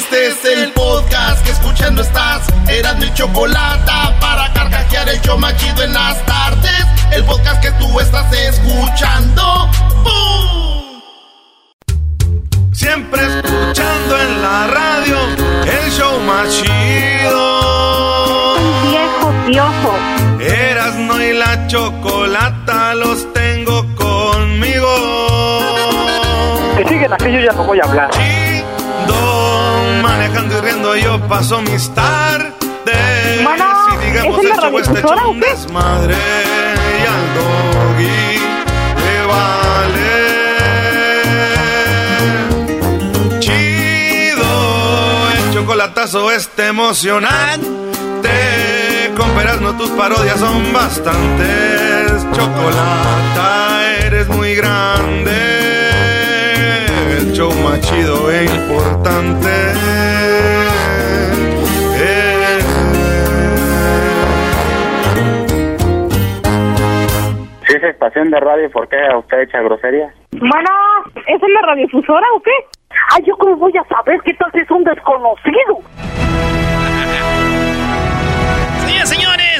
Este 0.00 0.28
es 0.28 0.44
el 0.46 0.72
podcast 0.72 1.44
que 1.44 1.50
escuchando 1.50 2.00
estás. 2.00 2.46
Eran 2.68 2.98
mi 2.98 3.12
chocolate 3.12 3.92
para 4.18 4.50
carcajear 4.54 5.06
el 5.10 5.20
yo 5.20 5.36
machido 5.36 5.82
en 5.82 5.92
las 5.92 6.24
tardes. 6.24 6.86
El 7.12 7.22
podcast 7.24 7.60
que 7.60 7.70
tú 7.72 8.00
estás 8.00 8.32
escuchando. 8.32 9.68
¡Bum! 10.02 11.02
Siempre 12.72 13.20
escuchando 13.20 14.18
en 14.22 14.42
la 14.42 14.66
radio 14.68 15.18
el 15.66 15.90
show 15.92 16.18
machido. 16.20 17.44
viejo 18.88 19.34
piojo. 19.48 19.94
Eras 20.40 20.94
no 20.96 21.22
y 21.22 21.34
la 21.34 21.66
chocolata 21.66 22.94
los 22.94 23.30
tengo 23.34 23.84
conmigo. 23.96 24.88
Que 26.78 26.88
siguen 26.88 27.12
aquí, 27.12 27.30
yo 27.30 27.40
ya 27.40 27.52
no 27.52 27.64
voy 27.64 27.78
a 27.80 27.84
hablar. 27.84 28.10
Chido, 28.12 28.59
manejando 30.02 30.58
y 30.58 30.60
riendo 30.60 30.96
yo 30.96 31.20
paso 31.28 31.60
mis 31.62 31.88
tardes. 31.94 32.54
Bueno, 33.42 33.64
si 33.90 33.96
digamos 34.06 34.38
¿es 34.40 34.50
está 34.50 34.60
radiodifusora 34.62 35.20
hecho 35.20 35.30
un 35.30 35.40
desmadre 35.40 36.14
y 36.14 37.06
al 37.06 37.34
doggy 37.36 38.38
le 39.04 39.26
vale. 39.26 40.10
Chido, 43.40 44.50
el 45.32 45.54
chocolatazo 45.54 46.30
está 46.30 46.68
emocionante. 46.68 47.80
Con 49.16 49.62
no 49.62 49.76
tus 49.76 49.90
parodias 49.90 50.38
son 50.38 50.72
bastantes. 50.72 52.26
Chocolata, 52.32 53.82
eres 54.06 54.28
muy 54.28 54.54
grande. 54.54 55.59
Show 57.40 57.50
más 57.64 57.80
chido 57.80 58.30
e 58.30 58.44
importante. 58.44 59.48
Si 67.66 67.76
es 67.76 67.82
estación 67.82 68.30
de 68.30 68.40
radio, 68.40 68.70
¿por 68.70 68.86
qué 68.90 68.98
usted 69.16 69.40
echa 69.40 69.62
groserías? 69.62 70.14
Bueno, 70.32 70.68
¿es 71.16 71.42
en 71.42 71.54
la 71.54 71.62
radiodifusora 71.62 72.26
o 72.36 72.42
qué? 72.42 72.50
Ay, 73.14 73.24
¿yo 73.26 73.34
cómo 73.38 73.56
voy 73.56 73.72
a 73.74 73.84
saber 73.84 74.20
qué 74.22 74.34
tal 74.34 74.52
si 74.52 74.58
es 74.58 74.70
un 74.70 74.84
desconocido? 74.84 75.78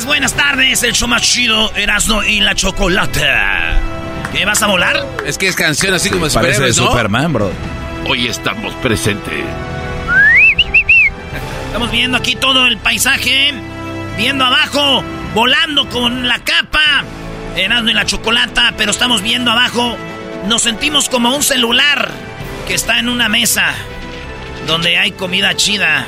Señores, 0.00 0.06
buenas 0.06 0.34
tardes. 0.34 0.82
El 0.82 0.92
show 0.94 1.08
más 1.08 1.20
chido, 1.20 1.74
Erasmo 1.74 2.22
y 2.22 2.40
la 2.40 2.54
Chocolata. 2.54 3.78
¿Qué, 4.32 4.46
vas 4.46 4.62
a 4.62 4.66
volar? 4.66 5.06
Es 5.26 5.36
que 5.36 5.48
es 5.48 5.56
canción 5.56 5.92
así 5.92 6.08
como 6.08 6.22
Parece 6.22 6.54
superhéroes, 6.54 6.76
¿no? 6.78 6.86
Superman, 6.86 7.32
bro. 7.32 7.52
Hoy 8.06 8.26
estamos 8.26 8.72
presentes. 8.76 9.44
Estamos 11.66 11.90
viendo 11.90 12.16
aquí 12.16 12.34
todo 12.34 12.66
el 12.66 12.78
paisaje. 12.78 13.52
Viendo 14.16 14.44
abajo, 14.44 15.04
volando 15.34 15.86
con 15.88 16.28
la 16.28 16.38
capa. 16.38 17.04
Erasmo 17.56 17.90
y 17.90 17.92
la 17.92 18.06
Chocolata, 18.06 18.72
pero 18.78 18.92
estamos 18.92 19.22
viendo 19.22 19.50
abajo. 19.50 19.96
Nos 20.46 20.62
sentimos 20.62 21.10
como 21.10 21.34
un 21.34 21.42
celular 21.42 22.10
que 22.66 22.74
está 22.74 23.00
en 23.00 23.08
una 23.08 23.28
mesa 23.28 23.74
donde 24.66 24.96
hay 24.96 25.12
comida 25.12 25.54
chida. 25.56 26.06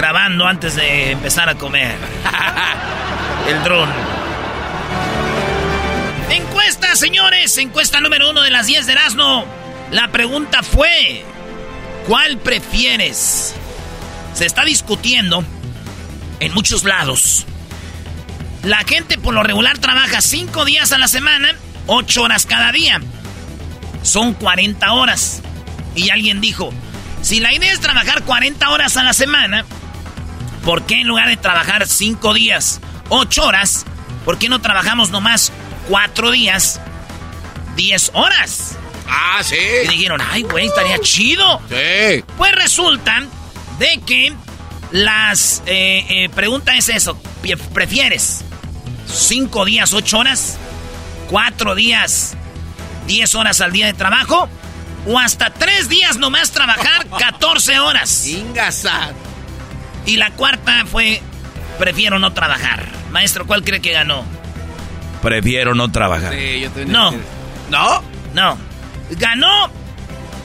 Grabando 0.00 0.46
antes 0.46 0.76
de 0.76 1.10
empezar 1.10 1.50
a 1.50 1.56
comer. 1.56 1.94
El 3.46 3.62
dron. 3.62 3.86
Encuesta, 6.30 6.96
señores. 6.96 7.58
Encuesta 7.58 8.00
número 8.00 8.30
uno 8.30 8.40
de 8.40 8.50
las 8.50 8.66
10 8.66 8.86
de 8.86 8.92
Erasmo. 8.92 9.44
La 9.90 10.08
pregunta 10.08 10.62
fue: 10.62 11.22
¿Cuál 12.08 12.38
prefieres? 12.38 13.54
Se 14.32 14.46
está 14.46 14.64
discutiendo 14.64 15.44
en 16.40 16.54
muchos 16.54 16.84
lados. 16.84 17.44
La 18.62 18.78
gente 18.78 19.18
por 19.18 19.34
lo 19.34 19.42
regular 19.42 19.76
trabaja 19.76 20.22
5 20.22 20.64
días 20.64 20.92
a 20.92 20.98
la 20.98 21.08
semana, 21.08 21.50
8 21.88 22.22
horas 22.22 22.46
cada 22.46 22.72
día. 22.72 23.02
Son 24.02 24.32
40 24.32 24.94
horas. 24.94 25.42
Y 25.94 26.08
alguien 26.08 26.40
dijo, 26.40 26.72
si 27.20 27.38
la 27.38 27.52
idea 27.52 27.70
es 27.70 27.80
trabajar 27.80 28.22
40 28.22 28.70
horas 28.70 28.96
a 28.96 29.02
la 29.02 29.12
semana, 29.12 29.66
¿por 30.64 30.84
qué 30.86 31.00
en 31.00 31.08
lugar 31.08 31.28
de 31.28 31.36
trabajar 31.36 31.86
5 31.86 32.34
días, 32.34 32.80
8 33.08 33.44
horas, 33.44 33.84
por 34.24 34.38
qué 34.38 34.48
no 34.48 34.60
trabajamos 34.60 35.10
nomás 35.10 35.52
4 35.88 36.30
días, 36.30 36.80
10 37.76 38.10
horas? 38.14 38.76
Ah, 39.08 39.42
sí. 39.42 39.56
Y 39.84 39.88
dijeron, 39.88 40.20
ay, 40.30 40.42
güey, 40.42 40.66
estaría 40.66 40.98
chido. 41.00 41.60
Sí. 41.68 42.24
Pues 42.36 42.54
resulta 42.54 43.24
de 43.78 44.00
que 44.06 44.32
las 44.92 45.62
eh, 45.66 46.04
eh, 46.08 46.28
pregunta 46.34 46.76
es 46.76 46.88
eso. 46.88 47.20
¿Prefieres 47.74 48.44
cinco 49.12 49.64
días, 49.64 49.92
ocho 49.92 50.18
horas? 50.18 50.58
¿Cuatro 51.28 51.74
días, 51.74 52.36
diez 53.06 53.34
horas 53.34 53.60
al 53.60 53.72
día 53.72 53.86
de 53.86 53.94
trabajo? 53.94 54.48
¿O 55.06 55.18
hasta 55.18 55.50
tres 55.50 55.88
días 55.88 56.18
nomás 56.18 56.50
trabajar 56.50 57.06
14 57.18 57.78
horas? 57.80 58.26
Ingasa. 58.26 59.12
Y 60.06 60.16
la 60.16 60.30
cuarta 60.30 60.84
fue, 60.86 61.20
prefiero 61.78 62.18
no 62.18 62.32
trabajar. 62.32 62.86
Maestro, 63.12 63.46
¿cuál 63.46 63.62
cree 63.62 63.80
que 63.80 63.92
ganó? 63.92 64.24
Prefiero 65.22 65.74
no 65.74 65.90
trabajar. 65.92 66.32
Sí, 66.34 66.60
yo 66.60 66.70
tenía 66.70 66.92
No. 66.92 67.10
que- 67.10 67.18
¿No? 67.70 68.02
No. 68.34 68.58
Ganó 69.10 69.70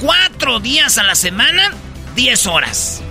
cuatro 0.01 0.59
días 0.59 0.97
a 0.97 1.03
la 1.03 1.15
semana, 1.15 1.71
10 2.15 2.45
horas. 2.47 3.01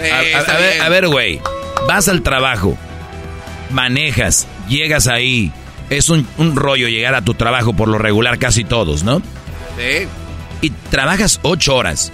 Sí, 0.00 0.10
A, 0.10 0.16
a- 0.16 0.22
está 0.22 0.54
a 0.54 0.58
ver, 0.58 0.82
a 0.82 0.88
ver, 0.88 1.08
güey. 1.08 1.40
Vas 1.86 2.08
al 2.08 2.22
trabajo, 2.22 2.76
manejas, 3.70 4.46
llegas 4.68 5.06
ahí. 5.06 5.52
Es 5.90 6.08
un, 6.08 6.26
un 6.38 6.56
rollo 6.56 6.88
llegar 6.88 7.14
a 7.14 7.22
tu 7.22 7.34
trabajo 7.34 7.72
por 7.74 7.88
lo 7.88 7.98
regular 7.98 8.38
casi 8.38 8.64
todos, 8.64 9.04
¿no? 9.04 9.20
Sí. 9.76 10.08
Y 10.62 10.70
trabajas 10.90 11.38
ocho 11.42 11.76
horas. 11.76 12.12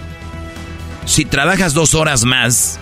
Si 1.07 1.25
trabajas 1.25 1.73
dos 1.73 1.95
horas 1.95 2.25
más, 2.25 2.79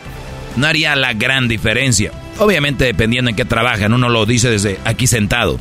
no 0.57 0.67
haría 0.67 0.97
la 0.97 1.13
gran 1.13 1.49
diferencia. 1.49 2.13
Obviamente 2.39 2.85
dependiendo 2.85 3.31
en 3.31 3.37
qué 3.37 3.45
trabajan, 3.45 3.93
uno 3.93 4.09
lo 4.09 4.27
dice 4.27 4.51
desde 4.51 4.79
aquí 4.85 5.07
sentado. 5.07 5.59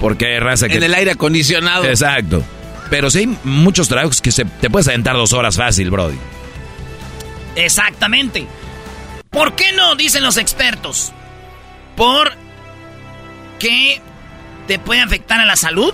Porque 0.00 0.26
hay 0.26 0.38
raza 0.38 0.68
que... 0.68 0.76
En 0.76 0.82
el 0.82 0.94
aire 0.94 1.12
acondicionado. 1.12 1.84
Exacto. 1.84 2.42
Pero 2.90 3.10
sí 3.10 3.18
hay 3.18 3.38
muchos 3.44 3.88
trabajos 3.88 4.20
que 4.20 4.32
se, 4.32 4.44
te 4.44 4.70
puedes 4.70 4.88
aventar 4.88 5.16
dos 5.16 5.32
horas 5.32 5.56
fácil, 5.56 5.90
Brody. 5.90 6.16
Exactamente. 7.56 8.46
¿Por 9.30 9.54
qué 9.54 9.72
no? 9.72 9.96
Dicen 9.96 10.22
los 10.22 10.36
expertos. 10.36 11.12
Por 11.96 12.32
que 13.58 14.00
te 14.66 14.78
puede 14.78 15.00
afectar 15.00 15.40
a 15.40 15.44
la 15.44 15.56
salud. 15.56 15.92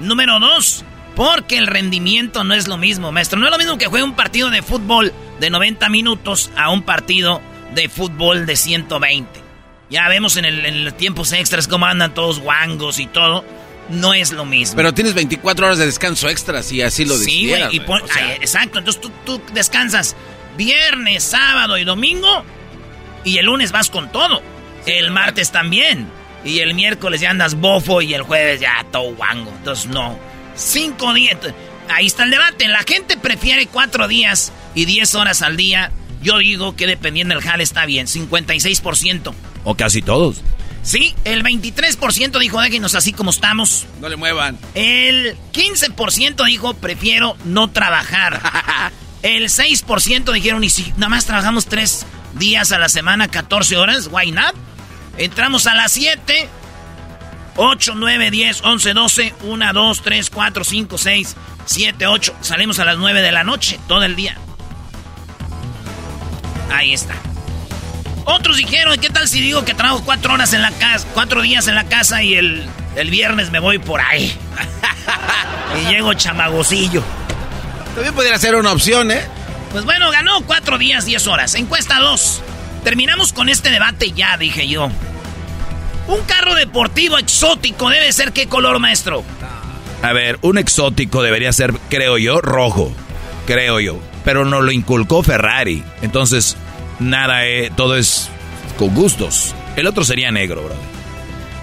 Número 0.00 0.40
dos, 0.40 0.84
porque 1.14 1.58
el 1.58 1.66
rendimiento 1.66 2.44
no 2.44 2.54
es 2.54 2.66
lo 2.68 2.76
mismo, 2.76 3.12
maestro. 3.12 3.38
No 3.38 3.46
es 3.46 3.52
lo 3.52 3.58
mismo 3.58 3.78
que 3.78 3.86
juegue 3.86 4.04
un 4.04 4.14
partido 4.16 4.50
de 4.50 4.62
fútbol 4.62 5.12
de 5.40 5.50
90 5.50 5.88
minutos 5.88 6.50
a 6.56 6.70
un 6.70 6.82
partido 6.82 7.40
de 7.74 7.88
fútbol 7.88 8.46
de 8.46 8.56
120. 8.56 9.28
Ya 9.90 10.08
vemos 10.08 10.36
en, 10.36 10.44
el, 10.44 10.64
en 10.66 10.84
los 10.84 10.96
tiempos 10.96 11.32
extras 11.32 11.68
cómo 11.68 11.86
andan 11.86 12.14
todos 12.14 12.40
guangos 12.40 12.98
y 12.98 13.06
todo. 13.06 13.44
no 13.90 14.14
es 14.14 14.32
lo 14.32 14.44
mismo. 14.46 14.76
Pero 14.76 14.94
tienes 14.94 15.12
24 15.14 15.66
horas 15.66 15.78
de 15.78 15.86
descanso 15.86 16.28
extras 16.28 16.72
y 16.72 16.80
así 16.82 17.04
lo 17.04 17.16
Sí, 17.16 17.52
pon- 17.86 18.02
ay, 18.14 18.32
exacto. 18.40 18.78
Entonces 18.78 19.00
tú, 19.02 19.10
tú 19.26 19.40
descansas 19.52 20.16
viernes, 20.56 21.22
sábado 21.22 21.76
y 21.78 21.84
domingo. 21.84 22.44
Y 23.24 23.38
el 23.38 23.46
lunes 23.46 23.72
vas 23.72 23.90
con 23.90 24.10
todo. 24.10 24.42
el 24.86 25.10
martes 25.10 25.50
también. 25.50 26.06
Y 26.44 26.58
el 26.60 26.74
miércoles 26.74 27.20
ya 27.20 27.30
andas 27.30 27.54
bofo 27.54 28.02
y 28.02 28.12
el 28.14 28.22
jueves 28.22 28.60
ya 28.60 28.84
todo 28.90 29.14
guango. 29.14 29.50
Entonces 29.58 29.86
no. 29.86 30.18
Cinco 30.56 31.12
días. 31.14 31.36
Ahí 31.88 32.06
está 32.06 32.24
el 32.24 32.30
debate. 32.30 32.68
La 32.68 32.82
gente 32.82 33.16
prefiere 33.16 33.66
cuatro 33.66 34.08
días 34.08 34.52
y 34.74 34.84
diez 34.84 35.14
horas 35.14 35.42
al 35.42 35.56
día. 35.56 35.92
Yo 36.22 36.38
digo 36.38 36.74
que 36.76 36.86
dependiendo 36.86 37.34
del 37.34 37.44
jale 37.44 37.62
está 37.62 37.86
bien. 37.86 38.06
56%. 38.06 39.34
O 39.64 39.74
casi 39.74 40.02
todos. 40.02 40.42
Sí, 40.82 41.14
el 41.24 41.42
23% 41.42 42.38
dijo 42.38 42.60
déjenos 42.60 42.94
así 42.94 43.12
como 43.12 43.30
estamos. 43.30 43.86
No 44.00 44.08
le 44.08 44.16
muevan. 44.16 44.58
El 44.74 45.36
15% 45.52 46.44
dijo 46.44 46.74
prefiero 46.74 47.36
no 47.44 47.70
trabajar. 47.70 48.92
El 49.22 49.44
6% 49.44 50.32
dijeron 50.32 50.62
y 50.64 50.68
si 50.68 50.92
nada 50.98 51.08
más 51.08 51.24
trabajamos 51.24 51.64
3 51.64 52.04
días 52.34 52.72
a 52.72 52.78
la 52.78 52.90
semana, 52.90 53.28
14 53.28 53.78
horas, 53.78 54.10
why 54.12 54.30
not? 54.30 54.54
Entramos 55.16 55.66
a 55.66 55.74
las 55.74 55.92
7. 55.92 56.46
8, 57.56 57.92
9, 57.96 58.30
10, 58.30 58.62
11, 58.62 58.94
12, 58.94 59.34
1, 59.42 59.72
2, 59.72 60.02
3, 60.02 60.30
4, 60.30 60.64
5, 60.64 60.98
6, 60.98 61.36
7, 61.66 62.06
8. 62.06 62.34
Salimos 62.40 62.78
a 62.78 62.84
las 62.84 62.98
9 62.98 63.22
de 63.22 63.32
la 63.32 63.44
noche, 63.44 63.78
todo 63.86 64.02
el 64.04 64.16
día. 64.16 64.36
Ahí 66.72 66.92
está. 66.92 67.14
Otros 68.24 68.56
dijeron, 68.56 68.96
¿qué 68.98 69.10
tal 69.10 69.28
si 69.28 69.40
digo 69.40 69.64
que 69.64 69.74
trabajo 69.74 70.02
cuatro 70.04 70.32
horas 70.32 70.54
en 70.54 70.62
la 70.62 70.70
casa, 70.72 71.06
cuatro 71.12 71.42
días 71.42 71.68
en 71.68 71.74
la 71.74 71.84
casa 71.84 72.22
y 72.22 72.34
el, 72.34 72.66
el 72.96 73.10
viernes 73.10 73.50
me 73.50 73.58
voy 73.58 73.78
por 73.78 74.00
ahí? 74.00 74.34
y 75.82 75.90
llego 75.90 76.14
chamagosillo. 76.14 77.02
También 77.94 78.14
podría 78.14 78.38
ser 78.38 78.56
una 78.56 78.72
opción, 78.72 79.10
¿eh? 79.10 79.22
Pues 79.72 79.84
bueno, 79.84 80.10
ganó 80.10 80.40
cuatro 80.42 80.78
días, 80.78 81.04
diez 81.04 81.26
horas. 81.26 81.54
Encuesta 81.54 81.98
2. 81.98 82.40
Terminamos 82.82 83.32
con 83.32 83.48
este 83.48 83.70
debate 83.70 84.12
ya, 84.12 84.36
dije 84.36 84.68
yo. 84.68 84.90
Un 86.06 86.22
carro 86.24 86.54
deportivo 86.54 87.18
exótico 87.18 87.88
debe 87.88 88.12
ser 88.12 88.32
qué 88.32 88.46
color, 88.46 88.78
maestro? 88.78 89.24
A 90.02 90.12
ver, 90.12 90.38
un 90.42 90.58
exótico 90.58 91.22
debería 91.22 91.52
ser, 91.52 91.72
creo 91.88 92.18
yo, 92.18 92.40
rojo. 92.40 92.92
Creo 93.46 93.80
yo. 93.80 93.98
Pero 94.24 94.44
no 94.44 94.60
lo 94.60 94.70
inculcó 94.70 95.22
Ferrari. 95.22 95.82
Entonces, 96.02 96.56
nada, 96.98 97.46
eh, 97.46 97.70
todo 97.74 97.96
es 97.96 98.28
con 98.78 98.94
gustos. 98.94 99.54
El 99.76 99.86
otro 99.86 100.04
sería 100.04 100.30
negro, 100.30 100.62
bro. 100.62 100.74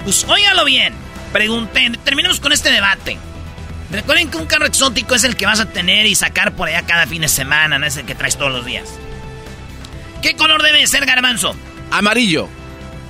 Pues 0.04 0.24
óigalo 0.28 0.66
bien. 0.66 0.94
Pregunté, 1.32 1.92
terminemos 2.04 2.40
con 2.40 2.52
este 2.52 2.72
debate. 2.72 3.18
Recuerden 3.92 4.30
que 4.30 4.38
un 4.38 4.46
carro 4.46 4.66
exótico 4.66 5.16
es 5.16 5.24
el 5.24 5.36
que 5.36 5.46
vas 5.46 5.60
a 5.60 5.66
tener 5.66 6.06
y 6.06 6.16
sacar 6.16 6.54
por 6.56 6.68
allá 6.68 6.82
cada 6.84 7.08
fin 7.08 7.22
de 7.22 7.28
semana, 7.28 7.78
no 7.78 7.86
es 7.86 7.98
el 7.98 8.06
que 8.06 8.16
traes 8.16 8.38
todos 8.38 8.52
los 8.52 8.66
días. 8.66 8.88
¿Qué 10.22 10.36
color 10.36 10.64
debe 10.64 10.86
ser, 10.88 11.06
Garbanzo? 11.06 11.56
Amarillo. 11.92 12.48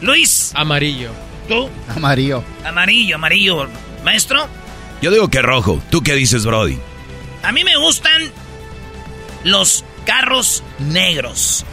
Luis. 0.02 0.52
Amarillo. 0.56 1.12
¿Tú? 1.48 1.70
Amarillo. 1.96 2.44
Amarillo, 2.66 3.16
amarillo. 3.16 3.68
¿Maestro? 4.04 4.48
Yo 5.02 5.12
digo 5.12 5.30
que 5.30 5.42
rojo. 5.42 5.82
¿Tú 5.90 6.02
qué 6.02 6.14
dices, 6.16 6.46
Brody? 6.46 6.78
A 7.44 7.52
mí 7.52 7.64
me 7.64 7.76
gustan 7.78 8.32
los 9.44 9.84
carros 10.06 10.64
negros. 10.80 11.66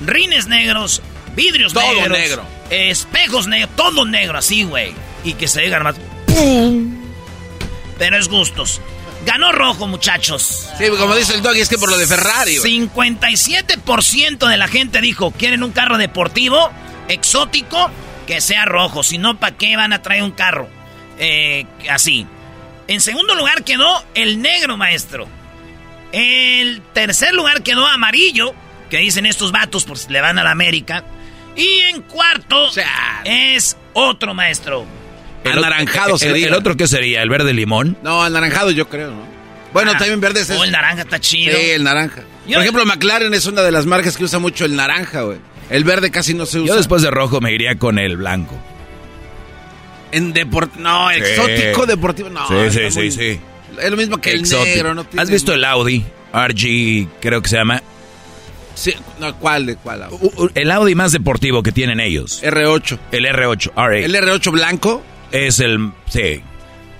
Rines 0.00 0.46
negros, 0.48 1.02
vidrios 1.36 1.72
Todo 1.72 1.82
negros. 1.94 2.18
negro. 2.18 2.44
Espejos 2.70 3.46
negros, 3.46 3.70
todo 3.76 4.04
negro 4.04 4.38
así, 4.38 4.64
güey. 4.64 4.94
Y 5.24 5.34
que 5.34 5.48
se 5.48 5.62
diga 5.62 5.80
más. 5.80 5.96
¡Pum! 6.26 6.94
Pero 7.98 8.18
es 8.18 8.28
gustos. 8.28 8.80
Ganó 9.24 9.52
rojo, 9.52 9.86
muchachos. 9.86 10.68
Sí, 10.76 10.84
como 10.98 11.14
dice 11.14 11.34
el 11.34 11.42
doggy, 11.42 11.60
es 11.60 11.68
que 11.70 11.78
por 11.78 11.90
lo 11.90 11.96
de 11.96 12.06
Ferrari. 12.06 12.58
güey. 12.58 12.88
57% 12.90 14.48
de 14.48 14.56
la 14.58 14.68
gente 14.68 15.00
dijo, 15.00 15.30
quieren 15.30 15.62
un 15.62 15.72
carro 15.72 15.96
deportivo, 15.96 16.70
exótico, 17.08 17.90
que 18.26 18.40
sea 18.40 18.64
rojo. 18.64 19.02
Si 19.02 19.18
no, 19.18 19.38
¿para 19.38 19.56
qué 19.56 19.76
van 19.76 19.92
a 19.92 20.02
traer 20.02 20.22
un 20.22 20.30
carro 20.32 20.68
eh, 21.18 21.66
así? 21.90 22.26
En 22.88 23.00
segundo 23.00 23.34
lugar 23.34 23.64
quedó 23.64 24.04
el 24.14 24.42
negro, 24.42 24.76
maestro. 24.76 25.26
El 26.12 26.80
tercer 26.92 27.34
lugar 27.34 27.62
quedó 27.62 27.86
amarillo, 27.86 28.54
que 28.90 28.98
dicen 28.98 29.26
estos 29.26 29.52
vatos, 29.52 29.84
pues 29.84 30.08
le 30.10 30.20
van 30.20 30.38
a 30.38 30.44
la 30.44 30.50
América. 30.52 31.04
Y 31.56 31.80
en 31.90 32.02
cuarto 32.02 32.70
es 33.24 33.76
otro 33.92 34.34
maestro. 34.34 34.84
El 35.44 35.52
Anaranjado 35.58 36.14
el- 36.14 36.18
sería. 36.18 36.46
El, 36.48 36.54
otro 36.54 36.76
qué 36.76 36.86
sería? 36.88 37.22
¿El 37.22 37.28
verde 37.28 37.52
limón? 37.52 37.96
No, 38.02 38.22
anaranjado 38.22 38.70
yo 38.70 38.88
creo, 38.88 39.10
¿no? 39.10 39.34
Bueno, 39.72 39.92
Ah, 39.94 39.98
también 39.98 40.20
verde 40.20 40.40
es 40.40 40.50
Oh, 40.50 40.62
el 40.64 40.70
naranja 40.70 41.02
está 41.02 41.20
chido. 41.20 41.56
Sí, 41.58 41.70
el 41.70 41.82
naranja. 41.84 42.22
Yo- 42.46 42.54
Por 42.54 42.62
ejemplo, 42.62 42.86
McLaren 42.86 43.34
es 43.34 43.46
una 43.46 43.62
de 43.62 43.72
las 43.72 43.86
marcas 43.86 44.16
que 44.16 44.24
usa 44.24 44.38
mucho 44.38 44.64
el 44.64 44.76
naranja, 44.76 45.22
güey. 45.22 45.38
El 45.70 45.84
verde 45.84 46.10
casi 46.10 46.34
no 46.34 46.46
se 46.46 46.58
usa. 46.60 46.68
Yo 46.68 46.76
después 46.76 47.02
de 47.02 47.10
rojo 47.10 47.40
me 47.40 47.52
iría 47.52 47.76
con 47.78 47.98
el 47.98 48.16
blanco. 48.16 48.54
En 50.12 50.32
deportivo. 50.32 50.82
No, 50.82 51.08
Sí. 51.10 51.16
exótico 51.20 51.86
deportivo. 51.86 52.30
No. 52.30 52.46
sí, 52.48 52.54
sí, 52.70 52.90
sí, 52.90 52.98
muy- 52.98 53.10
sí. 53.10 53.40
Es 53.82 53.90
lo 53.90 53.96
mismo 53.96 54.18
que 54.18 54.30
el 54.32 54.40
Exótico. 54.40 54.64
negro, 54.66 54.94
¿no? 54.94 55.04
tiene- 55.04 55.22
¿Has 55.22 55.30
visto 55.30 55.52
el 55.52 55.64
Audi? 55.64 56.04
RG, 56.32 57.08
creo 57.20 57.42
que 57.42 57.48
se 57.48 57.56
llama. 57.56 57.82
Sí, 58.76 58.92
no, 59.20 59.34
¿cuál? 59.38 59.66
¿De 59.66 59.76
cuál? 59.76 60.06
U- 60.10 60.50
El 60.54 60.70
Audi 60.70 60.94
más 60.94 61.12
deportivo 61.12 61.62
que 61.62 61.72
tienen 61.72 62.00
ellos. 62.00 62.42
R8. 62.42 62.98
El 63.12 63.24
R8, 63.26 63.72
R8. 63.74 64.04
¿El 64.04 64.14
R8 64.14 64.50
blanco? 64.52 65.02
Es 65.32 65.60
el... 65.60 65.90
Sí. 66.08 66.40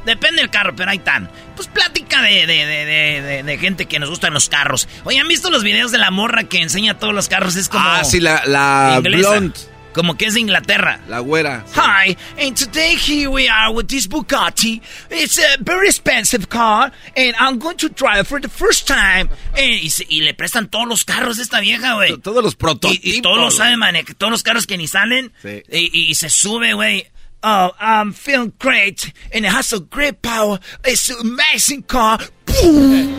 Depende 0.05 0.43
del 0.43 0.51
carro, 0.51 0.75
pero 0.77 0.91
ahí 0.91 0.99
están. 0.99 1.31
Pues 1.57 1.69
plática 1.69 2.23
de, 2.23 2.47
de, 2.47 2.67
de, 2.67 3.43
de, 3.43 3.59
gente 3.59 3.87
que 3.87 3.99
nos 3.99 4.11
gustan 4.11 4.35
los 4.35 4.49
carros. 4.49 4.89
Oye, 5.05 5.19
¿han 5.19 5.29
visto 5.29 5.51
los 5.51 5.63
videos 5.63 5.93
de 5.93 5.99
la 5.99 6.11
morra 6.11 6.45
que 6.45 6.61
enseña 6.61 6.99
todos 6.99 7.15
los 7.15 7.29
carros? 7.29 7.57
Es 7.57 7.69
como... 7.69 7.85
Ah, 7.87 8.05
sí, 8.05 8.21
la, 8.21 8.43
la 8.47 8.97
inglesa. 8.99 9.31
blonde. 9.31 9.75
Como 9.95 10.17
que 10.17 10.27
es 10.27 10.35
de 10.35 10.41
Inglaterra. 10.41 11.01
La 11.09 11.21
güera. 11.21 11.65
Hi, 11.77 12.17
and 12.37 12.57
today 12.57 12.97
here 12.97 13.29
we 13.29 13.49
are 13.49 13.73
with 13.73 13.87
this 13.87 14.09
Bugatti. 14.09 14.83
It's 15.09 15.39
a 15.39 15.57
very 15.61 15.87
expensive 15.87 16.49
car, 16.49 16.91
and 17.17 17.35
I'm 17.39 17.61
going 17.61 17.77
to 17.77 17.89
drive 17.89 18.27
for 18.27 18.41
the 18.41 18.49
first 18.49 18.89
time. 18.89 19.29
Y, 19.57 20.21
le 20.21 20.35
prestan 20.35 20.69
todos 20.69 20.89
los 20.89 21.05
carros 21.05 21.37
de 21.37 21.45
esta 21.45 21.61
vieja, 21.61 21.95
güey. 21.95 22.19
Todos 22.19 22.43
los 22.43 22.57
prototipos. 22.57 23.05
y 23.05 23.23
todos 23.23 23.39
lo 23.39 23.51
saben 23.53 23.79
manejar, 23.79 24.17
todos 24.17 24.33
los 24.33 24.43
carros 24.43 24.67
que 24.67 24.77
ni 24.77 24.89
salen. 24.89 25.33
Sí. 25.41 25.63
Y, 25.71 26.11
y 26.11 26.15
se 26.17 26.29
sube, 26.29 26.75
güey. 26.75 27.07
Oh, 27.47 27.73
I'm 27.79 28.15
feeling 28.15 28.53
great, 28.59 29.13
and 29.35 29.45
it 29.45 29.53
has 29.53 29.73
a 29.75 29.79
great 29.81 30.23
power. 30.23 30.59
It's 30.85 31.11
an 31.11 31.17
amazing 31.21 31.83
car. 31.83 32.19
¡Pum! 32.47 33.13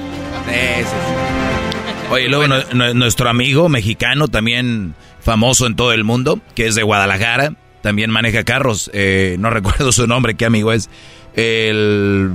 Oye, 2.11 2.27
luego 2.29 2.47
nu- 2.47 2.63
nu- 2.73 2.93
nuestro 2.93 3.29
amigo 3.29 3.67
mexicano, 3.69 4.27
también 4.27 4.95
famoso 5.21 5.65
en 5.67 5.75
todo 5.75 5.91
el 5.91 6.03
mundo, 6.03 6.39
que 6.55 6.67
es 6.67 6.75
de 6.75 6.83
Guadalajara, 6.83 7.53
también 7.81 8.09
maneja 8.11 8.43
carros. 8.43 8.89
eh, 8.93 9.35
no 9.39 9.49
recuerdo 9.49 9.91
su 9.91 10.07
nombre, 10.07 10.35
qué 10.35 10.45
amigo 10.45 10.71
es. 10.71 10.89
El... 11.35 12.31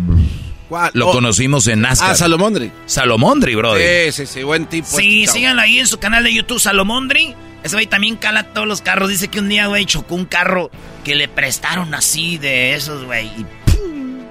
¿Cuál? 0.69 0.91
Lo 0.95 1.09
Oh, 1.09 1.13
conocimos 1.13 1.67
en 1.67 1.81
NASCAR. 1.81 2.11
Ah, 2.13 2.15
Salomondri. 2.15 2.71
Salomondri, 2.87 3.55
brother. 3.57 4.13
Sí, 4.13 4.27
sí, 4.27 4.33
sí, 4.35 4.43
buen 4.45 4.67
tipo. 4.67 4.87
Sí, 4.87 5.27
síganlo 5.27 5.63
ahí 5.63 5.81
en 5.81 5.87
su 5.89 5.99
canal 5.99 6.23
de 6.23 6.33
YouTube, 6.35 6.61
Salomondri. 6.61 7.35
Ese 7.63 7.77
güey 7.77 7.87
también 7.87 8.17
cala 8.17 8.45
todos 8.53 8.67
los 8.67 8.81
carros. 8.83 9.09
Dice 9.09 9.29
que 9.29 9.39
un 9.39 9.49
día, 9.49 9.67
güey, 9.67 9.85
chocó 9.87 10.15
un 10.15 10.25
carro 10.25 10.71
que 11.05 11.15
le 11.15 11.29
prestaron 11.29 11.95
así 11.95 12.39
de 12.39 12.75
esos, 12.75 13.05
güey. 13.05 13.27
y 13.27 13.47
¡pum! 13.67 14.25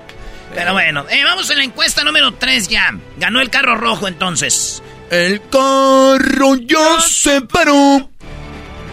Pero 0.54 0.74
bueno, 0.74 1.06
eh, 1.10 1.24
vamos 1.24 1.50
a 1.50 1.56
la 1.56 1.64
encuesta 1.64 2.04
número 2.04 2.34
3 2.34 2.68
ya. 2.68 2.98
Ganó 3.18 3.40
el 3.42 3.50
carro 3.50 3.76
rojo 3.76 4.08
entonces. 4.08 4.82
El 5.12 5.42
carro 5.50 6.56
ya 6.56 7.02
se 7.02 7.42
paró. 7.42 8.10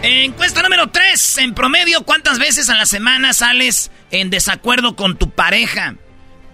Encuesta 0.03 0.61
número 0.61 0.87
3. 0.87 1.39
En 1.39 1.53
promedio, 1.53 2.03
¿cuántas 2.03 2.37
veces 2.39 2.69
a 2.69 2.75
la 2.75 2.85
semana 2.85 3.33
sales 3.33 3.91
en 4.11 4.29
desacuerdo 4.29 4.95
con 4.95 5.17
tu 5.17 5.31
pareja? 5.31 5.95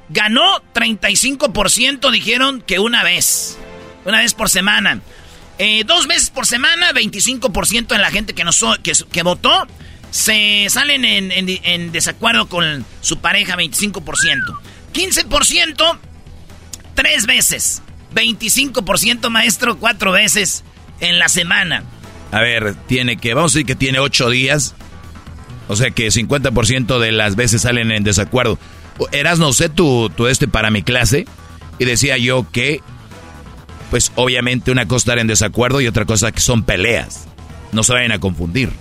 Ganó 0.09 0.61
35%, 0.73 2.11
dijeron 2.11 2.61
que 2.61 2.79
una 2.79 3.03
vez. 3.03 3.57
Una 4.05 4.19
vez 4.19 4.33
por 4.33 4.49
semana. 4.49 5.01
Eh, 5.59 5.83
dos 5.85 6.07
veces 6.07 6.29
por 6.29 6.45
semana, 6.45 6.91
25% 6.91 7.87
de 7.87 7.97
la 7.97 8.11
gente 8.11 8.33
que, 8.33 8.43
nos, 8.43 8.63
que, 8.81 8.93
que 9.11 9.23
votó 9.23 9.67
se 10.13 10.67
salen 10.69 11.03
en, 11.05 11.91
desacuerdo 11.91 12.47
con 12.47 12.85
su 13.01 13.17
pareja, 13.17 13.55
25%. 13.57 14.03
15%, 14.93 15.97
tres 16.93 17.25
veces. 17.25 17.81
25% 18.13 19.29
maestro, 19.29 19.79
cuatro 19.79 20.11
veces 20.11 20.63
en 20.99 21.17
la 21.17 21.29
semana. 21.29 21.83
A 22.31 22.41
ver, 22.41 22.75
tiene 22.87 23.17
que, 23.17 23.33
vamos 23.33 23.53
a 23.53 23.53
decir 23.53 23.65
que 23.65 23.75
tiene 23.75 23.97
ocho 23.97 24.29
días. 24.29 24.75
O 25.67 25.75
sea 25.75 25.89
que 25.89 26.07
50% 26.09 26.99
de 26.99 27.11
las 27.11 27.35
veces 27.35 27.63
salen 27.63 27.91
en 27.91 28.03
desacuerdo. 28.03 28.59
Eras, 29.11 29.39
no 29.39 29.51
sé, 29.51 29.67
tu, 29.67 30.11
tu 30.11 30.27
este 30.27 30.47
para 30.47 30.69
mi 30.69 30.83
clase. 30.83 31.25
Y 31.79 31.85
decía 31.85 32.17
yo 32.19 32.45
que, 32.51 32.81
pues 33.93 34.11
obviamente 34.15 34.71
una 34.71 34.87
cosa 34.87 35.03
estar 35.03 35.19
en 35.19 35.27
desacuerdo 35.27 35.79
y 35.79 35.85
otra 35.85 36.05
cosa 36.05 36.31
que 36.31 36.39
son 36.39 36.63
peleas. 36.63 37.27
No 37.73 37.83
se 37.83 37.93
vayan 37.93 38.11
a 38.11 38.19
confundir. 38.19 38.71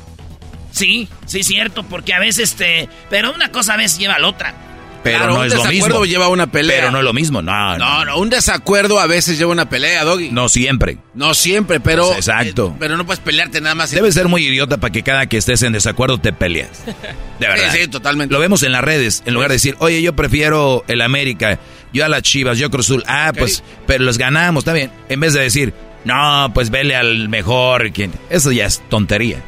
Sí, 0.71 1.07
sí, 1.27 1.43
cierto, 1.43 1.83
porque 1.83 2.15
a 2.15 2.19
veces 2.19 2.55
te... 2.55 2.89
Pero 3.11 3.31
una 3.35 3.53
cosa 3.53 3.75
a 3.75 3.77
veces 3.77 3.99
lleva 3.99 4.15
a 4.15 4.19
la 4.19 4.29
otra. 4.29 4.55
Pero 5.03 5.19
Claro, 5.19 5.33
no 5.35 5.41
un 5.41 5.47
es 5.47 5.53
lo 5.55 5.63
desacuerdo 5.65 6.01
mismo. 6.01 6.05
lleva 6.05 6.29
una 6.29 6.47
pelea. 6.47 6.77
Pero 6.77 6.91
no 6.93 6.99
es 6.99 7.05
lo 7.05 7.13
mismo, 7.13 7.43
no. 7.43 7.77
No, 7.77 8.05
no, 8.05 8.19
un 8.19 8.31
desacuerdo 8.31 9.01
a 9.01 9.07
veces 9.09 9.37
lleva 9.37 9.51
una 9.51 9.69
pelea, 9.69 10.05
Doggy. 10.05 10.31
No 10.31 10.49
siempre. 10.49 10.99
No 11.15 11.35
siempre, 11.35 11.81
pero. 11.81 12.07
Pues 12.07 12.19
exacto. 12.29 12.69
eh, 12.73 12.77
pero 12.79 12.97
no 12.97 13.05
puedes 13.05 13.19
pelearte 13.21 13.61
nada 13.61 13.75
más. 13.75 13.91
Debes 13.91 14.15
ser 14.15 14.29
muy 14.29 14.47
idiota 14.47 14.79
para 14.79 14.93
que 14.93 15.03
cada 15.03 15.27
que 15.27 15.39
estés 15.39 15.63
en 15.63 15.73
desacuerdo 15.73 16.19
te 16.19 16.33
peleas. 16.33 16.85
De 16.87 16.93
verdad. 17.49 17.73
Sí, 17.73 17.79
sí, 17.83 17.89
totalmente. 17.89 18.33
Lo 18.33 18.39
vemos 18.39 18.63
en 18.63 18.71
las 18.73 18.83
redes, 18.85 19.23
en 19.27 19.35
lugar 19.35 19.49
de 19.49 19.55
decir, 19.57 19.75
oye, 19.81 20.01
yo 20.03 20.15
prefiero 20.15 20.85
el 20.87 21.01
América, 21.03 21.59
yo 21.93 22.05
a 22.05 22.09
las 22.09 22.23
Chivas, 22.23 22.59
yo 22.59 22.71
Cruz 22.71 22.87
Azul. 22.87 23.03
Ah, 23.09 23.33
pues, 23.37 23.65
pero 23.89 24.05
los 24.05 24.19
ganamos, 24.19 24.61
está 24.63 24.73
bien. 24.73 24.93
En 25.09 25.19
vez 25.19 25.33
de 25.33 25.41
decir, 25.41 25.75
no, 26.05 26.53
pues 26.55 26.71
vele 26.71 26.95
al 26.95 27.29
mejor. 27.29 27.91
quien- 27.93 28.13
Eso 28.31 28.53
ya 28.53 28.67
es 28.67 28.81
tontería. 28.89 29.39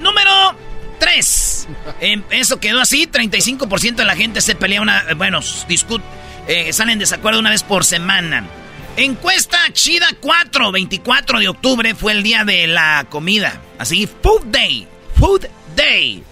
Número 0.00 0.30
3. 1.00 1.45
Eso 2.30 2.60
quedó 2.60 2.80
así. 2.80 3.06
35% 3.06 3.96
de 3.96 4.04
la 4.04 4.16
gente 4.16 4.40
se 4.40 4.54
pelea 4.54 4.80
una. 4.80 5.04
eh, 5.08 5.14
Bueno, 5.14 5.40
discut, 5.68 6.02
eh, 6.48 6.72
salen 6.72 6.94
en 6.94 6.98
desacuerdo 7.00 7.40
una 7.40 7.50
vez 7.50 7.62
por 7.62 7.84
semana. 7.84 8.46
Encuesta 8.96 9.58
Chida 9.72 10.06
4, 10.20 10.72
24 10.72 11.38
de 11.40 11.48
octubre 11.48 11.94
fue 11.94 12.12
el 12.12 12.22
día 12.22 12.44
de 12.44 12.66
la 12.66 13.06
comida. 13.10 13.60
Así, 13.78 14.08
Food 14.22 14.44
Day. 14.46 14.86
Food 15.18 15.46
Day. 15.76 16.22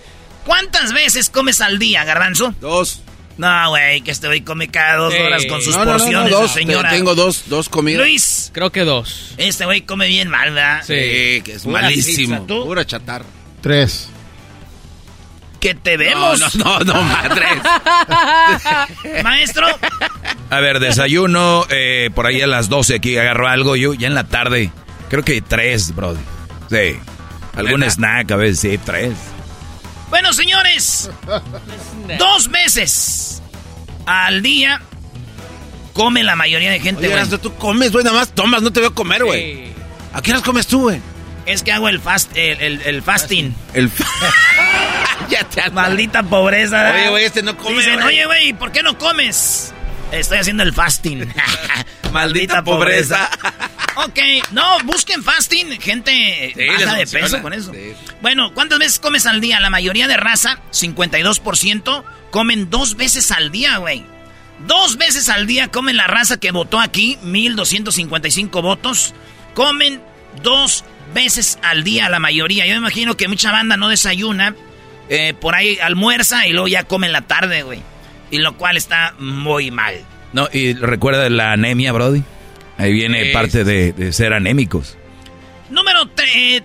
¿Cuántas 0.47 0.93
veces 0.93 1.29
comes 1.31 1.61
al 1.61 1.79
día, 1.79 2.05
Garbanzo? 2.05 2.55
Dos. 2.61 3.01
No, 3.37 3.69
güey, 3.71 4.01
que 4.03 4.13
este 4.13 4.29
güey 4.29 4.43
come 4.43 4.69
cada 4.69 4.97
dos 4.97 5.13
Sí. 5.13 5.19
horas 5.21 5.45
con 5.47 5.61
sus 5.61 5.75
No, 5.75 5.85
no, 5.85 5.85
no, 5.85 5.93
no, 5.93 5.99
porciones, 5.99 6.31
dos. 6.31 6.51
señora. 6.53 6.91
Tengo 6.91 7.15
dos, 7.15 7.45
dos 7.49 7.69
comidas. 7.69 8.01
Luis, 8.01 8.51
Creo 8.55 8.71
que 8.71 8.81
dos. 8.85 9.35
este 9.39 9.65
güey 9.65 9.81
come 9.83 10.07
bien 10.07 10.29
mal, 10.29 10.53
¿verdad? 10.53 10.83
Sí. 10.87 10.95
Sí, 10.95 11.43
que 11.43 11.53
es 11.57 11.63
Pura 11.65 11.83
malísimo. 11.83 12.37
pizza, 12.37 12.47
¿tú? 12.47 12.65
Pura 12.65 12.87
chatarra. 12.87 13.25
Tres. 13.61 14.09
Que 15.65 15.75
te 15.75 15.97
vemos. 15.97 16.55
no, 16.57 16.79
no, 16.79 16.81
no, 16.81 17.03
madre. 17.05 17.47
Maestro, 19.23 19.67
A 20.51 20.61
ver, 20.61 20.79
desayuno, 20.79 21.65
eh, 21.71 22.11
por 22.15 22.27
ahí 22.27 22.43
a 22.43 22.47
las 22.47 22.69
12 22.69 22.97
aquí 22.97 23.17
agarro 23.17 23.49
algo, 23.49 23.75
yo 23.75 23.95
ya 23.95 24.07
en 24.07 24.15
la 24.15 24.25
tarde, 24.25 24.71
creo 25.09 25.25
que 25.25 25.41
tres, 25.41 25.95
bro. 25.95 26.19
Sí. 26.69 26.99
Algún 27.57 27.83
snack, 27.83 28.31
a 28.33 28.37
veces 28.37 28.61
sí, 28.61 28.79
tres. 28.85 29.15
Bueno, 30.11 30.35
señores, 30.35 31.11
dos 32.19 32.51
veces 32.51 33.43
al 34.05 34.43
día 34.43 34.83
come 35.95 36.23
la 36.25 36.37
mayoría 36.37 36.73
de 36.73 36.81
gente, 36.81 37.09
Oye, 37.09 37.25
güey. 37.25 37.41
Tú 37.41 37.55
comes, 37.55 37.91
güey, 37.91 38.05
nada 38.05 38.19
más 38.19 38.35
tomas, 38.35 38.61
no 38.61 38.71
te 38.71 38.81
veo 38.81 38.95
comer, 38.95 39.25
güey. 39.25 39.41
Sí. 39.41 39.73
¿A 40.13 40.21
qué 40.21 40.33
horas 40.33 40.43
comes 40.43 40.67
tú, 40.67 40.83
güey? 40.83 41.01
Es 41.47 41.63
que 41.63 41.73
hago 41.73 41.89
el 41.89 42.01
fast, 42.01 42.31
el, 42.37 42.61
el- 42.61 42.81
el 42.83 43.03
fasting. 43.03 43.55
El. 43.75 43.91
ya 45.29 45.45
te 45.45 45.71
Maldita 45.71 46.23
pobreza. 46.23 46.93
Oye, 46.93 47.09
güey, 47.11 47.25
este 47.25 47.43
no 47.43 47.57
come, 47.57 47.77
Dicen, 47.77 48.03
oye, 48.03 48.25
güey, 48.27 48.53
¿por 48.55 48.73
qué 48.73 48.83
no 48.83 48.97
comes? 48.99 49.73
Estoy 50.13 50.39
haciendo 50.39 50.63
el 50.63 50.73
fasting. 50.73 51.27
Maldita 52.13 52.63
pobreza. 52.63 53.29
ok, 53.97 54.19
no, 54.53 54.79
busquen 54.85 55.23
fasting, 55.25 55.81
gente 55.81 56.53
Sí, 56.55 56.67
baja 56.67 56.95
de 56.95 57.07
peso 57.07 57.43
con 57.43 57.53
eso. 57.53 57.73
Sí. 57.73 57.95
Bueno, 58.23 58.55
¿cuántas 58.55 58.79
veces 58.79 58.99
comes 59.01 59.27
al 59.27 59.41
día? 59.41 59.59
La 59.61 59.71
mayoría 59.71 60.07
de 60.07 60.17
raza, 60.17 60.61
52%, 60.73 62.05
comen 62.31 62.71
dos 62.71 62.97
veces 62.97 63.31
al 63.33 63.51
día, 63.51 63.79
güey. 63.79 64.05
Dos 64.67 64.97
veces 64.97 65.29
al 65.29 65.47
día 65.47 65.69
comen 65.69 65.97
la 65.97 66.07
raza 66.07 66.37
que 66.39 66.53
votó 66.53 66.79
aquí, 66.79 67.19
1255 67.23 68.63
votos. 68.63 69.13
Comen 69.55 70.01
dos 70.43 70.85
veces 71.13 71.59
al 71.63 71.85
día 71.85 72.09
la 72.09 72.19
mayoría. 72.19 72.67
Yo 72.67 72.73
me 72.73 72.79
imagino 72.79 73.17
que 73.17 73.29
mucha 73.29 73.53
banda 73.53 73.77
no 73.77 73.89
desayuna, 73.89 74.55
eh, 75.09 75.35
por 75.41 75.55
ahí 75.55 75.79
almuerza 75.83 76.47
y 76.47 76.53
luego 76.53 76.69
ya 76.69 76.85
come 76.85 77.07
en 77.07 77.13
la 77.13 77.23
tarde, 77.23 77.63
güey. 77.63 77.81
Y 78.31 78.39
lo 78.39 78.57
cual 78.57 78.77
está 78.77 79.15
muy 79.19 79.71
mal. 79.71 79.95
No, 80.33 80.49
y 80.53 80.75
recuerda 80.75 81.29
la 81.31 81.53
anemia, 81.53 81.93
Brody. 81.93 82.23
Ahí 82.79 82.93
viene 82.93 83.27
parte 83.27 83.63
de 83.65 84.13
ser 84.13 84.33
anémicos. 84.33 84.97
Número 85.71 86.09
3. 86.09 86.63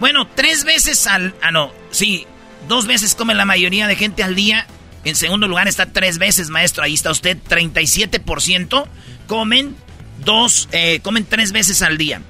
bueno, 0.00 0.26
tres 0.34 0.64
veces 0.64 1.06
al. 1.06 1.34
Ah, 1.42 1.50
no. 1.50 1.72
Sí, 1.90 2.26
dos 2.68 2.86
veces 2.86 3.14
come 3.14 3.34
la 3.34 3.44
mayoría 3.44 3.86
de 3.86 3.96
gente 3.96 4.22
al 4.22 4.34
día. 4.34 4.66
En 5.04 5.14
segundo 5.14 5.46
lugar 5.48 5.68
está 5.68 5.86
tres 5.86 6.18
veces, 6.18 6.50
maestro. 6.50 6.82
Ahí 6.82 6.94
está 6.94 7.10
usted. 7.10 7.38
37% 7.48 8.86
comen 9.26 9.76
dos. 10.24 10.68
eh, 10.72 11.00
comen 11.02 11.24
tres 11.24 11.52
veces 11.52 11.82
al 11.82 11.96
día. 11.98 12.20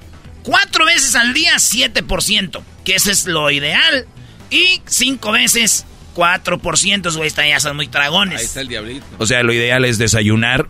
Cuatro 0.47 0.85
veces 0.85 1.13
al 1.15 1.33
día, 1.33 1.55
7%. 1.57 2.61
Que 2.85 2.95
ese 2.95 3.11
es 3.11 3.25
lo 3.25 3.51
ideal. 3.51 4.05
Y 4.49 4.81
cinco 4.85 5.33
veces, 5.33 5.85
4%. 6.15 7.01
Esos 7.01 7.17
güeyes 7.17 7.35
ya 7.35 7.59
son 7.59 7.75
muy 7.75 7.89
tragones. 7.89 8.39
Ahí 8.39 8.45
está 8.45 8.61
el 8.61 8.69
diablito. 8.69 9.05
O 9.17 9.25
sea, 9.25 9.43
lo 9.43 9.51
ideal 9.51 9.83
es 9.83 9.97
desayunar, 9.97 10.69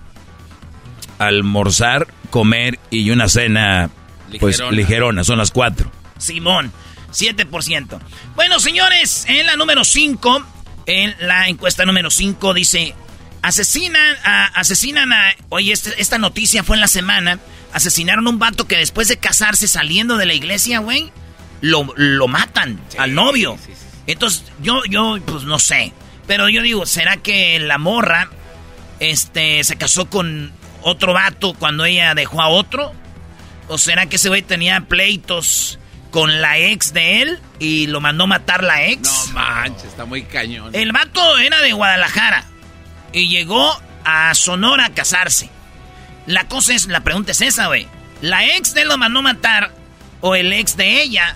almorzar, 1.19 2.07
comer 2.31 2.79
y 2.89 3.09
una 3.11 3.29
cena, 3.29 3.91
pues 4.39 4.55
Ligerona. 4.57 4.75
ligerona. 4.77 5.23
Son 5.23 5.37
las 5.37 5.51
cuatro. 5.51 5.91
Simón, 6.17 6.71
7%. 7.11 7.99
Bueno, 8.35 8.59
señores, 8.59 9.25
en 9.27 9.45
la 9.45 9.55
número 9.57 9.83
5, 9.83 10.43
en 10.87 11.15
la 11.19 11.47
encuesta 11.49 11.85
número 11.85 12.09
5 12.09 12.55
dice, 12.55 12.95
asesinan 13.43 14.15
a, 14.23 14.45
asesinan 14.47 15.13
a, 15.13 15.35
oye, 15.49 15.71
este- 15.71 16.01
esta 16.01 16.17
noticia 16.17 16.63
fue 16.63 16.77
en 16.77 16.81
la 16.81 16.87
semana, 16.87 17.37
asesinaron 17.73 18.27
a 18.27 18.29
un 18.29 18.39
vato 18.39 18.67
que 18.67 18.77
después 18.77 19.07
de 19.07 19.17
casarse 19.17 19.67
saliendo 19.67 20.17
de 20.17 20.25
la 20.25 20.33
iglesia, 20.33 20.79
güey, 20.79 21.11
lo, 21.61 21.87
lo 21.95 22.27
matan 22.27 22.79
al 22.97 23.13
novio. 23.13 23.57
sí, 23.65 23.73
sí. 23.73 23.85
Entonces, 24.07 24.43
yo, 24.61 24.81
yo, 24.85 25.17
pues 25.25 25.43
no 25.43 25.59
sé, 25.59 25.91
pero 26.27 26.47
yo 26.47 26.61
digo, 26.61 26.85
¿será 26.85 27.17
que 27.17 27.59
la 27.59 27.77
morra, 27.77 28.29
este, 28.99 29.63
se 29.65 29.75
casó 29.75 30.09
con 30.09 30.53
otro 30.81 31.13
vato 31.13 31.53
cuando 31.53 31.83
ella 31.85 32.15
dejó 32.15 32.41
a 32.41 32.47
otro? 32.47 32.93
¿O 33.67 33.77
será 33.77 34.05
que 34.05 34.15
ese 34.15 34.29
güey 34.29 34.41
tenía 34.43 34.81
pleitos 34.81 35.77
con 36.09 36.41
la 36.41 36.57
ex 36.57 36.93
de 36.93 37.21
él 37.21 37.39
y 37.59 37.87
lo 37.87 37.99
mandó 37.99 38.27
matar 38.27 38.63
la 38.63 38.85
ex? 38.85 39.27
No 39.27 39.33
manches, 39.33 39.85
está 39.85 40.05
muy 40.05 40.23
cañón. 40.23 40.73
El 40.73 40.93
vato 40.93 41.37
era 41.37 41.59
de 41.59 41.73
Guadalajara 41.73 42.45
y 43.11 43.27
llegó 43.27 43.77
a 44.05 44.33
Sonora 44.35 44.85
a 44.85 44.93
casarse. 44.93 45.49
La 46.27 46.47
cosa 46.47 46.73
es, 46.75 46.85
la 46.87 47.01
pregunta 47.01 47.31
es 47.31 47.41
esa, 47.41 47.67
güey. 47.67 47.87
¿La 48.21 48.45
ex 48.45 48.73
de 48.73 48.81
él 48.83 48.89
lo 48.89 48.97
mandó 48.97 49.21
matar 49.21 49.71
o 50.21 50.35
el 50.35 50.51
ex 50.53 50.77
de 50.77 51.01
ella 51.01 51.35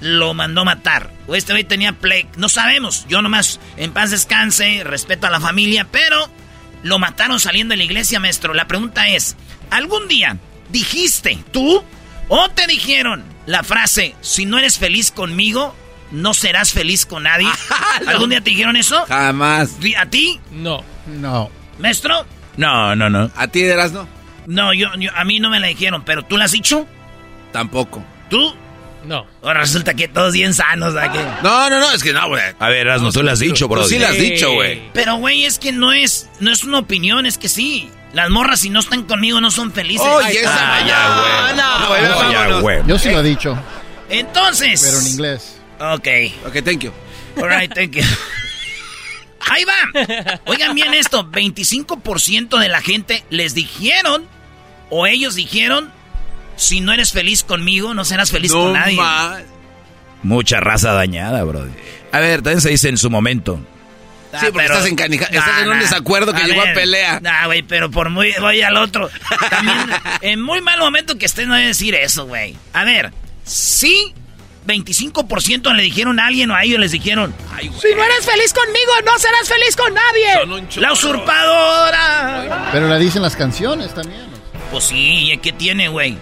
lo 0.00 0.34
mandó 0.34 0.64
matar? 0.64 1.10
O 1.26 1.34
este 1.34 1.52
güey 1.52 1.64
tenía 1.64 1.92
play. 1.92 2.26
No 2.36 2.48
sabemos. 2.48 3.06
Yo 3.08 3.22
nomás 3.22 3.60
en 3.76 3.92
paz 3.92 4.10
descanse, 4.10 4.82
respeto 4.84 5.26
a 5.26 5.30
la 5.30 5.40
familia, 5.40 5.86
pero 5.90 6.28
lo 6.82 6.98
mataron 6.98 7.40
saliendo 7.40 7.72
de 7.72 7.78
la 7.78 7.84
iglesia, 7.84 8.20
maestro. 8.20 8.52
La 8.54 8.66
pregunta 8.66 9.08
es, 9.08 9.36
¿algún 9.70 10.08
día 10.08 10.36
dijiste 10.70 11.38
tú 11.52 11.82
o 12.28 12.48
te 12.50 12.66
dijeron 12.66 13.22
la 13.46 13.62
frase, 13.62 14.14
si 14.20 14.46
no 14.46 14.58
eres 14.58 14.78
feliz 14.78 15.10
conmigo, 15.10 15.74
no 16.10 16.34
serás 16.34 16.72
feliz 16.72 17.06
con 17.06 17.22
nadie? 17.22 17.48
¿Algún 18.06 18.30
día 18.30 18.40
te 18.40 18.50
dijeron 18.50 18.76
eso? 18.76 19.04
Jamás. 19.06 19.70
¿A 19.98 20.06
ti, 20.06 20.40
No. 20.50 20.84
No. 21.06 21.50
maestro? 21.78 22.26
No, 22.56 22.94
no, 22.96 23.10
no. 23.10 23.30
¿A 23.36 23.46
ti, 23.48 23.62
Erasmo? 23.62 24.08
No, 24.46 24.72
yo, 24.74 24.88
yo- 24.98 25.10
a 25.14 25.24
mí 25.24 25.40
no 25.40 25.50
me 25.50 25.60
la 25.60 25.66
dijeron, 25.68 26.02
pero 26.04 26.22
¿tú 26.24 26.36
la 26.36 26.44
has 26.44 26.52
dicho? 26.52 26.86
Tampoco. 27.52 28.04
¿Tú? 28.30 28.54
No. 29.06 29.26
Ahora 29.42 29.60
resulta 29.60 29.92
que 29.94 30.08
todos 30.08 30.32
bien 30.32 30.54
sanos 30.54 30.96
aquí. 30.96 31.18
No, 31.42 31.68
no, 31.70 31.78
no, 31.78 31.92
es 31.92 32.02
que 32.02 32.12
no, 32.14 32.26
güey. 32.28 32.42
A 32.58 32.68
ver, 32.68 32.86
Erasmo, 32.86 33.12
tú 33.12 33.22
lo 33.22 33.30
has 33.32 33.38
dicho, 33.38 33.66
Tú 33.66 33.72
bro. 33.74 33.84
sí 33.84 33.98
lo 33.98 34.06
has 34.08 34.16
dicho, 34.18 34.52
güey. 34.54 34.82
Pero, 34.94 35.16
güey, 35.16 35.44
es 35.44 35.58
que 35.58 35.72
no 35.72 35.92
es, 35.92 36.30
no 36.40 36.50
es 36.50 36.64
una 36.64 36.78
opinión, 36.78 37.26
es 37.26 37.36
que 37.36 37.48
sí. 37.48 37.90
Las 38.14 38.30
morras, 38.30 38.60
si 38.60 38.70
no 38.70 38.80
están 38.80 39.02
conmigo, 39.02 39.40
no 39.40 39.50
son 39.50 39.72
felices. 39.72 40.06
Oye, 40.06 40.26
Ay, 40.28 40.36
esa. 40.38 40.76
Ah, 40.76 40.86
ya, 40.86 41.20
güey. 41.20 41.56
No, 41.56 41.88
güey, 41.88 42.02
No, 42.02 42.32
ya, 42.32 42.38
vámonos. 42.38 42.62
güey. 42.62 42.78
Yo 42.86 42.98
sí 42.98 43.10
lo 43.10 43.20
he 43.20 43.22
dicho, 43.24 43.58
Entonces. 44.08 44.82
pero 44.84 44.98
en 45.00 45.06
inglés. 45.08 45.60
Ok. 45.80 46.08
Ok, 46.46 46.64
thank 46.64 46.80
you. 46.84 46.92
All 47.42 47.48
right, 47.48 47.72
thank 47.74 47.92
you. 47.96 48.02
Ahí 49.50 49.64
va. 49.64 50.38
Oigan 50.46 50.74
bien 50.74 50.94
esto. 50.94 51.24
25% 51.30 52.58
de 52.58 52.68
la 52.68 52.80
gente 52.80 53.24
les 53.30 53.54
dijeron, 53.54 54.24
o 54.90 55.06
ellos 55.06 55.34
dijeron, 55.34 55.90
si 56.56 56.80
no 56.80 56.92
eres 56.92 57.12
feliz 57.12 57.42
conmigo, 57.44 57.94
no 57.94 58.04
serás 58.04 58.30
feliz 58.30 58.52
con 58.52 58.72
nadie. 58.72 58.96
ma- 58.96 59.38
Mucha 60.22 60.60
raza 60.60 60.92
dañada, 60.92 61.42
bro. 61.44 61.66
A 62.12 62.20
ver, 62.20 62.42
también 62.42 62.60
se 62.60 62.70
dice 62.70 62.88
en 62.88 62.96
su 62.96 63.10
momento. 63.10 63.60
Ah, 64.32 64.38
Sí, 64.40 64.46
porque 64.50 64.64
estás 64.66 64.86
encanija- 64.86 65.26
estás 65.30 65.62
en 65.62 65.68
un 65.68 65.78
desacuerdo 65.78 66.32
que 66.32 66.42
llegó 66.42 66.62
a 66.62 66.72
pelea. 66.72 67.20
Nah, 67.20 67.46
güey, 67.46 67.62
pero 67.62 67.90
por 67.90 68.10
muy... 68.10 68.32
Voy 68.40 68.62
al 68.62 68.76
otro. 68.78 69.08
También, 69.50 69.78
en 70.22 70.40
muy 70.42 70.60
mal 70.60 70.78
momento 70.80 71.16
que 71.18 71.26
estés 71.26 71.46
no 71.46 71.54
debe 71.54 71.68
decir 71.68 71.94
eso, 71.94 72.26
güey. 72.26 72.56
A 72.72 72.82
ver, 72.84 73.12
sí, 73.44 74.12
25% 74.66 75.74
le 75.74 75.82
dijeron 75.82 76.18
a 76.20 76.26
alguien 76.26 76.50
o 76.50 76.54
a 76.54 76.62
ellos 76.64 76.80
les 76.80 76.92
dijeron... 76.92 77.34
Si 77.60 77.94
no 77.94 78.02
eres 78.04 78.24
feliz 78.24 78.52
conmigo, 78.52 78.92
no 79.04 79.18
serás 79.18 79.48
feliz 79.48 79.76
con 79.76 79.92
nadie. 79.94 80.80
La 80.80 80.92
usurpadora. 80.92 82.68
Pero 82.72 82.88
la 82.88 82.98
dicen 82.98 83.22
las 83.22 83.36
canciones 83.36 83.94
también. 83.94 84.22
Pues 84.70 84.84
sí, 84.84 85.32
¿y 85.32 85.38
¿qué 85.38 85.52
tiene, 85.52 85.88
güey? 85.88 86.16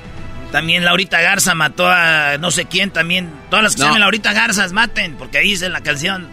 También 0.51 0.85
Laurita 0.85 1.21
Garza 1.23 1.55
mató 1.55 1.89
a 1.89 2.37
no 2.39 2.51
sé 2.51 2.67
quién 2.67 2.91
también. 2.91 3.33
Todas 3.49 3.63
las 3.63 3.75
que 3.75 3.79
No. 3.81 3.85
se 3.85 3.89
llaman 3.89 4.01
Laurita 4.01 4.33
Garzas 4.35 4.73
maten, 4.73 5.17
porque 5.17 5.39
dice 5.41 5.69
la 5.71 5.81
canción. 5.81 6.29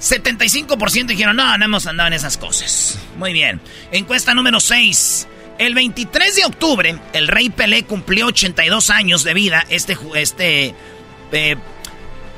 75% 0.00 1.06
dijeron, 1.06 1.36
no, 1.36 1.58
no 1.58 1.64
hemos 1.64 1.86
andado 1.86 2.06
en 2.08 2.14
esas 2.14 2.38
cosas. 2.38 2.98
Muy 3.18 3.32
bien. 3.32 3.60
Encuesta 3.92 4.32
número 4.34 4.60
6. 4.60 5.26
El 5.58 5.74
23 5.74 6.36
de 6.36 6.44
octubre, 6.46 6.98
el 7.12 7.28
rey 7.28 7.50
Pelé 7.50 7.82
cumplió 7.84 8.28
82 8.28 8.88
años 8.88 9.24
de 9.24 9.34
vida. 9.34 9.66
Este, 9.68 9.98
este 10.14 10.74
eh, 11.32 11.56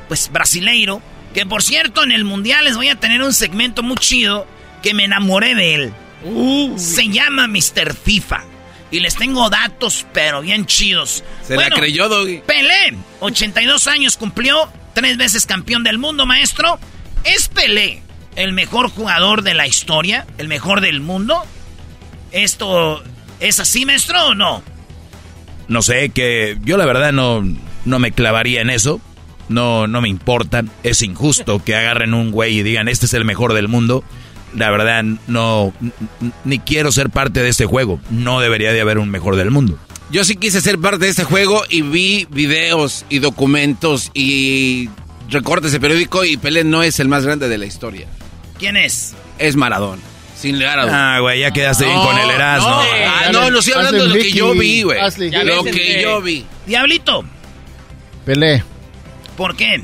pues, 0.08 0.30
brasileiro. 0.30 1.00
Que 1.34 1.46
por 1.46 1.62
cierto, 1.62 2.02
en 2.02 2.12
el 2.12 2.24
mundial 2.24 2.64
les 2.64 2.76
voy 2.76 2.88
a 2.88 2.96
tener 2.96 3.22
un 3.22 3.32
segmento 3.32 3.82
muy 3.82 3.96
chido 3.96 4.46
que 4.82 4.92
me 4.92 5.04
enamoré 5.04 5.54
de 5.54 5.74
él. 5.74 5.92
Se 6.76 7.08
llama 7.08 7.48
Mr. 7.48 7.94
FIFA. 7.94 8.44
Y 8.90 9.00
les 9.00 9.16
tengo 9.16 9.48
datos, 9.48 10.06
pero 10.12 10.42
bien 10.42 10.66
chidos. 10.66 11.24
Se 11.42 11.56
la 11.56 11.70
creyó, 11.70 12.10
Doggy. 12.10 12.42
Pelé, 12.46 12.94
82 13.20 13.86
años 13.86 14.18
cumplió, 14.18 14.70
tres 14.92 15.16
veces 15.16 15.46
campeón 15.46 15.82
del 15.82 15.98
mundo, 15.98 16.26
maestro. 16.26 16.78
¿Es 17.24 17.48
Pelé 17.48 18.02
el 18.36 18.52
mejor 18.52 18.90
jugador 18.90 19.42
de 19.42 19.54
la 19.54 19.66
historia? 19.66 20.26
¿El 20.36 20.48
mejor 20.48 20.82
del 20.82 21.00
mundo? 21.00 21.42
¿Esto 22.32 23.02
es 23.40 23.58
así, 23.60 23.86
maestro, 23.86 24.26
o 24.26 24.34
no? 24.34 24.62
No 25.68 25.80
sé, 25.80 26.10
que 26.10 26.58
yo 26.62 26.76
la 26.76 26.84
verdad 26.84 27.12
no, 27.12 27.42
no 27.84 27.98
me 27.98 28.12
clavaría 28.12 28.60
en 28.60 28.70
eso. 28.70 29.00
No, 29.48 29.86
no 29.86 30.00
me 30.00 30.08
importa. 30.08 30.62
Es 30.82 31.02
injusto 31.02 31.62
que 31.62 31.74
agarren 31.74 32.14
un 32.14 32.30
güey 32.30 32.58
y 32.58 32.62
digan, 32.62 32.88
este 32.88 33.06
es 33.06 33.14
el 33.14 33.24
mejor 33.24 33.52
del 33.54 33.68
mundo. 33.68 34.04
La 34.56 34.70
verdad, 34.70 35.02
no, 35.26 35.72
ni 36.44 36.58
quiero 36.58 36.92
ser 36.92 37.10
parte 37.10 37.42
de 37.42 37.48
este 37.48 37.66
juego. 37.66 38.00
No 38.10 38.40
debería 38.40 38.72
de 38.72 38.80
haber 38.80 38.98
un 38.98 39.10
mejor 39.10 39.36
del 39.36 39.50
mundo. 39.50 39.78
Yo 40.10 40.24
sí 40.24 40.36
quise 40.36 40.60
ser 40.60 40.78
parte 40.78 41.06
de 41.06 41.10
este 41.10 41.24
juego 41.24 41.62
y 41.70 41.80
vi 41.82 42.26
videos 42.30 43.06
y 43.08 43.18
documentos 43.18 44.10
y 44.12 44.90
recortes 45.30 45.72
de 45.72 45.80
periódico 45.80 46.24
y 46.24 46.36
Pelé 46.36 46.64
no 46.64 46.82
es 46.82 47.00
el 47.00 47.08
más 47.08 47.24
grande 47.24 47.48
de 47.48 47.56
la 47.56 47.64
historia. 47.64 48.06
¿Quién 48.58 48.76
es? 48.76 49.14
Es 49.38 49.56
Maradona. 49.56 50.02
Sin 50.38 50.58
lugar 50.58 50.80
a 50.80 51.14
Ah, 51.16 51.20
güey, 51.20 51.40
ya 51.40 51.50
quedaste 51.52 51.84
bien 51.86 51.96
con 51.96 52.18
el 52.18 52.28
Erasmo. 52.30 52.68
No, 52.68 52.80
ah, 52.80 53.30
no, 53.32 53.50
no 53.50 53.58
estoy 53.60 53.74
hablando 53.74 54.02
de 54.02 54.08
lo 54.08 54.14
que 54.14 54.32
yo 54.32 54.52
vi, 54.54 54.82
güey. 54.82 54.98
Lo 55.00 55.64
que 55.64 56.02
yo 56.02 56.20
vi. 56.20 56.44
Diablito. 56.66 57.24
Pelé. 58.24 58.62
¿Por 59.36 59.56
qué? 59.56 59.82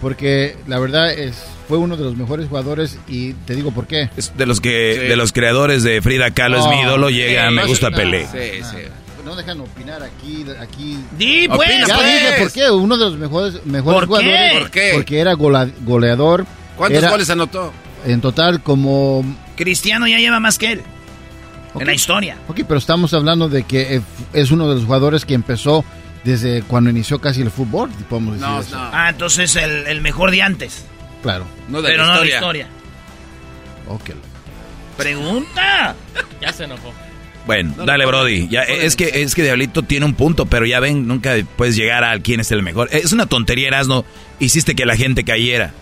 Porque 0.00 0.56
la 0.66 0.78
verdad 0.78 1.12
es 1.12 1.44
fue 1.68 1.78
uno 1.78 1.96
de 1.96 2.04
los 2.04 2.16
mejores 2.16 2.48
jugadores 2.48 2.98
y 3.08 3.32
te 3.32 3.54
digo 3.54 3.72
por 3.72 3.86
qué. 3.86 4.10
Es 4.16 4.36
de 4.36 4.46
los 4.46 4.60
que 4.60 4.70
de 4.70 5.16
los 5.16 5.32
creadores 5.32 5.82
de 5.82 6.00
Frida 6.00 6.30
Kahlo 6.30 6.58
es 6.58 6.66
mi 6.68 6.80
ídolo, 6.80 7.10
llega, 7.10 7.50
me 7.50 7.64
gusta 7.64 7.90
Pelé. 7.90 8.26
Sí, 8.26 8.62
sí 8.62 8.84
no 9.26 9.34
dejan 9.34 9.60
opinar 9.60 10.02
aquí. 10.02 10.46
aquí. 10.60 10.98
Di, 11.18 11.48
pues, 11.48 11.86
ya 11.86 11.96
pues. 11.96 12.06
dije 12.06 12.32
por 12.38 12.52
qué. 12.52 12.70
Uno 12.70 12.96
de 12.96 13.04
los 13.06 13.18
mejores, 13.18 13.66
mejores 13.66 13.98
¿Por 13.98 14.06
jugadores. 14.06 14.52
Qué? 14.52 14.58
¿Por 14.58 14.70
qué? 14.70 14.90
Porque 14.94 15.18
era 15.18 15.34
goleador. 15.34 16.46
¿Cuántos 16.76 17.10
goles 17.10 17.28
anotó? 17.28 17.72
En 18.06 18.20
total, 18.20 18.62
como. 18.62 19.24
Cristiano 19.56 20.06
ya 20.06 20.18
lleva 20.18 20.38
más 20.38 20.58
que 20.58 20.72
él. 20.72 20.82
Okay. 21.70 21.80
En 21.80 21.86
la 21.88 21.94
historia. 21.94 22.38
Ok, 22.48 22.60
pero 22.68 22.78
estamos 22.78 23.12
hablando 23.12 23.48
de 23.48 23.64
que 23.64 24.00
es 24.32 24.50
uno 24.50 24.68
de 24.68 24.76
los 24.76 24.84
jugadores 24.84 25.24
que 25.24 25.34
empezó 25.34 25.84
desde 26.26 26.62
cuando 26.62 26.90
inició 26.90 27.20
casi 27.20 27.40
el 27.40 27.52
fútbol, 27.52 27.88
podemos 28.10 28.34
decir 28.34 28.48
no, 28.48 28.60
eso. 28.60 28.76
No. 28.76 28.90
Ah, 28.92 29.10
entonces 29.10 29.54
el, 29.54 29.86
el, 29.86 30.00
mejor 30.00 30.32
de 30.32 30.42
antes. 30.42 30.84
Claro. 31.22 31.46
No 31.68 31.80
de 31.80 31.90
pero 31.90 32.04
la 32.04 32.14
no 32.14 32.20
de 32.20 32.28
historia. 32.28 32.68
la 33.86 33.94
historia. 33.94 34.14
Ok. 34.14 34.96
Pregunta. 34.96 35.94
ya 36.40 36.52
se 36.52 36.64
enojó. 36.64 36.92
Bueno, 37.46 37.74
no, 37.76 37.86
dale, 37.86 38.06
Brody. 38.06 38.48
Ya, 38.48 38.62
es 38.62 38.96
que 38.96 39.22
es 39.22 39.36
que 39.36 39.44
Diablito 39.44 39.84
tiene 39.84 40.04
un 40.04 40.14
punto, 40.14 40.46
pero 40.46 40.66
ya 40.66 40.80
ven, 40.80 41.06
nunca 41.06 41.36
puedes 41.56 41.76
llegar 41.76 42.02
a 42.02 42.18
quién 42.18 42.40
es 42.40 42.50
el 42.50 42.64
mejor. 42.64 42.88
Es 42.90 43.12
una 43.12 43.26
tontería, 43.26 43.68
Erasno. 43.68 44.04
Hiciste 44.40 44.74
que 44.74 44.84
la 44.84 44.96
gente 44.96 45.24
cayera. 45.24 45.72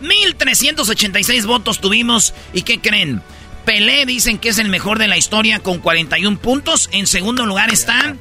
1386 0.00 1.46
votos 1.46 1.80
tuvimos. 1.80 2.34
¿Y 2.52 2.62
qué 2.62 2.80
creen? 2.80 3.22
Pelé 3.64 4.04
dicen 4.04 4.38
que 4.38 4.48
es 4.48 4.58
el 4.58 4.68
mejor 4.68 4.98
de 4.98 5.06
la 5.06 5.16
historia 5.16 5.60
con 5.60 5.78
41 5.78 6.38
puntos. 6.38 6.88
En 6.92 7.06
segundo 7.06 7.46
lugar 7.46 7.72
está 7.72 8.16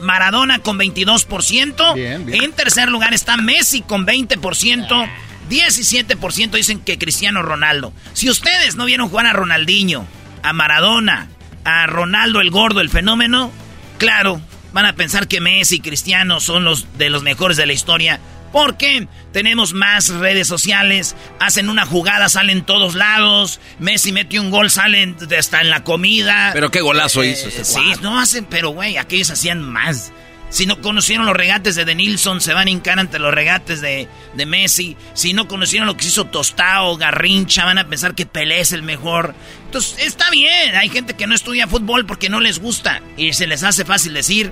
Maradona 0.00 0.60
con 0.60 0.78
22%. 0.78 1.94
Bien, 1.94 2.24
bien. 2.24 2.44
En 2.44 2.52
tercer 2.52 2.88
lugar 2.88 3.14
está 3.14 3.36
Messi 3.36 3.82
con 3.82 4.06
20%. 4.06 5.10
17% 5.48 6.50
dicen 6.50 6.80
que 6.80 6.98
Cristiano 6.98 7.42
Ronaldo. 7.42 7.92
Si 8.12 8.28
ustedes 8.28 8.76
no 8.76 8.84
vieron 8.84 9.08
jugar 9.08 9.26
a 9.26 9.32
Ronaldinho, 9.32 10.06
a 10.42 10.52
Maradona, 10.52 11.28
a 11.64 11.86
Ronaldo 11.86 12.40
el 12.40 12.50
gordo, 12.50 12.80
el 12.80 12.90
fenómeno, 12.90 13.50
claro, 13.98 14.40
van 14.72 14.86
a 14.86 14.94
pensar 14.94 15.26
que 15.26 15.40
Messi 15.40 15.76
y 15.76 15.80
Cristiano 15.80 16.40
son 16.40 16.64
los 16.64 16.86
de 16.98 17.10
los 17.10 17.22
mejores 17.22 17.56
de 17.56 17.66
la 17.66 17.72
historia. 17.72 18.20
Porque 18.52 19.06
tenemos 19.32 19.72
más 19.74 20.08
redes 20.08 20.48
sociales, 20.48 21.14
hacen 21.40 21.68
una 21.68 21.84
jugada, 21.86 22.28
salen 22.28 22.62
todos 22.64 22.94
lados, 22.94 23.60
Messi 23.78 24.12
mete 24.12 24.40
un 24.40 24.50
gol, 24.50 24.70
salen 24.70 25.16
hasta 25.38 25.60
en 25.60 25.70
la 25.70 25.84
comida. 25.84 26.50
Pero 26.54 26.70
qué 26.70 26.80
golazo 26.80 27.22
Eh, 27.22 27.28
hizo 27.30 27.48
ese 27.48 27.64
Sí, 27.64 27.74
cuadro. 27.74 28.00
no 28.02 28.20
hacen, 28.20 28.44
pero 28.46 28.70
güey, 28.70 28.96
aquellos 28.96 29.30
hacían 29.30 29.62
más. 29.62 30.12
Si 30.50 30.64
no 30.64 30.80
conocieron 30.80 31.26
los 31.26 31.36
regates 31.36 31.74
de 31.74 31.84
Denilson, 31.84 32.40
se 32.40 32.54
van 32.54 32.68
a 32.68 32.70
hincar 32.70 32.98
ante 32.98 33.18
los 33.18 33.34
regates 33.34 33.82
de, 33.82 34.08
de 34.32 34.46
Messi. 34.46 34.96
Si 35.12 35.34
no 35.34 35.46
conocieron 35.46 35.86
lo 35.86 35.94
que 35.98 36.06
hizo 36.06 36.24
Tostao, 36.24 36.96
Garrincha, 36.96 37.66
van 37.66 37.76
a 37.76 37.86
pensar 37.86 38.14
que 38.14 38.24
Pelé 38.24 38.60
es 38.60 38.72
el 38.72 38.82
mejor. 38.82 39.34
Entonces, 39.66 39.98
está 40.06 40.30
bien. 40.30 40.74
Hay 40.74 40.88
gente 40.88 41.12
que 41.12 41.26
no 41.26 41.34
estudia 41.34 41.66
fútbol 41.68 42.06
porque 42.06 42.30
no 42.30 42.40
les 42.40 42.60
gusta. 42.60 43.02
Y 43.18 43.34
se 43.34 43.46
les 43.46 43.62
hace 43.62 43.84
fácil 43.84 44.14
decir, 44.14 44.50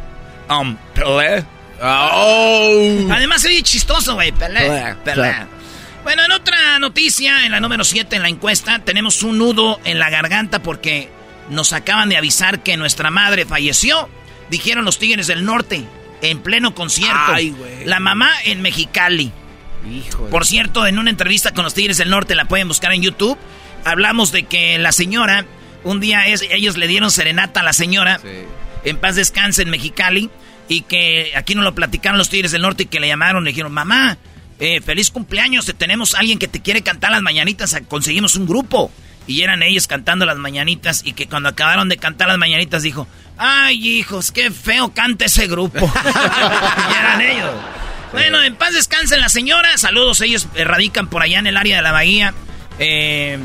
um, 0.51 0.77
Pelé. 0.95 1.47
Oh. 1.83 3.09
Además, 3.11 3.43
se 3.43 3.49
oye 3.49 3.63
chistoso, 3.63 4.15
güey. 4.15 4.33
Pelé, 4.33 4.61
Pelé, 4.61 4.95
Pelé. 5.05 5.35
Bueno, 6.03 6.25
en 6.25 6.33
otra 6.33 6.79
noticia, 6.79 7.45
en 7.47 7.53
la 7.53 7.61
número 7.61 7.85
7 7.85 8.17
en 8.17 8.23
la 8.23 8.29
encuesta, 8.29 8.79
tenemos 8.81 9.23
un 9.23 9.39
nudo 9.39 9.81
en 9.85 9.99
la 9.99 10.09
garganta 10.09 10.63
porque 10.63 11.09
nos 11.51 11.73
acaban 11.73 12.09
de 12.09 12.17
avisar 12.17 12.63
que 12.63 12.77
nuestra 12.77 13.11
madre 13.11 13.45
falleció. 13.45 14.09
Dijeron 14.51 14.85
los 14.85 14.99
Tigres 14.99 15.27
del 15.27 15.45
Norte, 15.45 15.85
en 16.23 16.39
pleno 16.41 16.75
concierto. 16.75 17.19
Ay, 17.33 17.51
güey. 17.51 17.85
La 17.85 17.99
mamá 17.99 18.31
en 18.45 18.63
Mexicali. 18.63 19.33
Hijo. 19.91 20.29
Por 20.31 20.47
cierto, 20.47 20.87
en 20.87 20.99
una 20.99 21.11
entrevista 21.11 21.53
con 21.53 21.65
los 21.65 21.75
Tigres 21.75 21.99
del 21.99 22.11
Norte, 22.11 22.35
la 22.37 22.45
pueden 22.47 22.69
buscar 22.69 22.93
en 22.93 23.03
YouTube, 23.03 23.37
hablamos 23.85 24.33
de 24.33 24.45
que 24.45 24.79
la 24.79 24.93
señora, 24.93 25.45
un 25.85 26.01
día 26.01 26.27
es, 26.29 26.43
ellos 26.51 26.77
le 26.77 26.87
dieron 26.89 27.11
serenata 27.11 27.61
a 27.61 27.63
la 27.65 27.73
señora, 27.73 28.19
Sí. 28.21 28.29
en 28.85 28.97
paz 28.97 29.15
descanse 29.17 29.63
en 29.63 29.71
Mexicali, 29.71 30.31
y 30.69 30.83
que 30.83 31.33
aquí 31.37 31.55
nos 31.55 31.65
lo 31.65 31.75
platicaron 31.75 32.19
los 32.19 32.29
Tigres 32.29 32.53
del 32.53 32.63
Norte 32.63 32.85
y 32.85 32.87
que 32.87 33.01
le 33.01 33.09
llamaron, 33.09 33.45
le 33.45 33.51
dijeron, 33.51 33.73
mamá, 33.73 34.19
eh, 34.59 34.81
feliz 34.81 35.11
cumpleaños, 35.11 35.67
te 35.67 35.75
tenemos 35.75 36.15
alguien 36.15 36.39
que 36.39 36.49
te 36.49 36.61
quiere 36.61 36.83
cantar 36.83 37.11
las 37.11 37.23
mañanitas, 37.23 37.77
conseguimos 37.89 38.37
un 38.37 38.47
grupo. 38.47 38.91
Y 39.29 39.43
eran 39.43 39.65
ellos 39.65 39.89
cantando 39.89 40.25
las 40.25 40.37
mañanitas 40.37 41.03
y 41.05 41.13
que 41.13 41.27
cuando 41.27 41.49
acabaron 41.49 41.89
de 41.89 41.97
cantar 41.97 42.29
las 42.29 42.39
mañanitas 42.39 42.85
dijo, 42.85 43.09
ay 43.37 43.99
hijos, 43.99 44.31
qué 44.31 44.53
feo 44.53 44.95
canta 44.95 45.25
ese 45.25 45.49
grupo. 45.49 45.79
y 45.81 46.95
eran 46.95 47.21
ellos. 47.21 47.55
Bueno, 48.13 48.41
en 48.43 48.55
paz 48.55 48.73
descansen 48.73 49.21
la 49.21 49.29
señora, 49.29 49.77
saludos, 49.79 50.21
ellos 50.21 50.47
radican 50.55 51.09
por 51.09 51.23
allá 51.23 51.41
en 51.41 51.49
el 51.49 51.57
área 51.57 51.77
de 51.77 51.83
la 51.83 51.91
bahía. 51.91 52.35
Eh, 52.79 53.39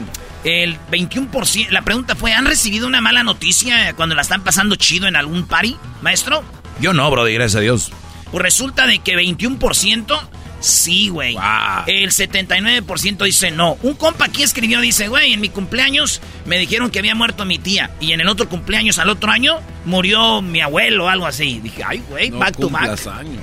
el 0.43 0.77
21%, 0.91 1.69
la 1.69 1.81
pregunta 1.81 2.15
fue, 2.15 2.33
¿han 2.33 2.45
recibido 2.45 2.85
una 2.85 3.01
mala 3.01 3.23
noticia 3.23 3.93
cuando 3.95 4.13
la 4.13 4.21
están 4.21 4.43
pasando 4.43 4.75
chido 4.75 5.07
en 5.07 5.15
algún 5.15 5.47
party, 5.47 5.77
maestro? 6.01 6.43
Yo 6.81 6.93
no, 6.93 7.09
Brody, 7.11 7.33
gracias 7.33 7.57
a 7.57 7.61
Dios. 7.61 7.91
Pues 8.31 8.41
resulta 8.43 8.87
de 8.87 8.99
que 8.99 9.15
21% 9.15 10.19
sí, 10.61 11.09
güey. 11.09 11.33
Wow. 11.33 11.43
El 11.87 12.11
79% 12.11 13.23
dice 13.25 13.51
no. 13.51 13.77
Un 13.83 13.93
compa 13.95 14.25
aquí 14.25 14.43
escribió, 14.43 14.79
dice, 14.81 15.07
güey, 15.07 15.33
en 15.33 15.41
mi 15.41 15.49
cumpleaños 15.49 16.21
me 16.45 16.57
dijeron 16.57 16.89
que 16.91 16.99
había 16.99 17.13
muerto 17.15 17.45
mi 17.45 17.59
tía. 17.59 17.91
Y 17.99 18.13
en 18.13 18.21
el 18.21 18.27
otro 18.29 18.47
cumpleaños, 18.49 18.99
al 18.99 19.09
otro 19.09 19.31
año, 19.31 19.59
murió 19.85 20.41
mi 20.41 20.61
abuelo 20.61 21.05
o 21.05 21.09
algo 21.09 21.25
así. 21.27 21.59
Dije, 21.61 21.83
ay, 21.85 22.03
güey, 22.09 22.29
No 22.29 22.39
back 22.39 22.57
to 22.57 22.69
back. 22.69 23.07
años. 23.07 23.41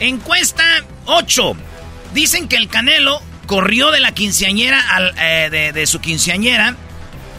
Encuesta 0.00 0.64
8. 1.06 1.54
Dicen 2.14 2.48
que 2.48 2.56
el 2.56 2.68
Canelo 2.68 3.20
corrió 3.46 3.90
de 3.90 4.00
la 4.00 4.12
quinceañera 4.12 4.80
al, 4.94 5.14
eh, 5.20 5.48
de, 5.50 5.72
de 5.72 5.86
su 5.86 6.00
quinceañera, 6.00 6.76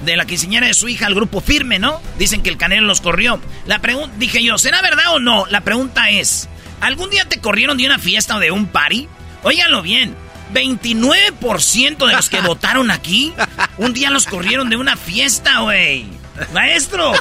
de 0.05 0.15
la 0.15 0.25
quinceañera 0.25 0.67
de 0.67 0.73
su 0.73 0.87
hija 0.87 1.07
al 1.07 1.15
grupo 1.15 1.41
firme, 1.41 1.79
¿no? 1.79 2.01
Dicen 2.17 2.41
que 2.41 2.49
el 2.49 2.57
Canelo 2.57 2.87
los 2.87 3.01
corrió. 3.01 3.39
La 3.65 3.79
pregunta, 3.79 4.15
dije 4.17 4.43
yo, 4.43 4.57
¿será 4.57 4.81
verdad 4.81 5.13
o 5.13 5.19
no? 5.19 5.45
La 5.47 5.61
pregunta 5.61 6.09
es, 6.09 6.49
¿algún 6.81 7.09
día 7.09 7.25
te 7.25 7.39
corrieron 7.39 7.77
de 7.77 7.85
una 7.85 7.99
fiesta 7.99 8.37
o 8.37 8.39
de 8.39 8.51
un 8.51 8.67
party? 8.67 9.07
Óiganlo 9.43 9.81
bien. 9.81 10.15
29% 10.53 12.07
de 12.07 12.13
los 12.13 12.29
que 12.29 12.41
votaron 12.45 12.91
aquí, 12.91 13.33
un 13.77 13.93
día 13.93 14.09
los 14.09 14.25
corrieron 14.25 14.69
de 14.69 14.77
una 14.77 14.97
fiesta, 14.97 15.59
güey. 15.59 16.07
Maestro. 16.53 17.13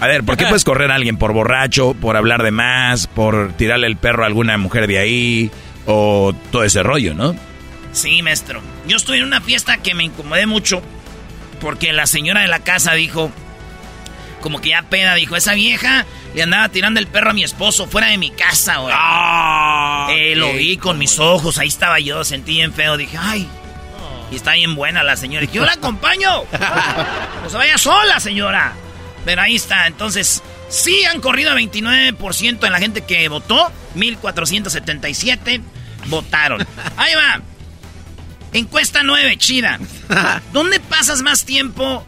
A 0.00 0.06
ver, 0.06 0.24
¿por 0.24 0.36
qué 0.36 0.46
puedes 0.46 0.64
correr 0.64 0.90
a 0.90 0.96
alguien? 0.96 1.16
¿Por 1.16 1.32
borracho? 1.32 1.94
¿Por 1.94 2.16
hablar 2.16 2.42
de 2.42 2.50
más? 2.50 3.06
¿Por 3.06 3.52
tirarle 3.52 3.86
el 3.86 3.96
perro 3.96 4.24
a 4.24 4.26
alguna 4.26 4.58
mujer 4.58 4.86
de 4.86 4.98
ahí? 4.98 5.50
O 5.86 6.34
todo 6.50 6.64
ese 6.64 6.82
rollo, 6.82 7.14
¿no? 7.14 7.36
Sí, 7.92 8.22
maestro. 8.22 8.60
Yo 8.88 8.96
estuve 8.96 9.18
en 9.18 9.24
una 9.24 9.40
fiesta 9.40 9.76
que 9.76 9.94
me 9.94 10.04
incomodé 10.04 10.46
mucho 10.46 10.82
porque 11.54 11.92
la 11.92 12.06
señora 12.06 12.42
de 12.42 12.48
la 12.48 12.60
casa 12.60 12.92
dijo, 12.94 13.30
como 14.40 14.60
que 14.60 14.70
ya 14.70 14.82
peda, 14.82 15.14
dijo, 15.14 15.36
esa 15.36 15.54
vieja 15.54 16.04
le 16.34 16.42
andaba 16.42 16.68
tirando 16.68 17.00
el 17.00 17.06
perro 17.06 17.30
a 17.30 17.32
mi 17.34 17.44
esposo 17.44 17.86
fuera 17.86 18.08
de 18.08 18.18
mi 18.18 18.30
casa, 18.30 18.78
güey. 18.78 18.94
Ah, 18.96 20.08
Eh, 20.10 20.34
lo 20.36 20.52
vi 20.52 20.76
con 20.76 20.98
mis 20.98 21.18
ojos, 21.18 21.58
ahí 21.58 21.68
estaba 21.68 21.98
yo, 22.00 22.24
sentí 22.24 22.52
bien 22.54 22.72
feo, 22.72 22.96
dije, 22.96 23.16
ay, 23.20 23.48
Y 24.30 24.36
está 24.36 24.52
bien 24.54 24.74
buena 24.74 25.02
la 25.02 25.16
señora. 25.16 25.46
Yo 25.52 25.64
la 25.64 25.72
acompaño. 25.72 26.44
no 27.42 27.50
se 27.50 27.56
vaya 27.56 27.78
sola, 27.78 28.18
señora. 28.20 28.72
Pero 29.24 29.42
ahí 29.42 29.54
está. 29.54 29.86
Entonces, 29.86 30.42
sí 30.68 31.04
han 31.04 31.20
corrido 31.20 31.54
29% 31.54 32.66
en 32.66 32.72
la 32.72 32.78
gente 32.78 33.02
que 33.02 33.28
votó. 33.28 33.70
1477 33.94 35.60
votaron. 36.06 36.66
Ahí 36.96 37.14
va. 37.14 37.40
Encuesta 38.54 39.02
9, 39.02 39.36
chida. 39.36 39.80
¿Dónde 40.52 40.78
pasas 40.78 41.22
más 41.22 41.44
tiempo 41.44 42.06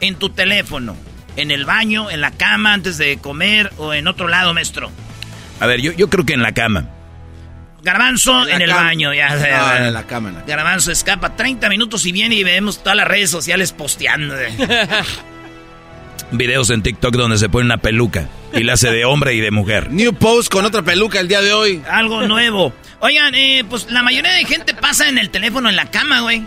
en 0.00 0.16
tu 0.16 0.28
teléfono? 0.28 0.96
¿En 1.36 1.50
el 1.50 1.64
baño, 1.64 2.10
en 2.10 2.20
la 2.20 2.30
cama, 2.30 2.74
antes 2.74 2.98
de 2.98 3.16
comer 3.16 3.72
o 3.78 3.94
en 3.94 4.06
otro 4.06 4.28
lado, 4.28 4.52
maestro? 4.52 4.90
A 5.60 5.66
ver, 5.66 5.80
yo, 5.80 5.92
yo 5.92 6.10
creo 6.10 6.26
que 6.26 6.34
en 6.34 6.42
la 6.42 6.52
cama. 6.52 6.90
Garbanzo 7.82 8.46
en, 8.46 8.60
el 8.60 8.70
baño, 8.70 9.14
ya. 9.14 9.86
en 9.86 9.94
la 9.94 10.06
cama. 10.06 10.44
Garbanzo 10.46 10.92
escapa 10.92 11.36
30 11.36 11.70
minutos 11.70 12.04
y 12.04 12.12
viene 12.12 12.34
y 12.34 12.44
vemos 12.44 12.82
todas 12.82 12.96
las 12.96 13.08
redes 13.08 13.30
sociales 13.30 13.72
posteando. 13.72 14.34
Videos 16.32 16.68
en 16.68 16.82
TikTok 16.82 17.14
donde 17.14 17.38
se 17.38 17.48
pone 17.48 17.64
una 17.64 17.78
peluca 17.78 18.28
y 18.52 18.62
la 18.62 18.74
hace 18.74 18.90
de 18.90 19.04
hombre 19.04 19.34
y 19.34 19.40
de 19.40 19.50
mujer. 19.50 19.90
New 19.90 20.14
post 20.14 20.50
con 20.50 20.64
otra 20.64 20.82
peluca 20.82 21.20
el 21.20 21.28
día 21.28 21.40
de 21.40 21.52
hoy. 21.52 21.82
Algo 21.90 22.26
nuevo. 22.26 22.72
Oigan, 23.00 23.34
eh, 23.34 23.64
pues 23.68 23.90
la 23.90 24.02
mayoría 24.02 24.32
de 24.32 24.44
gente 24.44 24.74
pasa 24.74 25.08
en 25.08 25.18
el 25.18 25.30
teléfono 25.30 25.68
en 25.68 25.76
la 25.76 25.90
cama, 25.90 26.20
güey. 26.20 26.42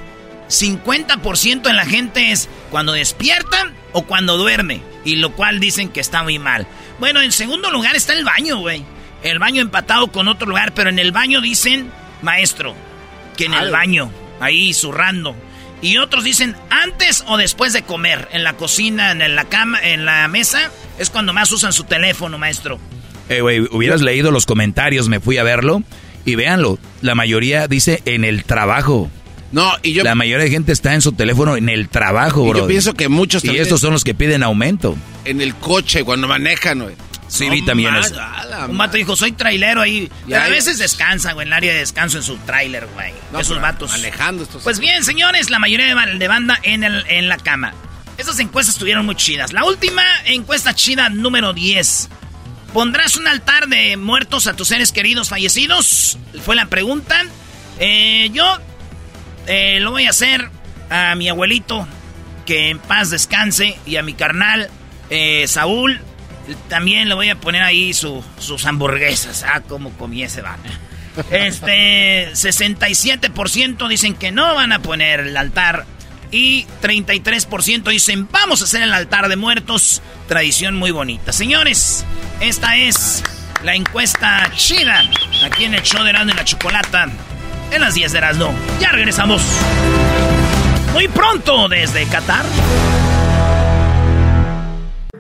50% 0.50 1.70
en 1.70 1.76
la 1.76 1.86
gente 1.86 2.32
es 2.32 2.50
cuando 2.70 2.92
despiertan 2.92 3.74
o 3.94 4.04
cuando 4.04 4.38
duerme. 4.38 4.82
Y 5.06 5.16
lo 5.16 5.32
cual 5.32 5.60
dicen 5.60 5.90
que 5.90 6.02
está 6.02 6.24
muy 6.24 6.40
mal. 6.40 6.68
Bueno, 7.00 7.22
en 7.22 7.32
segundo 7.32 7.72
lugar 7.72 7.96
está 7.96 8.14
el 8.14 8.26
baño, 8.26 8.58
güey. 8.58 8.84
El 9.24 9.40
baño 9.40 9.62
empatado 9.62 10.12
con 10.12 10.28
otro 10.28 10.48
lugar, 10.48 10.74
pero 10.74 10.90
en 10.90 11.00
el 11.00 11.12
baño 11.12 11.42
dicen, 11.42 11.92
maestro, 12.22 12.76
que 13.38 13.46
en 13.46 13.54
el 13.54 13.72
baño, 13.72 14.12
ahí 14.40 14.74
zurrando. 14.74 15.36
Y 15.82 15.98
otros 15.98 16.24
dicen 16.24 16.56
antes 16.70 17.24
o 17.28 17.38
después 17.38 17.74
de 17.74 17.82
comer, 17.82 18.28
en 18.32 18.44
la 18.44 18.54
cocina, 18.54 19.12
en 19.12 19.36
la 19.36 19.46
cama, 19.46 19.80
en 19.82 20.06
la 20.06 20.28
mesa, 20.28 20.72
es 21.00 21.10
cuando 21.10 21.34
más 21.34 21.52
usan 21.52 21.74
su 21.74 21.86
teléfono, 21.86 22.38
maestro. 22.38 22.80
Eh, 23.30 23.42
güey, 23.42 23.62
hubieras 23.72 24.02
leído 24.02 24.30
los 24.30 24.46
comentarios, 24.46 25.08
me 25.08 25.20
fui 25.20 25.38
a 25.38 25.44
verlo 25.44 25.84
y 26.26 26.36
véanlo, 26.36 26.78
la 27.02 27.16
mayoría 27.16 27.68
dice 27.68 28.02
en 28.06 28.26
el 28.26 28.44
trabajo. 28.44 29.10
No, 29.52 29.72
y 29.84 29.94
yo... 29.94 30.04
La 30.04 30.16
mayoría 30.16 30.46
de 30.46 30.52
gente 30.52 30.72
está 30.72 30.94
en 30.94 31.02
su 31.02 31.12
teléfono 31.12 31.58
en 31.58 31.68
el 31.68 31.90
trabajo, 31.90 32.46
bro. 32.48 32.60
Yo 32.60 32.68
pienso 32.68 32.94
que 32.94 33.10
muchos 33.10 33.44
Y 33.44 33.58
estos 33.58 33.82
son 33.82 33.92
los 33.94 34.04
que 34.04 34.14
piden 34.14 34.44
aumento. 34.44 34.96
En 35.26 35.42
el 35.42 35.56
coche, 35.56 36.04
cuando 36.04 36.28
manejan, 36.28 36.80
güey. 36.80 36.96
Sí, 37.32 37.50
vi 37.50 37.64
también 37.64 37.96
eso. 37.96 38.14
Un 38.68 38.78
vato 38.78 38.98
dijo, 38.98 39.16
soy 39.16 39.32
trailero 39.32 39.82
ahí. 39.82 40.12
a 40.36 40.50
veces 40.50 40.78
descansa, 40.78 41.32
güey, 41.32 41.46
en 41.46 41.54
el 41.54 41.54
área 41.54 41.74
de 41.74 41.80
descanso 41.80 42.18
en 42.18 42.24
su 42.24 42.38
trailer, 42.40 42.88
güey. 42.88 43.14
Esos 43.40 43.62
vatos. 43.62 43.92
Manejando 43.92 44.44
estos. 44.44 44.64
Pues 44.64 44.80
bien, 44.80 45.04
señores, 45.04 45.50
la 45.50 45.58
mayoría 45.58 45.86
de 45.88 46.28
banda 46.28 46.60
en, 46.64 46.84
el, 46.84 47.06
en 47.08 47.30
la 47.30 47.38
cama. 47.38 47.74
Esas 48.18 48.38
encuestas 48.40 48.76
estuvieron 48.76 49.06
muy 49.06 49.16
chidas. 49.16 49.54
La 49.54 49.64
última 49.64 50.04
encuesta 50.26 50.76
chida 50.76 51.10
número 51.10 51.54
10. 51.54 52.10
¿Pondrás 52.74 53.16
un 53.16 53.28
altar 53.28 53.68
de 53.68 53.98
muertos 53.98 54.48
a 54.48 54.56
tus 54.56 54.68
seres 54.68 54.92
queridos 54.92 55.30
fallecidos? 55.30 56.18
Fue 56.44 56.56
la 56.56 56.68
pregunta. 56.68 57.24
Eh, 57.80 58.30
yo 58.34 58.46
eh, 59.48 59.80
lo 59.80 59.92
voy 59.92 60.06
a 60.06 60.12
hacer 60.12 60.50
a 60.90 61.16
mi 61.16 61.30
abuelito, 61.30 61.88
que 62.46 62.70
en 62.70 62.80
paz 62.80 63.10
descanse, 63.10 63.78
y 63.86 63.96
a 63.96 64.04
mi 64.04 64.14
carnal, 64.14 64.70
eh, 65.10 65.46
Saúl, 65.48 66.02
también 66.68 67.10
le 67.10 67.16
voy 67.16 67.30
a 67.30 67.36
poner 67.36 67.62
ahí 67.62 67.94
sus 67.94 68.66
hamburguesas. 68.66 69.44
Ah, 69.44 69.62
como 69.62 69.92
comí 69.92 70.24
ese 70.24 70.42
van. 70.42 70.60
Este, 71.30 72.32
67% 72.34 73.88
dicen 73.88 74.16
que 74.16 74.32
no 74.32 74.56
van 74.56 74.72
a 74.72 74.80
poner 74.80 75.22
el 75.22 75.38
altar. 75.38 75.86
Y 76.32 76.66
33% 76.82 77.84
dicen, 77.90 78.28
vamos 78.32 78.62
a 78.62 78.64
hacer 78.64 78.82
el 78.82 78.94
altar 78.94 79.28
de 79.28 79.36
muertos. 79.36 80.02
Tradición 80.28 80.76
muy 80.76 80.92
bonita. 80.92 81.34
Señores, 81.34 82.06
esta 82.40 82.78
es 82.78 83.22
la 83.64 83.76
encuesta 83.76 84.50
chida. 84.56 85.04
Aquí 85.44 85.66
en 85.66 85.76
el 85.76 85.84
show 85.84 86.04
de 86.04 86.12
Erasmo 86.12 86.32
y 86.32 86.36
la 86.36 86.46
Chocolata. 86.46 87.10
En 87.72 87.82
las 87.82 87.94
10 87.96 88.12
de 88.14 88.18
Erasmo. 88.18 88.56
Ya 88.80 88.92
regresamos. 88.92 89.42
Muy 90.94 91.08
pronto 91.10 91.68
desde 91.68 92.06
Qatar. 92.08 92.46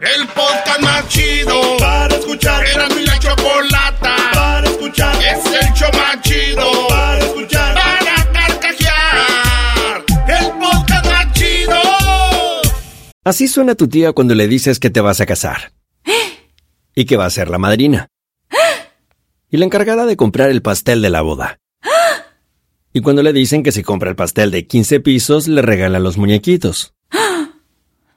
El 0.01 0.25
podcast 0.29 0.81
más 0.81 1.07
chido 1.09 1.77
para 1.77 2.15
escuchar. 2.15 2.65
Era 2.65 2.89
mi 2.89 3.05
la 3.05 3.19
chocolata 3.19 4.15
para 4.33 4.67
escuchar. 4.67 5.15
Es 5.23 5.45
el 5.45 5.73
show 5.75 5.89
más 5.93 6.19
chido 6.23 6.87
para 6.89 7.19
escuchar. 7.19 7.75
Para 7.75 8.31
carcajear. 8.33 10.03
El 10.27 10.51
podcast 10.59 11.05
más 11.05 11.33
chido. 11.33 11.79
Así 13.23 13.47
suena 13.47 13.75
tu 13.75 13.87
tía 13.87 14.11
cuando 14.13 14.33
le 14.33 14.47
dices 14.47 14.79
que 14.79 14.89
te 14.89 15.01
vas 15.01 15.21
a 15.21 15.27
casar. 15.27 15.71
Y 16.95 17.05
que 17.05 17.15
va 17.15 17.27
a 17.27 17.29
ser 17.29 17.51
la 17.51 17.59
madrina. 17.59 18.07
Y 19.51 19.57
la 19.57 19.65
encargada 19.65 20.07
de 20.07 20.17
comprar 20.17 20.49
el 20.49 20.63
pastel 20.63 21.03
de 21.03 21.11
la 21.11 21.21
boda. 21.21 21.59
Y 22.91 23.01
cuando 23.01 23.21
le 23.21 23.33
dicen 23.33 23.61
que 23.61 23.71
si 23.71 23.83
compra 23.83 24.09
el 24.09 24.15
pastel 24.15 24.49
de 24.49 24.65
15 24.65 24.99
pisos, 24.99 25.47
le 25.47 25.61
regalan 25.61 26.01
los 26.01 26.17
muñequitos. 26.17 26.95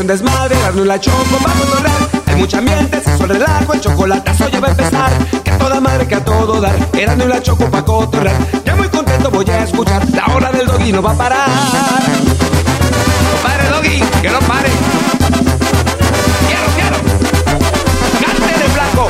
Un 0.00 0.06
desmadre, 0.06 0.56
no 0.74 0.84
la 0.84 1.00
choco 1.00 1.38
va 1.44 1.50
a 1.50 1.54
controlar. 1.54 2.22
Hay 2.26 2.36
mucha 2.36 2.58
ambiente, 2.58 3.00
se 3.00 3.10
el 3.10 3.28
relajo, 3.28 3.74
el 3.74 3.80
chocolatazo 3.80 4.48
ya 4.48 4.60
va 4.60 4.68
a 4.68 4.70
empezar. 4.70 5.12
Que 5.42 5.50
a 5.50 5.58
toda 5.58 5.80
madre, 5.80 6.06
que 6.06 6.14
a 6.14 6.24
todo 6.24 6.60
dar, 6.60 6.74
era 6.92 7.16
no 7.16 7.26
la 7.26 7.42
choco 7.42 7.64
pa' 7.70 7.84
cotorrear. 7.84 8.36
Ya 8.64 8.76
muy 8.76 8.88
contento 8.88 9.30
voy 9.30 9.48
a 9.50 9.64
escuchar, 9.64 10.08
la 10.10 10.26
hora 10.34 10.52
del 10.52 10.66
doggy 10.66 10.92
no 10.92 11.02
va 11.02 11.12
a 11.12 11.14
parar. 11.14 11.48
No 11.48 13.42
pare 13.42 13.68
doggy, 13.70 14.00
que 14.22 14.30
no 14.30 14.38
pare. 14.40 14.68
Quiero, 16.46 16.66
quiero. 16.76 16.96
Cante 18.20 18.58
de 18.58 18.68
flaco. 18.70 19.08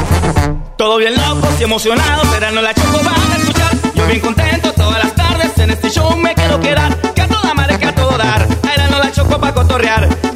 Todo 0.76 0.96
bien 0.96 1.14
locos 1.16 1.50
y 1.60 1.64
emocionados, 1.64 2.26
no 2.54 2.62
la 2.62 2.72
choco 2.72 3.00
va 3.04 3.12
a 3.12 3.36
escuchar. 3.36 3.76
Yo 3.94 4.06
bien 4.06 4.20
contento 4.20 4.72
todas 4.72 5.04
las 5.04 5.14
tardes 5.14 5.58
en 5.58 5.70
este 5.70 5.90
show 5.90 6.16
me 6.16 6.34
quiero 6.34 6.60
quedar. 6.60 6.96
Que 7.14 7.22
a 7.22 7.28
toda 7.28 7.52
madre, 7.52 7.78
que 7.78 7.86
a 7.86 7.94
todo 7.94 8.16
dar. 8.16 8.46
Era 8.74 8.88
no 8.88 8.98
la 8.98 9.12
choco 9.12 9.38
pa' 9.38 9.52
cotorrear. 9.52 10.27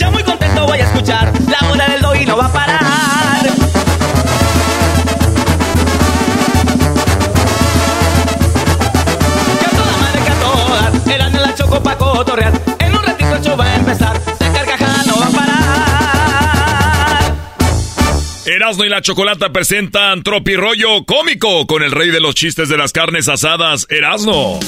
Erasmo 18.73 18.87
y 18.87 18.89
la 18.89 19.03
Chocolata 19.03 19.53
presentan 19.53 20.23
Tropirollo 20.23 21.05
Cómico 21.05 21.67
con 21.67 21.83
el 21.83 21.91
rey 21.91 22.09
de 22.09 22.21
los 22.21 22.35
chistes 22.35 22.71
de 22.71 22.79
las 22.79 22.93
carnes 22.93 23.29
asadas, 23.29 23.87
Erasmo. 23.91 24.61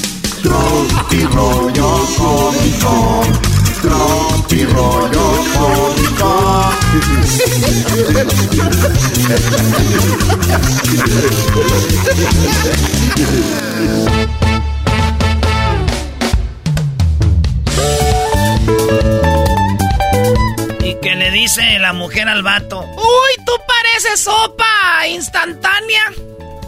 Y 20.95 21.01
que 21.01 21.15
le 21.15 21.31
dice 21.31 21.79
la 21.79 21.93
mujer 21.93 22.29
al 22.29 22.43
vato, 22.43 22.81
uy, 22.81 23.45
tú 23.47 23.53
pareces 23.67 24.21
sopa 24.21 25.07
instantánea. 25.09 26.05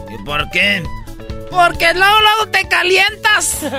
¿Y 0.09 0.23
por 0.25 0.49
qué? 0.51 0.83
Porque 1.49 1.93
luego, 1.93 2.19
luego 2.21 2.47
te 2.51 2.67
calientas. 2.67 3.59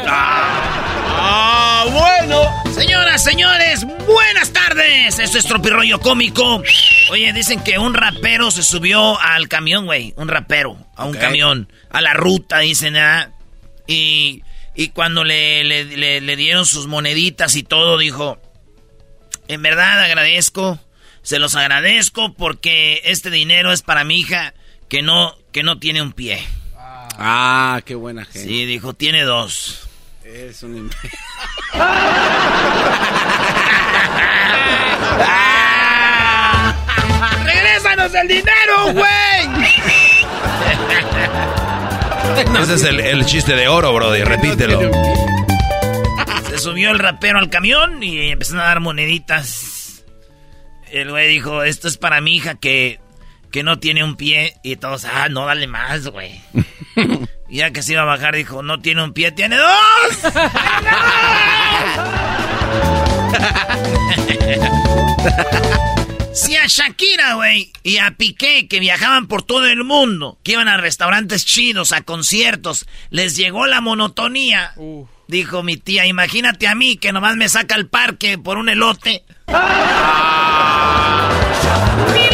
Ah, 1.20 1.84
bueno. 1.90 2.72
Señoras, 2.72 3.24
señores, 3.24 3.84
buenas 4.06 4.52
tardes. 4.52 5.18
Esto 5.18 5.36
es 5.38 5.44
Tropirollo 5.46 5.98
Cómico. 6.00 6.62
Oye, 7.10 7.32
dicen 7.32 7.60
que 7.64 7.76
un 7.78 7.92
rapero 7.94 8.52
se 8.52 8.62
subió 8.62 9.18
al 9.20 9.48
camión, 9.48 9.84
güey. 9.86 10.14
Un 10.16 10.28
rapero, 10.28 10.78
a 10.94 11.06
un 11.06 11.14
camión. 11.14 11.70
A 11.90 12.00
la 12.00 12.14
ruta, 12.14 12.58
dicen, 12.60 12.96
¿ah? 12.96 13.32
Y, 13.88 14.44
y 14.76 14.88
cuando 14.90 15.24
le, 15.24 15.64
le- 15.64 15.84
le- 15.96 16.20
le 16.20 16.36
dieron 16.36 16.64
sus 16.66 16.86
moneditas 16.86 17.56
y 17.56 17.64
todo, 17.64 17.98
dijo, 17.98 18.38
en 19.48 19.62
verdad 19.62 20.00
agradezco, 20.00 20.78
se 21.22 21.38
los 21.38 21.54
agradezco 21.56 22.32
porque 22.34 23.00
este 23.04 23.30
dinero 23.30 23.72
es 23.72 23.82
para 23.82 24.04
mi 24.04 24.16
hija 24.18 24.54
que 24.88 25.02
no, 25.02 25.36
que 25.52 25.62
no 25.62 25.78
tiene 25.78 26.02
un 26.02 26.12
pie. 26.12 26.40
Ah, 27.20 27.80
qué 27.84 27.94
buena 27.94 28.24
gente. 28.24 28.44
Sí, 28.48 28.64
dijo, 28.66 28.94
tiene 28.94 29.24
dos. 29.24 29.88
Es 30.24 30.62
un 30.62 30.90
¡Regrésanos 37.44 38.14
el 38.14 38.28
dinero, 38.28 38.92
güey! 38.92 39.08
Ese 42.62 42.74
es 42.74 42.84
el, 42.84 43.00
el 43.00 43.24
chiste 43.26 43.54
de 43.56 43.68
oro, 43.68 43.92
brody. 43.94 44.22
Repítelo. 44.22 44.90
Se 46.58 46.64
subió 46.64 46.90
el 46.90 46.98
rapero 46.98 47.38
al 47.38 47.50
camión 47.50 48.02
y 48.02 48.30
empezaron 48.30 48.62
a 48.62 48.64
dar 48.64 48.80
moneditas. 48.80 50.04
El 50.90 51.10
güey 51.10 51.28
dijo, 51.28 51.62
esto 51.62 51.86
es 51.86 51.98
para 51.98 52.20
mi 52.20 52.34
hija 52.34 52.56
que, 52.56 52.98
que 53.52 53.62
no 53.62 53.78
tiene 53.78 54.02
un 54.02 54.16
pie. 54.16 54.54
Y 54.64 54.74
todos, 54.74 55.04
ah, 55.04 55.28
no, 55.28 55.46
dale 55.46 55.68
más, 55.68 56.08
güey. 56.08 56.40
y 57.48 57.58
ya 57.58 57.70
que 57.70 57.84
se 57.84 57.92
iba 57.92 58.02
a 58.02 58.06
bajar, 58.06 58.34
dijo, 58.34 58.64
no 58.64 58.80
tiene 58.80 59.04
un 59.04 59.12
pie, 59.12 59.30
tiene 59.30 59.56
dos. 59.56 60.32
Si 66.32 66.56
a 66.56 66.66
Shakira, 66.66 67.34
güey, 67.34 67.72
y 67.82 67.98
a 67.98 68.16
Piqué, 68.16 68.68
que 68.68 68.80
viajaban 68.80 69.26
por 69.26 69.42
todo 69.42 69.66
el 69.66 69.84
mundo, 69.84 70.38
que 70.42 70.52
iban 70.52 70.68
a 70.68 70.76
restaurantes 70.76 71.44
chidos, 71.44 71.92
a 71.92 72.02
conciertos, 72.02 72.86
les 73.10 73.36
llegó 73.36 73.66
la 73.66 73.80
monotonía. 73.80 74.72
Dijo 75.28 75.62
mi 75.62 75.76
tía, 75.76 76.06
imagínate 76.06 76.66
a 76.66 76.74
mí 76.74 76.96
que 76.96 77.12
nomás 77.12 77.36
me 77.36 77.50
saca 77.50 77.74
al 77.74 77.86
parque 77.86 78.38
por 78.38 78.56
un 78.56 78.70
elote. 78.70 79.24
¡Ni 79.46 79.54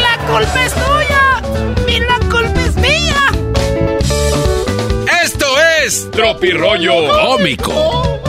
la 0.01 0.17
culpa 0.29 0.65
es 0.65 0.75
tuya! 0.75 1.43
¡Ni 1.89 1.99
la 1.99 2.19
culpa 2.31 2.61
es 2.61 2.77
mía! 2.77 3.33
Esto 5.25 5.47
es 5.83 6.09
Tropirollo 6.13 7.09
Cómico. 7.09 8.23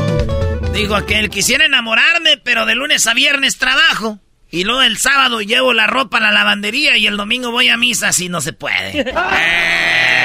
Dijo 0.73 0.95
aquel, 0.95 1.30
quisiera 1.30 1.65
enamorarme, 1.65 2.38
pero 2.43 2.65
de 2.65 2.73
lunes 2.73 3.06
a 3.06 3.13
viernes 3.13 3.60
trabajo. 3.60 4.17
Y 4.49 4.63
luego 4.63 4.82
el 4.82 4.97
sábado 4.97 5.41
llevo 5.41 5.73
la 5.73 5.86
ropa 5.86 6.17
a 6.17 6.21
la 6.21 6.32
lavandería 6.32 6.97
y 6.97 7.06
el 7.06 7.17
domingo 7.17 7.51
voy 7.51 7.69
a 7.69 7.78
misa 7.78 8.12
si 8.12 8.30
no 8.30 8.41
se 8.41 8.54
puede. 8.54 9.13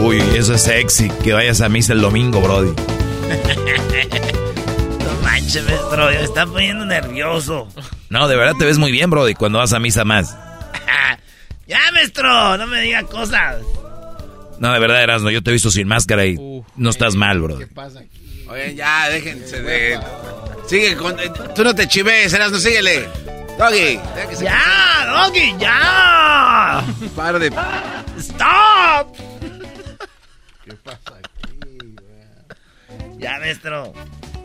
Uy, 0.00 0.22
eso 0.36 0.54
es 0.54 0.62
sexy. 0.62 1.08
Que 1.22 1.32
vayas 1.32 1.60
a 1.60 1.68
misa 1.68 1.92
el 1.92 2.00
domingo, 2.00 2.40
brody. 2.40 2.72
No 4.98 5.22
manches, 5.22 5.64
maestro, 5.64 6.06
me 6.06 6.22
está 6.22 6.46
poniendo 6.46 6.84
nervioso. 6.84 7.68
No, 8.10 8.28
de 8.28 8.36
verdad 8.36 8.54
te 8.58 8.64
ves 8.66 8.78
muy 8.78 8.92
bien, 8.92 9.08
brody, 9.10 9.34
cuando 9.34 9.58
vas 9.58 9.72
a 9.72 9.78
misa 9.80 10.04
más. 10.04 10.36
Ya, 11.66 11.78
maestro, 11.92 12.56
no 12.56 12.66
me 12.66 12.80
diga 12.80 13.02
cosas. 13.04 13.56
No, 14.58 14.72
de 14.72 14.78
verdad, 14.78 15.02
Erasmo, 15.02 15.28
yo 15.30 15.42
te 15.42 15.50
he 15.50 15.52
visto 15.52 15.70
sin 15.70 15.86
máscara 15.86 16.24
y 16.24 16.36
no 16.76 16.88
estás 16.90 17.14
mal, 17.14 17.40
brody. 17.42 17.66
Oigan, 18.48 18.74
ya, 18.74 19.08
déjense 19.10 19.60
de. 19.62 19.98
Sigue 20.66 20.96
con. 20.96 21.18
eh, 21.20 21.30
Tú 21.54 21.64
no 21.64 21.74
te 21.74 21.86
chives, 21.86 22.32
eras, 22.32 22.50
no 22.52 22.58
síguele. 22.58 23.06
Doggy. 23.58 24.00
¡Ya, 24.40 25.24
Doggy, 25.26 25.54
ya! 25.58 26.84
Par 27.14 27.38
de. 27.38 27.52
¡Stop! 28.18 29.14
Ya, 33.18 33.38
maestro. 33.38 33.92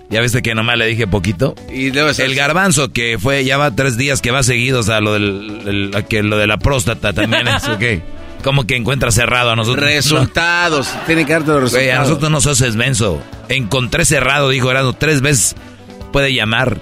¿Ya 0.10 0.22
viste 0.22 0.42
que 0.42 0.54
nomás 0.54 0.78
le 0.78 0.86
dije 0.88 1.08
poquito? 1.08 1.56
Y 1.72 1.92
luego 1.92 2.10
El 2.18 2.36
garbanzo 2.36 2.92
que 2.94 3.18
fue, 3.20 3.44
ya 3.46 3.58
va 3.58 3.76
tres 3.76 3.98
días 3.98 4.22
que 4.22 4.32
va 4.32 4.44
seguidos 4.44 4.90
a 4.90 5.00
lo, 5.02 5.14
del, 5.14 5.62
el- 5.66 5.92
a 5.96 6.04
que 6.04 6.22
lo 6.22 6.38
de 6.38 6.46
la 6.48 6.58
próstata 6.58 7.14
también 7.14 7.48
es, 7.48 7.64
¿ok? 7.68 7.84
Como 8.44 8.68
que 8.68 8.76
encuentra 8.76 9.10
cerrado 9.12 9.52
a 9.52 9.56
nosotros. 9.56 9.86
Resultados. 9.86 10.94
Tienen 11.06 11.26
que 11.26 11.34
darte 11.34 11.48
los 11.52 11.72
Güey, 11.72 11.90
a 11.90 12.00
resultados. 12.02 12.08
nosotros 12.10 12.32
no 12.32 12.42
sos 12.42 12.76
menso. 12.76 13.24
Encontré 13.50 14.06
cerrado, 14.06 14.50
dijo 14.50 14.70
Erasmo, 14.70 14.94
tres 14.94 15.22
veces 15.22 15.56
puede 16.12 16.34
llamar. 16.34 16.78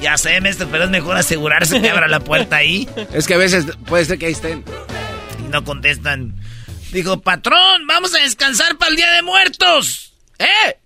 Ya 0.00 0.16
sé, 0.18 0.40
maestro, 0.40 0.66
pero 0.70 0.84
es 0.84 0.90
mejor 0.90 1.16
asegurarse 1.16 1.80
que 1.80 1.90
abra 1.90 2.08
la 2.08 2.20
puerta 2.20 2.56
ahí. 2.56 2.88
Es 3.12 3.26
que 3.26 3.34
a 3.34 3.38
veces 3.38 3.66
puede 3.86 4.04
ser 4.04 4.18
que 4.18 4.26
ahí 4.26 4.32
estén. 4.32 4.64
Y 5.46 5.48
no 5.50 5.62
contestan. 5.64 6.34
Dijo, 6.92 7.20
patrón, 7.20 7.86
vamos 7.86 8.14
a 8.14 8.18
descansar 8.22 8.76
para 8.78 8.90
el 8.90 8.96
Día 8.96 9.12
de 9.12 9.22
Muertos. 9.22 10.12
¿Eh? 10.38 10.76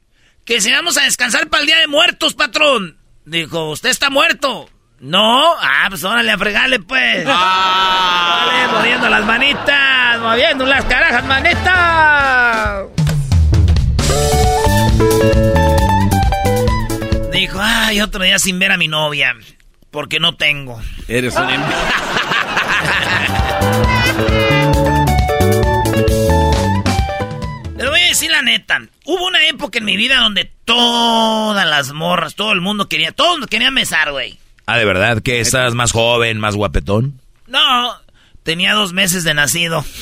Que 0.49 0.61
si 0.63 0.73
vamos 0.73 0.97
a 0.97 1.03
descansar 1.03 1.51
para 1.51 1.61
el 1.61 1.67
Día 1.67 1.79
de 1.79 1.89
Muertos, 1.89 2.33
patrón. 2.33 2.97
Dijo, 3.27 3.69
¿usted 3.69 3.91
está 3.91 4.09
muerto? 4.09 4.71
No. 4.99 5.45
Ah, 5.61 5.85
pues 5.91 6.03
órale 6.05 6.33
a 6.33 6.39
fregarle, 6.39 6.81
pues. 6.81 7.27
Vale, 7.27 8.69
moviendo 8.73 9.11
las 9.11 9.27
manitas, 9.27 10.19
moviendo 10.19 10.65
las 10.65 10.87
carajas, 10.87 11.23
manitas. 11.27 12.87
Dijo, 17.31 17.59
ay, 17.61 18.01
otro 18.01 18.25
día 18.25 18.39
sin 18.39 18.59
ver 18.59 18.73
a 18.73 18.79
mi 18.79 18.89
novia. 18.89 19.35
Porque 19.91 20.19
no 20.19 20.37
tengo. 20.37 20.81
Eres 21.09 21.37
un 21.37 21.47
decir 28.09 28.31
la 28.31 28.43
neta. 28.43 28.81
Hubo 29.05 29.27
una 29.27 29.47
época 29.47 29.79
en 29.79 29.85
mi 29.85 29.97
vida 29.97 30.17
donde 30.21 30.51
todas 30.65 31.67
las 31.67 31.93
morras, 31.93 32.35
todo 32.35 32.53
el 32.53 32.61
mundo 32.61 32.89
quería, 32.89 33.13
todos 33.13 33.47
querían 33.47 33.75
besar, 33.75 34.11
güey. 34.13 34.39
Ah, 34.67 34.77
¿de 34.77 34.85
verdad? 34.85 35.23
¿Que 35.23 35.41
estabas 35.41 35.75
más 35.75 35.93
joven, 35.93 36.39
más 36.39 36.55
guapetón? 36.55 37.21
No, 37.47 37.95
tenía 38.43 38.75
dos 38.75 38.93
meses 38.93 39.25
de 39.25 39.35
nacido. 39.35 39.85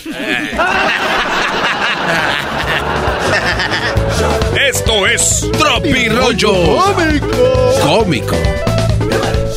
Esto 4.61 5.07
es 5.07 5.49
Tropirollo 5.59 6.53
Cómico. 7.83 8.37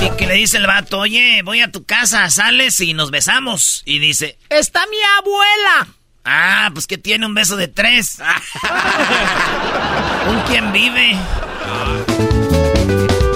Y 0.02 0.10
que 0.18 0.28
le 0.28 0.36
dice 0.36 0.58
el 0.58 0.68
vato, 0.68 1.00
oye, 1.00 1.42
voy 1.44 1.62
a 1.62 1.72
tu 1.72 1.84
casa, 1.86 2.30
sales 2.30 2.80
y 2.80 2.94
nos 2.94 3.10
besamos. 3.10 3.82
Y 3.86 4.00
dice, 4.00 4.38
está 4.50 4.86
mi 4.88 4.98
abuela. 5.20 5.88
Ah, 6.32 6.70
pues 6.74 6.86
que 6.86 7.00
tiene 7.00 7.26
un 7.26 7.34
beso 7.34 7.58
de 7.58 7.68
tres. 7.68 8.20
un 10.30 10.40
quien 10.42 10.72
vive. 10.72 11.16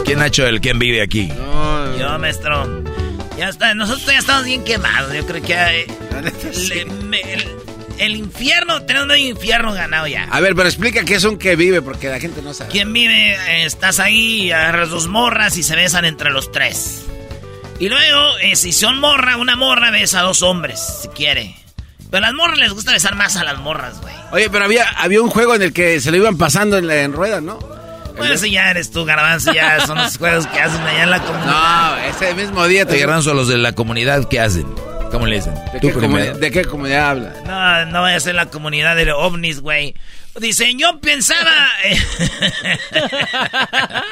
¿Quién 0.06 0.22
ha 0.22 0.28
hecho 0.28 0.46
el 0.46 0.62
quién 0.62 0.80
vive 0.80 1.02
aquí? 1.02 1.30
Yo, 2.00 2.20
maestro. 2.20 2.84
Ya 3.38 3.50
está, 3.50 3.74
nosotros 3.74 4.06
ya 4.06 4.20
estamos 4.20 4.46
bien 4.46 4.64
quemados. 4.64 5.14
Yo 5.14 5.26
creo 5.26 5.42
que 5.42 5.54
eh, 5.54 5.88
le- 6.70 6.86
me- 6.86 7.22
el- 7.34 7.48
el 7.98 8.16
infierno, 8.16 8.84
tenemos 8.84 9.08
medio 9.08 9.30
infierno 9.30 9.74
ganado 9.74 10.06
ya. 10.08 10.26
A 10.30 10.40
ver, 10.40 10.56
pero 10.56 10.68
explica 10.70 11.04
qué 11.04 11.16
es 11.16 11.24
un 11.24 11.38
que 11.38 11.56
vive, 11.56 11.82
porque 11.82 12.10
la 12.10 12.20
gente 12.20 12.42
no 12.44 12.54
sabe. 12.54 12.70
¿Quién 12.72 12.94
vive? 12.94 13.34
Eh, 13.34 13.66
Estás 13.66 14.00
ahí, 14.00 14.52
agarras 14.52 14.90
dos 14.90 15.08
morras 15.08 15.58
y 15.58 15.64
se 15.64 15.76
besan 15.76 16.06
entre 16.06 16.30
los 16.32 16.52
tres. 16.52 17.06
Y 17.80 17.90
luego, 17.90 18.38
eh, 18.40 18.56
si 18.56 18.72
son 18.72 19.00
morra, 19.00 19.38
una 19.38 19.56
morra 19.56 19.90
besa 19.90 20.20
a 20.20 20.24
dos 20.24 20.44
hombres, 20.44 20.80
si 21.02 21.08
quiere. 21.10 21.56
Pero 22.14 22.26
a 22.26 22.30
las 22.30 22.36
morras 22.36 22.60
les 22.60 22.72
gusta 22.72 22.92
besar 22.92 23.16
más 23.16 23.36
a 23.38 23.44
las 23.44 23.58
morras, 23.58 24.00
güey. 24.00 24.14
Oye, 24.32 24.48
pero 24.52 24.66
había, 24.66 24.88
había 24.98 25.20
un 25.20 25.32
juego 25.32 25.56
en 25.56 25.64
el 25.64 25.74
que 25.74 26.00
se 26.00 26.12
lo 26.12 26.18
iban 26.18 26.38
pasando 26.38 26.78
en, 26.78 26.86
la, 26.86 26.98
en 27.02 27.12
ruedas, 27.12 27.42
¿no? 27.42 27.58
Bueno, 28.16 28.36
ese 28.36 28.52
ya 28.52 28.70
eres 28.70 28.92
tú, 28.92 29.04
Garbanzo, 29.04 29.52
ya 29.52 29.84
son 29.88 29.98
los 29.98 30.16
juegos 30.20 30.46
que 30.46 30.60
hacen 30.60 30.80
allá 30.84 31.02
en 31.04 31.10
la 31.10 31.20
comunidad. 31.24 31.48
No, 31.48 31.98
ese 32.06 32.36
mismo 32.36 32.68
día 32.68 32.86
te 32.86 33.00
Garbanzo, 33.00 33.34
los 33.34 33.48
de 33.48 33.58
la 33.58 33.72
comunidad, 33.74 34.30
¿qué 34.30 34.40
hacen? 34.40 34.68
¿Cómo 35.10 35.26
le 35.26 35.38
dicen? 35.38 35.56
¿De 35.74 35.80
¿Tú 35.80 35.88
qué, 35.88 35.94
primero? 35.96 36.36
comuni- 36.36 36.40
¿De 36.40 36.52
qué 36.52 36.66
comunidad 36.66 37.10
habla? 37.10 37.34
No, 37.48 37.86
no 37.92 38.02
vaya 38.04 38.18
a 38.18 38.20
ser 38.20 38.36
la 38.36 38.46
comunidad 38.46 38.96
de 38.96 39.12
ovnis, 39.12 39.60
güey. 39.62 39.96
Dice, 40.40 40.72
yo 40.76 41.00
pensaba... 41.02 41.68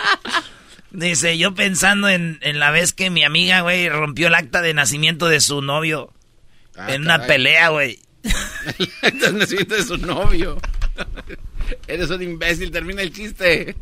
Dice, 0.92 1.38
yo 1.38 1.54
pensando 1.56 2.10
en, 2.10 2.38
en 2.42 2.60
la 2.60 2.72
vez 2.72 2.94
que 2.94 3.10
mi 3.10 3.24
amiga, 3.24 3.62
güey, 3.62 3.88
rompió 3.90 4.28
el 4.28 4.36
acta 4.36 4.62
de 4.62 4.74
nacimiento 4.74 5.28
de 5.30 5.40
su 5.40 5.62
novio. 5.62 6.12
En 6.88 7.02
una 7.04 7.26
pelea, 7.26 7.70
güey. 7.70 8.00
El 9.02 9.38
nacimiento 9.38 9.76
de 9.76 9.84
su 9.84 9.98
novio. 9.98 10.58
Eres 11.88 12.10
un 12.10 12.22
imbécil, 12.22 12.70
termina 12.72 13.02
el 13.02 13.14
chiste. 13.14 13.76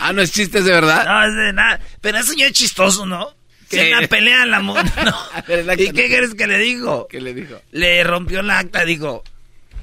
Ah, 0.00 0.12
no 0.12 0.20
es 0.22 0.30
chiste, 0.32 0.58
es 0.58 0.64
de 0.64 0.72
verdad. 0.72 1.04
No, 1.06 1.24
es 1.26 1.34
de 1.34 1.52
nada. 1.52 1.80
Pero 2.00 2.18
eso 2.18 2.32
ya 2.36 2.46
es 2.46 2.52
chistoso, 2.52 3.06
¿no? 3.06 3.34
Que 3.70 3.78
Sí. 3.80 3.86
en 3.90 3.96
una 3.98 4.06
pelea 4.06 4.46
la 4.46 4.60
mu- 4.60 4.74
no. 5.04 5.72
¿Y 5.76 5.90
qué 5.92 6.06
crees 6.06 6.34
que 6.34 6.46
le 6.46 6.58
dijo? 6.58 7.08
¿Qué 7.10 7.20
le 7.20 7.34
dijo? 7.34 7.60
Le 7.72 8.04
rompió 8.04 8.40
el 8.40 8.50
acta, 8.50 8.84
dijo... 8.84 9.24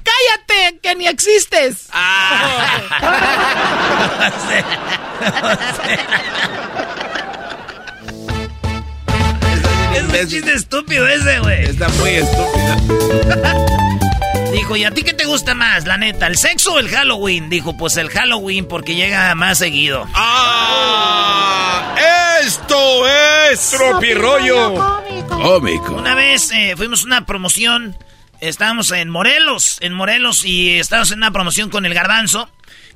¡Cállate, 0.04 0.78
que 0.82 0.94
ni 0.96 1.06
existes! 1.06 1.88
Es 10.14 10.24
un 10.26 10.30
chiste 10.30 10.54
estúpido 10.54 11.08
ese, 11.08 11.40
güey. 11.40 11.64
Está 11.64 11.88
muy 11.88 12.10
estúpido. 12.10 12.76
Dijo, 14.52 14.76
¿y 14.76 14.84
a 14.84 14.92
ti 14.92 15.02
qué 15.02 15.12
te 15.12 15.24
gusta 15.24 15.54
más, 15.54 15.86
la 15.86 15.96
neta? 15.96 16.28
¿El 16.28 16.36
sexo 16.36 16.74
o 16.74 16.78
el 16.78 16.88
Halloween? 16.88 17.50
Dijo, 17.50 17.76
pues 17.76 17.96
el 17.96 18.08
Halloween 18.10 18.66
porque 18.66 18.94
llega 18.94 19.34
más 19.34 19.58
seguido. 19.58 20.06
¡Ah! 20.14 21.96
¡Esto 22.40 23.08
es 23.50 23.70
Tropirollo! 23.70 25.02
Cómico. 25.28 25.94
Una 25.94 26.14
vez 26.14 26.52
eh, 26.52 26.74
fuimos 26.76 27.02
a 27.02 27.06
una 27.06 27.26
promoción, 27.26 27.96
estábamos 28.40 28.92
en 28.92 29.10
Morelos, 29.10 29.78
en 29.80 29.92
Morelos, 29.94 30.44
y 30.44 30.78
estábamos 30.78 31.10
en 31.10 31.18
una 31.18 31.32
promoción 31.32 31.70
con 31.70 31.86
el 31.86 31.94
Garbanzo. 31.94 32.48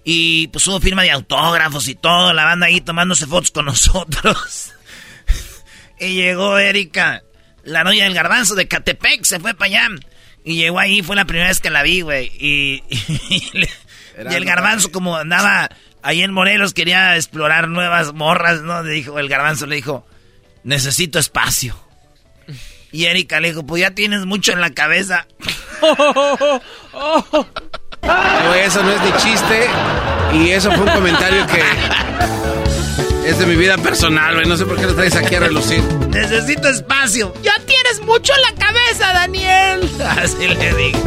Y 0.04 0.46
pues 0.48 0.64
hubo 0.68 0.78
firma 0.80 1.02
de 1.02 1.10
autógrafos 1.10 1.88
y 1.88 1.96
todo, 1.96 2.32
la 2.32 2.44
banda 2.44 2.66
ahí 2.66 2.80
tomándose 2.80 3.26
fotos 3.26 3.50
con 3.50 3.64
nosotros. 3.64 4.72
y 6.00 6.14
llegó 6.14 6.58
Erika, 6.58 7.22
la 7.64 7.84
novia 7.84 8.04
del 8.04 8.14
Garbanzo 8.14 8.54
de 8.54 8.68
Catepec, 8.68 9.24
se 9.24 9.40
fue 9.40 9.54
para 9.54 9.66
allá. 9.66 9.88
Y 10.44 10.56
llegó 10.56 10.78
ahí, 10.78 11.02
fue 11.02 11.16
la 11.16 11.26
primera 11.26 11.48
vez 11.48 11.60
que 11.60 11.70
la 11.70 11.82
vi, 11.82 12.00
güey. 12.00 12.30
Y, 12.38 12.82
y 13.28 14.34
el 14.34 14.44
Garbanzo, 14.44 14.90
como 14.90 15.16
andaba 15.16 15.68
ahí 16.02 16.22
en 16.22 16.32
Morelos, 16.32 16.74
quería 16.74 17.16
explorar 17.16 17.68
nuevas 17.68 18.14
morras, 18.14 18.62
¿no? 18.62 18.82
Le 18.82 18.92
dijo, 18.92 19.18
el 19.18 19.28
Garbanzo 19.28 19.66
le 19.66 19.76
dijo, 19.76 20.06
necesito 20.64 21.18
espacio. 21.18 21.78
Y 22.90 23.04
Erika 23.04 23.40
le 23.40 23.48
dijo, 23.48 23.66
pues 23.66 23.82
ya 23.82 23.90
tienes 23.90 24.24
mucho 24.24 24.52
en 24.52 24.60
la 24.60 24.70
cabeza. 24.70 25.26
Güey, 28.00 28.60
eso 28.60 28.82
no 28.82 28.90
es 28.90 29.00
ni 29.02 29.12
chiste. 29.18 29.68
Y 30.32 30.50
eso 30.50 30.70
fue 30.72 30.84
un 30.84 30.92
comentario 30.92 31.46
que 31.46 31.62
es 33.28 33.38
de 33.38 33.46
mi 33.46 33.56
vida 33.56 33.76
personal, 33.76 34.34
güey. 34.34 34.46
No 34.46 34.56
sé 34.56 34.64
por 34.64 34.76
qué 34.78 34.86
lo 34.86 34.94
traes 34.94 35.14
aquí 35.14 35.34
a 35.34 35.40
relucir. 35.40 35.82
Necesito 36.08 36.68
espacio. 36.68 37.34
Ya 37.42 37.54
tienes 37.66 38.00
mucho 38.00 38.32
en 38.34 38.42
la 38.42 38.66
cabeza, 38.66 39.12
Daniel. 39.12 39.90
Así 40.22 40.48
le 40.48 40.74
dijo. 40.74 41.04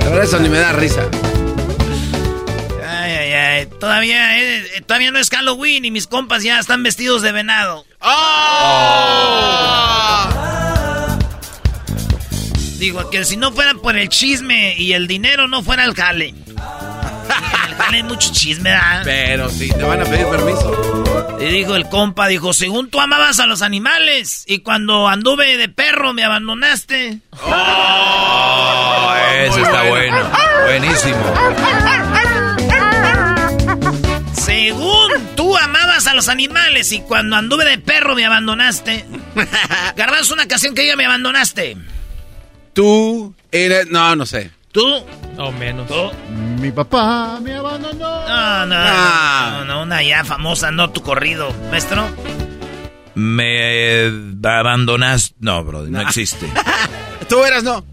La 0.00 0.08
verdad, 0.08 0.24
eso 0.24 0.38
ni 0.38 0.48
me 0.48 0.58
da 0.58 0.72
risa. 0.72 1.02
Ay, 2.86 3.12
ay, 3.12 3.32
ay. 3.32 3.66
Todavía, 3.78 4.38
eh, 4.38 4.82
todavía 4.86 5.10
no 5.10 5.18
es 5.18 5.28
Halloween 5.28 5.84
y 5.84 5.90
mis 5.90 6.06
compas 6.06 6.42
ya 6.42 6.58
están 6.58 6.82
vestidos 6.82 7.20
de 7.20 7.32
venado. 7.32 7.84
Digo, 12.78 13.10
que 13.10 13.24
si 13.24 13.36
no 13.36 13.52
fuera 13.52 13.74
por 13.74 13.96
el 13.96 14.08
chisme 14.08 14.74
y 14.78 14.94
el 14.94 15.06
dinero, 15.06 15.48
no 15.48 15.62
fuera 15.62 15.84
el 15.84 15.94
jale. 15.94 16.34
Hay 17.78 18.02
mucho 18.02 18.30
chisme, 18.32 18.70
¿verdad? 18.70 19.02
Pero 19.04 19.48
sí, 19.48 19.68
te 19.70 19.82
van 19.82 20.00
a 20.00 20.04
pedir 20.04 20.26
permiso. 20.26 21.36
Y 21.40 21.44
dijo 21.46 21.76
el 21.76 21.88
compa, 21.88 22.26
dijo, 22.26 22.52
según 22.52 22.90
tú 22.90 23.00
amabas 23.00 23.38
a 23.40 23.46
los 23.46 23.62
animales 23.62 24.44
y 24.46 24.60
cuando 24.60 25.08
anduve 25.08 25.56
de 25.56 25.68
perro 25.68 26.12
me 26.12 26.24
abandonaste. 26.24 27.20
Oh, 27.42 29.14
ese 29.44 29.62
está 29.62 29.82
bueno. 29.84 30.18
Buenísimo. 30.64 31.18
Según 34.34 35.36
tú 35.36 35.56
amabas 35.56 36.06
a 36.06 36.14
los 36.14 36.28
animales 36.28 36.90
y 36.92 37.00
cuando 37.00 37.36
anduve 37.36 37.64
de 37.64 37.78
perro 37.78 38.14
me 38.14 38.24
abandonaste. 38.24 39.04
Garbanzo, 39.96 40.34
una 40.34 40.44
ocasión 40.44 40.74
que 40.74 40.86
ya 40.86 40.96
me 40.96 41.04
abandonaste. 41.04 41.76
Tú 42.72 43.34
eres. 43.52 43.86
No, 43.88 44.16
no 44.16 44.26
sé. 44.26 44.50
¿Tú? 44.78 45.42
O 45.42 45.52
menos. 45.52 45.88
Mi 46.60 46.70
papá 46.70 47.38
me 47.42 47.54
abandonó. 47.54 47.98
No, 48.28 48.66
no, 48.66 48.74
Ah. 48.76 49.50
no, 49.58 49.64
no, 49.64 49.82
una 49.82 50.02
ya 50.02 50.24
famosa, 50.24 50.70
no 50.70 50.90
tu 50.90 51.02
corrido, 51.02 51.52
maestro. 51.70 52.08
Me 53.14 54.06
abandonas. 54.44 55.34
No, 55.40 55.64
bro, 55.64 55.82
no 55.82 56.00
existe. 56.00 56.46
Tú 57.28 57.44
eras, 57.44 57.64
no. 57.64 57.84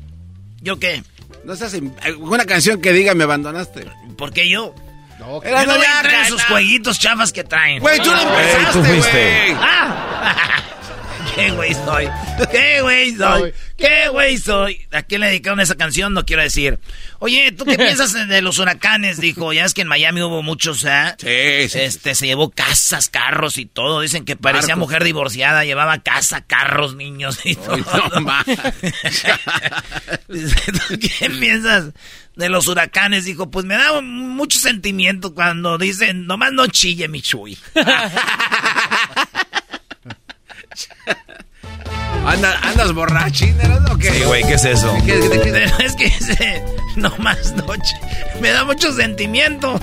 ¿Yo 0.61 0.77
qué? 0.79 1.03
No 1.43 1.55
seas. 1.55 1.73
im- 1.75 1.93
Una 2.19 2.45
canción 2.45 2.81
que 2.81 2.93
diga 2.93 3.13
me 3.15 3.23
abandonaste. 3.23 3.85
¿Por 4.17 4.31
qué 4.31 4.47
yo? 4.49 4.73
No, 5.19 5.41
Yo 5.43 5.49
no 5.65 5.75
voy 5.75 5.85
a 5.85 6.01
en 6.01 6.05
ca- 6.23 6.27
sus 6.27 6.43
jueguitos 6.43 6.99
chafas 6.99 7.31
que 7.33 7.43
traen. 7.43 7.79
Güey, 7.79 7.99
tú 7.99 8.11
lo 8.11 8.17
tú 8.17 8.27
empezaste, 8.27 8.83
fuiste. 8.83 9.43
güey. 9.53 9.57
¡Ah! 9.61 10.53
¿Qué 11.35 11.51
güey 11.51 11.73
soy? 11.73 12.07
¿Qué 12.49 12.81
güey 12.81 13.15
soy? 13.15 13.53
¿Qué 13.77 14.07
güey 14.09 14.37
soy? 14.37 14.87
¿A 14.93 15.03
quién 15.03 15.19
le 15.19 15.27
dedicaron 15.27 15.59
esa 15.59 15.75
canción? 15.75 16.13
No 16.13 16.25
quiero 16.25 16.41
decir. 16.41 16.79
Oye, 17.19 17.51
¿tú 17.51 17.65
qué 17.65 17.77
piensas 17.77 18.13
de 18.13 18.41
los 18.41 18.57
huracanes? 18.57 19.19
Dijo, 19.19 19.51
ya 19.51 19.65
es 19.65 19.73
que 19.73 19.81
en 19.81 19.89
Miami 19.89 20.21
hubo 20.21 20.41
muchos, 20.43 20.85
¿eh? 20.85 21.13
Sí, 21.17 21.69
sí. 21.69 21.79
Este, 21.79 22.15
se 22.15 22.27
llevó 22.27 22.51
casas, 22.51 23.09
carros 23.09 23.57
y 23.57 23.65
todo. 23.65 23.99
Dicen 23.99 24.23
que 24.23 24.37
parecía 24.37 24.77
mujer 24.77 25.03
divorciada, 25.03 25.65
llevaba 25.65 25.99
casa, 25.99 26.39
carros, 26.41 26.95
niños 26.95 27.39
y 27.43 27.55
todo. 27.55 27.73
Ay, 27.73 27.83
no, 27.83 28.43
¿tú 30.87 30.99
¿Qué 30.99 31.29
piensas 31.29 31.91
de 32.37 32.49
los 32.49 32.67
huracanes? 32.67 33.25
Dijo, 33.25 33.51
pues 33.51 33.65
me 33.65 33.75
da 33.75 33.99
mucho 34.01 34.57
sentimiento 34.59 35.33
cuando 35.33 35.77
dicen, 35.77 36.27
nomás 36.27 36.53
no 36.53 36.67
chille, 36.67 37.09
mi 37.09 37.21
chuy. 37.21 37.57
Anda- 42.25 42.59
¿Andas 42.63 42.91
borrachín, 42.93 43.55
eras, 43.61 43.79
o 43.91 43.97
qué? 43.97 44.11
Sí, 44.11 44.23
güey, 44.23 44.43
¿qué 44.43 44.53
es 44.55 44.65
eso? 44.65 44.95
¿Qué- 45.05 45.19
qué- 45.19 45.29
qué- 45.41 45.51
Pero 45.51 45.77
es 45.79 45.95
que 45.95 46.05
ese, 46.07 46.63
nomás 46.95 47.53
no 47.53 47.65
chi- 47.75 48.39
Me 48.41 48.49
da 48.51 48.63
mucho 48.63 48.91
sentimiento. 48.93 49.79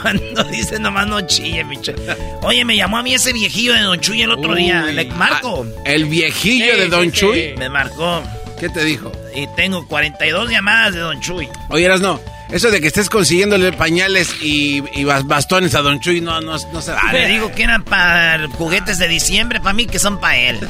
Cuando 0.00 0.42
dice 0.44 0.80
nomás 0.80 1.06
no 1.06 1.20
chille, 1.20 1.62
mi 1.64 1.80
chuy. 1.80 1.94
Oye, 2.42 2.64
me 2.64 2.74
llamó 2.76 2.98
a 2.98 3.02
mí 3.04 3.14
ese 3.14 3.32
viejillo 3.32 3.74
de 3.74 3.82
Don 3.82 4.00
Chuy 4.00 4.22
el 4.22 4.32
otro 4.32 4.54
día. 4.56 4.82
Le 4.82 5.04
marco. 5.04 5.64
Ah, 5.78 5.82
El 5.84 6.06
viejillo 6.06 6.74
Sí, 6.74 6.80
de 6.80 6.88
Don 6.88 7.04
sí, 7.04 7.10
Chuy. 7.12 7.34
sí. 7.40 7.54
Me 7.56 7.68
marcó. 7.68 8.20
¿Qué 8.58 8.68
te 8.68 8.82
dijo? 8.84 9.12
Y 9.34 9.46
tengo 9.54 9.86
42 9.86 10.50
llamadas 10.50 10.94
de 10.94 11.00
Don 11.00 11.20
Chuy. 11.20 11.48
Oye, 11.68 11.84
eras, 11.84 12.00
no. 12.00 12.20
Eso 12.52 12.70
de 12.70 12.80
que 12.82 12.88
estés 12.88 13.08
consiguiéndole 13.08 13.72
pañales 13.72 14.34
y, 14.42 14.78
y 14.94 15.04
bas- 15.04 15.26
bastones 15.26 15.74
a 15.74 15.80
Don 15.80 16.00
Chuy 16.00 16.20
no, 16.20 16.40
no, 16.42 16.56
no 16.72 16.82
se 16.82 16.92
Ah, 16.92 16.98
le 17.12 17.20
vale. 17.20 17.28
digo 17.28 17.50
que 17.52 17.62
eran 17.62 17.82
para 17.82 18.46
juguetes 18.48 18.98
de 18.98 19.08
diciembre, 19.08 19.58
para 19.60 19.72
mí 19.72 19.86
que 19.86 19.98
son 19.98 20.20
para 20.20 20.36
él. 20.36 20.60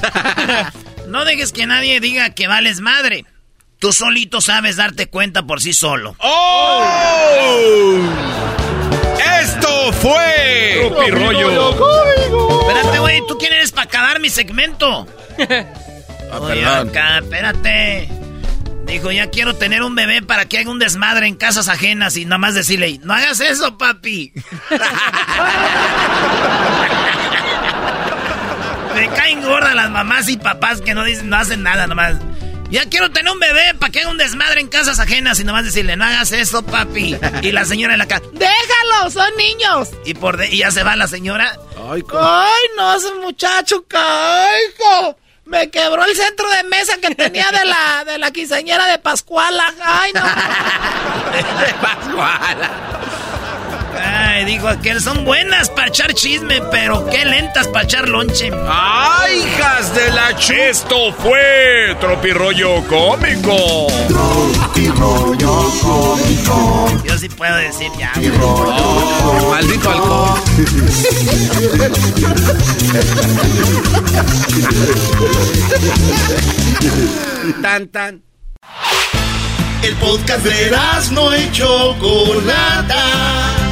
no 1.08 1.24
dejes 1.24 1.52
que 1.52 1.66
nadie 1.66 1.98
diga 2.00 2.30
que 2.30 2.46
vales 2.46 2.80
madre. 2.80 3.24
Tú 3.80 3.92
solito 3.92 4.40
sabes 4.40 4.76
darte 4.76 5.06
cuenta 5.08 5.42
por 5.42 5.60
sí 5.60 5.72
solo. 5.72 6.14
¡Oh! 6.20 7.98
¡Esto 9.42 9.92
fue 9.94 10.88
Tropirollo! 10.88 11.70
Espérate, 12.60 12.98
güey, 13.00 13.22
¿tú 13.26 13.36
quién 13.38 13.52
eres 13.54 13.72
para 13.72 13.84
acabar 13.84 14.20
mi 14.20 14.30
segmento? 14.30 15.06
Ah, 16.34 16.38
Oye, 16.40 16.62
perdón. 16.62 16.88
acá, 16.88 17.18
espérate. 17.18 18.08
Dijo, 18.92 19.10
ya 19.10 19.30
quiero 19.30 19.56
tener 19.56 19.82
un 19.82 19.94
bebé 19.94 20.20
para 20.20 20.44
que 20.44 20.58
haga 20.58 20.70
un 20.70 20.78
desmadre 20.78 21.26
en 21.26 21.34
casas 21.34 21.68
ajenas 21.68 22.18
y 22.18 22.26
nada 22.26 22.36
más 22.36 22.52
decirle, 22.52 23.00
no 23.02 23.14
hagas 23.14 23.40
eso, 23.40 23.78
papi. 23.78 24.34
Me 28.94 29.08
caen 29.08 29.40
gordas 29.40 29.74
las 29.74 29.88
mamás 29.88 30.28
y 30.28 30.36
papás 30.36 30.82
que 30.82 30.92
no 30.92 31.04
dicen, 31.04 31.30
no 31.30 31.38
hacen 31.38 31.62
nada 31.62 31.86
nomás. 31.86 32.16
Ya 32.68 32.84
quiero 32.84 33.10
tener 33.10 33.32
un 33.32 33.38
bebé 33.38 33.72
para 33.78 33.90
que 33.90 34.00
haga 34.00 34.10
un 34.10 34.18
desmadre 34.18 34.60
en 34.60 34.68
casas 34.68 35.00
ajenas 35.00 35.40
y 35.40 35.44
nomás 35.44 35.64
decirle, 35.64 35.96
no 35.96 36.04
hagas 36.04 36.30
eso, 36.32 36.62
papi. 36.62 37.16
Y 37.40 37.52
la 37.52 37.64
señora 37.64 37.94
en 37.94 37.98
la 37.98 38.06
casa, 38.06 38.24
déjalo, 38.34 39.10
son 39.10 39.34
niños. 39.38 39.88
Y 40.04 40.12
por 40.12 40.36
de, 40.36 40.50
y 40.50 40.58
ya 40.58 40.70
se 40.70 40.82
va 40.82 40.96
la 40.96 41.08
señora. 41.08 41.58
Ay, 42.20 42.62
no, 42.76 42.94
ese 42.94 43.14
muchacho, 43.14 43.86
caigo. 43.88 45.16
Me 45.52 45.68
quebró 45.68 46.02
el 46.02 46.16
centro 46.16 46.48
de 46.48 46.62
mesa 46.62 46.94
que 46.96 47.14
tenía 47.14 47.50
de 47.50 47.66
la, 47.66 48.06
de 48.06 48.16
la 48.16 48.30
quinceañera 48.30 48.86
de 48.86 48.98
Pascuala. 48.98 49.62
Ay, 49.84 50.10
no. 50.14 50.22
de 51.66 51.74
Pascuala. 51.74 52.91
Ay, 54.34 54.46
digo 54.46 54.66
que 54.82 54.98
son 54.98 55.26
buenas 55.26 55.68
para 55.68 55.88
echar 55.88 56.14
chisme, 56.14 56.62
pero 56.70 57.04
qué 57.10 57.22
lentas 57.22 57.68
para 57.68 57.84
echar 57.84 58.08
lonche. 58.08 58.50
¡Ay, 58.66 59.40
hijas 59.40 59.94
de 59.94 60.10
la 60.10 60.34
ch... 60.38 60.52
Esto 60.52 61.12
fue 61.12 61.94
Tropirollo 62.00 62.82
Cómico. 62.86 63.88
Tropirollo 64.08 65.70
Cómico. 65.82 66.88
Yo 67.04 67.18
sí 67.18 67.28
puedo 67.28 67.54
decir 67.56 67.90
ya. 67.98 68.10
Oh, 68.40 69.50
maldito 69.50 69.90
alcohol. 69.90 70.40
tan, 77.60 77.86
tan. 77.88 78.22
El 79.82 79.94
podcast 79.96 80.42
de 80.42 80.70
no 81.12 81.34
hecho 81.34 81.94
Chocolata 81.98 83.71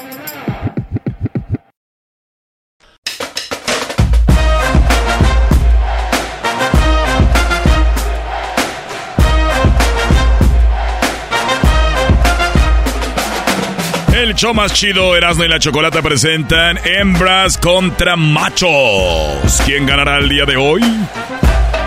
El 14.21 14.35
show 14.35 14.53
más 14.53 14.71
chido, 14.71 15.15
Erasmo 15.15 15.45
y 15.45 15.47
la 15.47 15.57
Chocolata 15.57 16.03
presentan 16.03 16.79
Hembras 16.85 17.57
contra 17.57 18.15
Machos. 18.15 19.59
¿Quién 19.65 19.87
ganará 19.87 20.19
el 20.19 20.29
día 20.29 20.45
de 20.45 20.57
hoy? 20.57 20.83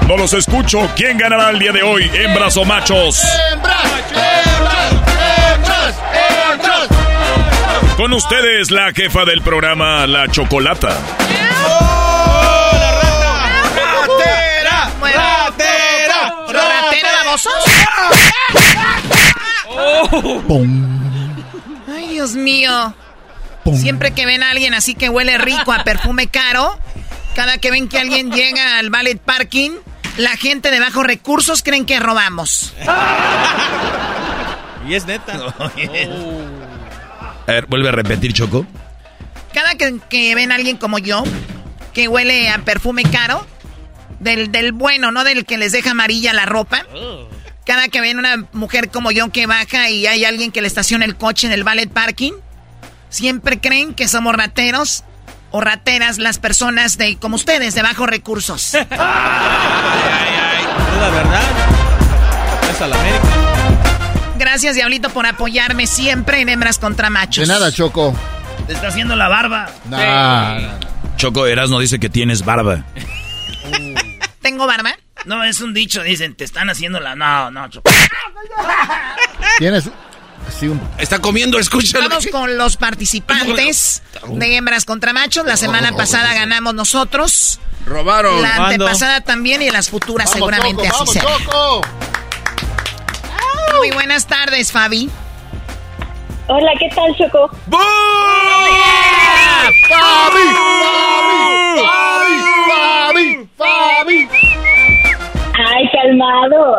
No 0.08 0.16
los 0.16 0.32
escucho. 0.32 0.90
¿Quién 0.96 1.16
ganará 1.16 1.50
el 1.50 1.60
día 1.60 1.70
de 1.70 1.84
hoy? 1.84 2.10
¿Hembras 2.12 2.56
o 2.56 2.64
machos? 2.64 3.22
¡Hembras! 3.52 3.84
¡Hembras! 4.08 5.94
¡Hembras! 6.52 6.88
Con 7.96 8.12
ustedes, 8.12 8.72
la 8.72 8.92
jefa 8.92 9.24
del 9.24 9.40
programa, 9.40 10.04
la 10.08 10.26
Chocolata. 10.26 10.98
¡Oh! 11.68 12.70
¡Ratera! 13.76 14.90
¡Ratera! 15.00 16.34
¡Ratera, 16.48 17.08
babosos! 17.24 17.52
¡Oh! 19.68 21.03
Dios 22.14 22.36
mío. 22.36 22.94
Siempre 23.74 24.12
que 24.12 24.24
ven 24.24 24.44
a 24.44 24.50
alguien 24.50 24.72
así 24.72 24.94
que 24.94 25.08
huele 25.08 25.36
rico 25.36 25.72
a 25.72 25.82
perfume 25.82 26.28
caro, 26.28 26.78
cada 27.34 27.58
que 27.58 27.72
ven 27.72 27.88
que 27.88 27.98
alguien 27.98 28.30
llega 28.30 28.78
al 28.78 28.88
ballet 28.88 29.18
parking, 29.18 29.72
la 30.16 30.36
gente 30.36 30.70
de 30.70 30.78
bajos 30.78 31.04
recursos 31.04 31.64
creen 31.64 31.86
que 31.86 31.98
robamos. 31.98 32.72
y 34.88 34.94
es 34.94 35.06
neta. 35.06 35.32
A 37.46 37.52
ver, 37.52 37.66
vuelve 37.66 37.88
a 37.90 37.92
repetir, 37.92 38.32
Choco. 38.32 38.64
Cada 39.52 39.74
que, 39.74 40.34
ven 40.34 40.50
a 40.50 40.54
alguien 40.54 40.78
como 40.78 40.98
yo, 40.98 41.24
que 41.92 42.08
huele 42.08 42.48
a 42.48 42.58
perfume 42.60 43.02
caro, 43.02 43.46
del, 44.18 44.50
del 44.50 44.72
bueno, 44.72 45.10
no 45.10 45.24
del 45.24 45.44
que 45.44 45.58
les 45.58 45.72
deja 45.72 45.90
amarilla 45.90 46.32
la 46.32 46.46
ropa. 46.46 46.86
Oh. 46.94 47.28
Cada 47.66 47.88
que 47.88 48.00
ven 48.00 48.18
una 48.18 48.46
mujer 48.52 48.90
como 48.90 49.10
yo 49.10 49.30
que 49.30 49.46
baja 49.46 49.88
y 49.88 50.06
hay 50.06 50.24
alguien 50.24 50.52
que 50.52 50.60
le 50.60 50.66
estaciona 50.66 51.04
el 51.04 51.16
coche 51.16 51.46
en 51.46 51.52
el 51.52 51.64
ballet 51.64 51.88
parking, 51.88 52.32
siempre 53.08 53.60
creen 53.60 53.94
que 53.94 54.06
somos 54.06 54.34
rateros 54.34 55.04
o 55.50 55.60
rateras 55.60 56.18
las 56.18 56.38
personas 56.38 56.98
de 56.98 57.16
como 57.16 57.36
ustedes, 57.36 57.74
de 57.74 57.82
bajos 57.82 58.08
recursos. 58.08 58.74
ay, 58.74 58.86
ay, 58.90 58.98
ay. 60.58 61.00
la 61.00 61.10
verdad. 61.10 61.42
Es 62.70 62.80
a 62.82 62.86
la 62.88 63.00
América. 63.00 63.28
Gracias, 64.36 64.74
Diablito, 64.74 65.10
por 65.10 65.26
apoyarme 65.26 65.86
siempre 65.86 66.40
en 66.40 66.48
Hembras 66.48 66.78
contra 66.78 67.08
Machos. 67.08 67.46
De 67.46 67.54
nada, 67.54 67.70
Choco. 67.72 68.14
Te 68.66 68.72
está 68.72 68.88
haciendo 68.88 69.14
la 69.16 69.28
barba. 69.28 69.70
Nah. 69.88 70.78
Choco 71.16 71.46
Erasmo 71.46 71.78
dice 71.78 71.98
que 71.98 72.08
tienes 72.10 72.44
barba. 72.44 72.84
¿Tengo 74.42 74.66
barba? 74.66 74.96
No, 75.24 75.42
es 75.44 75.60
un 75.60 75.72
dicho, 75.72 76.02
dicen, 76.02 76.34
te 76.34 76.44
están 76.44 76.68
haciendo 76.70 77.00
la... 77.00 77.14
No, 77.16 77.50
no. 77.50 77.68
Tienes... 79.58 79.90
Está 80.98 81.20
comiendo, 81.20 81.58
escúchalo. 81.58 82.08
Vamos 82.08 82.26
con 82.28 82.56
los 82.58 82.76
participantes 82.76 84.02
de 84.28 84.56
hembras 84.56 84.84
contra 84.84 85.12
machos. 85.12 85.46
La 85.46 85.56
semana 85.56 85.92
pasada 85.92 86.34
ganamos 86.34 86.74
nosotros. 86.74 87.60
Robaron. 87.86 88.40
La 88.42 88.68
antepasada 88.68 89.22
también 89.22 89.62
y 89.62 89.70
las 89.70 89.90
futuras 89.90 90.30
seguramente 90.30 90.86
así 90.86 91.06
será. 91.06 91.28
Muy 93.76 93.90
buenas 93.90 94.26
tardes, 94.26 94.70
Fabi. 94.70 95.10
Hola, 96.46 96.72
¿qué 96.78 96.88
tal, 96.94 97.16
Choco? 97.16 97.50
¡Fabi! 97.70 97.82
Calmado. 106.50 106.78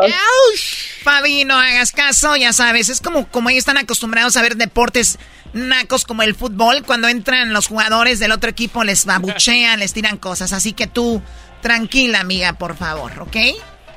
Fabi, 1.02 1.44
no 1.44 1.58
hagas 1.58 1.92
caso, 1.92 2.34
ya 2.36 2.52
sabes, 2.52 2.88
es 2.88 3.00
como, 3.00 3.28
como 3.28 3.50
ellos 3.50 3.60
están 3.60 3.78
acostumbrados 3.78 4.36
a 4.36 4.42
ver 4.42 4.56
deportes 4.56 5.18
nacos 5.52 6.04
como 6.04 6.22
el 6.22 6.34
fútbol, 6.34 6.82
cuando 6.84 7.08
entran 7.08 7.52
los 7.52 7.68
jugadores 7.68 8.18
del 8.18 8.32
otro 8.32 8.50
equipo 8.50 8.84
les 8.84 9.04
babuchean, 9.06 9.78
les 9.78 9.92
tiran 9.92 10.18
cosas, 10.18 10.52
así 10.52 10.72
que 10.72 10.86
tú, 10.86 11.22
tranquila 11.62 12.20
amiga, 12.20 12.54
por 12.54 12.76
favor, 12.76 13.12
¿ok? 13.20 13.36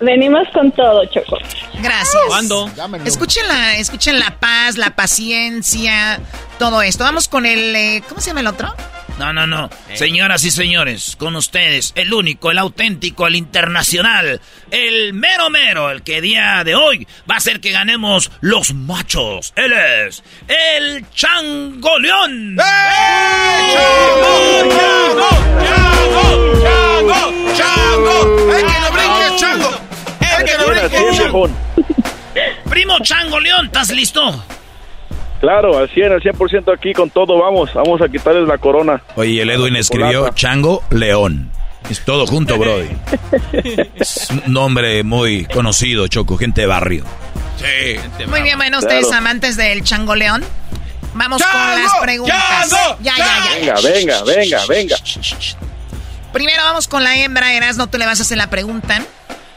Venimos 0.02 0.48
con 0.54 0.72
todo, 0.72 1.04
Choco. 1.06 1.38
Gracias. 1.82 2.24
¿Cuándo? 2.28 2.70
Escuchen 3.04 3.46
la, 3.48 3.78
escuchen 3.78 4.18
la 4.18 4.40
paz, 4.40 4.78
la 4.78 4.96
paciencia, 4.96 6.22
todo 6.60 6.84
esto. 6.84 7.04
Vamos 7.06 7.28
con 7.28 7.48
el, 7.48 7.76
eh, 7.76 8.04
¿cómo 8.08 8.22
se 8.22 8.28
llama 8.28 8.42
el 8.42 8.48
otro? 8.48 8.76
No, 9.18 9.34
no, 9.34 9.48
no. 9.48 9.70
Señoras 9.96 10.44
y 10.46 10.52
señores, 10.52 11.16
con 11.18 11.36
ustedes, 11.36 11.92
el 11.96 12.14
único, 12.14 12.52
el 12.52 12.58
auténtico, 12.58 13.28
el 13.28 13.36
internacional, 13.36 14.40
el 14.72 15.14
mero 15.14 15.50
mero, 15.50 15.90
el 15.90 16.04
que 16.04 16.22
día 16.22 16.64
de 16.64 16.76
hoy 16.76 17.08
va 17.30 17.38
a 17.38 17.40
ser 17.40 17.60
que 17.60 17.72
ganemos 17.72 18.32
los 18.40 18.74
machos. 18.74 19.52
Él 19.56 19.74
es 19.74 20.24
el 20.48 21.10
Changoleón. 21.12 22.58
¡Eh! 22.60 22.64
¡Chango, 23.74 24.70
chango, 24.70 25.30
chango, 25.66 26.54
chango, 26.64 27.54
chango! 27.58 28.54
¡Ay, 28.54 28.64
que 28.64 28.80
no 28.80 28.92
brinque, 28.92 29.38
chango! 29.38 29.72
¡Ay, 30.22 30.46
que 30.46 30.58
no 30.58 30.68
brinque, 30.68 31.18
chango! 31.18 31.50
Primo 32.70 33.00
Chango 33.00 33.40
León, 33.40 33.66
¿estás 33.66 33.90
listo? 33.90 34.46
Claro, 35.40 35.78
al 35.78 35.90
100, 35.90 36.12
al 36.12 36.22
100% 36.22 36.74
aquí 36.76 36.94
con 36.94 37.10
todo, 37.10 37.38
vamos, 37.40 37.74
vamos 37.74 38.02
a 38.02 38.10
quitarles 38.10 38.48
la 38.48 38.58
corona. 38.58 39.02
Oye, 39.16 39.42
el 39.42 39.50
Edwin 39.50 39.76
escribió 39.78 40.30
Chango 40.34 40.84
León. 40.90 41.50
Es 41.90 42.04
todo 42.04 42.28
junto, 42.28 42.58
Brody. 42.60 42.90
Es 43.96 44.28
un 44.30 44.44
nombre 44.54 45.02
muy 45.04 45.46
conocido, 45.46 46.08
Choco, 46.08 46.38
gente 46.38 46.62
de 46.62 46.68
barrio. 46.68 47.06
Sí. 47.58 48.26
Muy 48.28 48.42
bien, 48.42 48.58
bueno, 48.58 48.80
ustedes 48.80 49.08
Claro. 49.08 49.18
amantes 49.20 49.56
del 49.58 49.84
changoleón. 49.84 50.44
Vamos 51.14 51.42
con 51.42 51.52
¡Chango! 51.52 51.84
las 51.84 51.96
preguntas. 52.02 52.70
¡Chango! 52.70 52.98
Ya, 53.02 53.14
ya, 53.18 53.26
ya. 53.26 53.60
Venga, 53.60 53.82
venga, 53.82 54.24
venga, 54.24 54.66
venga. 54.68 54.96
Primero 56.34 56.62
vamos 56.64 56.88
con 56.88 57.04
la 57.04 57.18
hembra, 57.18 57.54
Erasno, 57.54 57.88
tú 57.88 57.98
le 57.98 58.06
vas 58.06 58.20
a 58.20 58.24
hacer 58.24 58.38
la 58.38 58.50
pregunta. 58.50 59.02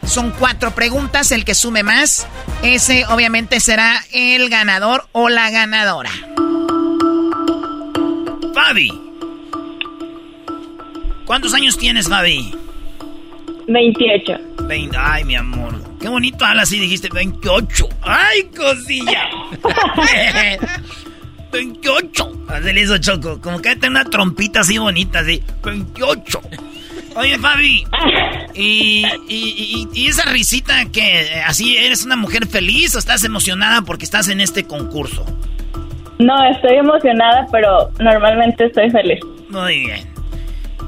Son 0.04 0.30
cuatro 0.32 0.72
preguntas, 0.72 1.32
el 1.32 1.44
que 1.44 1.54
sume 1.54 1.82
más, 1.82 2.26
ese 2.62 3.06
obviamente 3.06 3.60
será 3.60 4.04
el 4.12 4.48
ganador 4.50 5.06
o 5.12 5.28
la 5.28 5.50
ganadora. 5.50 6.10
Fabi. 8.54 8.92
¿Cuántos 11.24 11.54
años 11.54 11.78
tienes, 11.78 12.08
Fabi? 12.08 12.54
28. 13.68 14.32
20. 14.64 14.96
Ay, 14.98 15.24
mi 15.24 15.36
amor. 15.36 15.82
Qué 16.00 16.08
bonito 16.08 16.44
hablas 16.44 16.64
así, 16.64 16.80
dijiste 16.80 17.08
28. 17.12 17.88
Ay, 18.02 18.42
cosilla. 18.54 19.30
28. 21.52 22.32
Hazle 22.48 22.80
eso, 22.80 22.98
Choco. 22.98 23.40
Como 23.40 23.60
que 23.60 23.76
tiene 23.76 24.00
una 24.00 24.04
trompita 24.04 24.60
así 24.60 24.78
bonita, 24.78 25.20
así. 25.20 25.42
28. 25.62 26.40
Oye, 27.16 27.38
Fabi. 27.38 27.84
¿Y, 28.54 29.04
y, 29.28 29.28
y- 29.28 29.88
y 29.94 30.06
esa 30.08 30.24
risita 30.30 30.84
que 30.92 31.22
eh, 31.22 31.42
así 31.46 31.76
eres 31.76 32.04
una 32.04 32.16
mujer 32.16 32.46
feliz 32.46 32.94
o 32.94 32.98
estás 32.98 33.24
emocionada 33.24 33.82
porque 33.82 34.04
estás 34.04 34.28
en 34.28 34.40
este 34.40 34.64
concurso? 34.66 35.24
No, 36.18 36.34
estoy 36.50 36.76
emocionada, 36.76 37.46
pero 37.50 37.90
normalmente 37.98 38.66
estoy 38.66 38.90
feliz. 38.90 39.20
Muy 39.48 39.80
bien. 39.86 40.12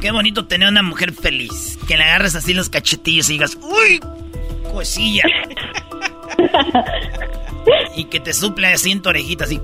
Qué 0.00 0.10
bonito 0.10 0.44
tener 0.46 0.68
una 0.68 0.82
mujer 0.82 1.12
feliz. 1.12 1.78
Que 1.88 1.96
le 1.96 2.04
agarres 2.04 2.34
así 2.34 2.52
los 2.54 2.68
cachetillos 2.68 3.28
y 3.30 3.34
digas, 3.34 3.56
¡Uy! 3.62 4.00
Cosilla. 4.70 5.22
y 7.96 8.04
que 8.04 8.20
te 8.20 8.32
suple 8.32 8.66
así 8.68 8.90
en 8.92 9.00
tu 9.02 9.08
orejita, 9.08 9.44
así. 9.44 9.60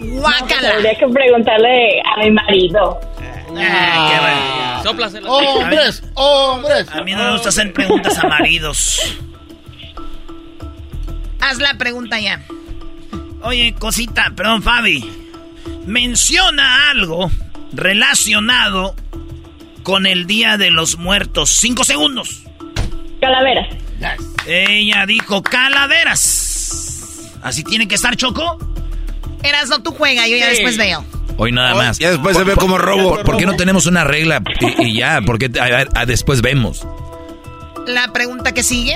Guácala. 0.00 0.70
Tendría 0.72 0.94
que 0.98 1.06
preguntarle 1.08 2.00
a 2.00 2.20
mi 2.22 2.30
marido. 2.30 3.00
Ah, 3.58 4.80
qué 4.82 4.90
bueno. 4.90 5.30
¡Hombres! 5.30 6.02
¡Hombres! 6.14 6.88
A 6.92 7.02
mí 7.02 7.12
no 7.12 7.24
me 7.24 7.32
gusta 7.32 7.48
hacer 7.50 7.72
preguntas 7.72 8.18
a 8.18 8.26
maridos. 8.28 9.00
Haz 11.40 11.58
la 11.58 11.74
pregunta 11.74 12.18
ya. 12.20 12.42
Oye, 13.42 13.74
cosita, 13.78 14.32
perdón, 14.34 14.62
Fabi. 14.62 15.04
Menciona 15.86 16.90
algo 16.90 17.30
relacionado 17.72 18.94
con 19.82 20.06
el 20.06 20.26
Día 20.26 20.56
de 20.56 20.70
los 20.70 20.96
Muertos. 20.96 21.50
Cinco 21.50 21.84
segundos. 21.84 22.42
Calaveras. 23.20 23.68
Ella 24.46 25.04
dijo 25.06 25.42
calaveras. 25.42 27.32
¿Así 27.42 27.62
tiene 27.64 27.86
que 27.88 27.94
estar, 27.94 28.16
Choco? 28.16 28.58
Erasno, 29.42 29.82
tú 29.82 29.92
juega, 29.92 30.26
yo 30.26 30.36
ya 30.36 30.46
Sí. 30.46 30.50
después 30.52 30.76
veo. 30.78 31.04
Hoy 31.36 31.52
nada 31.52 31.74
más. 31.74 31.98
ya 31.98 32.10
después 32.10 32.36
se 32.36 32.44
ve 32.44 32.54
como 32.54 32.78
robo. 32.78 33.22
¿Por 33.22 33.36
qué 33.36 33.46
no 33.46 33.56
tenemos 33.56 33.86
una 33.86 34.04
regla 34.04 34.42
y, 34.78 34.82
y 34.88 34.94
ya? 34.98 35.20
Porque 35.24 35.50
después 36.06 36.42
vemos. 36.42 36.86
La 37.86 38.08
pregunta 38.12 38.52
que 38.52 38.62
sigue. 38.62 38.94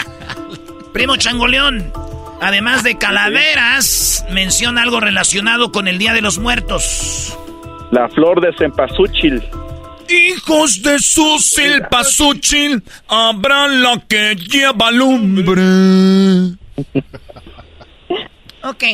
Primo 0.92 1.16
Changoleón, 1.16 1.92
además 2.40 2.82
de 2.84 2.98
calaveras, 2.98 4.24
menciona 4.30 4.82
algo 4.82 5.00
relacionado 5.00 5.72
con 5.72 5.88
el 5.88 5.98
Día 5.98 6.12
de 6.12 6.20
los 6.20 6.38
Muertos. 6.38 7.36
La 7.90 8.08
flor 8.08 8.40
de 8.40 8.52
cempasúchil. 8.56 9.42
Hijos 10.08 10.82
de 10.82 10.98
su 10.98 11.38
silpasúchil, 11.38 12.82
habrá 13.08 13.68
la 13.68 14.02
que 14.08 14.34
lleva 14.36 14.90
lumbre. 14.90 15.62
Ok. 18.64 18.84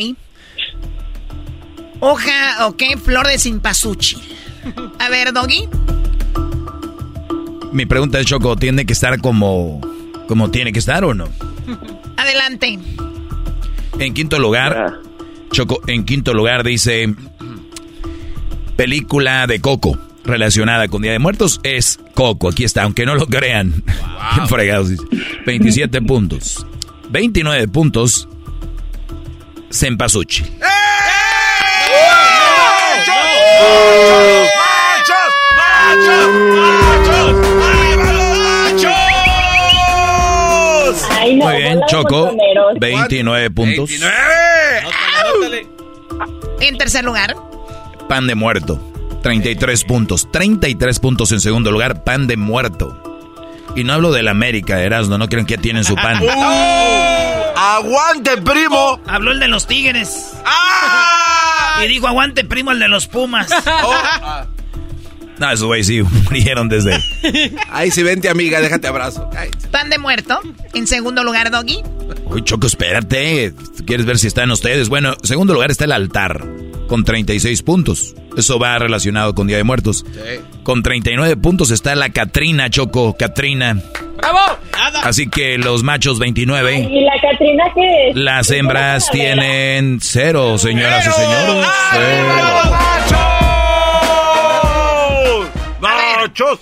Hoja, 2.01 2.67
ok, 2.67 2.83
flor 3.03 3.27
de 3.27 3.39
simpasuchi. 3.39 4.17
A 4.99 5.09
ver, 5.09 5.33
Doggy. 5.33 5.69
Mi 7.73 7.87
pregunta 7.87 8.19
es, 8.21 8.27
Choco, 8.27 8.57
¿tiene 8.57 8.87
que 8.87 8.93
estar 8.93 9.21
como, 9.21 9.81
como 10.27 10.51
tiene 10.51 10.73
que 10.73 10.79
estar 10.79 11.05
o 11.05 11.15
no? 11.15 11.29
Adelante. 12.17 12.79
En 13.99 14.15
quinto 14.15 14.39
lugar, 14.39 15.01
Choco, 15.53 15.81
en 15.87 16.05
quinto 16.05 16.35
lugar 16.35 16.65
dice 16.65 17.15
película 18.77 19.47
de 19.49 19.61
Coco 19.61 19.99
relacionada 20.25 20.87
con 20.89 21.03
Día 21.03 21.13
de 21.13 21.19
Muertos 21.19 21.59
es 21.65 21.99
Coco. 22.15 22.49
Aquí 22.49 22.63
está, 22.65 22.85
aunque 22.85 23.05
no 23.07 23.15
lo 23.17 23.27
crean. 23.27 23.83
Qué 24.35 24.47
fregados. 24.49 24.91
dice. 24.91 25.03
27 25.47 26.01
puntos. 26.03 26.65
29 27.11 27.67
puntos. 27.69 28.29
Sempasuchi. 29.71 30.45
Ay, 41.19 41.37
no, 41.37 41.45
Muy 41.47 41.57
bien, 41.57 41.81
Choco. 41.89 42.27
montoneros. 42.27 42.75
29 42.79 43.51
puntos. 43.51 43.91
En 46.61 46.79
tercer 46.79 47.05
lugar. 47.05 47.37
Pan 48.09 48.27
de 48.27 48.35
muerto. 48.35 48.81
33 49.23 49.85
puntos. 49.85 50.29
33 50.31 50.99
puntos 51.01 51.33
en 51.33 51.41
segundo 51.41 51.71
lugar. 51.71 52.05
Pan 52.05 52.27
de 52.27 52.37
muerto. 52.37 53.03
Y 53.77 53.85
no 53.85 53.93
hablo 53.93 54.13
del 54.13 54.29
América, 54.29 54.81
Erasmo. 54.81 55.19
No 55.19 55.29
crean 55.29 55.47
que 55.47 55.57
ya 55.57 55.61
tienen 55.61 55.85
su 55.85 55.95
pan. 55.95 56.21
¡Aguante, 57.57 58.37
primo! 58.39 59.01
Habló 59.07 59.33
el 59.33 59.41
de 59.41 59.49
los 59.49 59.67
Tigres. 59.67 60.33
¡Ah! 60.45 61.18
Y 61.85 61.89
dijo, 61.89 62.07
aguante, 62.07 62.45
primo, 62.45 62.73
el 62.73 62.79
de 62.79 62.89
los 62.89 63.07
Pumas. 63.07 63.49
No, 65.39 65.53
esos 65.53 65.67
güeyes 65.67 65.87
sí 65.87 66.03
murieron 66.25 66.69
desde. 66.69 66.99
Ay, 67.71 67.93
si 67.93 68.03
vente, 68.03 68.29
amiga, 68.29 68.61
déjate 68.61 68.89
abrazo. 68.89 69.31
Ay. 69.37 69.51
Pan 69.71 69.89
de 69.89 69.97
muerto. 69.99 70.41
En 70.75 70.89
segundo 70.89 71.23
lugar, 71.23 71.53
Doggy. 71.53 71.81
Uy, 72.27 72.43
Choco, 72.43 72.67
espérate. 72.67 73.53
¿Tú 73.53 73.85
¿Quieres 73.87 74.07
ver 74.07 74.19
si 74.19 74.27
están 74.27 74.51
ustedes? 74.51 74.89
Bueno, 74.89 75.15
en 75.21 75.27
segundo 75.27 75.55
lugar 75.55 75.71
está 75.71 75.85
el 75.85 75.93
altar, 75.93 76.45
con 76.87 77.05
36 77.05 77.63
puntos. 77.63 78.15
Eso 78.37 78.59
va 78.59 78.79
relacionado 78.79 79.35
con 79.35 79.47
Día 79.47 79.57
de 79.57 79.65
Muertos. 79.65 80.05
Con 80.63 80.83
39 80.83 81.37
puntos 81.37 81.71
está 81.71 81.95
la 81.95 82.11
Catrina, 82.11 82.71
Choco, 82.71 83.17
Catrina. 83.19 83.83
¡Bravo! 84.17 84.59
Así 85.03 85.29
que 85.29 85.59
los 85.59 85.83
machos 85.83 86.19
29. 86.19 86.79
¿Y 86.79 87.01
la 87.01 87.21
Catrina 87.21 87.65
qué 87.75 88.11
es? 88.11 88.17
Las 88.17 88.51
hembras 88.51 89.11
tienen 89.11 89.99
cero, 90.01 90.59
señoras 90.59 91.07
y 91.07 91.11
señores. 91.11 91.67
Cero. 91.93 93.28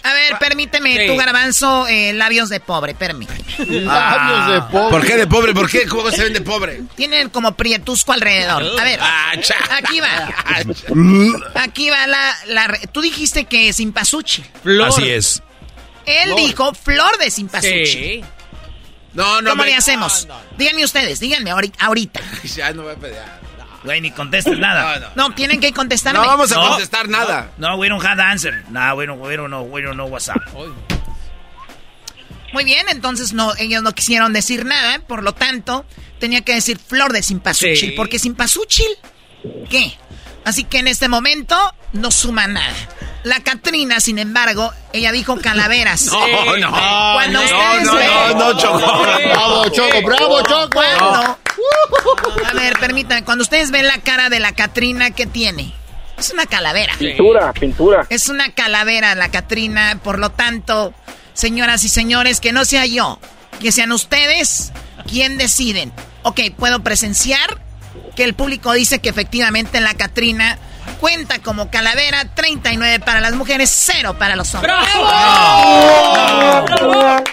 A 0.02 0.12
ver, 0.12 0.38
permíteme, 0.38 1.06
tu 1.06 1.16
garbanzo, 1.16 1.86
eh, 1.86 2.12
labios 2.12 2.48
de 2.48 2.60
pobre, 2.60 2.94
permíteme. 2.94 3.40
Labios 3.82 4.48
de 4.54 4.60
pobre. 4.72 4.90
¿Por 4.90 5.06
qué 5.06 5.16
de 5.16 5.26
pobre? 5.26 5.54
¿Por 5.54 5.70
qué? 5.70 5.86
¿Cómo 5.86 6.10
se 6.10 6.24
ven 6.24 6.32
de 6.32 6.40
pobre? 6.40 6.82
Tienen 6.96 7.30
como 7.30 7.54
prietusco 7.56 8.12
alrededor. 8.12 8.62
A 8.78 8.84
ver, 8.84 9.00
aquí 9.70 10.00
va. 10.00 10.28
Aquí 11.62 11.90
va 11.90 12.06
la, 12.06 12.36
la 12.48 12.78
Tú 12.92 13.00
dijiste 13.00 13.44
que 13.44 13.72
simpasuchi. 13.72 14.44
Así 14.86 15.08
es. 15.10 15.42
Él 16.06 16.24
Flor. 16.26 16.36
dijo 16.38 16.74
flor 16.74 17.18
de 17.18 17.30
simpasuchi. 17.30 17.86
Sí. 17.86 18.24
No, 19.14 19.40
no. 19.40 19.50
¿Cómo 19.50 19.62
me- 19.64 19.70
le 19.70 19.74
hacemos? 19.76 20.28
Díganme 20.58 20.84
ustedes, 20.84 21.18
díganme 21.20 21.50
ahori- 21.50 21.72
ahorita. 21.78 22.20
Ya 22.54 22.72
no 22.72 22.82
voy 22.82 22.92
a 22.92 22.96
pelear. 22.96 23.35
Güey, 23.86 24.00
ni 24.02 24.10
contestes 24.10 24.58
nada. 24.58 25.12
No, 25.14 25.30
tienen 25.34 25.60
que 25.60 25.72
contestarme. 25.72 26.20
No 26.20 26.26
vamos 26.26 26.52
a 26.52 26.56
contestar 26.56 27.08
nada. 27.08 27.52
No, 27.56 27.76
we 27.76 27.88
don't 27.88 28.04
have 28.04 28.16
the 28.16 28.22
answer. 28.22 28.64
No, 28.68 28.94
we 28.96 29.06
don't, 29.06 29.20
we 29.22 29.36
don't 29.36 29.48
know, 29.48 29.62
we 29.62 29.80
don't 29.80 29.94
know 29.94 30.06
what's 30.08 30.28
up. 30.28 30.42
Muy 32.52 32.64
bien, 32.64 32.86
entonces 32.88 33.32
no, 33.32 33.54
ellos 33.58 33.82
no 33.82 33.92
quisieron 33.92 34.32
decir 34.32 34.64
nada, 34.64 35.00
por 35.06 35.22
lo 35.22 35.32
tanto, 35.32 35.84
tenía 36.18 36.40
que 36.42 36.54
decir 36.54 36.78
flor 36.78 37.12
de 37.12 37.22
simpasuchil, 37.22 37.76
Sí. 37.76 37.90
porque 37.96 38.18
simpasuchil, 38.18 38.88
¿qué? 39.68 39.96
Así 40.44 40.64
que 40.64 40.78
en 40.78 40.88
este 40.88 41.08
momento 41.08 41.56
no 41.92 42.10
suma 42.10 42.46
nada. 42.46 42.72
La 43.24 43.40
Catrina, 43.40 43.98
sin 44.00 44.18
embargo, 44.18 44.72
ella 44.92 45.10
dijo 45.12 45.36
calaveras. 45.40 46.06
No, 46.12 46.56
no. 46.56 46.70
Cuando 46.70 47.38
no, 47.40 47.44
ustedes 47.44 47.84
no, 47.84 47.94
ven- 47.94 48.06
no, 48.08 48.52
no, 48.52 48.58
Choco. 48.58 49.02
Bravo, 49.02 49.68
Choco, 49.68 50.02
bravo, 50.02 50.42
Choco. 50.42 50.70
Cuando- 50.72 51.38
A 52.44 52.54
ver, 52.54 52.78
permítanme, 52.78 53.24
cuando 53.24 53.42
ustedes 53.42 53.70
ven 53.70 53.86
la 53.86 53.98
cara 53.98 54.28
de 54.28 54.40
la 54.40 54.52
Catrina, 54.52 55.10
¿qué 55.10 55.26
tiene? 55.26 55.72
Es 56.18 56.30
una 56.30 56.46
calavera. 56.46 56.94
Pintura, 56.98 57.52
pintura. 57.52 58.06
Es 58.08 58.28
una 58.28 58.52
calavera 58.52 59.14
la 59.14 59.30
Catrina, 59.30 59.98
por 60.02 60.18
lo 60.18 60.30
tanto, 60.30 60.94
señoras 61.34 61.84
y 61.84 61.88
señores, 61.88 62.40
que 62.40 62.52
no 62.52 62.64
sea 62.64 62.86
yo, 62.86 63.18
que 63.60 63.72
sean 63.72 63.92
ustedes 63.92 64.72
quien 65.06 65.36
deciden. 65.36 65.92
Ok, 66.22 66.40
puedo 66.56 66.82
presenciar 66.82 67.60
que 68.16 68.24
el 68.24 68.34
público 68.34 68.72
dice 68.72 68.98
que 69.00 69.10
efectivamente 69.10 69.80
la 69.80 69.94
Catrina 69.94 70.58
cuenta 71.00 71.38
como 71.40 71.70
calavera, 71.70 72.24
39 72.34 73.00
para 73.00 73.20
las 73.20 73.34
mujeres, 73.34 73.70
0 73.70 74.16
para 74.18 74.36
los 74.36 74.54
hombres. 74.54 74.74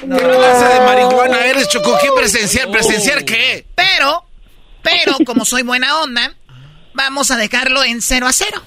No, 0.06 0.18
de 0.18 0.80
marihuana 0.86 1.46
eres, 1.46 1.70
Choco. 1.70 1.98
¿Qué 2.02 2.10
presenciar? 2.16 2.70
¿Presenciar 2.70 3.24
qué? 3.24 3.66
Pero, 3.76 4.23
pero, 4.84 5.18
como 5.26 5.46
soy 5.46 5.64
buena 5.64 6.02
onda, 6.02 6.36
vamos 6.94 7.32
a 7.32 7.38
dejarlo 7.38 7.84
en 7.84 8.02
0 8.02 8.28
a 8.28 8.34
0. 8.34 8.64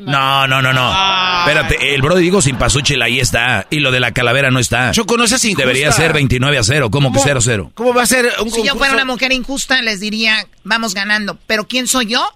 No, 0.00 0.46
no, 0.48 0.60
no, 0.60 0.72
no. 0.72 1.40
Espérate, 1.40 1.94
el 1.94 2.02
Brody 2.02 2.22
digo 2.22 2.42
sin 2.42 2.56
pasuchil 2.56 3.00
ahí 3.02 3.20
está. 3.20 3.66
Y 3.70 3.80
lo 3.80 3.90
de 3.92 4.00
la 4.00 4.12
calavera 4.12 4.50
no 4.50 4.58
está. 4.58 4.90
Choco, 4.90 5.16
no 5.16 5.28
seas 5.28 5.44
injusta. 5.44 5.62
Debería 5.62 5.92
ser 5.92 6.12
29 6.12 6.58
a 6.58 6.64
0. 6.64 6.90
¿Cómo, 6.90 7.12
que 7.12 7.20
0 7.22 7.38
a 7.38 7.42
0? 7.42 7.72
¿Cómo 7.74 7.94
va 7.94 8.02
a 8.02 8.06
ser 8.06 8.32
un 8.40 8.50
Si 8.50 8.64
yo 8.64 8.74
fuera 8.74 8.94
una 8.94 9.04
mujer 9.04 9.32
injusta, 9.32 9.80
les 9.82 10.00
diría, 10.00 10.46
vamos 10.64 10.94
ganando. 10.94 11.38
Pero 11.46 11.68
¿quién 11.68 11.86
soy 11.86 12.06
yo? 12.06 12.26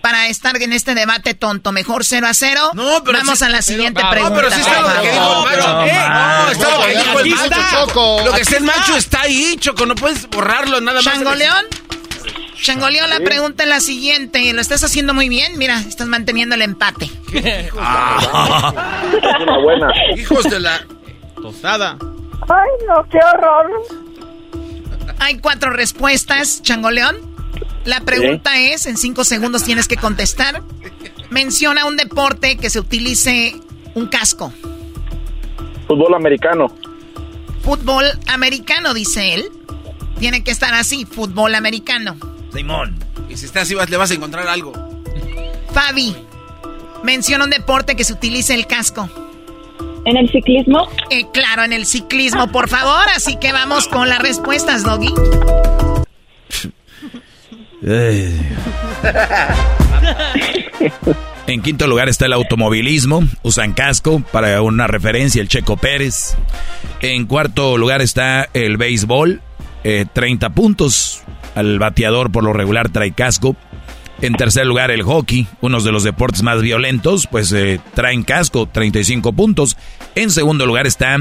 Para 0.00 0.28
estar 0.28 0.60
en 0.60 0.72
este 0.72 0.94
debate 0.94 1.34
tonto, 1.34 1.72
mejor 1.72 2.04
0 2.04 2.26
a 2.26 2.34
0. 2.34 2.70
No, 2.74 3.04
pero 3.04 3.18
Vamos 3.18 3.42
a 3.42 3.50
la 3.50 3.62
siguiente 3.62 4.02
pregunta. 4.10 4.34
No, 4.34 4.36
pero 4.36 4.50
sí 4.50 4.60
está 4.60 4.80
lo 4.80 5.02
que 5.02 5.10
dijo 5.12 5.46
el 5.46 5.56
macho. 5.56 5.84
¿Eh? 5.84 6.08
No, 6.08 6.50
está 6.50 6.70
lo 6.70 6.86
que 6.86 6.96
dijo 6.96 7.20
el 7.20 7.30
macho, 7.30 7.60
Choco. 7.70 8.22
Lo 8.24 8.32
que 8.32 8.40
está 8.40 8.56
el 8.56 8.64
macho 8.64 8.96
está 8.96 9.20
ahí, 9.20 9.56
Choco. 9.60 9.86
No 9.86 9.94
puedes 9.94 10.28
borrarlo 10.28 10.80
nada 10.80 11.02
más. 11.02 11.14
¿Changoleón? 11.14 11.66
Changoleón, 12.62 13.08
la 13.08 13.20
pregunta 13.20 13.62
es 13.62 13.68
la 13.68 13.80
siguiente. 13.80 14.52
Lo 14.52 14.60
estás 14.60 14.84
haciendo 14.84 15.14
muy 15.14 15.28
bien. 15.28 15.56
Mira, 15.58 15.80
estás 15.80 16.06
manteniendo 16.06 16.54
el 16.54 16.62
empate. 16.62 17.10
Ah. 17.78 19.02
Es 19.12 19.42
una 19.42 19.58
buena. 19.58 19.92
Hijos 20.16 20.44
de 20.44 20.60
la... 20.60 20.84
Tostada. 21.40 21.96
Ay, 22.42 22.86
no, 22.86 23.08
qué 23.08 23.18
horror. 23.18 23.70
Hay 25.18 25.38
cuatro 25.38 25.70
respuestas, 25.70 26.62
Changoleón. 26.62 27.16
La 27.84 28.00
pregunta 28.00 28.58
es, 28.58 28.86
en 28.86 28.96
cinco 28.96 29.24
segundos 29.24 29.64
tienes 29.64 29.88
que 29.88 29.96
contestar. 29.96 30.62
Menciona 31.30 31.86
un 31.86 31.96
deporte 31.96 32.56
que 32.56 32.68
se 32.68 32.80
utilice 32.80 33.56
un 33.94 34.08
casco. 34.08 34.52
Fútbol 35.86 36.14
americano. 36.14 36.66
Fútbol 37.62 38.04
americano, 38.28 38.92
dice 38.94 39.34
él. 39.34 39.48
Tiene 40.18 40.44
que 40.44 40.50
estar 40.50 40.74
así, 40.74 41.06
fútbol 41.06 41.54
americano. 41.54 42.16
Simón. 42.52 42.96
Y 43.28 43.36
si 43.36 43.46
está 43.46 43.62
así, 43.62 43.74
vas- 43.74 43.88
le 43.90 43.96
vas 43.96 44.10
a 44.10 44.14
encontrar 44.14 44.48
algo. 44.48 44.72
Fabi, 45.72 46.14
menciona 47.04 47.44
un 47.44 47.50
deporte 47.50 47.94
que 47.96 48.04
se 48.04 48.12
utilice 48.12 48.54
el 48.54 48.66
casco. 48.66 49.08
¿En 50.06 50.16
el 50.16 50.30
ciclismo? 50.30 50.88
Eh, 51.10 51.26
claro, 51.32 51.62
en 51.62 51.72
el 51.72 51.84
ciclismo, 51.86 52.50
por 52.50 52.68
favor. 52.68 53.04
Así 53.14 53.36
que 53.36 53.52
vamos 53.52 53.86
con 53.86 54.08
las 54.08 54.18
respuestas, 54.20 54.82
Doggy. 54.82 55.12
En 61.46 61.62
quinto 61.62 61.86
lugar 61.88 62.08
está 62.08 62.26
el 62.26 62.32
automovilismo, 62.32 63.24
usan 63.42 63.72
casco 63.72 64.22
para 64.32 64.62
una 64.62 64.86
referencia, 64.86 65.42
el 65.42 65.48
Checo 65.48 65.76
Pérez. 65.76 66.36
En 67.00 67.26
cuarto 67.26 67.76
lugar 67.76 68.00
está 68.02 68.48
el 68.54 68.76
béisbol, 68.76 69.40
eh, 69.82 70.06
30 70.12 70.50
puntos. 70.50 71.22
Al 71.54 71.78
bateador 71.78 72.30
por 72.30 72.44
lo 72.44 72.52
regular 72.52 72.88
trae 72.90 73.12
casco. 73.12 73.56
En 74.22 74.34
tercer 74.34 74.66
lugar 74.66 74.90
el 74.90 75.02
hockey, 75.02 75.46
uno 75.62 75.80
de 75.80 75.92
los 75.92 76.04
deportes 76.04 76.42
más 76.42 76.60
violentos, 76.60 77.26
pues 77.26 77.50
eh, 77.52 77.80
traen 77.94 78.22
casco, 78.22 78.68
35 78.70 79.32
puntos. 79.32 79.78
En 80.14 80.30
segundo 80.30 80.66
lugar 80.66 80.86
está 80.86 81.16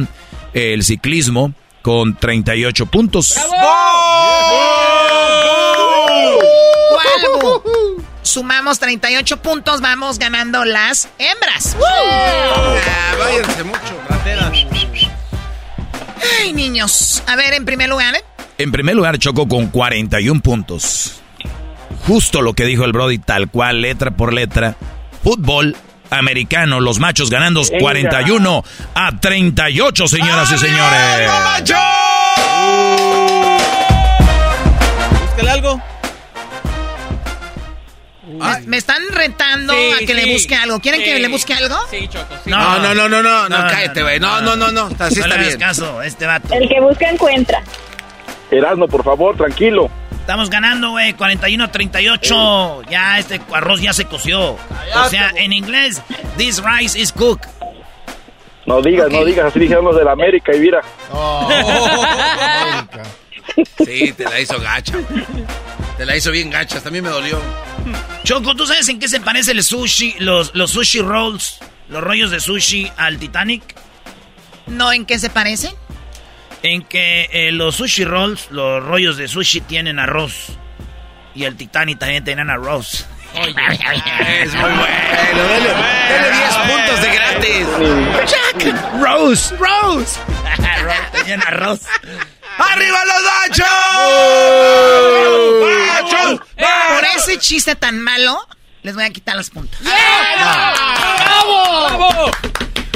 el 0.53 0.83
ciclismo 0.83 1.53
con 1.81 2.15
38 2.15 2.85
puntos. 2.87 3.35
¡Cuál? 3.47 3.69
Sumamos 8.21 8.79
38 8.79 9.37
puntos, 9.41 9.81
vamos 9.81 10.19
ganando 10.19 10.63
las 10.65 11.07
hembras. 11.17 11.75
Ah, 11.83 12.75
váyanse 13.17 13.63
mucho, 13.63 13.79
rateras. 14.07 14.51
Ay, 16.39 16.53
niños. 16.53 17.23
A 17.27 17.35
ver, 17.35 17.53
en 17.53 17.65
primer 17.65 17.89
lugar, 17.89 18.13
¿eh? 18.15 18.23
En 18.59 18.73
primer 18.73 18.93
lugar, 18.93 19.17
Choco 19.17 19.47
con 19.47 19.67
41 19.67 20.41
puntos. 20.41 21.21
Justo 22.05 22.41
lo 22.41 22.53
que 22.53 22.65
dijo 22.65 22.83
el 22.83 22.91
Brody, 22.91 23.17
tal 23.17 23.49
cual, 23.49 23.81
letra 23.81 24.11
por 24.11 24.33
letra. 24.33 24.75
Fútbol 25.23 25.77
americano, 26.09 26.81
los 26.81 26.99
machos 26.99 27.29
ganando 27.29 27.61
41 27.79 28.63
a 28.95 29.17
38, 29.17 30.07
señoras 30.09 30.51
y 30.51 30.57
señores. 30.57 31.31
Búscale 35.21 35.49
algo. 35.51 35.81
Me, 38.27 38.59
me 38.67 38.77
están 38.77 39.01
retando 39.11 39.73
Sí, 39.73 39.91
a 40.03 40.05
que 40.05 40.13
le 40.13 40.23
sí, 40.23 40.33
busque 40.33 40.55
algo. 40.55 40.79
¿Quieren 40.81 41.01
que 41.01 41.15
sí. 41.15 41.21
le 41.21 41.27
busque 41.29 41.53
algo? 41.53 41.77
Sí, 41.89 42.09
Choco, 42.09 42.35
sí. 42.43 42.49
No, 42.49 42.79
no, 42.79 42.93
no, 42.93 43.07
no, 43.07 43.23
no, 43.23 43.47
no, 43.47 43.49
No, 43.49 43.69
cállate, 43.69 44.01
güey. 44.03 44.19
No, 44.19 44.41
no, 44.41 44.57
no, 44.57 44.69
no, 44.71 44.89
así 44.99 45.19
No 45.21 45.27
le 45.27 45.33
está 45.33 45.35
hagas 45.35 45.47
bien. 45.47 45.59
caso, 45.59 46.01
este 46.01 46.25
vato. 46.25 46.53
El 46.53 46.67
que 46.67 46.79
busca 46.81 47.09
encuentra. 47.09 47.63
Erasmo, 48.51 48.87
por 48.87 49.03
favor, 49.03 49.35
tranquilo. 49.37 49.89
Estamos 50.19 50.49
ganando, 50.49 50.91
güey, 50.91 51.13
41 51.13 51.63
a 51.63 51.71
38. 51.71 52.83
Ya 52.89 53.17
este 53.19 53.41
arroz 53.51 53.81
ya 53.81 53.93
se 53.93 54.05
coció. 54.05 54.51
O 54.53 55.09
sea, 55.09 55.31
en 55.35 55.53
inglés, 55.53 56.01
this 56.37 56.61
rice 56.63 56.99
is 56.99 57.11
cooked. 57.11 57.47
No 58.65 58.81
digas, 58.81 59.09
no 59.11 59.25
digas, 59.25 59.47
así 59.47 59.59
dijeron 59.59 59.85
los 59.85 59.95
de 59.95 60.03
la 60.03 60.11
América 60.11 60.55
y 60.55 60.59
mira. 60.59 60.81
Sí, 63.83 64.13
te 64.13 64.23
la 64.25 64.39
hizo 64.39 64.59
gacha. 64.59 64.93
Te 65.97 66.05
la 66.05 66.15
hizo 66.15 66.31
bien 66.31 66.49
gacha, 66.49 66.79
también 66.81 67.03
me 67.03 67.09
dolió. 67.09 67.41
Choco, 68.23 68.55
¿tú 68.55 68.65
sabes 68.65 68.87
en 68.89 68.99
qué 68.99 69.07
se 69.09 69.19
parece 69.19 69.51
el 69.51 69.63
sushi, 69.63 70.15
los, 70.19 70.53
los 70.53 70.71
sushi 70.71 71.01
rolls, 71.01 71.59
los 71.89 72.01
rollos 72.01 72.31
de 72.31 72.39
sushi 72.39 72.91
al 72.95 73.17
Titanic? 73.17 73.63
¿No 74.67 74.93
en 74.93 75.05
qué 75.05 75.17
se 75.19 75.29
parecen? 75.29 75.73
En 76.61 76.83
que 76.83 77.29
eh, 77.31 77.51
los 77.51 77.75
sushi 77.75 78.03
rolls, 78.03 78.51
los 78.51 78.83
rollos 78.83 79.17
de 79.17 79.27
sushi 79.27 79.61
tienen 79.61 79.99
arroz. 79.99 80.57
Y 81.35 81.45
el 81.45 81.55
Titanic 81.55 81.99
también 81.99 82.23
tienen 82.23 82.49
arroz. 82.49 83.05
Es 83.35 84.53
muy 84.55 84.69
bueno, 84.71 85.43
dele, 85.47 85.69
dele 86.09 86.31
10 86.31 86.55
puntos 86.55 87.01
de 87.01 87.09
gratis. 87.13 87.67
Jack, 88.25 88.75
Rose, 89.01 89.55
Rose. 89.57 90.19
Tenían 91.11 91.41
arroz. 91.43 91.81
¡Arriba 92.57 92.97
los 93.05 93.23
machos! 93.23 93.67
¡Machos! 95.87 96.41
Por 96.57 97.03
ese 97.15 97.39
chiste 97.39 97.75
tan 97.75 98.01
malo, 98.01 98.37
les 98.83 98.95
voy 98.95 99.05
a 99.05 99.09
quitar 99.11 99.35
los 99.37 99.49
puntos. 99.49 99.79
¡Bravo! 101.29 102.31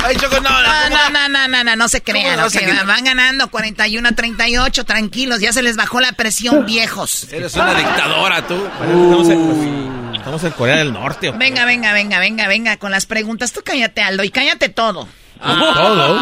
Ay, 0.03 0.15
Choco, 0.17 0.39
no, 0.41 0.49
No, 0.49 0.89
no, 0.89 1.09
no, 1.09 1.29
no, 1.29 1.47
no, 1.47 1.63
no, 1.63 1.75
no 1.75 1.87
se 1.87 2.01
crean. 2.01 2.25
¿Cómo 2.25 2.37
no 2.37 2.43
vas 2.43 2.55
a 2.55 2.59
ok, 2.59 2.65
quitar? 2.65 2.85
van 2.85 3.03
ganando 3.05 3.49
41 3.49 4.09
a 4.09 4.11
38, 4.11 4.83
tranquilos, 4.85 5.39
ya 5.39 5.53
se 5.53 5.61
les 5.61 5.75
bajó 5.77 5.99
la 6.01 6.11
presión, 6.13 6.65
viejos. 6.67 7.27
Eres 7.31 7.53
una 7.55 7.73
dictadora, 7.73 8.45
tú. 8.47 8.55
Estamos 8.55 9.29
en, 9.29 10.11
estamos 10.15 10.43
en 10.43 10.51
Corea 10.51 10.75
del 10.77 10.93
Norte. 10.93 11.31
Venga, 11.31 11.65
venga, 11.65 11.93
venga, 11.93 12.19
venga, 12.19 12.47
venga, 12.47 12.77
con 12.77 12.91
las 12.91 13.05
preguntas. 13.05 13.53
Tú 13.53 13.61
cállate, 13.63 14.01
Aldo, 14.01 14.23
y 14.23 14.29
cállate 14.29 14.69
todo. 14.69 15.07
Todo. 15.41 16.19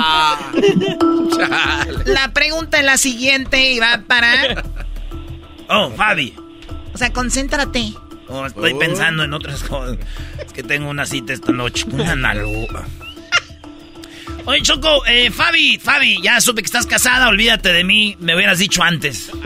Chale. 1.37 2.03
La 2.05 2.29
pregunta 2.33 2.79
es 2.79 2.85
la 2.85 2.97
siguiente 2.97 3.71
y 3.71 3.79
va 3.79 4.01
para... 4.07 4.63
Oh, 5.73 5.89
Fabi. 5.91 6.35
O 6.93 6.97
sea, 6.97 7.13
concéntrate. 7.13 7.93
Oh, 8.27 8.45
estoy 8.45 8.73
pensando 8.73 9.23
en 9.23 9.33
otras 9.33 9.63
cosas. 9.63 9.97
Es 10.45 10.51
que 10.51 10.63
tengo 10.63 10.89
una 10.89 11.05
cita 11.05 11.31
esta 11.31 11.53
noche. 11.53 11.85
Una 11.89 12.13
nalga. 12.13 12.83
Oye, 14.45 14.61
Choco, 14.61 15.05
eh, 15.05 15.29
Fabi, 15.29 15.77
Fabi, 15.77 16.21
ya 16.21 16.41
supe 16.41 16.61
que 16.61 16.65
estás 16.65 16.87
casada, 16.87 17.27
olvídate 17.27 17.73
de 17.73 17.83
mí, 17.83 18.15
me 18.19 18.35
hubieras 18.35 18.59
dicho 18.59 18.81
antes. 18.81 19.29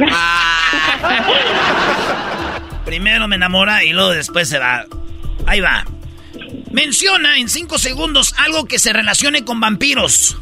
Primero 2.86 3.28
me 3.28 3.36
enamora 3.36 3.84
y 3.84 3.91
luego 3.91 4.12
después 4.12 4.48
se 4.48 4.60
va. 4.60 4.86
Ahí 5.46 5.60
va. 5.60 5.86
Menciona 6.72 7.39
en 7.39 7.50
cinco 7.50 7.78
segundos 7.78 8.34
algo 8.38 8.66
que 8.66 8.80
se 8.80 8.93
relacione 8.93 9.43
con 9.43 9.60
vampiros. 9.60 10.38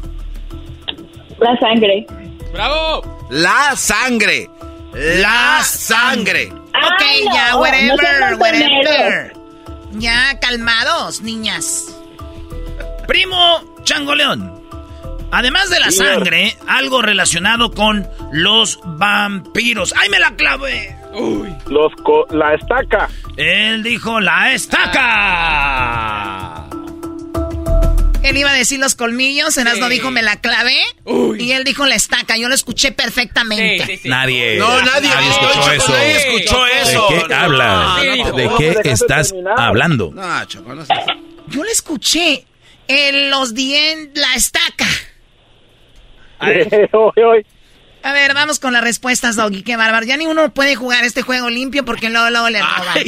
La 1.38 1.58
sangre. 1.58 2.06
¡Bravo! 2.52 3.26
La 3.30 3.74
sangre. 3.76 4.48
La 4.92 5.60
sangre. 5.64 6.52
Ok, 6.52 7.02
ya, 7.34 7.50
no, 7.50 7.58
whatever, 7.58 7.86
no 7.88 7.96
sean 7.96 8.40
whatever. 8.40 9.32
Ya, 9.92 10.38
calmados, 10.40 11.22
niñas. 11.22 11.86
Primo 13.06 13.73
Changoleón. 13.84 14.62
Además 15.32 15.68
de 15.70 15.80
la 15.80 15.90
Señor. 15.90 16.14
sangre, 16.14 16.56
algo 16.68 17.02
relacionado 17.02 17.72
con 17.72 18.06
los 18.32 18.78
vampiros. 18.84 19.92
¡Ay, 19.96 20.08
me 20.08 20.18
la 20.20 20.34
clavé! 20.36 20.96
Los 21.68 21.92
co- 22.02 22.26
la 22.30 22.54
estaca. 22.54 23.08
Él 23.36 23.82
dijo 23.82 24.20
la 24.20 24.52
estaca. 24.54 25.00
Él 28.22 28.36
iba 28.38 28.50
a 28.50 28.54
decir 28.54 28.80
los 28.80 28.94
colmillos, 28.94 29.54
Erasmo 29.58 29.88
dijo 29.90 30.10
me 30.10 30.22
la 30.22 30.36
clavé 30.40 30.78
y 31.38 31.50
él 31.52 31.64
dijo 31.64 31.84
la 31.84 31.94
estaca. 31.94 32.38
Yo 32.38 32.48
lo 32.48 32.54
escuché 32.54 32.90
perfectamente. 32.92 34.00
Nadie. 34.04 34.56
No, 34.56 34.80
nadie, 34.82 35.10
escuchó 35.10 35.52
Choco, 35.60 35.70
eso. 35.72 35.92
nadie 35.92 36.16
escuchó 36.16 36.66
eso. 36.66 37.06
¿De 37.10 37.18
qué 37.22 37.28
No, 37.28 37.36
hablas? 37.36 37.78
no, 37.78 37.94
no, 38.30 38.36
¿De 38.36 38.44
no, 38.46 38.56
qué 38.56 38.68
no, 38.72 38.80
no, 38.82 38.90
estás 38.90 39.28
terminar. 39.28 39.60
hablando? 39.60 40.10
No, 40.14 40.44
Choco, 40.46 40.74
no 40.74 40.86
sé. 40.86 40.94
Yo 41.48 41.62
lo 41.62 41.70
escuché 41.70 42.46
en 42.88 43.30
los 43.30 43.54
dien 43.54 44.10
la 44.14 44.34
estaca. 44.34 44.86
A 48.04 48.12
ver, 48.12 48.34
vamos 48.34 48.58
con 48.58 48.74
las 48.74 48.84
respuestas, 48.84 49.34
Doggy. 49.34 49.62
Qué 49.62 49.76
bárbaro. 49.76 50.04
Ya 50.04 50.18
ni 50.18 50.26
uno 50.26 50.52
puede 50.52 50.76
jugar 50.76 51.04
este 51.04 51.22
juego 51.22 51.48
limpio 51.48 51.86
porque 51.86 52.10
luego, 52.10 52.28
luego 52.28 52.50
le 52.50 52.60
roban. 52.60 52.98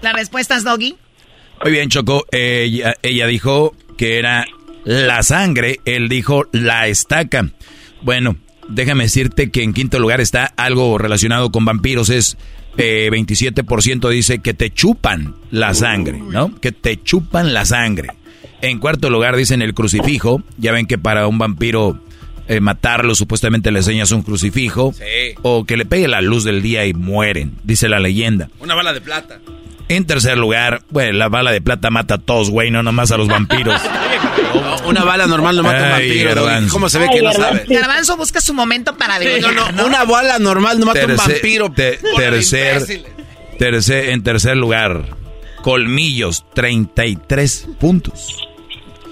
Las 0.00 0.12
respuestas, 0.12 0.62
Doggy. 0.62 0.96
Muy 1.64 1.72
bien, 1.72 1.88
Choco. 1.88 2.24
Ella, 2.30 2.94
ella 3.02 3.26
dijo 3.26 3.74
que 3.98 4.18
era 4.18 4.46
la 4.84 5.24
sangre. 5.24 5.80
Él 5.84 6.08
dijo 6.08 6.44
la 6.52 6.86
estaca. 6.86 7.50
Bueno, 8.00 8.36
déjame 8.68 9.04
decirte 9.04 9.50
que 9.50 9.64
en 9.64 9.74
quinto 9.74 9.98
lugar 9.98 10.20
está 10.20 10.52
algo 10.56 10.98
relacionado 10.98 11.50
con 11.50 11.64
vampiros. 11.64 12.10
Es 12.10 12.38
eh, 12.76 13.08
27% 13.10 14.08
dice 14.08 14.38
que 14.38 14.54
te 14.54 14.70
chupan 14.70 15.34
la 15.50 15.74
sangre, 15.74 16.18
¿no? 16.18 16.54
Que 16.60 16.72
te 16.72 17.02
chupan 17.02 17.52
la 17.52 17.64
sangre. 17.64 18.08
En 18.62 18.78
cuarto 18.78 19.10
lugar 19.10 19.36
dicen 19.36 19.62
el 19.62 19.74
crucifijo. 19.74 20.42
Ya 20.58 20.72
ven 20.72 20.86
que 20.86 20.98
para 20.98 21.26
un 21.26 21.38
vampiro 21.38 21.98
eh, 22.48 22.60
matarlo 22.60 23.14
supuestamente 23.14 23.70
le 23.70 23.78
enseñas 23.78 24.12
un 24.12 24.22
crucifijo. 24.22 24.92
Sí. 24.92 25.34
O 25.42 25.64
que 25.64 25.76
le 25.76 25.86
pegue 25.86 26.08
la 26.08 26.20
luz 26.20 26.44
del 26.44 26.62
día 26.62 26.86
y 26.86 26.94
mueren, 26.94 27.52
dice 27.64 27.88
la 27.88 28.00
leyenda. 28.00 28.48
Una 28.60 28.74
bala 28.74 28.92
de 28.92 29.00
plata. 29.00 29.40
En 29.88 30.04
tercer 30.04 30.38
lugar, 30.38 30.82
bueno, 30.90 31.12
la 31.18 31.28
bala 31.28 31.50
de 31.50 31.60
plata 31.60 31.90
mata 31.90 32.14
a 32.14 32.18
todos, 32.18 32.50
güey, 32.50 32.70
no 32.70 32.82
nomás 32.82 33.10
a 33.10 33.16
los 33.16 33.26
vampiros. 33.26 33.80
Una 34.86 35.04
bala 35.04 35.26
normal 35.26 35.56
no 35.56 35.62
mata 35.62 35.78
a 35.80 35.84
un 35.84 35.90
vampiro. 35.90 36.46
¿Cómo 36.70 36.88
se 36.88 36.98
ve 36.98 37.08
que 37.12 37.22
no 37.22 37.32
sabe? 37.32 37.64
Garbanzo 37.68 38.16
busca 38.16 38.40
su 38.40 38.54
momento 38.54 38.96
para 38.96 39.18
No, 39.18 39.52
no, 39.52 39.72
¿no? 39.72 39.86
Una 39.86 40.04
bala 40.04 40.38
normal 40.38 40.78
no 40.80 40.86
mata 40.86 41.02
a 41.02 41.06
un 41.06 41.16
vampiro. 41.16 41.70
te- 41.70 41.98
tercer, 43.58 44.08
en 44.10 44.22
tercer 44.22 44.56
lugar, 44.56 45.04
colmillos, 45.62 46.44
33 46.54 47.68
puntos. 47.78 48.48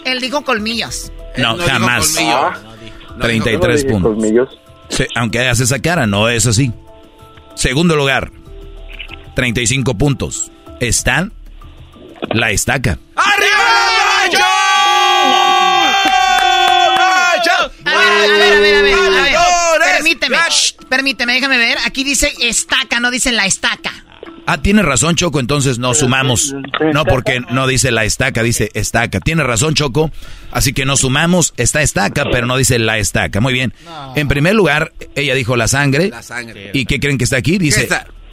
Él 0.05 0.21
dijo 0.21 0.43
colmillos. 0.43 1.13
No, 1.37 1.51
no 1.57 1.65
dijo 1.65 1.69
jamás. 1.69 2.09
colmillo. 2.15 2.51
33 3.21 3.85
puntos. 3.85 4.49
Sí, 4.89 5.05
aunque 5.15 5.41
hagas 5.41 5.61
esa 5.61 5.81
cara, 5.81 6.07
no 6.07 6.29
es 6.29 6.47
así. 6.47 6.73
Segundo 7.55 7.95
lugar, 7.97 8.31
35 9.35 9.95
puntos. 9.99 10.51
Están 10.81 11.33
la 12.33 12.51
estaca. 12.51 12.99
A 13.17 13.31
ver, 13.39 14.39
a 18.19 18.27
ver, 18.27 18.57
a 18.57 18.61
ver, 18.61 18.75
a 18.77 18.83
ver, 18.83 18.95
a 18.95 19.23
ver. 19.23 19.97
Permíteme, 19.97 20.37
shh, 20.51 20.73
permíteme, 20.89 21.33
déjame 21.35 21.59
ver. 21.59 21.79
Aquí 21.85 22.05
dice 22.05 22.33
estaca, 22.41 23.01
no 23.01 23.11
dice 23.11 23.33
la 23.33 23.47
estaca. 23.47 23.93
Ah, 24.51 24.63
tiene 24.63 24.81
razón, 24.81 25.15
Choco, 25.15 25.41
entonces 25.41 25.79
no 25.79 25.93
sumamos. 25.93 26.55
No, 26.95 27.05
porque 27.05 27.41
no 27.51 27.67
dice 27.67 27.91
la 27.91 28.05
estaca, 28.05 28.43
dice 28.43 28.71
estaca. 28.73 29.21
Tiene 29.21 29.43
razón, 29.43 29.75
Choco. 29.75 30.11
Así 30.51 30.73
que 30.73 30.87
no 30.87 30.97
sumamos, 30.97 31.53
está 31.59 31.83
estaca, 31.83 32.25
pero 32.33 32.47
no 32.47 32.57
dice 32.57 32.79
la 32.79 32.97
estaca. 32.97 33.43
Muy 33.43 33.53
bien. 33.53 33.75
En 34.17 34.27
primer 34.27 34.55
lugar, 34.55 34.93
ella 35.15 35.35
dijo 35.35 35.55
la 35.55 35.69
sangre. 35.69 36.09
La 36.09 36.23
sangre. 36.23 36.71
¿Y 36.73 36.87
qué 36.87 36.99
creen 36.99 37.19
que 37.19 37.25
está 37.25 37.37
aquí? 37.37 37.59
Dice, 37.59 37.89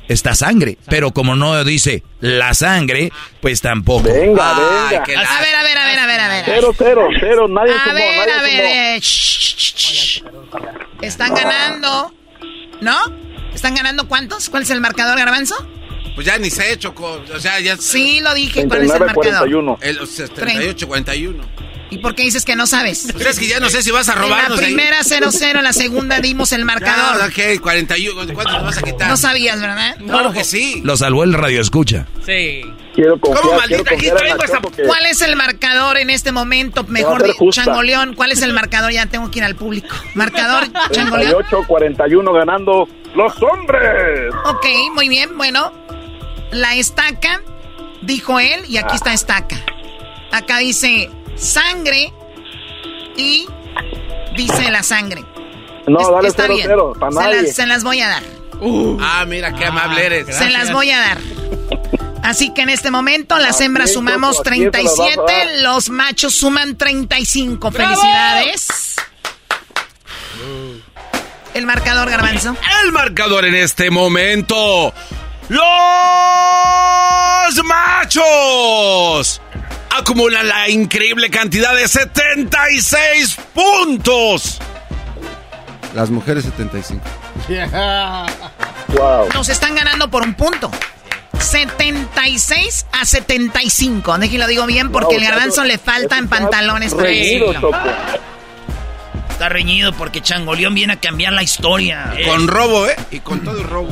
está? 0.07 0.31
está 0.31 0.35
sangre. 0.45 0.77
Pero 0.89 1.11
como 1.11 1.35
no 1.35 1.63
dice 1.63 2.03
la 2.19 2.53
sangre, 2.53 3.11
pues 3.41 3.61
tampoco. 3.61 4.07
Ay, 4.09 4.99
qué 5.05 5.15
A 5.15 5.23
la- 5.23 5.39
ver, 5.41 5.55
a 5.55 5.63
ver, 5.63 5.77
a 5.77 5.85
ver, 5.85 5.99
a 5.99 6.05
ver, 6.07 6.19
a 6.19 6.27
ver. 6.27 6.45
Cero, 6.45 6.71
cero, 6.77 7.07
cero, 7.19 7.47
nadie 7.47 7.73
A 7.73 7.83
sumó, 7.83 7.95
ver, 7.95 8.27
nadie 8.27 8.33
a 8.33 8.41
ver. 8.41 8.65
eh, 8.65 8.99
shh, 8.99 9.55
shh, 9.57 9.75
shh. 9.75 10.23
Están 11.01 11.33
ganando. 11.33 12.13
¿No? 12.81 12.97
¿Están 13.53 13.73
ganando 13.75 14.07
cuántos? 14.07 14.49
¿Cuál 14.49 14.63
es 14.63 14.69
el 14.69 14.81
marcador, 14.81 15.17
Garbanzo? 15.17 15.55
Pues 16.13 16.27
ya 16.27 16.37
ni 16.37 16.49
sé, 16.49 16.77
Choco. 16.77 17.21
O 17.33 17.39
sea, 17.39 17.59
ya. 17.59 17.77
Sí, 17.77 18.19
lo 18.21 18.33
dije. 18.33 18.67
¿Cuál 18.67 18.83
es 18.83 18.93
el 18.93 18.99
marcador? 18.99 19.47
39-41. 19.49 19.77
El, 19.81 19.99
o 19.99 20.05
sea, 20.05 20.27
38, 20.27 20.87
41. 20.87 21.43
¿Y 21.91 21.99
por 21.99 22.15
qué 22.15 22.23
dices 22.23 22.45
que 22.45 22.55
no 22.55 22.65
sabes? 22.67 23.07
Pues 23.13 23.25
es 23.25 23.39
que 23.39 23.47
ya 23.47 23.59
no 23.59 23.69
sé 23.69 23.83
si 23.83 23.91
vas 23.91 24.09
a 24.09 24.13
En 24.13 24.29
la 24.29 24.37
ahí. 24.47 24.57
primera 24.57 24.97
0-0, 25.03 25.57
en 25.57 25.63
la 25.63 25.71
segunda 25.71 26.19
dimos 26.19 26.51
el 26.51 26.65
marcador. 26.65 27.21
Ah, 27.21 27.27
ok, 27.27 27.61
41. 27.61 28.33
¿Cuánto 28.33 28.57
te 28.57 28.63
vas 28.63 28.77
a 28.77 28.81
quitar? 28.81 29.07
No 29.07 29.17
sabías, 29.17 29.61
¿verdad? 29.61 29.95
Claro 29.97 30.31
que 30.31 30.43
sí. 30.43 30.81
Lo 30.83 30.97
salvó 30.97 31.23
el 31.23 31.33
radio 31.33 31.61
escucha. 31.61 32.07
Sí. 32.25 32.61
Quiero 32.95 33.19
confiar, 33.19 33.43
¿Cómo, 33.43 33.57
maldita? 33.59 33.91
Aquí 33.93 34.09
traigo 34.09 34.43
esa- 34.43 34.59
¿Cuál 34.87 35.05
es 35.05 35.21
el 35.21 35.35
marcador 35.35 35.97
en 35.97 36.09
este 36.09 36.31
momento? 36.31 36.83
Mejor 36.85 37.23
dicho. 37.23 37.49
Changoleón, 37.51 38.15
¿cuál 38.15 38.31
es 38.31 38.41
el 38.41 38.53
marcador? 38.53 38.91
Ya 38.91 39.05
tengo 39.05 39.29
que 39.29 39.39
ir 39.39 39.45
al 39.45 39.55
público. 39.55 39.95
Marcador, 40.15 40.63
Changoleón. 40.91 41.43
38-41 41.43 42.33
ganando 42.33 42.87
los 43.15 43.33
hombres. 43.43 44.33
Ok, 44.45 44.65
muy 44.93 45.07
bien, 45.09 45.37
bueno. 45.37 45.71
La 46.51 46.75
estaca, 46.75 47.41
dijo 48.01 48.39
él, 48.39 48.61
y 48.69 48.77
aquí 48.77 48.95
está 48.95 49.13
estaca. 49.13 49.57
Acá 50.31 50.57
dice 50.59 51.09
sangre 51.35 52.11
y 53.17 53.47
dice 54.35 54.69
la 54.71 54.83
sangre. 54.83 55.23
No, 55.87 55.99
Es- 55.99 56.09
dale 56.11 56.27
está 56.29 56.43
0 56.43 56.55
bien. 56.55 56.67
cero, 56.67 56.93
para 56.99 57.11
se, 57.11 57.19
nadie. 57.19 57.41
las, 57.43 57.55
se 57.55 57.65
las 57.67 57.83
voy 57.83 58.01
a 58.01 58.07
dar. 58.09 58.23
Ah, 59.01 59.25
mira, 59.27 59.53
qué 59.53 59.65
amable 59.65 60.05
eres. 60.05 60.35
Se 60.35 60.49
las 60.49 60.71
voy 60.71 60.89
a 60.91 60.99
dar. 60.99 61.17
Así 62.23 62.53
que 62.53 62.61
en 62.63 62.69
este 62.69 62.89
momento 62.89 63.37
las 63.37 63.61
hembras 63.61 63.93
sumamos 63.93 64.37
Choco, 64.37 64.49
¿a 64.49 64.53
quién 64.53 64.71
se 64.73 64.81
las 64.83 64.97
vas 64.97 65.09
a 65.11 65.13
37, 65.13 65.21
dar? 65.27 65.61
los 65.61 65.89
machos 65.89 66.33
suman 66.33 66.75
35. 66.75 67.71
Felicidades. 67.71 68.95
El 71.53 71.65
marcador, 71.67 72.09
garbanzo. 72.09 72.55
El 72.83 72.91
marcador 72.91 73.45
en 73.45 73.55
este 73.55 73.91
momento. 73.91 74.91
Los 75.49 75.61
machos 77.63 79.41
acumulan 79.97 80.47
la 80.47 80.69
increíble 80.69 81.29
cantidad 81.29 81.75
de 81.75 81.87
76 81.87 83.37
puntos. 83.53 84.59
Las 85.93 86.09
mujeres 86.09 86.43
75. 86.45 87.01
Wow. 88.89 89.27
Nos 89.33 89.49
están 89.49 89.75
ganando 89.75 90.09
por 90.09 90.23
un 90.23 90.35
punto. 90.35 90.71
76 91.37 92.85
a 92.93 93.03
75. 93.05 94.17
Déjame 94.19 94.37
lo 94.37 94.47
digo 94.47 94.65
bien 94.67 94.91
porque 94.91 95.15
Wow, 95.15 95.17
el 95.17 95.23
garbanzo 95.29 95.61
eso- 95.61 95.65
le 95.65 95.77
faltan 95.77 96.27
pantalones 96.29 96.93
para 96.93 97.07
reñido, 97.09 97.47
decirlo. 97.47 97.71
Está 99.31 99.49
reñido 99.49 99.91
porque 99.93 100.21
Changoleón 100.21 100.73
viene 100.75 100.93
a 100.93 100.99
cambiar 100.99 101.33
la 101.33 101.43
historia. 101.43 102.13
Con 102.25 102.47
robo, 102.47 102.87
¿eh? 102.87 102.95
Y 103.11 103.19
con 103.19 103.41
todo 103.41 103.57
el 103.57 103.63
robo. 103.65 103.89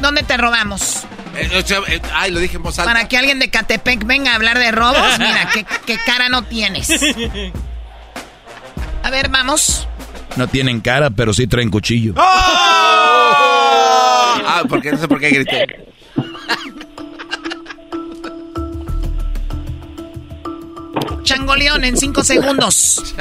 ¿Dónde 0.00 0.22
te 0.24 0.36
robamos? 0.36 1.04
Eh, 1.36 1.50
o 1.58 1.66
sea, 1.66 1.80
eh, 1.88 2.00
ay, 2.14 2.30
lo 2.30 2.38
dije 2.40 2.56
en 2.56 2.62
voz 2.62 2.78
alta. 2.78 2.92
Para 2.92 3.08
que 3.08 3.16
alguien 3.16 3.38
de 3.38 3.50
Catepec 3.50 4.04
venga 4.04 4.32
a 4.32 4.34
hablar 4.36 4.58
de 4.58 4.70
robos, 4.70 5.18
mira, 5.18 5.48
qué, 5.52 5.66
qué 5.86 5.98
cara 6.06 6.28
no 6.28 6.44
tienes. 6.44 6.90
A 9.02 9.10
ver, 9.10 9.28
vamos. 9.28 9.88
No 10.36 10.46
tienen 10.48 10.80
cara, 10.80 11.10
pero 11.10 11.32
sí 11.32 11.46
traen 11.46 11.70
cuchillo. 11.70 12.14
Ah, 14.46 14.62
porque 14.68 14.92
no 14.92 14.98
sé 14.98 15.08
por 15.08 15.20
qué 15.20 15.30
grité. 15.30 15.66
Changoleón 21.22 21.84
en 21.84 21.96
cinco 21.96 22.22
segundos. 22.22 23.14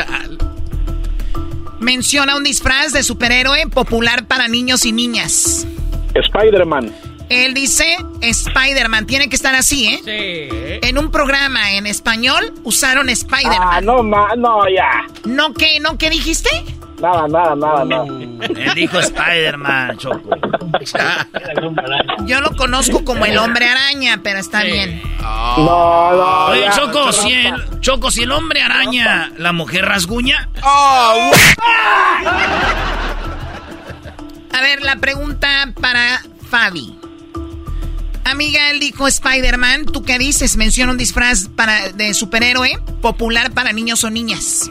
Menciona 1.80 2.36
un 2.36 2.43
disfraz 2.43 2.91
de 2.93 3.03
superhéroe 3.03 3.68
popular 3.68 4.26
para 4.26 4.47
niños 4.47 4.86
y 4.86 4.91
niñas. 4.91 5.66
Spider-Man. 6.14 6.93
Él 7.34 7.53
dice 7.53 7.97
Spider-Man. 8.21 9.05
Tiene 9.05 9.29
que 9.29 9.36
estar 9.36 9.55
así, 9.55 9.88
¿eh? 9.88 9.99
Sí. 10.03 10.79
En 10.88 10.97
un 10.97 11.11
programa 11.11 11.71
en 11.73 11.88
español 11.88 12.53
usaron 12.63 13.09
Ah, 13.09 13.11
Spider-Man. 13.11 13.86
no, 13.86 14.03
ma, 14.03 14.29
no, 14.38 14.67
ya. 14.69 15.05
¿No 15.25 15.53
qué? 15.53 15.79
¿No 15.79 15.97
qué 15.97 16.09
dijiste? 16.09 16.49
Nada, 17.01 17.27
nada, 17.27 17.53
nada, 17.55 17.84
nada. 17.84 18.05
Él 18.05 18.71
dijo 18.75 18.97
Spider-Man, 18.99 19.97
Choco. 19.97 20.29
Yo 22.25 22.39
lo 22.39 22.55
conozco 22.55 23.03
como 23.03 23.25
el 23.25 23.38
hombre 23.38 23.67
araña, 23.67 24.21
pero 24.23 24.39
está 24.39 24.63
bien. 24.63 25.01
No, 25.19 26.13
no. 26.13 26.45
Oye, 26.45 26.61
ya. 26.61 26.71
Choco, 26.71 27.11
si 27.11 27.31
el, 27.34 27.79
Choco, 27.81 28.09
si 28.09 28.23
el 28.23 28.31
hombre 28.31 28.61
araña, 28.61 29.31
la 29.38 29.51
mujer 29.51 29.86
rasguña. 29.86 30.47
Oh, 30.63 31.31
A 34.53 34.61
ver, 34.61 34.81
la 34.81 34.95
pregunta 34.97 35.73
para 35.81 36.21
Fabi. 36.49 36.95
Amiga, 38.44 38.72
él 38.72 38.82
dijo 38.82 39.08
Spider-Man. 39.08 39.86
¿Tú 39.86 40.04
qué 40.04 40.18
dices? 40.18 40.58
Menciona 40.58 40.91
un 40.91 40.98
disfraz 40.98 41.48
para, 41.48 41.94
de 41.94 42.14
superhéroe 42.14 42.78
popular 43.02 43.54
para 43.54 43.72
niños 43.72 44.04
o 44.04 44.10
niñas. 44.10 44.70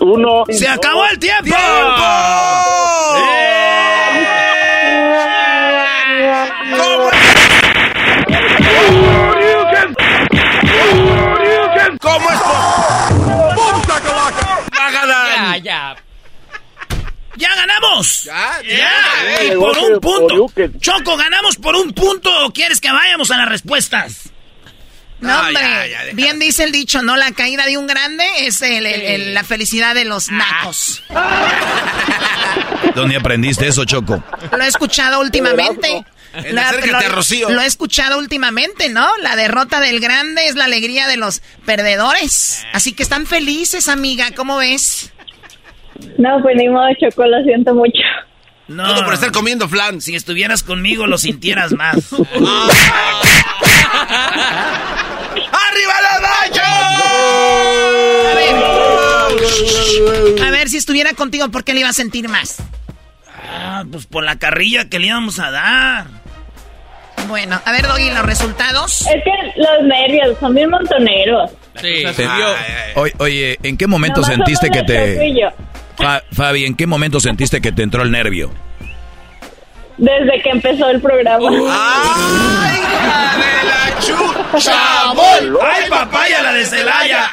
Uno. 0.00 0.42
¡Se 0.48 0.66
acabó 0.66 1.04
el 1.08 1.20
tiempo! 1.20 1.44
¡Tiempo! 1.44 2.02
¡Eh! 3.16 3.63
Ganamos! 17.84 18.24
Ya, 18.24 18.62
¡Ya! 18.62 19.44
Y 19.44 19.50
por 19.56 19.76
un 19.78 20.00
punto. 20.00 20.46
Choco, 20.80 21.16
¿ganamos 21.16 21.56
por 21.56 21.74
un 21.76 21.92
punto 21.92 22.30
o 22.46 22.52
quieres 22.52 22.80
que 22.80 22.90
vayamos 22.90 23.30
a 23.30 23.36
las 23.38 23.48
respuestas? 23.48 24.30
No, 25.20 25.40
hombre. 25.40 26.12
Bien 26.12 26.38
dice 26.38 26.64
el 26.64 26.72
dicho, 26.72 27.00
¿no? 27.02 27.16
La 27.16 27.32
caída 27.32 27.64
de 27.64 27.78
un 27.78 27.86
grande 27.86 28.24
es 28.40 28.60
el- 28.62 28.84
el- 28.84 29.00
el- 29.02 29.34
la 29.34 29.42
felicidad 29.44 29.94
de 29.94 30.04
los 30.04 30.30
nacos. 30.30 31.02
¿Dónde 32.94 33.16
aprendiste 33.16 33.66
eso, 33.66 33.84
Choco? 33.84 34.22
Lo 34.56 34.62
he 34.64 34.68
escuchado 34.68 35.20
últimamente. 35.20 36.04
En 36.34 36.54
La- 36.54 36.68
Acércate 36.68 36.90
lo- 36.90 36.98
a 37.12 37.14
Rocío. 37.14 37.48
Lo 37.48 37.60
he 37.62 37.66
escuchado 37.66 38.18
últimamente, 38.18 38.88
¿no? 38.88 39.08
La 39.18 39.36
derrota 39.36 39.78
del 39.80 40.00
grande 40.00 40.46
es 40.48 40.56
la 40.56 40.64
alegría 40.64 41.06
de 41.06 41.16
los 41.16 41.42
perdedores. 41.64 42.64
Así 42.72 42.92
que 42.92 43.04
están 43.04 43.26
felices, 43.26 43.88
amiga. 43.88 44.32
¿Cómo 44.34 44.56
ves? 44.56 45.12
No, 46.18 46.40
pues 46.42 46.56
ni 46.56 46.68
modo, 46.68 46.88
Choco, 47.00 47.26
lo 47.26 47.42
siento 47.44 47.74
mucho. 47.74 48.02
No. 48.68 48.86
Todo 48.86 49.04
por 49.04 49.14
estar 49.14 49.30
comiendo 49.32 49.68
flan. 49.68 50.00
Si 50.00 50.14
estuvieras 50.14 50.62
conmigo, 50.62 51.06
lo 51.06 51.18
sintieras 51.18 51.72
más. 51.72 52.12
¡Arriba 55.52 55.94
los 56.02 56.20
A 60.46 60.50
ver, 60.50 60.68
si 60.68 60.76
estuviera 60.78 61.12
contigo, 61.12 61.50
¿por 61.50 61.64
qué 61.64 61.74
le 61.74 61.80
iba 61.80 61.88
a 61.90 61.92
sentir 61.92 62.28
más? 62.28 62.62
Ah, 63.46 63.84
pues 63.90 64.06
por 64.06 64.24
la 64.24 64.38
carrilla 64.38 64.88
que 64.88 64.98
le 64.98 65.08
íbamos 65.08 65.38
a 65.38 65.50
dar. 65.50 66.06
Bueno, 67.28 67.60
a 67.64 67.72
ver, 67.72 67.86
Doggy, 67.86 68.10
los 68.10 68.24
resultados. 68.24 69.02
Es 69.02 69.22
que 69.24 69.30
los 69.60 69.82
nervios 69.86 70.38
son 70.40 70.54
bien 70.54 70.70
montoneros. 70.70 71.50
Te- 71.80 72.04
Oye, 72.96 73.12
oye, 73.18 73.58
¿en 73.62 73.76
qué 73.76 73.86
momento 73.86 74.20
Nomás 74.20 74.36
sentiste 74.36 74.70
que 74.70 74.82
te... 74.82 75.34
Fa- 75.96 76.22
Fabi, 76.32 76.64
¿en 76.64 76.74
qué 76.74 76.86
momento 76.86 77.20
sentiste 77.20 77.60
que 77.60 77.72
te 77.72 77.82
entró 77.82 78.02
el 78.02 78.10
nervio? 78.10 78.50
Desde 79.96 80.42
que 80.42 80.50
empezó 80.50 80.90
el 80.90 81.00
programa. 81.00 81.48
¡Chabol! 84.58 85.58
¡Ay, 85.62 85.88
papaya, 85.88 86.42
la 86.42 86.52
de 86.52 86.64
Celaya! 86.64 87.30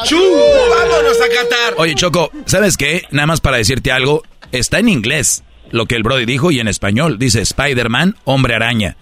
¡Achú! 0.00 0.18
¡Vámonos 0.18 1.16
a 1.20 1.28
Qatar! 1.28 1.74
Oye, 1.76 1.94
Choco, 1.94 2.30
¿sabes 2.46 2.76
qué? 2.76 3.02
Nada 3.10 3.26
más 3.26 3.40
para 3.40 3.56
decirte 3.58 3.92
algo, 3.92 4.22
está 4.52 4.78
en 4.78 4.88
inglés 4.88 5.42
lo 5.70 5.86
que 5.86 5.96
el 5.96 6.02
Brody 6.02 6.24
dijo 6.26 6.50
y 6.50 6.60
en 6.60 6.68
español 6.68 7.18
dice 7.18 7.40
Spider-Man, 7.40 8.16
hombre 8.24 8.54
araña. 8.54 8.96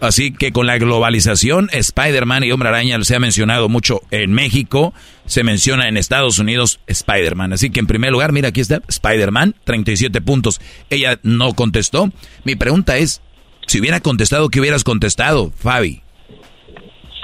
Así 0.00 0.32
que 0.32 0.52
con 0.52 0.66
la 0.66 0.76
globalización, 0.78 1.68
Spider-Man 1.72 2.44
y 2.44 2.52
hombre 2.52 2.68
araña 2.68 3.02
se 3.02 3.16
ha 3.16 3.18
mencionado 3.18 3.68
mucho 3.68 4.02
en 4.10 4.32
México, 4.32 4.92
se 5.24 5.42
menciona 5.42 5.88
en 5.88 5.96
Estados 5.96 6.38
Unidos 6.38 6.80
Spider-Man. 6.86 7.54
Así 7.54 7.70
que 7.70 7.80
en 7.80 7.86
primer 7.86 8.12
lugar, 8.12 8.32
mira, 8.32 8.48
aquí 8.48 8.60
está 8.60 8.82
Spider-Man, 8.88 9.54
37 9.64 10.20
puntos. 10.20 10.60
Ella 10.90 11.18
no 11.22 11.54
contestó. 11.54 12.10
Mi 12.44 12.56
pregunta 12.56 12.98
es, 12.98 13.22
si 13.66 13.80
hubiera 13.80 14.00
contestado, 14.00 14.50
¿qué 14.50 14.60
hubieras 14.60 14.84
contestado, 14.84 15.50
Fabi? 15.56 16.02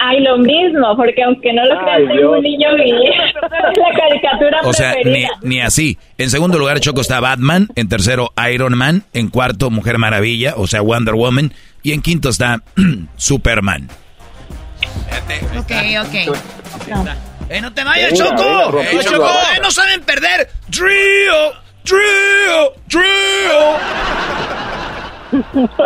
Ay, 0.05 0.21
lo 0.21 0.37
mismo, 0.37 0.97
porque 0.97 1.23
aunque 1.23 1.53
no 1.53 1.63
lo 1.63 1.79
crean, 1.81 2.01
Ay, 2.01 2.17
tengo 2.17 2.31
un 2.33 2.41
niño 2.41 2.75
bien. 2.75 2.95
la 3.41 3.97
caricatura 3.97 4.59
O 4.65 4.73
sea, 4.73 4.95
ni, 4.95 5.03
preferida. 5.03 5.29
ni 5.43 5.61
así. 5.61 5.97
En 6.17 6.29
segundo 6.29 6.59
lugar, 6.59 6.81
Choco 6.81 6.99
está 6.99 7.21
Batman. 7.21 7.69
En 7.75 7.87
tercero, 7.87 8.31
Iron 8.51 8.77
Man. 8.77 9.03
En 9.13 9.29
cuarto, 9.29 9.69
Mujer 9.69 9.99
Maravilla, 9.99 10.55
o 10.57 10.67
sea, 10.67 10.81
Wonder 10.81 11.13
Woman. 11.13 11.53
Y 11.83 11.91
en 11.91 12.01
quinto 12.01 12.29
está 12.29 12.61
Superman. 13.17 13.89
Ok, 15.57 15.71
ok. 16.01 16.37
¡Eh, 17.49 17.61
no 17.61 17.73
te 17.73 17.83
vayas, 17.83 18.13
Choco! 18.13 18.81
¡Eh. 18.81 18.99
Choco! 19.03 19.29
¡Eh, 19.29 19.59
no 19.61 19.69
saben 19.69 20.01
perder! 20.01 20.49
¡Trío! 20.71 21.53
¡Trío! 21.83 22.73
¡Trío! 22.87 23.77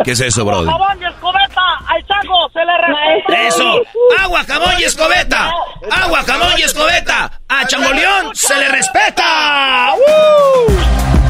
¿Qué 0.04 0.12
es 0.12 0.20
eso, 0.20 0.46
Brody? 0.46 0.70
¡Jabón 0.70 1.02
y 1.02 1.06
escobeta! 1.06 1.62
¡Al 1.88 2.06
chango 2.06 2.50
se 2.54 2.60
le 2.60 2.78
respeta! 2.78 3.48
¡Eso! 3.48 3.82
¡Agua, 4.20 4.44
jamón 4.48 4.74
y 4.80 4.84
escobeta! 4.84 5.52
¡Agua, 5.92 6.24
jamón 6.24 6.54
y 6.58 6.62
escobeta! 6.64 7.32
¡A 7.50 7.66
Changoleón 7.66 8.36
se 8.36 8.56
le 8.58 8.68
respeta! 8.70 9.94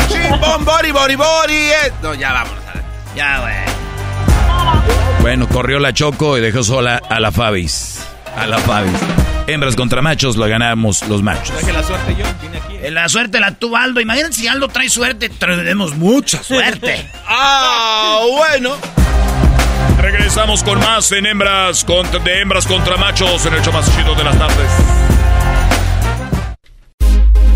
¡Chimbom, 0.10 0.66
bori, 0.66 0.92
bori, 0.92 1.16
bori! 1.16 1.56
eh. 1.56 1.94
No, 2.02 2.14
ya 2.16 2.34
vámonos. 2.34 2.64
Ya, 3.16 3.40
güey. 3.40 3.77
Bueno, 5.22 5.48
corrió 5.50 5.80
la 5.80 5.94
Choco 5.94 6.38
y 6.38 6.42
dejó 6.42 6.64
sola 6.64 7.02
a 7.10 7.20
la 7.20 7.32
Fabis. 7.32 8.00
A 8.36 8.46
la 8.48 8.58
Fabis. 8.60 8.94
Hembras 9.48 9.76
contra 9.76 10.02
machos, 10.02 10.36
lo 10.36 10.48
ganamos 10.48 11.08
los 11.08 11.22
machos. 11.24 11.56
La 11.72 11.84
suerte 11.84 12.16
yo, 12.18 12.26
vine 12.42 12.58
aquí. 12.58 12.76
Eh, 12.82 12.92
La 12.92 13.08
suerte 13.10 13.40
la 13.40 13.52
tuvo 13.56 13.78
Aldo. 13.78 14.00
Imagínate 14.02 14.34
si 14.34 14.48
Aldo 14.48 14.68
trae 14.68 14.90
suerte, 14.90 15.30
tenemos 15.30 15.96
mucha 15.96 16.42
suerte. 16.44 17.10
¡Ah, 17.28 18.20
bueno! 18.30 18.76
Regresamos 20.02 20.64
con 20.64 20.80
más 20.80 21.12
en 21.12 21.26
hembras 21.26 21.84
contra, 21.84 22.20
de 22.20 22.42
hembras 22.42 22.68
contra 22.68 22.98
machos 22.98 23.46
en 23.46 23.54
el 23.54 23.62
show 23.62 23.74
más 23.74 23.94
chido 23.96 24.14
de 24.16 24.24
las 24.24 24.38
tardes. 24.38 24.72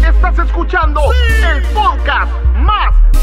Estás 0.04 0.46
escuchando 0.48 1.02
el 1.56 1.64
podcast 1.74 2.32
más 2.56 2.94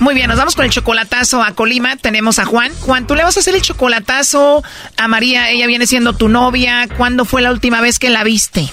Muy 0.00 0.14
bien, 0.14 0.28
nos 0.28 0.38
vamos 0.38 0.54
con 0.54 0.64
el 0.64 0.70
chocolatazo 0.70 1.42
a 1.42 1.52
Colima. 1.54 1.96
Tenemos 1.96 2.38
a 2.38 2.44
Juan. 2.44 2.72
Juan, 2.80 3.06
tú 3.06 3.16
le 3.16 3.24
vas 3.24 3.36
a 3.36 3.40
hacer 3.40 3.56
el 3.56 3.62
chocolatazo 3.62 4.62
a 4.96 5.08
María. 5.08 5.50
Ella 5.50 5.66
viene 5.66 5.88
siendo 5.88 6.12
tu 6.12 6.28
novia. 6.28 6.88
¿Cuándo 6.96 7.24
fue 7.24 7.42
la 7.42 7.50
última 7.50 7.80
vez 7.80 7.98
que 7.98 8.08
la 8.08 8.22
viste? 8.22 8.68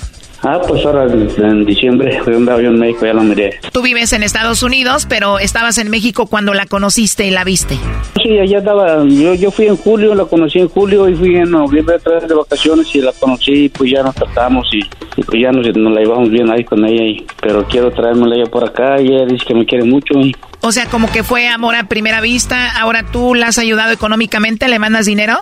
Ah, 0.48 0.62
pues 0.68 0.86
ahora 0.86 1.06
en 1.12 1.66
diciembre 1.66 2.22
fui 2.24 2.36
a 2.36 2.38
un 2.38 2.48
avión 2.48 2.78
médico, 2.78 3.04
ya 3.06 3.14
lo 3.14 3.24
miré. 3.24 3.60
Tú 3.72 3.82
vives 3.82 4.14
en 4.14 4.22
Estados 4.22 4.62
Unidos, 4.62 5.08
pero 5.10 5.40
estabas 5.40 5.80
en 5.80 5.90
México 5.90 6.28
cuando 6.28 6.54
la 6.54 6.68
conociste 6.68 7.26
y 7.26 7.32
la 7.32 7.44
viste. 7.44 7.80
Sí, 8.22 8.38
allá 8.38 8.60
estaba, 8.60 9.04
yo, 9.06 9.34
yo 9.34 9.50
fui 9.50 9.66
en 9.66 9.76
julio, 9.76 10.14
la 10.14 10.26
conocí 10.26 10.60
en 10.60 10.70
julio 10.70 11.10
y 11.10 11.16
fui 11.16 11.36
en 11.36 11.50
noviembre 11.50 11.96
a 11.96 12.10
vez 12.10 12.28
de 12.28 12.36
vacaciones 12.36 12.94
y 12.94 13.02
la 13.02 13.12
conocí, 13.14 13.70
pues 13.70 13.90
ya 13.92 14.04
nos 14.04 14.14
tratamos 14.14 14.68
y, 14.72 14.82
y 15.20 15.24
pues 15.24 15.42
ya 15.42 15.52
nos, 15.52 15.66
nos, 15.76 15.94
la 15.94 16.02
llevamos 16.02 16.30
bien 16.30 16.52
ahí 16.52 16.64
con 16.64 16.86
ella, 16.86 17.04
y, 17.04 17.26
pero 17.42 17.66
quiero 17.66 17.92
traérmela 17.92 18.36
ella 18.36 18.46
por 18.46 18.64
acá 18.64 19.02
y 19.02 19.08
ella 19.08 19.26
dice 19.26 19.46
que 19.48 19.56
me 19.56 19.66
quiere 19.66 19.84
mucho 19.84 20.20
y 20.20 20.36
o 20.66 20.72
sea, 20.72 20.88
como 20.88 21.12
que 21.12 21.22
fue 21.22 21.48
amor 21.48 21.76
a 21.76 21.84
primera 21.84 22.22
vista. 22.22 22.72
Ahora 22.80 23.06
tú 23.12 23.36
la 23.36 23.50
has 23.50 23.60
ayudado 23.60 23.92
económicamente, 23.92 24.68
¿le 24.68 24.80
mandas 24.80 25.06
dinero? 25.06 25.36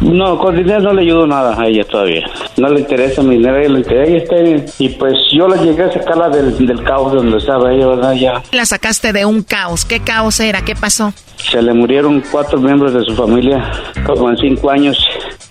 No, 0.00 0.38
con 0.38 0.56
dinero 0.56 0.80
no 0.80 0.94
le 0.94 1.02
ayudo 1.02 1.26
nada 1.26 1.54
a 1.60 1.66
ella 1.66 1.84
todavía. 1.84 2.26
No 2.56 2.70
le 2.70 2.80
interesa 2.80 3.22
mi 3.22 3.36
dinero, 3.36 3.58
ella 3.58 3.76
interesa. 3.76 4.16
Está 4.16 4.36
y 4.78 4.88
pues 4.90 5.14
yo 5.32 5.48
la 5.48 5.56
llegué 5.56 5.84
a 5.84 5.92
sacarla 5.92 6.28
del, 6.28 6.66
del 6.66 6.82
caos 6.84 7.12
donde 7.12 7.38
estaba 7.38 7.72
ella, 7.72 7.86
¿verdad? 7.86 8.12
Ya. 8.14 8.42
La 8.52 8.64
sacaste 8.64 9.12
de 9.12 9.24
un 9.24 9.42
caos. 9.42 9.84
¿Qué 9.84 10.00
caos 10.00 10.40
era? 10.40 10.62
¿Qué 10.62 10.74
pasó? 10.74 11.12
Se 11.50 11.62
le 11.62 11.72
murieron 11.72 12.22
cuatro 12.30 12.58
miembros 12.58 12.92
de 12.92 13.04
su 13.04 13.14
familia, 13.14 13.70
como 14.06 14.30
en 14.30 14.36
cinco 14.36 14.70
años. 14.70 14.98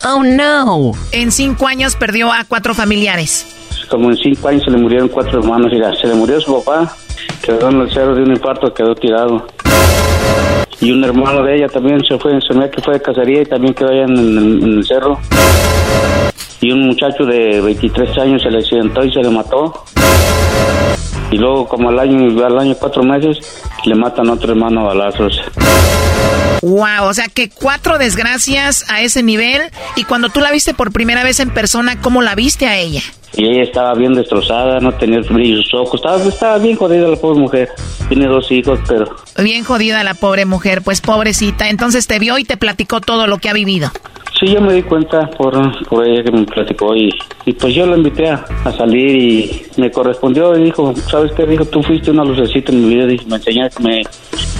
Oh, 0.06 0.24
no. 0.24 0.92
En 1.12 1.32
cinco 1.32 1.68
años 1.68 1.96
perdió 1.96 2.32
a 2.32 2.46
cuatro 2.48 2.74
familiares. 2.74 3.46
Como 3.90 4.10
en 4.12 4.18
cinco 4.18 4.48
años 4.48 4.64
se 4.64 4.72
le 4.72 4.78
murieron 4.78 5.08
cuatro 5.10 5.40
hermanos. 5.40 5.72
Mira, 5.72 5.96
se 5.96 6.08
le 6.08 6.14
murió 6.14 6.40
su 6.40 6.64
papá, 6.64 6.96
quedó 7.42 7.70
en 7.70 7.82
el 7.82 7.92
cerro 7.92 8.16
de 8.16 8.24
un 8.24 8.32
infarto, 8.32 8.74
quedó 8.74 8.94
tirado. 8.96 9.48
Y 10.82 10.92
un 10.92 11.04
hermano 11.04 11.44
de 11.44 11.58
ella 11.58 11.68
también 11.68 12.00
se 12.08 12.18
fue, 12.18 12.34
me 12.34 12.70
que 12.70 12.82
fue 12.82 12.94
de 12.94 13.02
cacería 13.02 13.42
y 13.42 13.46
también 13.46 13.74
quedó 13.74 13.90
allá 13.90 14.04
en, 14.04 14.18
en, 14.18 14.64
en 14.64 14.78
el 14.78 14.86
cerro. 14.86 15.20
Y 16.62 16.72
un 16.72 16.88
muchacho 16.88 17.26
de 17.26 17.62
23 17.62 18.18
años 18.18 18.42
se 18.42 18.50
le 18.50 18.60
accidentó 18.60 19.04
y 19.04 19.14
se 19.14 19.22
le 19.22 19.30
mató. 19.30 19.86
Y 21.32 21.38
luego, 21.38 21.68
como 21.68 21.90
al 21.90 22.00
año, 22.00 22.46
al 22.46 22.60
año 22.60 22.76
cuatro 22.78 23.04
meses, 23.04 23.38
le 23.86 23.96
matan 23.96 24.30
a 24.30 24.34
otro 24.34 24.52
hermano 24.52 24.82
a 24.82 24.94
balazos. 24.94 25.42
Wow, 26.62 27.06
o 27.06 27.14
sea 27.14 27.28
que 27.34 27.50
cuatro 27.50 27.98
desgracias 27.98 28.86
a 28.90 29.02
ese 29.02 29.24
nivel. 29.24 29.62
Y 29.96 30.04
cuando 30.04 30.30
tú 30.30 30.42
la 30.42 30.52
viste 30.52 30.74
por 30.74 30.92
primera 30.92 31.24
vez 31.24 31.40
en 31.40 31.52
persona, 31.52 32.02
¿cómo 32.02 32.22
la 32.22 32.36
viste 32.36 32.68
a 32.68 32.78
ella? 32.78 33.02
Y 33.38 33.46
ella 33.46 33.64
estaba 33.64 33.94
bien 33.94 34.16
destrozada, 34.16 34.80
no 34.80 34.92
tenía 34.94 35.20
brillo 35.22 35.62
sus 35.62 35.74
ojos, 35.76 36.02
estaba, 36.02 36.22
estaba 36.24 36.58
bien 36.58 36.76
jodida 36.76 37.08
la 37.08 37.16
pobre 37.16 37.40
mujer. 37.40 37.70
Tiene 38.10 38.26
dos 38.26 38.52
hijos, 38.52 38.80
pero... 38.88 39.16
Bien 39.38 39.64
jodida 39.64 40.04
la 40.04 40.16
pobre 40.16 40.46
mujer, 40.46 40.82
pues 40.82 41.00
pobrecita. 41.00 41.70
Entonces 41.70 42.08
te 42.08 42.20
vio 42.20 42.38
y 42.38 42.44
te 42.44 42.58
platicó 42.58 43.00
todo 43.00 43.28
lo 43.28 43.38
que 43.38 43.50
ha 43.50 43.54
vivido. 43.54 43.92
Sí, 44.40 44.48
yo 44.48 44.62
me 44.62 44.72
di 44.72 44.84
cuenta 44.84 45.30
por, 45.32 45.54
por 45.90 46.08
ella 46.08 46.24
que 46.24 46.32
me 46.32 46.46
platicó 46.46 46.96
y, 46.96 47.10
y 47.46 47.52
pues 47.52 47.76
yo 47.76 47.86
la 47.86 47.98
invité 47.98 48.30
a, 48.30 48.46
a, 48.64 48.72
salir 48.72 49.14
y 49.14 49.66
me 49.76 49.92
correspondió 49.92 50.58
y 50.58 50.64
dijo, 50.64 50.94
¿sabes 51.12 51.34
qué? 51.34 51.46
Dijo, 51.46 51.66
tú 51.66 51.84
fuiste 51.84 52.12
una 52.12 52.24
lucecita 52.24 52.72
en 52.72 52.88
mi 52.88 52.96
vida, 52.96 53.12
y 53.12 53.26
me 53.26 53.36
enseñaste, 53.36 53.84
me, 53.84 54.02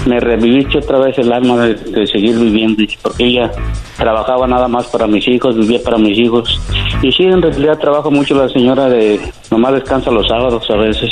me 0.04 0.20
reviviste 0.20 0.76
otra 0.76 0.98
vez 0.98 1.16
el 1.16 1.32
alma 1.32 1.64
de, 1.64 1.74
de 1.76 2.06
seguir 2.06 2.38
viviendo, 2.38 2.82
porque 3.00 3.24
ella 3.24 3.50
trabajaba 3.96 4.46
nada 4.46 4.68
más 4.68 4.86
para 4.88 5.06
mis 5.06 5.26
hijos, 5.26 5.56
vivía 5.56 5.80
para 5.82 5.96
mis 5.96 6.18
hijos. 6.18 6.60
Y 7.00 7.10
sí, 7.12 7.22
en 7.22 7.40
realidad 7.40 7.78
trabaja 7.78 8.10
mucho 8.10 8.34
la 8.34 8.50
señora 8.50 8.86
de, 8.86 9.18
nomás 9.50 9.72
descansa 9.72 10.10
los 10.10 10.28
sábados 10.28 10.68
a 10.68 10.76
veces 10.76 11.10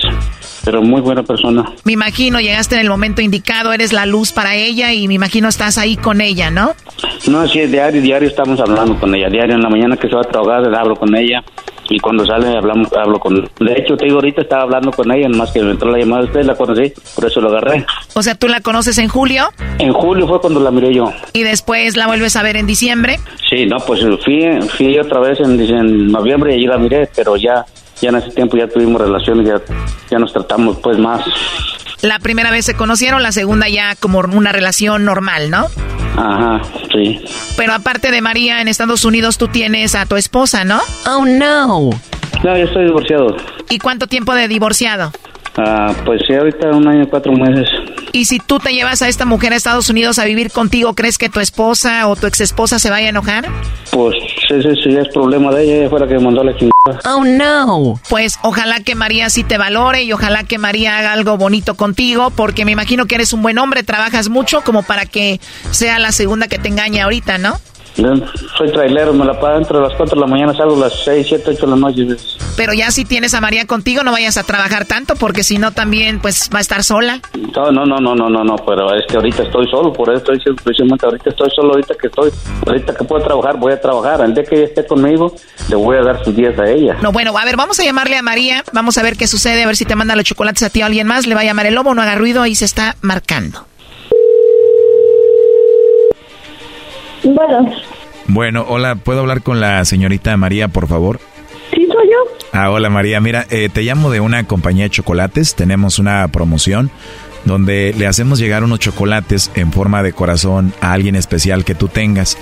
pero 0.69 0.83
muy 0.83 1.01
buena 1.01 1.23
persona. 1.23 1.65
Me 1.85 1.93
imagino, 1.93 2.41
llegaste 2.41 2.75
en 2.75 2.83
el 2.83 2.91
momento 2.91 3.23
indicado, 3.23 3.73
eres 3.73 3.95
la 3.95 4.05
luz 4.05 4.33
para 4.33 4.55
ella 4.55 4.93
y 4.93 5.09
me 5.09 5.15
imagino 5.15 5.49
estás 5.49 5.79
ahí 5.79 5.97
con 5.97 6.21
ella, 6.21 6.51
¿no? 6.51 6.75
No, 7.27 7.49
sí, 7.49 7.61
diario, 7.61 8.03
diario 8.03 8.29
estamos 8.29 8.61
hablando 8.61 8.95
con 9.01 9.15
ella, 9.15 9.31
diario 9.31 9.55
en 9.55 9.63
la 9.63 9.71
mañana 9.71 9.97
que 9.97 10.11
se 10.11 10.15
va 10.15 10.21
a 10.21 10.25
trabajar, 10.25 10.75
hablo 10.75 10.95
con 10.95 11.17
ella 11.17 11.43
y 11.89 11.99
cuando 12.01 12.27
sale 12.27 12.55
hablamos, 12.55 12.93
hablo 12.93 13.19
con 13.19 13.49
De 13.61 13.73
hecho, 13.79 13.97
te 13.97 14.05
digo, 14.05 14.17
ahorita 14.17 14.43
estaba 14.43 14.65
hablando 14.65 14.91
con 14.91 15.11
ella, 15.11 15.27
más 15.31 15.53
que 15.53 15.63
me 15.63 15.71
entró 15.71 15.91
la 15.91 16.01
llamada 16.01 16.25
de 16.25 16.29
usted, 16.29 16.43
la 16.45 16.55
conocí, 16.55 16.93
por 17.15 17.25
eso 17.25 17.41
lo 17.41 17.49
agarré. 17.49 17.87
O 18.13 18.23
sea, 18.23 18.35
¿tú 18.35 18.47
la 18.47 18.61
conoces 18.61 18.99
en 18.99 19.09
julio? 19.09 19.45
En 19.79 19.95
julio 19.95 20.29
fue 20.29 20.39
cuando 20.39 20.61
la 20.61 20.71
miré 20.71 20.93
yo. 20.93 21.11
¿Y 21.33 21.45
después 21.45 21.97
la 21.97 22.09
vuelves 22.09 22.37
a 22.37 22.43
ver 22.43 22.59
en 22.59 22.67
diciembre? 22.67 23.19
Sí, 23.49 23.65
no, 23.65 23.79
pues 23.79 24.01
fui, 24.23 24.47
fui 24.77 24.99
otra 24.99 25.21
vez 25.21 25.41
en, 25.41 25.59
en 25.59 26.09
noviembre 26.09 26.53
y 26.53 26.59
allí 26.59 26.67
la 26.67 26.77
miré, 26.77 27.09
pero 27.17 27.37
ya 27.37 27.65
ya 28.01 28.11
en 28.11 28.17
ese 28.17 28.31
tiempo 28.31 28.57
ya 28.57 28.69
tuvimos 28.69 29.01
relaciones, 29.01 29.47
ya, 29.47 29.61
ya 30.11 30.19
nos 30.19 30.33
tratamos 30.33 30.79
pues 30.79 30.99
más. 30.99 31.23
La 32.03 32.19
primera 32.21 32.51
vez 32.51 32.65
se 32.65 32.75
conocieron, 32.75 33.23
la 33.23 33.33
segunda 33.33 33.69
ya 33.69 33.97
como 33.97 34.21
una 34.21 34.53
relación 34.53 35.05
normal, 35.05 35.51
¿no? 35.51 35.67
Ajá, 36.17 36.61
sí. 36.93 37.21
Pero 37.57 37.73
aparte 37.73 38.11
de 38.11 38.21
María, 38.21 38.61
en 38.61 38.69
Estados 38.69 39.05
Unidos 39.05 39.39
tú 39.39 39.49
tienes 39.49 39.95
a 39.95 40.07
tu 40.07 40.17
esposa, 40.17 40.65
¿no? 40.65 40.81
Oh, 41.07 41.25
no. 41.25 41.91
No, 42.45 42.57
yo 42.57 42.65
estoy 42.65 42.85
divorciado. 42.85 43.37
¿Y 43.69 43.79
cuánto 43.79 44.07
tiempo 44.07 44.35
de 44.35 44.49
divorciado? 44.49 45.13
Ah, 45.59 45.93
pues 46.05 46.23
sí, 46.27 46.35
ahorita 46.35 46.69
un 46.71 46.87
año 46.87 47.03
y 47.03 47.07
cuatro 47.07 47.33
meses. 47.33 47.69
Y 48.13 48.27
si 48.27 48.39
tú 48.39 48.61
te 48.61 48.73
llevas 48.73 49.03
a 49.03 49.09
esta 49.09 49.25
mujer 49.25 49.53
a 49.53 49.57
Estados 49.57 49.91
Unidos 49.91 50.19
a 50.21 50.25
vivir 50.25 50.53
contigo, 50.53 50.95
¿crees 50.95 51.19
que 51.19 51.29
tu 51.29 51.41
esposa 51.41 52.07
o 52.07 52.15
tu 52.15 52.29
ex 52.29 52.41
esposa 52.41 52.79
se 52.79 52.91
vaya 52.91 53.07
a 53.07 53.11
enojar? 53.11 53.49
Pues 53.91 54.15
ese, 54.49 54.71
ese 54.71 54.93
ya 54.93 55.01
es 55.01 55.09
problema 55.09 55.53
de 55.53 55.65
ella, 55.65 55.77
ella 55.77 55.91
fue 55.91 55.99
la 55.99 56.07
que 56.07 56.19
mandó 56.19 56.45
la 56.45 56.57
chingada. 56.57 57.01
Oh 57.05 57.25
no. 57.25 58.01
Pues 58.09 58.39
ojalá 58.43 58.81
que 58.81 58.95
María 58.95 59.31
sí 59.31 59.43
te 59.43 59.59
valore 59.59 60.05
y 60.05 60.13
ojalá 60.13 60.45
que 60.45 60.59
María 60.59 60.97
haga 60.97 61.13
algo 61.13 61.37
bonito 61.37 61.75
contigo, 61.75 62.31
porque 62.31 62.65
me 62.65 62.73
imagino 62.73 63.07
que 63.07 63.17
eres 63.17 63.33
un 63.33 63.43
buen 63.43 63.59
hombre, 63.59 63.83
trabajas 63.83 64.29
mucho 64.29 64.63
como 64.63 64.85
para 64.85 65.07
que 65.07 65.41
sea 65.73 65.99
la 65.99 66.13
segunda 66.13 66.47
que 66.47 66.59
te 66.59 66.69
engañe 66.69 67.03
ahorita, 67.03 67.39
¿no? 67.39 67.59
Soy 68.57 68.71
trailero, 68.71 69.13
me 69.13 69.25
la 69.25 69.39
pago 69.41 69.59
entre 69.59 69.81
las 69.81 69.93
4 69.95 70.15
de 70.15 70.21
la 70.21 70.27
mañana, 70.29 70.55
salgo 70.55 70.77
a 70.77 70.89
las 70.89 71.05
6, 71.05 71.27
7, 71.29 71.45
8 71.49 71.67
de 71.67 71.67
la 71.67 71.77
noche. 71.77 72.07
Pero 72.57 72.73
ya 72.73 72.93
si 72.93 73.05
tienes 73.05 73.35
a 73.35 73.41
María 73.41 73.67
contigo, 73.67 74.05
no 74.05 74.13
vayas 74.13 74.37
a 74.37 74.45
trabajar 74.45 74.85
tanto, 74.85 75.17
porque 75.17 75.43
si 75.43 75.59
no 75.59 75.73
también 75.73 76.21
pues 76.21 76.49
va 76.55 76.59
a 76.59 76.61
estar 76.61 76.85
sola. 76.85 77.21
No, 77.57 77.73
no, 77.73 77.85
no, 77.85 77.99
no, 77.99 78.15
no, 78.15 78.29
no, 78.29 78.45
no, 78.45 78.57
pero 78.65 78.95
es 78.95 79.05
que 79.07 79.17
ahorita 79.17 79.43
estoy 79.43 79.69
solo, 79.69 79.93
por 79.93 80.11
eso 80.11 80.19
estoy 80.19 80.37
diciendo 80.37 80.63
precisamente 80.63 81.07
ahorita 81.07 81.31
estoy 81.31 81.51
solo, 81.51 81.73
ahorita 81.73 81.95
que 82.01 82.07
estoy, 82.07 82.31
ahorita 82.67 82.95
que 82.95 83.05
puedo 83.05 83.25
trabajar, 83.25 83.57
voy 83.57 83.73
a 83.73 83.81
trabajar. 83.81 84.21
El 84.21 84.35
día 84.35 84.45
que 84.45 84.57
ella 84.57 84.65
esté 84.67 84.87
conmigo, 84.87 85.35
le 85.69 85.77
voy 85.77 85.97
a 85.97 86.03
dar 86.03 86.25
sus 86.25 86.37
días 86.37 86.57
a 86.59 86.69
ella. 86.71 86.97
No, 87.03 87.11
bueno, 87.11 87.37
a 87.37 87.45
ver, 87.45 87.57
vamos 87.57 87.81
a 87.81 87.85
llamarle 87.85 88.17
a 88.17 88.23
María, 88.23 88.65
vamos 88.73 88.97
a 88.99 89.03
ver 89.03 89.17
qué 89.17 89.27
sucede, 89.27 89.65
a 89.65 89.67
ver 89.67 89.77
si 89.77 89.85
te 89.85 89.97
manda 89.97 90.15
los 90.15 90.25
chocolates 90.25 90.63
a 90.63 90.71
ti 90.71 90.83
o 90.83 90.85
a 90.85 90.87
alguien 90.87 91.07
más, 91.07 91.27
le 91.27 91.35
va 91.35 91.41
a 91.41 91.45
llamar 91.45 91.67
el 91.67 91.75
lobo, 91.75 91.95
no 91.95 92.03
haga 92.03 92.15
ruido, 92.15 92.43
ahí 92.43 92.55
se 92.55 92.65
está 92.65 92.97
marcando. 93.01 93.68
Bueno. 97.23 97.71
Bueno, 98.27 98.67
hola, 98.69 98.95
¿puedo 98.97 99.21
hablar 99.21 99.43
con 99.43 99.61
la 99.61 99.85
señorita 99.85 100.37
María, 100.37 100.69
por 100.69 100.87
favor? 100.87 101.19
Sí, 101.73 101.87
soy 101.91 102.07
yo. 102.07 102.17
Ah, 102.53 102.71
hola 102.71 102.91
María, 102.91 103.21
mira, 103.21 103.47
eh, 103.51 103.69
te 103.73 103.83
llamo 103.83 104.11
de 104.11 104.21
una 104.21 104.45
compañía 104.45 104.85
de 104.85 104.91
chocolates, 104.91 105.55
tenemos 105.55 105.99
una 105.99 106.27
promoción 106.29 106.91
donde 107.45 107.95
le 107.97 108.07
hacemos 108.07 108.39
llegar 108.39 108.65
unos 108.65 108.81
chocolates 108.81 109.51
en 109.55 109.73
forma 109.73 110.03
de 110.03 110.13
corazón 110.13 110.73
a 110.81 110.93
alguien 110.93 111.17
especial 111.17 111.65
que 111.65 111.75
tú 111.75 111.89
tengas. 111.89 112.37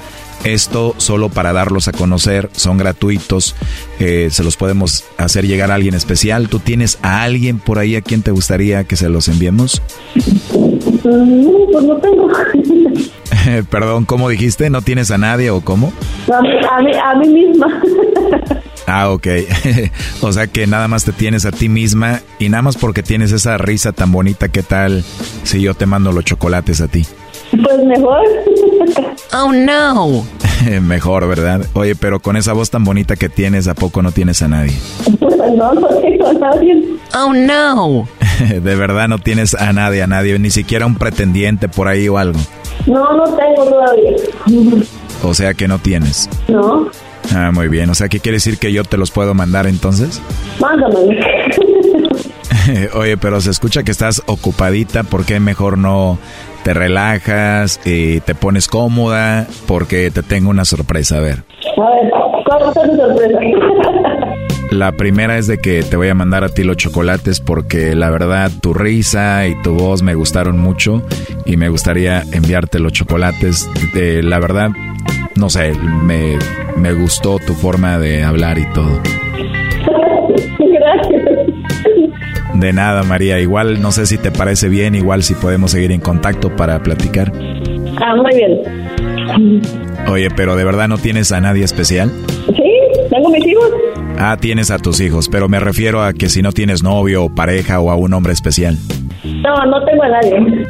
Esto 0.47 0.95
solo 0.99 1.29
para 1.29 1.53
darlos 1.53 1.89
a 1.89 1.93
conocer, 1.93 2.51
son 2.53 2.79
gratuitos, 2.79 3.57
eh, 3.99 4.29
se 4.31 4.45
los 4.45 4.57
podemos 4.57 5.05
hacer 5.19 5.45
llegar 5.45 5.73
a 5.73 5.75
alguien 5.75 5.95
especial. 5.95 6.49
¿Tú 6.49 6.61
tienes 6.61 7.01
a 7.03 7.25
alguien 7.25 7.59
por 7.59 7.81
ahí 7.81 7.97
a 7.97 8.01
quien 8.01 8.23
te 8.23 8.31
gustaría 8.31 8.85
que 8.85 8.95
se 8.95 9.09
los 9.09 9.27
enviemos? 9.27 9.83
No, 10.15 11.51
pues 11.73 11.85
no 11.85 11.97
tengo. 11.97 12.29
Perdón, 13.71 14.05
¿cómo 14.05 14.29
dijiste? 14.29 14.71
¿No 14.71 14.83
tienes 14.83 15.11
a 15.11 15.19
nadie 15.19 15.51
o 15.51 15.63
cómo? 15.63 15.93
A 16.33 16.41
mí, 16.41 16.49
a 16.71 16.81
mí, 16.81 16.91
a 16.95 17.15
mí 17.17 17.29
misma. 17.29 17.83
Ah, 18.87 19.11
ok. 19.11 19.27
o 20.21 20.33
sea 20.33 20.47
que 20.47 20.69
nada 20.69 20.87
más 20.87 21.05
te 21.05 21.11
tienes 21.11 21.45
a 21.45 21.51
ti 21.51 21.69
misma 21.69 22.21
y 22.39 22.51
nada 22.51 22.63
más 22.63 22.77
porque 22.77 23.03
tienes 23.03 23.33
esa 23.33 23.59
risa 23.59 23.91
tan 23.91 24.13
bonita, 24.13 24.49
¿qué 24.49 24.63
tal 24.63 25.03
si 25.43 25.61
yo 25.61 25.75
te 25.75 25.87
mando 25.87 26.13
los 26.13 26.25
chocolates 26.25 26.81
a 26.81 26.87
ti? 26.87 27.05
Pues 27.63 27.85
mejor. 27.85 28.23
Oh, 29.33 29.53
no. 29.53 30.27
mejor, 30.83 31.29
¿verdad? 31.29 31.67
Oye, 31.75 31.95
pero 31.95 32.21
con 32.21 32.37
esa 32.37 32.53
voz 32.53 32.71
tan 32.71 32.85
bonita 32.85 33.17
que 33.17 33.29
tienes, 33.29 33.69
¿a 33.69 33.75
poco 33.75 34.03
no 34.03 34.13
tienes 34.13 34.43
a 34.43 34.49
nadie? 34.49 34.77
Pues 35.19 35.37
no, 35.37 35.73
no 35.75 35.89
tengo 36.01 36.29
a 36.29 36.33
nadie. 36.35 36.85
Oh, 37.15 37.33
no. 37.33 38.09
De 38.61 38.75
verdad 38.77 39.09
no 39.09 39.19
tienes 39.19 39.55
a 39.55 39.73
nadie, 39.73 40.03
a 40.03 40.07
nadie, 40.07 40.39
ni 40.39 40.51
siquiera 40.51 40.87
un 40.87 40.97
pretendiente 40.97 41.69
por 41.69 41.89
ahí 41.89 42.09
o 42.09 42.19
algo. 42.19 42.39
No, 42.87 43.17
no 43.17 43.25
tengo 43.25 43.65
todavía. 43.65 44.13
O 45.23 45.35
sea 45.35 45.55
que 45.55 45.67
no 45.67 45.79
tienes. 45.79 46.29
No. 46.49 46.89
Ah, 47.35 47.51
muy 47.53 47.69
bien. 47.69 47.91
O 47.91 47.95
sea, 47.95 48.09
¿qué 48.09 48.21
quiere 48.21 48.37
decir 48.37 48.59
que 48.59 48.73
yo 48.73 48.85
te 48.85 48.97
los 48.97 49.11
puedo 49.11 49.35
mandar 49.35 49.67
entonces? 49.67 50.21
Mándame. 50.61 51.19
Oye, 52.95 53.17
pero 53.17 53.41
se 53.41 53.51
escucha 53.51 53.83
que 53.83 53.91
estás 53.91 54.23
ocupadita. 54.27 55.03
¿Por 55.03 55.25
qué 55.25 55.41
mejor 55.41 55.79
no 55.79 56.19
te 56.63 56.75
relajas 56.75 57.81
y 57.85 58.21
te 58.21 58.35
pones 58.35 58.69
cómoda? 58.69 59.47
Porque 59.67 60.11
te 60.11 60.23
tengo 60.23 60.51
una 60.51 60.65
sorpresa. 60.65 61.19
A 61.19 61.21
ver. 61.21 61.45
A 61.77 61.91
ver, 61.91 62.11
¿cuál 62.47 62.63
es 62.69 62.91
tu 62.91 62.97
sorpresa? 62.97 63.39
La 64.71 64.93
primera 64.93 65.39
es 65.39 65.47
de 65.47 65.59
que 65.59 65.85
te 65.85 65.97
voy 65.97 66.09
a 66.09 66.15
mandar 66.15 66.43
a 66.43 66.49
ti 66.49 66.65
los 66.65 66.77
chocolates 66.77 67.41
porque 67.41 67.95
la 67.95 68.11
verdad 68.11 68.51
tu 68.61 68.75
risa 68.75 69.47
y 69.47 69.55
tu 69.63 69.75
voz 69.75 70.03
me 70.03 70.17
gustaron 70.17 70.59
mucho 70.59 71.03
y 71.45 71.57
me 71.57 71.69
gustaría 71.69 72.23
enviarte 72.33 72.81
los 72.81 72.93
chocolates. 72.93 73.71
De, 73.95 74.25
la 74.25 74.41
verdad, 74.41 74.71
no 75.37 75.51
sé, 75.51 75.73
me, 75.73 76.37
me 76.77 76.93
gustó 76.95 77.39
tu 77.39 77.55
forma 77.55 77.99
de 78.01 78.25
hablar 78.25 78.59
y 78.59 78.67
todo. 78.73 79.01
De 82.59 82.73
nada, 82.73 83.03
María. 83.03 83.39
Igual 83.39 83.83
no 83.83 83.93
sé 83.93 84.07
si 84.07 84.17
te 84.17 84.31
parece 84.31 84.69
bien, 84.69 84.95
igual 84.95 85.23
si 85.23 85.35
podemos 85.35 85.73
seguir 85.73 85.93
en 85.93 86.01
contacto 86.01 86.55
para 86.57 86.83
platicar. 86.83 87.31
Ah, 88.01 88.15
muy 88.17 88.35
bien. 88.35 90.07
Oye, 90.09 90.31
pero 90.31 90.57
¿de 90.57 90.65
verdad 90.65 90.89
no 90.89 90.99
tienes 90.99 91.33
a 91.33 91.41
nadie 91.41 91.65
especial? 91.65 92.11
Sí, 92.47 92.73
tengo 93.11 93.29
mis 93.31 93.47
hijos. 93.47 93.71
Ah, 94.19 94.37
tienes 94.41 94.71
a 94.71 94.79
tus 94.79 95.01
hijos, 95.01 95.29
pero 95.29 95.49
me 95.49 95.61
refiero 95.61 96.03
a 96.03 96.15
que 96.15 96.29
si 96.29 96.41
no 96.41 96.53
tienes 96.53 96.83
novio 96.83 97.25
o 97.25 97.35
pareja 97.35 97.81
o 97.81 97.91
a 97.91 97.97
un 97.97 98.15
hombre 98.15 98.33
especial. 98.33 98.79
No, 99.25 99.55
no 99.67 99.85
tengo 99.85 100.03
a 100.03 100.09
nadie. 100.09 100.67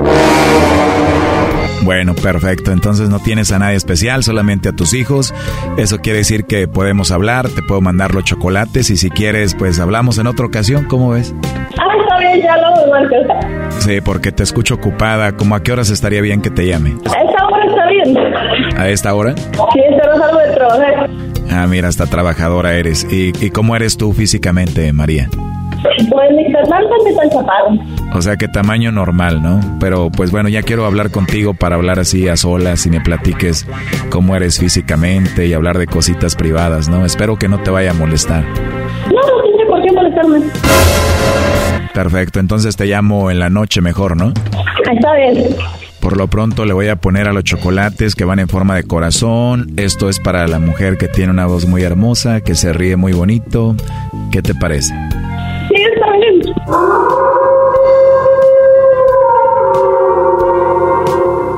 Bueno, 1.87 2.15
perfecto. 2.15 2.73
Entonces 2.73 3.09
no 3.09 3.21
tienes 3.21 3.53
a 3.53 3.61
nadie 3.61 3.77
especial, 3.77 4.25
solamente 4.25 4.71
a 4.71 4.73
tus 4.73 4.93
hijos. 4.93 5.33
Eso 5.77 5.99
quiere 5.99 6.19
decir 6.19 6.45
que 6.45 6.67
podemos 6.67 7.13
hablar, 7.13 7.49
te 7.49 7.63
puedo 7.63 7.81
mandar 7.81 8.13
los 8.13 8.25
chocolates 8.25 8.91
y 8.91 8.97
si 8.97 9.09
quieres, 9.09 9.55
pues 9.55 9.79
hablamos 9.79 10.19
en 10.19 10.27
otra 10.27 10.47
ocasión. 10.47 10.87
¿Cómo 10.87 11.11
ves? 11.11 11.33
Ah, 11.79 11.95
está 12.01 12.19
bien, 12.19 12.43
ya 12.43 12.57
lo 12.57 12.91
marco. 12.91 13.17
Sí, 13.81 14.01
porque 14.01 14.33
te 14.33 14.43
escucho 14.43 14.75
ocupada. 14.75 15.33
¿Cómo 15.33 15.55
a 15.55 15.63
qué 15.63 15.73
horas 15.73 15.91
estaría 15.91 16.21
bien 16.21 16.41
que 16.41 16.51
te 16.51 16.67
llame? 16.67 16.91
A 17.07 17.23
esta 17.23 17.47
hora 17.47 17.67
está 17.67 17.87
bien. 17.89 18.79
¿A 18.79 18.89
esta 18.89 19.15
hora? 19.15 19.35
Sí, 19.37 19.81
pero 20.01 20.17
salgo 20.17 20.39
de 20.41 20.55
trabajar. 20.55 21.11
Ah, 21.51 21.67
mira, 21.69 21.89
hasta 21.89 22.07
trabajadora 22.07 22.75
eres. 22.75 23.05
¿Y, 23.11 23.33
y 23.45 23.51
cómo 23.51 23.77
eres 23.77 23.97
tú 23.97 24.13
físicamente, 24.13 24.93
María? 24.93 25.29
Pues 26.11 26.31
me 26.33 26.43
está 27.11 27.29
chapado. 27.29 27.69
O 28.15 28.23
sea, 28.23 28.37
que 28.37 28.49
tamaño 28.49 28.91
normal, 28.93 29.43
¿no? 29.43 29.61
Pero 29.79 30.11
pues 30.11 30.31
bueno, 30.31 30.49
ya 30.49 30.63
quiero 30.63 30.85
hablar 30.87 31.11
contigo 31.11 31.55
para 31.55 31.77
hablar 31.77 31.99
así 31.99 32.29
a 32.29 32.37
solas 32.37 32.87
y 32.87 32.91
me 32.91 33.01
platiques 33.01 33.67
cómo 34.11 34.35
eres 34.35 34.59
físicamente 34.59 35.47
y 35.47 35.53
hablar 35.53 35.79
de 35.79 35.87
cositas 35.87 36.35
privadas, 36.35 36.89
¿no? 36.89 37.05
Espero 37.05 37.37
que 37.37 37.49
no 37.49 37.59
te 37.63 37.71
vaya 37.71 37.91
a 37.91 37.95
molestar. 37.95 38.43
No, 38.45 39.21
no 39.21 39.43
tiene 39.43 39.67
por 39.69 39.83
qué 39.83 39.93
molestarme. 39.93 40.41
Perfecto, 41.97 42.41
entonces 42.41 42.77
te 42.77 42.85
llamo 42.85 43.31
en 43.31 43.39
la 43.39 43.49
noche 43.49 43.81
mejor, 43.81 44.19
¿no? 44.19 44.35
Está 44.93 45.15
bien. 45.15 45.57
Por 45.99 46.19
lo 46.19 46.27
pronto 46.27 46.67
le 46.67 46.75
voy 46.75 46.89
a 46.89 46.97
poner 46.97 47.27
a 47.27 47.33
los 47.33 47.43
chocolates 47.43 48.15
que 48.15 48.27
van 48.27 48.39
en 48.39 48.49
forma 48.49 48.77
de 48.77 48.83
corazón. 48.83 49.73
Esto 49.79 50.11
es 50.11 50.21
para 50.21 50.47
la 50.47 50.59
mujer 50.59 50.99
que 50.99 51.09
tiene 51.09 51.31
una 51.33 51.47
voz 51.47 51.65
muy 51.65 51.85
hermosa, 51.85 52.43
que 52.43 52.55
se 52.55 52.75
ríe 52.75 52.97
muy 52.97 53.15
bonito. 53.15 53.75
¿Qué 54.31 54.43
te 54.43 54.55
parece? 54.55 54.93
Sí, 55.69 55.75
está 55.95 56.13
bien. 56.13 56.43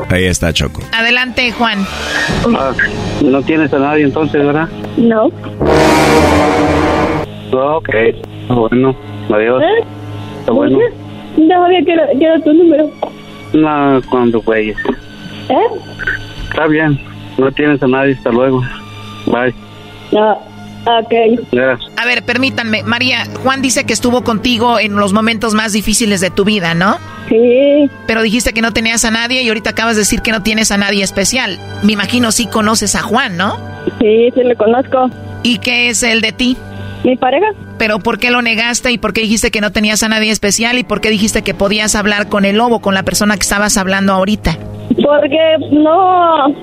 Ahí 0.08 0.24
está 0.26 0.52
Choco. 0.52 0.82
Adelante, 0.96 1.50
Juan. 1.50 1.84
Ah, 2.56 2.74
no 3.24 3.42
tienes 3.42 3.72
a 3.72 3.80
nadie 3.80 4.04
entonces, 4.04 4.40
¿verdad? 4.46 4.68
No. 4.98 5.32
Ok. 7.50 7.88
Bueno, 8.48 8.94
adiós. 9.30 9.62
¿Eh? 9.64 9.97
Está 10.48 10.56
bueno. 10.56 10.78
No 11.36 11.62
sabía 11.62 11.84
que 11.84 11.92
era, 11.92 12.06
que 12.18 12.24
era 12.24 12.40
tu 12.40 12.54
número. 12.54 12.90
No, 13.52 14.00
cuando 14.08 14.40
güeyes. 14.40 14.78
¿Eh? 15.50 15.54
Está 16.48 16.66
bien. 16.68 16.98
No 17.36 17.52
tienes 17.52 17.82
a 17.82 17.86
nadie. 17.86 18.14
Hasta 18.14 18.30
luego. 18.30 18.62
Bye. 19.26 19.54
No. 20.10 20.32
Ok. 20.86 21.12
Gracias. 21.52 21.92
A 21.98 22.06
ver, 22.06 22.22
permítanme. 22.24 22.82
María, 22.82 23.26
Juan 23.42 23.60
dice 23.60 23.84
que 23.84 23.92
estuvo 23.92 24.24
contigo 24.24 24.78
en 24.78 24.96
los 24.96 25.12
momentos 25.12 25.52
más 25.52 25.74
difíciles 25.74 26.22
de 26.22 26.30
tu 26.30 26.46
vida, 26.46 26.72
¿no? 26.72 26.96
Sí. 27.28 27.90
Pero 28.06 28.22
dijiste 28.22 28.54
que 28.54 28.62
no 28.62 28.72
tenías 28.72 29.04
a 29.04 29.10
nadie 29.10 29.42
y 29.42 29.48
ahorita 29.48 29.70
acabas 29.70 29.96
de 29.96 30.00
decir 30.00 30.22
que 30.22 30.32
no 30.32 30.42
tienes 30.42 30.72
a 30.72 30.78
nadie 30.78 31.04
especial. 31.04 31.58
Me 31.82 31.92
imagino 31.92 32.32
sí 32.32 32.46
conoces 32.46 32.96
a 32.96 33.02
Juan, 33.02 33.36
¿no? 33.36 33.58
Sí, 34.00 34.30
sí 34.34 34.42
le 34.42 34.56
conozco. 34.56 35.10
¿Y 35.42 35.58
qué 35.58 35.90
es 35.90 36.02
el 36.02 36.22
de 36.22 36.32
ti? 36.32 36.56
¿Mi 37.04 37.16
pareja? 37.18 37.48
Pero 37.78 38.00
¿por 38.00 38.18
qué 38.18 38.30
lo 38.30 38.42
negaste 38.42 38.90
y 38.90 38.98
por 38.98 39.12
qué 39.12 39.22
dijiste 39.22 39.50
que 39.50 39.60
no 39.60 39.72
tenías 39.72 40.02
a 40.02 40.08
nadie 40.08 40.30
especial 40.30 40.78
y 40.78 40.84
por 40.84 41.00
qué 41.00 41.10
dijiste 41.10 41.42
que 41.42 41.54
podías 41.54 41.94
hablar 41.94 42.28
con 42.28 42.44
el 42.44 42.56
lobo, 42.56 42.80
con 42.80 42.94
la 42.94 43.04
persona 43.04 43.36
que 43.36 43.42
estabas 43.42 43.76
hablando 43.76 44.12
ahorita? 44.12 44.58
Porque 44.96 45.56
no, 45.70 46.54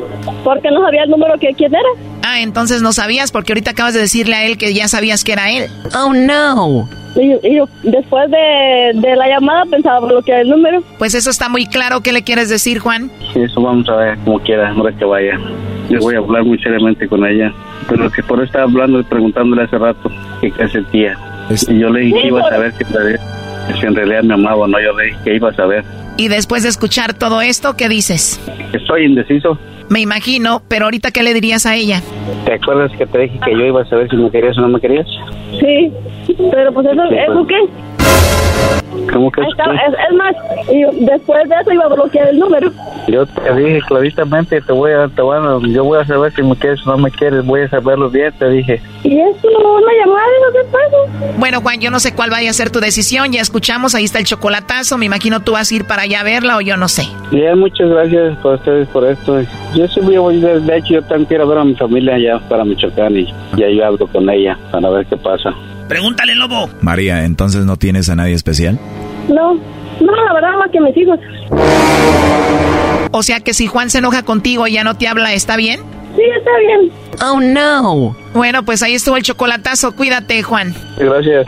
porque 0.43 0.69
no 0.71 0.81
sabía 0.81 1.03
el 1.03 1.09
número 1.09 1.37
que 1.39 1.53
quién 1.53 1.73
era. 1.73 1.89
Ah, 2.23 2.41
entonces 2.41 2.81
no 2.81 2.91
sabías 2.91 3.31
porque 3.31 3.53
ahorita 3.53 3.71
acabas 3.71 3.93
de 3.93 4.01
decirle 4.01 4.35
a 4.35 4.45
él 4.45 4.57
que 4.57 4.73
ya 4.73 4.87
sabías 4.87 5.23
que 5.23 5.33
era 5.33 5.51
él. 5.51 5.67
Oh, 5.95 6.13
no. 6.13 6.89
Y, 7.15 7.47
y 7.47 7.55
yo, 7.55 7.69
después 7.83 8.29
de, 8.29 8.91
de 8.95 9.15
la 9.15 9.29
llamada 9.29 9.63
pensaba 9.69 10.05
bloquear 10.05 10.41
el 10.41 10.49
número. 10.49 10.83
Pues 10.97 11.13
eso 11.15 11.29
está 11.29 11.47
muy 11.47 11.65
claro. 11.65 12.01
¿Qué 12.01 12.11
le 12.11 12.23
quieres 12.23 12.49
decir, 12.49 12.79
Juan? 12.79 13.09
Sí, 13.33 13.41
eso 13.41 13.61
vamos 13.61 13.87
a 13.89 13.95
ver 13.95 14.17
como 14.25 14.39
quiera, 14.39 14.69
ahora 14.71 14.91
que 14.91 15.05
vaya. 15.05 15.39
Yo 15.89 15.99
voy 15.99 16.15
a 16.15 16.17
hablar 16.17 16.43
muy 16.43 16.57
seriamente 16.59 17.07
con 17.07 17.25
ella. 17.25 17.53
Pero 17.87 18.09
que 18.11 18.23
por 18.23 18.39
eso 18.39 18.45
estaba 18.47 18.63
hablando 18.65 18.99
y 18.99 19.03
preguntándole 19.03 19.63
hace 19.63 19.77
rato 19.77 20.11
que 20.41 20.51
qué 20.51 20.67
sentía. 20.67 21.17
Y 21.69 21.79
yo 21.79 21.89
le 21.89 22.01
dije 22.01 22.21
que 22.21 22.27
iba 22.27 22.41
a 22.41 22.49
saber 22.49 22.73
que 22.73 22.83
si 23.79 23.85
en 23.85 23.95
realidad 23.95 24.23
me 24.23 24.33
amaba 24.35 24.55
o 24.57 24.67
no. 24.67 24.79
Yo 24.79 24.93
le 24.93 25.05
dije 25.05 25.17
que 25.23 25.35
iba 25.35 25.49
a 25.49 25.53
saber. 25.53 25.83
Y 26.17 26.27
después 26.29 26.63
de 26.63 26.69
escuchar 26.69 27.13
todo 27.13 27.41
esto, 27.41 27.75
¿qué 27.75 27.89
dices? 27.89 28.39
Estoy 28.73 29.05
indeciso. 29.05 29.57
Me 29.89 29.99
imagino, 29.99 30.61
pero 30.67 30.85
ahorita 30.85 31.11
¿qué 31.11 31.21
le 31.23 31.33
dirías 31.33 31.65
a 31.65 31.75
ella? 31.75 32.01
¿Te 32.45 32.53
acuerdas 32.53 32.91
que 32.97 33.05
te 33.05 33.19
dije 33.19 33.39
que 33.45 33.51
yo 33.51 33.65
iba 33.65 33.81
a 33.81 33.85
saber 33.85 34.09
si 34.09 34.15
me 34.15 34.31
querías 34.31 34.57
o 34.57 34.61
no 34.61 34.69
me 34.69 34.79
querías? 34.81 35.05
Sí, 35.59 35.91
pero 36.51 36.73
pues 36.73 36.87
eso, 36.87 37.01
Sí, 37.09 37.15
¿eso 37.15 37.33
pues. 37.33 37.47
qué? 37.47 37.94
¿Cómo 39.11 39.31
que 39.31 39.41
Ahí 39.41 39.47
está, 39.51 39.63
es, 39.75 39.93
es 40.09 40.15
más, 40.17 40.35
y 40.69 41.05
después 41.05 41.47
de 41.47 41.55
eso 41.61 41.71
iba 41.71 41.85
a 41.85 41.87
bloquear 41.87 42.27
el 42.29 42.39
número. 42.39 42.71
Yo 43.07 43.25
te 43.25 43.53
dije 43.55 43.79
claramente, 43.87 44.59
te 44.61 44.73
voy 44.73 44.91
a, 44.91 45.07
te 45.07 45.21
voy 45.21 45.37
a- 45.37 45.67
yo 45.69 45.83
voy 45.85 45.99
a 46.01 46.05
saber 46.05 46.33
si 46.33 46.41
me 46.41 46.55
quieres 46.55 46.85
o 46.85 46.89
no 46.91 46.97
me 46.97 47.11
quieres, 47.11 47.45
voy 47.45 47.61
a 47.61 47.69
saberlo 47.69 48.09
bien, 48.09 48.33
te 48.37 48.49
dije. 48.49 48.81
¿Y 49.03 49.19
eso 49.19 49.47
una 49.47 49.91
llamada 49.99 50.25
qué 50.51 50.67
pasa? 50.71 51.31
Bueno, 51.37 51.61
Juan, 51.61 51.79
yo 51.79 51.91
no 51.91 51.99
sé 51.99 52.13
cuál 52.15 52.29
vaya 52.31 52.49
a 52.49 52.53
ser 52.53 52.71
tu 52.71 52.79
decisión. 52.79 53.31
Ya 53.31 53.41
escuchamos, 53.41 53.93
ahí 53.95 54.03
está 54.05 54.19
el 54.19 54.25
chocolatazo. 54.25 54.97
Me 54.97 55.05
imagino 55.05 55.39
tú 55.41 55.51
vas 55.53 55.71
a 55.71 55.75
ir 55.75 55.85
para 55.85 56.01
allá 56.03 56.21
a 56.21 56.23
verla 56.23 56.57
o 56.57 56.61
yo 56.61 56.75
no 56.75 56.87
sé. 56.87 57.03
Bien, 57.31 57.57
muchas 57.59 57.87
gracias 57.89 58.35
por 58.39 58.55
ustedes 58.55 58.87
por 58.89 59.05
esto. 59.05 59.39
Yo 59.75 59.87
sí 59.87 59.99
voy 60.01 60.43
a 60.43 60.57
de, 60.59 60.77
hecho 60.77 60.95
yo 60.95 61.01
también 61.03 61.25
quiero 61.25 61.47
ver 61.47 61.59
a 61.59 61.63
mi 61.63 61.75
familia 61.75 62.15
allá 62.15 62.39
para 62.49 62.65
Michoacán 62.65 63.15
y 63.15 63.25
ya 63.55 63.69
yo 63.69 63.85
hablo 63.85 64.07
con 64.07 64.29
ella 64.29 64.57
para 64.71 64.89
ver 64.89 65.05
qué 65.05 65.15
pasa. 65.15 65.53
Pregúntale, 65.87 66.35
lobo. 66.35 66.69
María, 66.81 67.25
entonces 67.25 67.65
no 67.65 67.77
tienes 67.77 68.09
a 68.09 68.15
nadie 68.15 68.33
especial. 68.33 68.79
No, 69.27 69.53
no, 69.53 70.15
la 70.25 70.33
verdad 70.33 70.57
más 70.57 70.71
que 70.71 70.79
mis 70.79 70.95
hijos. 70.97 71.19
O 73.11 73.23
sea 73.23 73.39
que 73.39 73.53
si 73.53 73.67
Juan 73.67 73.89
se 73.89 73.99
enoja 73.99 74.23
contigo 74.23 74.67
y 74.67 74.73
ya 74.73 74.83
no 74.83 74.95
te 74.95 75.07
habla, 75.07 75.33
¿está 75.33 75.55
bien? 75.55 75.79
Sí, 76.15 76.21
está 76.37 76.51
bien. 76.59 76.91
Oh, 77.21 77.39
no. 77.39 78.15
Bueno, 78.33 78.63
pues 78.63 78.81
ahí 78.83 78.93
estuvo 78.95 79.17
el 79.17 79.23
chocolatazo. 79.23 79.95
Cuídate, 79.95 80.41
Juan. 80.43 80.73
Gracias. 80.97 81.47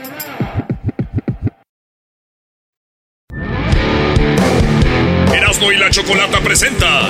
Erasmo 5.33 5.71
y 5.71 5.77
la 5.77 5.89
Chocolata 5.89 6.39
presenta 6.41 7.09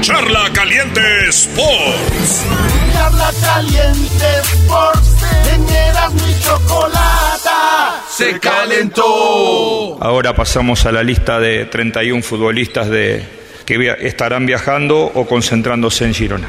Charla 0.00 0.50
Caliente 0.52 1.00
Sports. 1.28 2.44
Charla 2.92 3.30
Caliente 3.40 4.26
Sports. 4.42 5.10
En 5.54 5.68
Erasmo 5.68 6.20
y 6.28 6.42
Chocolata. 6.42 8.02
Se 8.10 8.38
calentó. 8.40 9.98
Ahora 10.02 10.34
pasamos 10.34 10.84
a 10.86 10.92
la 10.92 11.02
lista 11.02 11.38
de 11.40 11.64
31 11.66 12.22
futbolistas 12.22 12.88
de, 12.90 13.24
que 13.64 13.78
via- 13.78 13.94
estarán 13.94 14.46
viajando 14.46 14.98
o 15.14 15.26
concentrándose 15.26 16.04
en 16.04 16.14
Girona. 16.14 16.48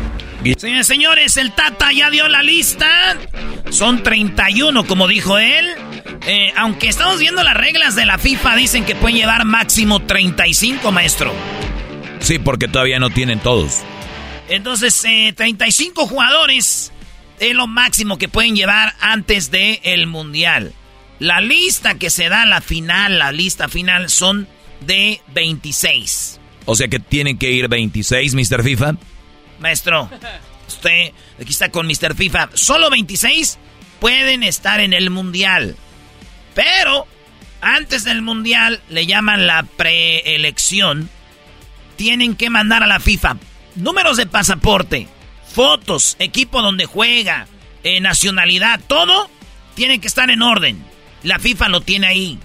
Señores, 0.58 0.86
señores, 0.88 1.38
el 1.38 1.52
Tata 1.54 1.92
ya 1.92 2.10
dio 2.10 2.28
la 2.28 2.44
lista. 2.44 2.88
Son 3.70 4.04
31, 4.04 4.86
como 4.86 5.08
dijo 5.08 5.38
él. 5.40 5.68
Eh, 6.28 6.52
aunque 6.56 6.88
estamos 6.88 7.20
viendo 7.20 7.44
las 7.44 7.56
reglas 7.56 7.96
de 7.96 8.06
la 8.06 8.18
FIFA, 8.18 8.56
dicen 8.56 8.86
que 8.86 8.96
pueden 8.96 9.18
llevar 9.18 9.46
máximo 9.46 10.02
35, 10.02 10.92
maestro. 10.92 11.34
Sí, 12.20 12.40
porque 12.40 12.68
todavía 12.68 13.00
no 13.00 13.10
tienen 13.10 13.40
todos. 13.40 13.82
Entonces, 14.48 15.04
eh, 15.06 15.34
35 15.36 16.08
jugadores 16.08 16.92
es 17.40 17.56
lo 17.56 17.68
máximo 17.68 18.18
que 18.18 18.30
pueden 18.30 18.56
llevar 18.56 18.96
antes 19.00 19.52
del 19.52 19.80
el 19.84 20.08
Mundial. 20.08 20.74
La 21.20 21.42
lista 21.42 21.96
que 21.96 22.10
se 22.10 22.30
da 22.30 22.44
a 22.44 22.46
la 22.46 22.62
final, 22.62 23.20
la 23.20 23.32
lista 23.32 23.70
final, 23.70 24.10
son 24.10 24.48
de 24.82 25.22
26. 25.34 26.40
O 26.66 26.76
sea 26.76 26.88
que 26.88 27.00
tienen 27.00 27.38
que 27.38 27.52
ir 27.52 27.68
26, 27.68 28.34
Mr. 28.34 28.64
FIFA. 28.64 28.98
Maestro, 29.60 30.10
usted 30.68 31.12
aquí 31.40 31.52
está 31.52 31.70
con 31.70 31.88
Mr. 31.88 32.16
FIFA. 32.16 32.50
Solo 32.54 32.90
26 32.90 33.58
pueden 34.00 34.44
estar 34.44 34.80
en 34.80 34.94
el 34.94 35.10
Mundial. 35.10 35.76
Pero 36.56 37.06
antes 37.62 38.04
del 38.04 38.24
Mundial 38.24 38.82
le 38.90 39.06
llaman 39.06 39.46
la 39.46 39.64
preelección. 39.64 41.10
Tienen 41.96 42.36
que 42.36 42.50
mandar 42.50 42.82
a 42.82 42.88
la 42.88 43.00
FIFA 43.00 43.38
números 43.76 44.18
de 44.18 44.26
pasaporte, 44.26 45.08
fotos, 45.54 46.16
equipo 46.20 46.62
donde 46.62 46.86
juega, 46.86 47.48
eh, 47.84 48.00
nacionalidad, 48.00 48.80
todo 48.88 49.30
tiene 49.76 50.00
que 50.00 50.08
estar 50.08 50.30
en 50.30 50.42
orden. 50.42 50.84
La 51.24 51.40
FIFA 51.40 51.70
lo 51.70 51.82
tiene 51.82 52.08
ahí. 52.08 52.40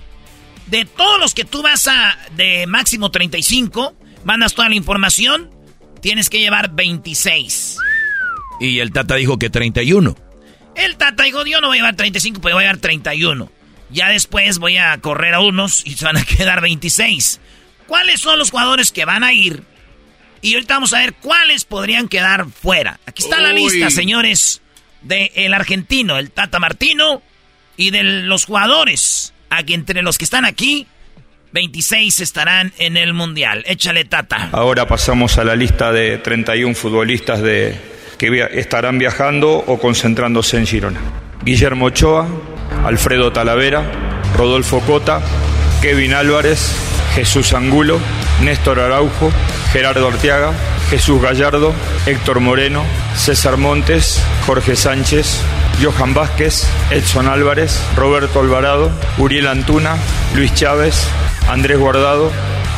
De 0.67 0.85
todos 0.85 1.19
los 1.19 1.35
que 1.35 1.45
tú 1.45 1.63
vas 1.63 1.89
a 1.89 2.17
de 2.37 2.67
máximo 2.67 3.11
35, 3.11 3.95
mandas 4.25 4.55
toda 4.55 4.69
la 4.69 4.75
información, 4.75 5.51
tienes 6.01 6.31
que 6.31 6.39
llevar 6.39 6.73
26. 6.73 7.77
Y 8.61 8.79
el 8.79 8.93
Tata 8.93 9.17
dijo 9.17 9.39
que 9.39 9.51
31. 9.51 10.17
El 10.77 10.97
Tata 10.97 11.25
dijo, 11.25 11.45
yo 11.45 11.61
no 11.61 11.69
voy 11.69 11.79
a 11.79 11.81
llevar 11.81 11.97
35, 11.97 12.41
pero 12.41 12.57
voy 12.57 12.65
a 12.65 12.69
llevar 12.69 12.81
31. 12.81 13.51
Ya 13.93 14.09
después 14.09 14.59
voy 14.59 14.77
a 14.77 14.97
correr 14.99 15.35
a 15.35 15.41
unos 15.41 15.83
y 15.85 15.95
se 15.95 16.05
van 16.05 16.17
a 16.17 16.25
quedar 16.39 16.61
26. 16.61 17.41
¿Cuáles 17.87 18.21
son 18.21 18.39
los 18.39 18.51
jugadores 18.51 18.93
que 18.93 19.05
van 19.05 19.25
a 19.25 19.33
ir? 19.33 19.63
Y 20.43 20.55
ahorita 20.55 20.75
vamos 20.75 20.93
a 20.95 20.99
ver 21.01 21.15
cuáles 21.15 21.65
podrían 21.65 22.09
quedar 22.09 22.47
fuera. 22.51 22.99
Aquí 23.07 23.23
está 23.23 23.41
la 23.41 23.53
lista, 23.53 23.91
señores, 23.91 24.63
del 25.03 25.31
el 25.35 25.53
argentino, 25.55 26.17
el 26.19 26.31
Tata 26.31 26.59
Martino, 26.59 27.21
y 27.77 27.91
de 27.91 28.03
los 28.03 28.45
jugadores. 28.47 29.35
Aquí 29.51 29.75
entre 29.75 30.03
los 30.03 30.17
que 30.19 30.25
están 30.25 30.45
aquí, 30.45 30.87
26 31.53 32.21
estarán 32.21 32.73
en 32.79 32.97
el 32.97 33.13
Mundial. 33.13 33.65
Échale, 33.67 34.05
Tata. 34.05 34.51
Ahora 34.53 34.87
pasamos 34.87 35.37
a 35.39 35.45
la 35.45 35.57
lista 35.57 35.91
de 35.93 36.19
31 36.19 36.75
futbolistas 36.75 37.43
de, 37.43 37.77
que 38.19 38.31
via- 38.31 38.47
estarán 38.47 38.99
viajando 38.99 39.51
o 39.51 39.79
concentrándose 39.79 40.57
en 40.59 40.67
Girona. 40.67 41.01
Guillermo 41.43 41.87
Ochoa, 41.87 42.29
Alfredo 42.85 43.33
Talavera, 43.33 43.83
Rodolfo 44.37 44.81
Cota, 44.81 45.21
Kevin 45.83 46.15
Álvarez, 46.15 46.73
Jesús 47.15 47.53
Angulo, 47.53 47.99
Néstor 48.43 48.81
Araujo, 48.81 49.33
Gerardo 49.73 50.09
Arteaga, 50.09 50.53
Jesús 50.91 51.21
Gallardo, 51.23 51.73
Héctor 52.07 52.41
Moreno, 52.41 52.85
César 53.17 53.57
Montes, 53.57 54.23
Jorge 54.47 54.77
Sánchez, 54.77 55.41
Johan 55.81 56.15
Vázquez, 56.15 56.67
Edson 56.91 57.29
Álvarez, 57.29 57.81
Roberto 57.97 58.41
Alvarado, 58.41 58.91
Uriel 59.19 59.47
Antuna, 59.47 59.97
Luis 60.35 60.53
Chávez, 60.55 61.07
Andrés 61.49 61.79
Guardado, 61.79 62.31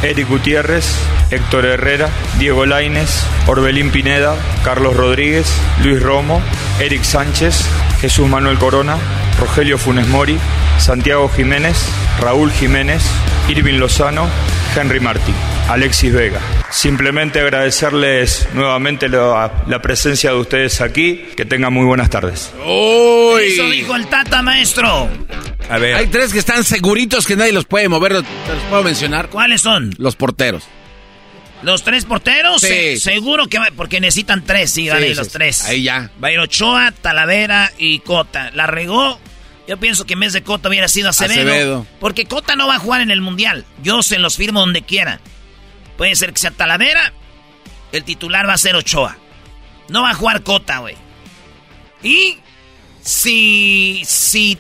Eric 0.02 0.28
Gutiérrez, 0.28 0.85
Héctor 1.31 1.64
Herrera, 1.64 2.09
Diego 2.39 2.66
Laines, 2.66 3.24
Orbelín 3.47 3.90
Pineda, 3.90 4.35
Carlos 4.64 4.97
Rodríguez, 4.97 5.47
Luis 5.82 6.02
Romo, 6.02 6.43
Eric 6.81 7.05
Sánchez, 7.05 7.64
Jesús 8.01 8.28
Manuel 8.28 8.59
Corona, 8.59 8.97
Rogelio 9.43 9.77
Funes 9.77 10.06
Mori, 10.06 10.39
Santiago 10.78 11.28
Jiménez, 11.28 11.77
Raúl 12.20 12.52
Jiménez, 12.52 13.02
Irving 13.48 13.74
Lozano, 13.81 14.28
Henry 14.77 15.01
Martí, 15.01 15.32
Alexis 15.69 16.12
Vega. 16.12 16.39
Simplemente 16.70 17.40
agradecerles 17.40 18.48
nuevamente 18.55 19.09
la, 19.09 19.64
la 19.66 19.82
presencia 19.82 20.31
de 20.31 20.36
ustedes 20.36 20.81
aquí. 20.81 21.24
Que 21.36 21.44
tengan 21.44 21.73
muy 21.73 21.85
buenas 21.85 22.09
tardes. 22.09 22.52
Eso 22.55 23.69
dijo 23.69 23.97
el 23.97 24.06
Tata, 24.06 24.43
maestro. 24.43 25.09
A 25.69 25.78
ver. 25.78 25.97
Hay 25.97 26.06
tres 26.06 26.32
que 26.32 26.39
están 26.39 26.62
seguritos 26.62 27.27
que 27.27 27.35
nadie 27.35 27.52
los 27.52 27.64
puede 27.64 27.89
mover. 27.89 28.12
¿Te 28.12 28.55
los 28.55 28.62
puedo 28.70 28.85
mencionar? 28.85 29.28
¿Cuáles 29.28 29.60
son? 29.60 29.93
Los 29.98 30.14
porteros. 30.14 30.62
¿Los 31.62 31.82
tres 31.82 32.05
porteros? 32.05 32.60
Sí. 32.60 32.69
Se- 32.69 32.97
seguro 33.01 33.48
que 33.48 33.59
va, 33.59 33.66
porque 33.77 33.98
necesitan 34.01 34.44
tres, 34.44 34.70
sí, 34.70 34.89
van 34.89 35.02
a 35.02 35.06
ir 35.06 35.16
los 35.16 35.27
sí. 35.27 35.32
tres. 35.32 35.62
Ahí 35.64 35.82
ya. 35.82 36.10
Va 36.23 36.28
a 36.28 36.32
ir 36.32 36.39
Ochoa, 36.39 36.93
Talavera 36.93 37.73
y 37.77 37.98
Cota. 37.98 38.52
La 38.55 38.69
regó. 38.69 39.19
Yo 39.68 39.76
pienso 39.78 40.05
que 40.06 40.14
en 40.14 40.20
vez 40.20 40.32
de 40.32 40.43
Cota 40.43 40.68
hubiera 40.68 40.89
sido 40.89 41.09
Acevedo, 41.09 41.40
Acevedo. 41.52 41.86
Porque 42.01 42.26
Cota 42.26 42.56
no 42.56 42.66
va 42.66 42.76
a 42.76 42.78
jugar 42.80 43.01
en 43.01 43.10
el 43.10 43.20
Mundial. 43.20 43.64
Yo 43.82 44.02
se 44.02 44.18
los 44.18 44.36
firmo 44.36 44.60
donde 44.60 44.82
quiera. 44.82 45.20
Puede 45.97 46.16
ser 46.16 46.32
que 46.32 46.40
sea 46.40 46.51
Talavera. 46.51 47.12
El 47.93 48.02
titular 48.05 48.48
va 48.48 48.55
a 48.55 48.59
ser 48.59 48.74
Ochoa. 48.74 49.16
No 49.89 50.02
va 50.02 50.10
a 50.10 50.14
jugar 50.14 50.43
Cota, 50.43 50.78
güey. 50.78 50.97
Y 52.02 52.39
si, 53.02 54.02
si 54.05 54.59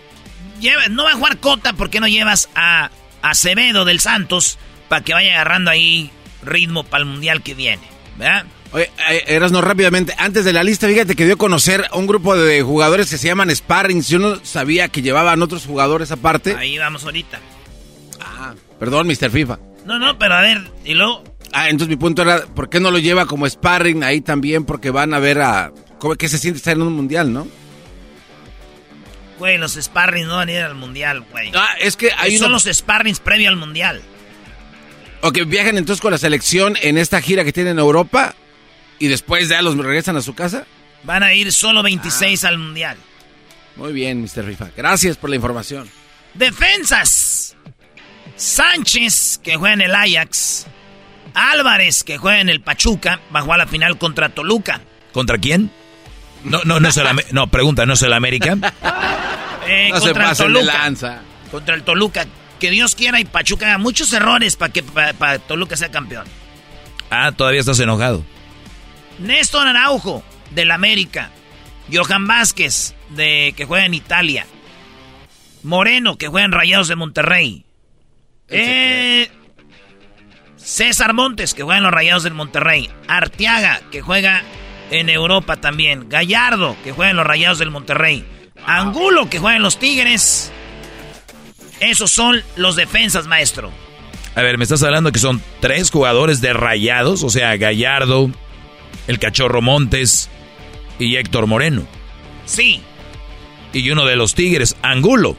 lleva- 0.60 0.86
no 0.88 1.04
va 1.04 1.10
a 1.10 1.14
jugar 1.16 1.38
Cota, 1.38 1.72
¿por 1.72 1.90
qué 1.90 2.00
no 2.00 2.06
llevas 2.08 2.48
a 2.54 2.90
Acevedo 3.22 3.84
del 3.84 4.00
Santos 4.00 4.58
para 4.88 5.02
que 5.02 5.14
vaya 5.14 5.32
agarrando 5.34 5.70
ahí 5.70 6.10
ritmo 6.42 6.84
para 6.84 7.02
el 7.02 7.08
Mundial 7.08 7.42
que 7.42 7.54
viene? 7.54 7.82
¿Verdad? 8.16 8.44
Oye, 8.72 8.90
eh, 9.10 9.24
Erasno, 9.26 9.60
rápidamente, 9.60 10.14
antes 10.16 10.44
de 10.46 10.52
la 10.52 10.64
lista, 10.64 10.88
fíjate 10.88 11.14
que 11.14 11.24
dio 11.26 11.34
a 11.34 11.38
conocer 11.38 11.86
a 11.90 11.96
un 11.96 12.06
grupo 12.06 12.34
de 12.36 12.62
jugadores 12.62 13.10
que 13.10 13.18
se 13.18 13.26
llaman 13.28 13.54
Sparrings. 13.54 14.08
Yo 14.08 14.18
no 14.18 14.42
sabía 14.44 14.88
que 14.88 15.02
llevaban 15.02 15.42
otros 15.42 15.66
jugadores 15.66 16.10
aparte. 16.10 16.56
Ahí 16.56 16.78
vamos 16.78 17.04
ahorita. 17.04 17.38
Perdón, 18.78 19.06
Mr. 19.08 19.30
FIFA. 19.30 19.58
No, 19.84 19.98
no, 19.98 20.18
pero 20.18 20.34
a 20.34 20.40
ver, 20.40 20.62
y 20.84 20.94
luego... 20.94 21.22
Ah, 21.52 21.68
entonces 21.68 21.88
mi 21.88 21.96
punto 21.96 22.22
era, 22.22 22.46
¿por 22.46 22.70
qué 22.70 22.80
no 22.80 22.90
lo 22.90 22.98
lleva 22.98 23.26
como 23.26 23.46
sparring 23.48 24.02
ahí 24.04 24.20
también? 24.22 24.64
Porque 24.64 24.90
van 24.90 25.12
a 25.12 25.18
ver 25.18 25.40
a... 25.42 25.70
¿Cómo 25.98 26.14
que 26.16 26.28
se 26.28 26.38
siente 26.38 26.56
estar 26.58 26.74
en 26.74 26.82
un 26.82 26.92
mundial, 26.94 27.32
no? 27.32 27.46
Güey, 29.38 29.58
los 29.58 29.72
sparrings 29.74 30.26
no 30.28 30.36
van 30.36 30.48
a 30.48 30.52
ir 30.52 30.60
al 30.60 30.74
mundial, 30.74 31.24
güey. 31.30 31.50
Ah, 31.54 31.74
es 31.80 31.96
que 31.96 32.10
hay 32.16 32.38
Son 32.38 32.46
uno- 32.46 32.54
los 32.54 32.64
sparrings 32.64 33.20
previo 33.20 33.48
al 33.48 33.56
mundial. 33.56 34.00
O 35.20 35.30
que 35.30 35.44
viajen 35.44 35.76
entonces 35.78 36.00
con 36.00 36.10
la 36.12 36.18
selección 36.18 36.76
en 36.80 36.96
esta 36.98 37.20
gira 37.20 37.44
que 37.44 37.52
tienen 37.52 37.72
en 37.74 37.78
Europa 37.80 38.34
y 39.04 39.08
después 39.08 39.48
ya 39.48 39.60
los 39.62 39.76
regresan 39.76 40.16
a 40.16 40.22
su 40.22 40.34
casa. 40.34 40.64
Van 41.02 41.22
a 41.24 41.34
ir 41.34 41.50
solo 41.52 41.82
26 41.82 42.44
al 42.44 42.58
mundial. 42.58 42.96
Muy 43.74 43.92
bien, 43.92 44.22
Mr. 44.22 44.44
FIFA. 44.46 44.68
Gracias 44.76 45.16
por 45.16 45.28
la 45.30 45.36
información. 45.36 45.88
Defensas. 46.34 47.56
Sánchez, 48.36 49.40
que 49.42 49.56
juega 49.56 49.74
en 49.74 49.80
el 49.80 49.94
Ajax. 49.94 50.66
Álvarez, 51.34 52.04
que 52.04 52.18
juega 52.18 52.40
en 52.40 52.48
el 52.48 52.60
Pachuca, 52.60 53.20
va 53.34 53.40
a 53.40 53.56
la 53.58 53.66
final 53.66 53.98
contra 53.98 54.28
Toluca. 54.28 54.80
¿Contra 55.12 55.38
quién? 55.38 55.70
No, 56.44 56.60
no, 56.64 56.78
no 56.80 56.88
es 56.88 56.96
el 56.96 57.06
No, 57.32 57.46
pregunta, 57.48 57.86
¿no 57.86 57.94
es 57.94 58.02
el 58.02 58.12
América? 58.12 58.56
Eh, 59.64 59.90
No 59.90 60.00
se 60.00 60.06
contra 60.06 60.24
el 60.24 60.36
de 60.36 60.36
Toluca. 60.42 60.72
lanza. 60.78 61.20
Contra 61.52 61.74
el 61.76 61.84
Toluca. 61.84 62.26
Que 62.58 62.70
Dios 62.70 62.96
quiera 62.96 63.20
y 63.20 63.24
Pachuca 63.24 63.66
haga 63.66 63.78
muchos 63.78 64.12
errores 64.12 64.56
para 64.56 64.72
que 64.72 64.82
pa- 64.82 65.12
pa 65.12 65.38
Toluca 65.38 65.76
sea 65.76 65.88
campeón. 65.90 66.24
Ah, 67.10 67.30
todavía 67.30 67.60
estás 67.60 67.78
enojado. 67.78 68.24
Néstor 69.18 69.66
Araujo, 69.66 70.22
del 70.50 70.70
América. 70.70 71.30
Johan 71.92 72.26
Vázquez, 72.26 72.94
de, 73.10 73.54
que 73.56 73.64
juega 73.64 73.86
en 73.86 73.94
Italia. 73.94 74.46
Moreno, 75.62 76.16
que 76.16 76.28
juega 76.28 76.44
en 76.44 76.52
Rayados 76.52 76.88
de 76.88 76.96
Monterrey. 76.96 77.64
Eh, 78.48 79.30
César 80.56 81.12
Montes, 81.14 81.54
que 81.54 81.62
juega 81.62 81.78
en 81.78 81.84
los 81.84 81.92
Rayados 81.92 82.22
del 82.22 82.34
Monterrey. 82.34 82.90
Arteaga, 83.08 83.80
que 83.90 84.00
juega 84.00 84.42
en 84.90 85.08
Europa 85.08 85.56
también. 85.56 86.08
Gallardo, 86.08 86.76
que 86.84 86.92
juega 86.92 87.10
en 87.10 87.16
los 87.16 87.26
Rayados 87.26 87.58
del 87.58 87.70
Monterrey. 87.70 88.24
Angulo, 88.64 89.28
que 89.28 89.38
juega 89.38 89.56
en 89.56 89.62
los 89.62 89.78
Tigres. 89.78 90.52
Esos 91.80 92.10
son 92.10 92.42
los 92.56 92.76
defensas, 92.76 93.26
maestro. 93.26 93.72
A 94.34 94.42
ver, 94.42 94.56
me 94.56 94.64
estás 94.64 94.82
hablando 94.82 95.12
que 95.12 95.18
son 95.18 95.42
tres 95.60 95.90
jugadores 95.90 96.40
de 96.40 96.52
rayados, 96.52 97.22
o 97.22 97.28
sea, 97.28 97.56
Gallardo, 97.56 98.30
el 99.06 99.18
Cachorro 99.18 99.62
Montes 99.62 100.28
y 100.98 101.16
Héctor 101.16 101.46
Moreno. 101.46 101.86
Sí. 102.44 102.82
Y 103.72 103.90
uno 103.90 104.04
de 104.04 104.16
los 104.16 104.34
Tigres, 104.34 104.76
Angulo. 104.82 105.36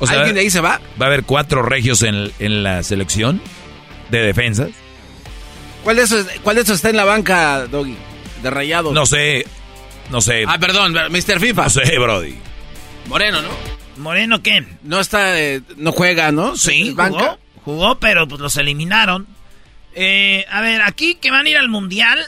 O 0.00 0.06
sea, 0.06 0.18
¿Alguien 0.18 0.34
de 0.34 0.40
ahí 0.42 0.50
se 0.50 0.60
va? 0.60 0.80
¿Va 1.00 1.06
a 1.06 1.08
haber 1.08 1.24
cuatro 1.24 1.62
regios 1.62 2.02
en, 2.02 2.32
en 2.38 2.62
la 2.62 2.82
selección 2.82 3.40
de 4.10 4.20
defensas? 4.22 4.70
¿Cuál 5.84 5.96
de, 5.96 6.02
esos, 6.02 6.26
¿Cuál 6.42 6.56
de 6.56 6.62
esos 6.62 6.76
está 6.76 6.90
en 6.90 6.96
la 6.96 7.04
banca, 7.04 7.66
Doggy? 7.66 7.96
De 8.42 8.50
rayados. 8.50 8.92
No 8.92 9.06
sé, 9.06 9.46
no 10.10 10.20
sé. 10.20 10.44
Ah, 10.48 10.58
perdón, 10.58 10.92
Mr. 10.92 11.38
FIFA. 11.40 11.64
No 11.64 11.70
sé, 11.70 11.98
Brody. 11.98 12.34
Moreno, 13.06 13.42
¿no? 13.42 13.50
¿Moreno 13.98 14.42
qué? 14.42 14.64
No 14.82 14.98
está, 15.00 15.40
eh, 15.40 15.60
no 15.76 15.92
juega, 15.92 16.32
¿no? 16.32 16.56
Sí, 16.56 16.94
jugó, 16.96 17.38
jugó, 17.64 17.98
pero 17.98 18.26
pues 18.26 18.40
los 18.40 18.56
eliminaron. 18.56 19.26
Eh, 19.94 20.44
a 20.50 20.60
ver, 20.60 20.82
aquí 20.82 21.16
que 21.16 21.30
van 21.30 21.46
a 21.46 21.48
ir 21.50 21.56
al 21.56 21.68
Mundial, 21.68 22.18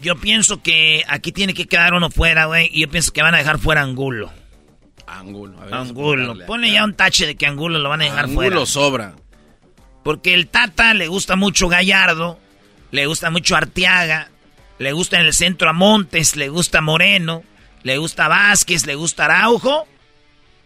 yo 0.00 0.16
pienso 0.16 0.62
que 0.62 1.04
aquí 1.08 1.32
tiene 1.32 1.54
que 1.54 1.66
quedar 1.66 1.94
uno 1.94 2.10
fuera, 2.10 2.46
güey, 2.46 2.70
y 2.72 2.82
yo 2.82 2.88
pienso 2.88 3.12
que 3.12 3.22
van 3.22 3.34
a 3.34 3.38
dejar 3.38 3.58
fuera 3.58 3.82
Angulo. 3.82 4.32
Angulo, 5.06 5.60
a 5.60 5.64
ver, 5.64 5.74
Angulo. 5.74 6.46
Ponle 6.46 6.70
ya 6.70 6.84
un 6.84 6.94
tache 6.94 7.26
de 7.26 7.36
que 7.36 7.46
Angulo 7.46 7.78
lo 7.78 7.88
van 7.88 8.02
a 8.02 8.04
dejar 8.04 8.24
Angulo 8.24 8.50
fuera. 8.50 8.66
sobra. 8.66 9.14
Porque 10.02 10.34
el 10.34 10.48
Tata 10.48 10.94
le 10.94 11.08
gusta 11.08 11.34
mucho 11.36 11.68
Gallardo, 11.68 12.38
le 12.92 13.06
gusta 13.06 13.30
mucho 13.30 13.56
Arteaga, 13.56 14.30
le 14.78 14.92
gusta 14.92 15.18
en 15.18 15.26
el 15.26 15.34
centro 15.34 15.68
a 15.68 15.72
Montes, 15.72 16.36
le 16.36 16.48
gusta 16.48 16.80
Moreno, 16.80 17.42
le 17.82 17.98
gusta 17.98 18.28
Vázquez, 18.28 18.86
le 18.86 18.94
gusta 18.94 19.24
Araujo. 19.24 19.88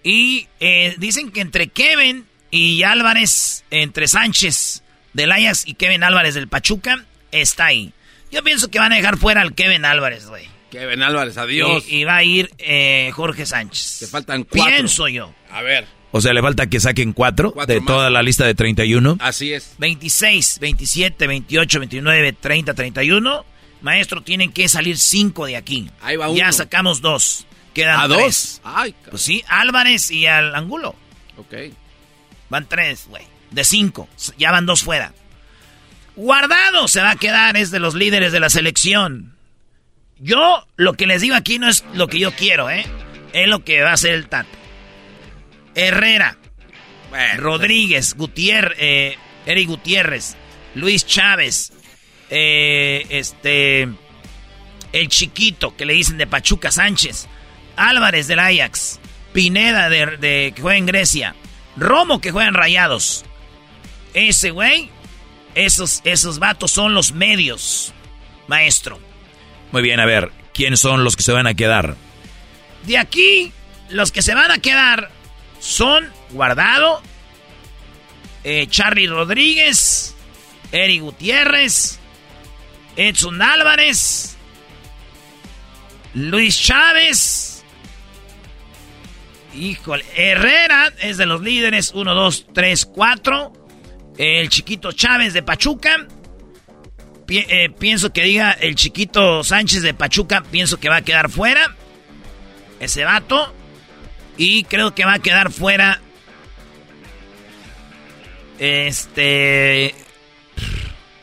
Y 0.02 0.48
eh, 0.60 0.94
dicen 0.98 1.30
que 1.30 1.40
entre 1.40 1.68
Kevin 1.68 2.26
y 2.50 2.82
Álvarez, 2.82 3.64
entre 3.70 4.08
Sánchez 4.08 4.82
del 5.12 5.32
Ajax 5.32 5.66
y 5.66 5.74
Kevin 5.74 6.02
Álvarez 6.02 6.34
del 6.34 6.48
Pachuca, 6.48 7.04
está 7.30 7.66
ahí. 7.66 7.92
Yo 8.30 8.42
pienso 8.42 8.68
que 8.70 8.78
van 8.78 8.92
a 8.92 8.96
dejar 8.96 9.16
fuera 9.18 9.40
al 9.42 9.54
Kevin 9.54 9.84
Álvarez, 9.84 10.26
güey. 10.26 10.46
Kevin 10.70 11.02
Álvarez, 11.02 11.36
adiós. 11.36 11.84
Y, 11.88 11.96
y 11.98 12.04
va 12.04 12.16
a 12.16 12.24
ir 12.24 12.50
eh, 12.58 13.10
Jorge 13.14 13.44
Sánchez. 13.46 13.98
Te 14.00 14.06
faltan 14.06 14.44
cuatro. 14.44 14.72
Pienso 14.72 15.08
yo. 15.08 15.32
A 15.50 15.62
ver. 15.62 15.86
O 16.12 16.20
sea, 16.20 16.32
le 16.32 16.42
falta 16.42 16.68
que 16.68 16.78
saquen 16.80 17.12
cuatro, 17.12 17.52
Cuatro 17.52 17.72
de 17.74 17.80
más. 17.80 17.86
toda 17.86 18.10
la 18.10 18.22
lista 18.22 18.44
de 18.44 18.54
31. 18.54 19.16
Así 19.20 19.52
es. 19.52 19.74
26, 19.78 20.58
27, 20.60 21.26
28, 21.26 21.78
29, 21.80 22.32
30, 22.34 22.74
31. 22.74 23.44
Maestro, 23.82 24.20
tienen 24.20 24.52
que 24.52 24.68
salir 24.68 24.98
cinco 24.98 25.46
de 25.46 25.56
aquí. 25.56 25.88
Ahí 26.02 26.16
va 26.16 26.26
Ya 26.34 26.44
uno. 26.46 26.52
sacamos 26.52 27.00
dos. 27.00 27.46
Quedan 27.74 28.00
¿A 28.00 28.08
tres. 28.08 28.18
dos? 28.18 28.60
Ay, 28.64 28.92
cabrón. 28.92 29.10
Pues 29.10 29.22
sí, 29.22 29.42
Álvarez 29.48 30.10
y 30.10 30.26
al 30.26 30.54
Angulo. 30.54 30.94
Ok. 31.36 31.54
Van 32.48 32.68
tres, 32.68 33.06
güey. 33.08 33.22
De 33.52 33.64
cinco. 33.64 34.08
Ya 34.36 34.50
van 34.52 34.66
dos 34.66 34.82
fuera. 34.82 35.12
Guardado 36.20 36.86
se 36.86 37.00
va 37.00 37.12
a 37.12 37.16
quedar, 37.16 37.56
es 37.56 37.70
de 37.70 37.78
los 37.80 37.94
líderes 37.94 38.30
de 38.32 38.40
la 38.40 38.50
selección. 38.50 39.34
Yo, 40.18 40.66
lo 40.76 40.92
que 40.92 41.06
les 41.06 41.22
digo 41.22 41.34
aquí 41.34 41.58
no 41.58 41.66
es 41.66 41.82
lo 41.94 42.08
que 42.08 42.18
yo 42.18 42.32
quiero, 42.32 42.68
¿eh? 42.68 42.84
Es 43.32 43.48
lo 43.48 43.64
que 43.64 43.80
va 43.80 43.90
a 43.90 43.94
hacer 43.94 44.12
el 44.12 44.28
Tata. 44.28 44.46
Herrera, 45.74 46.36
Rodríguez, 47.38 48.14
Gutiérrez, 48.16 48.76
eh, 48.78 49.16
Eric 49.46 49.68
Gutiérrez, 49.68 50.36
Luis 50.74 51.06
Chávez, 51.06 51.72
eh, 52.28 53.06
este, 53.08 53.88
el 54.92 55.08
chiquito 55.08 55.74
que 55.74 55.86
le 55.86 55.94
dicen 55.94 56.18
de 56.18 56.26
Pachuca 56.26 56.70
Sánchez, 56.70 57.28
Álvarez 57.76 58.26
del 58.28 58.40
Ajax, 58.40 59.00
Pineda 59.32 59.88
de, 59.88 60.18
de- 60.18 60.52
que 60.54 60.60
juega 60.60 60.76
en 60.78 60.86
Grecia, 60.86 61.34
Romo 61.76 62.20
que 62.20 62.30
juega 62.30 62.48
en 62.48 62.54
Rayados. 62.54 63.24
Ese 64.12 64.50
güey, 64.50 64.90
esos, 65.54 66.00
esos 66.04 66.38
vatos 66.38 66.70
son 66.70 66.94
los 66.94 67.12
medios, 67.12 67.92
maestro. 68.46 68.98
Muy 69.72 69.82
bien, 69.82 70.00
a 70.00 70.06
ver, 70.06 70.30
¿quiénes 70.52 70.80
son 70.80 71.04
los 71.04 71.16
que 71.16 71.22
se 71.22 71.32
van 71.32 71.46
a 71.46 71.54
quedar? 71.54 71.96
De 72.86 72.98
aquí, 72.98 73.52
los 73.88 74.12
que 74.12 74.22
se 74.22 74.34
van 74.34 74.50
a 74.50 74.58
quedar 74.58 75.10
son 75.58 76.10
Guardado, 76.30 77.02
eh, 78.44 78.66
Charlie 78.68 79.06
Rodríguez, 79.06 80.14
Eric 80.72 81.02
Gutiérrez, 81.02 81.98
Edson 82.96 83.42
Álvarez, 83.42 84.36
Luis 86.14 86.58
Chávez, 86.58 87.64
híjole, 89.54 90.04
Herrera 90.16 90.92
es 91.00 91.16
de 91.16 91.26
los 91.26 91.42
líderes, 91.42 91.92
1, 91.94 92.14
2, 92.14 92.46
3, 92.54 92.86
4, 92.86 93.52
el 94.20 94.48
chiquito 94.48 94.92
Chávez 94.92 95.32
de 95.32 95.42
Pachuca, 95.42 96.06
Pi- 97.26 97.46
eh, 97.48 97.70
pienso 97.70 98.12
que 98.12 98.22
diga 98.24 98.52
el 98.52 98.74
chiquito 98.74 99.42
Sánchez 99.44 99.82
de 99.82 99.94
Pachuca, 99.94 100.42
pienso 100.50 100.78
que 100.78 100.88
va 100.88 100.96
a 100.96 101.02
quedar 101.02 101.30
fuera 101.30 101.74
ese 102.80 103.04
vato. 103.04 103.54
Y 104.36 104.64
creo 104.64 104.94
que 104.94 105.04
va 105.04 105.14
a 105.14 105.18
quedar 105.18 105.50
fuera. 105.52 106.00
Este. 108.58 109.94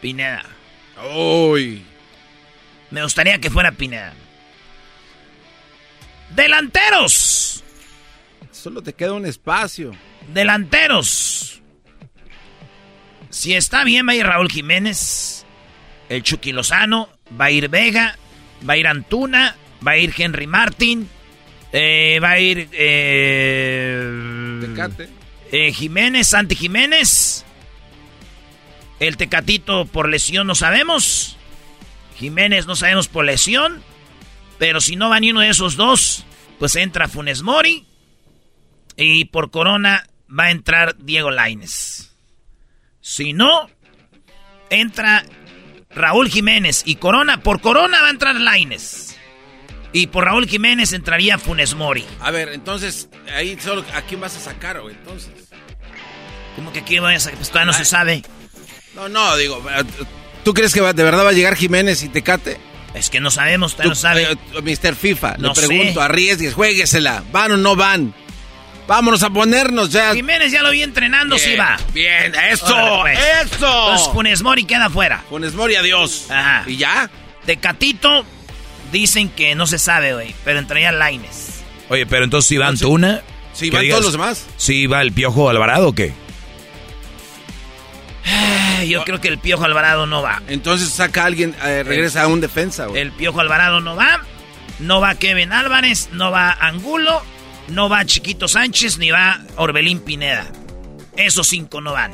Pineda. 0.01 0.43
Uy. 1.15 1.83
Me 2.91 3.03
gustaría 3.03 3.39
que 3.39 3.49
fuera 3.49 3.71
Pineda. 3.71 4.13
Delanteros. 6.35 7.63
Solo 8.51 8.81
te 8.81 8.93
queda 8.93 9.13
un 9.13 9.25
espacio. 9.25 9.95
Delanteros. 10.33 11.61
Si 13.37 13.53
está 13.53 13.83
bien, 13.83 14.07
va 14.07 14.13
a 14.13 14.15
ir 14.15 14.25
Raúl 14.25 14.49
Jiménez. 14.49 15.45
El 16.09 16.23
Chucky 16.23 16.53
Lozano. 16.53 17.07
Va 17.39 17.45
a 17.45 17.51
ir 17.51 17.69
Vega. 17.69 18.17
Va 18.67 18.73
a 18.73 18.77
ir 18.77 18.87
Antuna. 18.87 19.55
Va 19.85 19.91
a 19.91 19.97
ir 19.97 20.11
Henry 20.17 20.47
Martin. 20.47 21.07
eh, 21.71 22.19
va 22.23 22.31
a 22.31 22.39
ir. 22.39 22.67
Eh, 22.71 24.59
Tecate. 24.61 25.09
eh, 25.51 25.71
Jiménez, 25.71 26.27
Santi 26.29 26.55
Jiménez. 26.55 27.45
El 28.99 29.17
Tecatito 29.17 29.85
por 29.85 30.09
lesión 30.09 30.47
no 30.47 30.55
sabemos. 30.55 31.37
Jiménez 32.17 32.65
no 32.65 32.75
sabemos 32.75 33.07
por 33.07 33.23
lesión. 33.23 33.83
Pero 34.57 34.81
si 34.81 34.95
no 34.95 35.09
va 35.11 35.19
ni 35.19 35.29
uno 35.29 35.41
de 35.41 35.49
esos 35.49 35.75
dos, 35.75 36.25
pues 36.57 36.75
entra 36.75 37.07
Funes 37.07 37.43
Mori. 37.43 37.85
Y 38.95 39.25
por 39.25 39.51
Corona 39.51 40.07
va 40.27 40.45
a 40.45 40.51
entrar 40.51 40.95
Diego 40.97 41.29
Laines. 41.29 42.06
Si 43.09 43.31
no, 43.31 43.69
entra 44.69 45.23
Raúl 45.91 46.29
Jiménez 46.29 46.81
y 46.85 46.95
Corona. 46.95 47.41
Por 47.41 47.61
Corona 47.61 48.01
va 48.01 48.07
a 48.07 48.09
entrar 48.11 48.35
Laines. 48.35 49.15
Y 49.93 50.07
por 50.07 50.25
Raúl 50.25 50.45
Jiménez 50.45 50.91
entraría 50.91 51.37
Funes 51.37 51.73
Mori. 51.73 52.05
A 52.19 52.31
ver, 52.31 52.49
entonces, 52.49 53.07
ahí 53.33 53.57
solo, 53.61 53.85
¿a 53.93 54.01
quién 54.01 54.19
vas 54.19 54.35
a 54.35 54.41
sacar, 54.41 54.81
güey? 54.81 54.93
Entonces. 54.93 55.31
¿Cómo 56.57 56.73
que 56.73 56.79
aquí 56.79 56.99
voy 56.99 57.13
a 57.13 57.19
sacar? 57.21 57.37
Pues 57.37 57.47
todavía 57.49 57.71
no 57.71 57.77
se 57.77 57.85
sabe. 57.85 58.23
No, 58.93 59.07
no, 59.07 59.37
digo, 59.37 59.63
eh, 59.73 59.83
¿tú 60.43 60.53
crees 60.53 60.73
que 60.73 60.81
va- 60.81 60.91
de 60.91 61.03
verdad 61.05 61.23
va 61.23 61.29
a 61.29 61.33
llegar 61.33 61.55
Jiménez 61.55 62.03
y 62.03 62.09
Tecate? 62.09 62.57
Es 62.93 63.09
que 63.09 63.21
no 63.21 63.31
sabemos, 63.31 63.71
todavía 63.71 63.89
no 63.91 63.95
sabe. 63.95 64.23
Eh, 64.33 64.37
Mr. 64.61 64.95
FIFA, 64.95 65.37
No 65.37 65.49
le 65.49 65.53
pregunto, 65.53 65.93
sé. 65.93 66.01
arriesgues, 66.01 66.53
juéguesela. 66.55 67.23
¿Van 67.31 67.53
o 67.53 67.57
no 67.57 67.77
van? 67.77 68.13
Vámonos 68.87 69.21
a 69.23 69.29
ponernos 69.29 69.89
ya. 69.91 70.13
Jiménez 70.13 70.51
ya 70.51 70.61
lo 70.61 70.71
vi 70.71 70.81
entrenando, 70.81 71.35
Bien, 71.35 71.49
sí 71.49 71.55
va. 71.57 71.77
Bien, 71.93 72.33
eso, 72.51 72.65
Órale, 72.67 73.01
pues. 73.17 73.19
eso. 73.19 73.53
Entonces 73.55 74.07
Funes 74.13 74.41
Mori 74.41 74.63
queda 74.63 74.89
fuera. 74.89 75.23
Funes 75.29 75.53
Mori, 75.53 75.75
adiós. 75.75 76.27
Ajá. 76.31 76.63
¿Y 76.65 76.77
ya? 76.77 77.09
Tecatito 77.45 78.25
dicen 78.91 79.29
que 79.29 79.55
no 79.55 79.67
se 79.67 79.77
sabe, 79.77 80.13
güey, 80.13 80.33
pero 80.45 80.59
entraría 80.59 80.91
Laines. 80.93 81.61
Oye, 81.89 82.05
pero 82.05 82.23
entonces 82.23 82.47
si 82.47 82.57
va 82.57 82.67
Antuna. 82.67 83.21
Sí, 83.53 83.69
que 83.69 83.75
van 83.75 83.83
digas, 83.83 83.99
todos 83.99 84.13
los 84.13 84.21
demás. 84.21 84.45
¿Sí 84.57 84.87
va 84.87 85.01
el 85.01 85.11
Piojo 85.11 85.49
Alvarado 85.49 85.89
o 85.89 85.93
qué? 85.93 86.13
Yo 88.87 89.03
creo 89.03 89.19
que 89.19 89.27
el 89.27 89.39
Piojo 89.39 89.65
Alvarado 89.65 90.05
no 90.05 90.21
va. 90.21 90.41
Entonces 90.47 90.89
saca 90.89 91.23
a 91.23 91.25
alguien, 91.25 91.55
eh, 91.63 91.83
regresa 91.83 92.23
a 92.23 92.27
un 92.27 92.39
defensa, 92.41 92.85
güey. 92.85 93.01
El 93.01 93.11
Piojo 93.11 93.39
Alvarado 93.41 93.81
no 93.81 93.95
va. 93.95 94.21
No 94.79 95.01
va 95.01 95.15
Kevin 95.15 95.51
Álvarez, 95.51 96.09
no 96.11 96.29
va 96.29 96.51
Angulo, 96.51 97.23
no 97.69 97.89
va 97.89 98.05
Chiquito 98.05 98.47
Sánchez, 98.47 98.97
ni 98.97 99.11
va 99.11 99.41
Orbelín 99.55 99.99
Pineda. 99.99 100.45
Esos 101.15 101.47
cinco 101.47 101.81
no 101.81 101.93
van. 101.93 102.13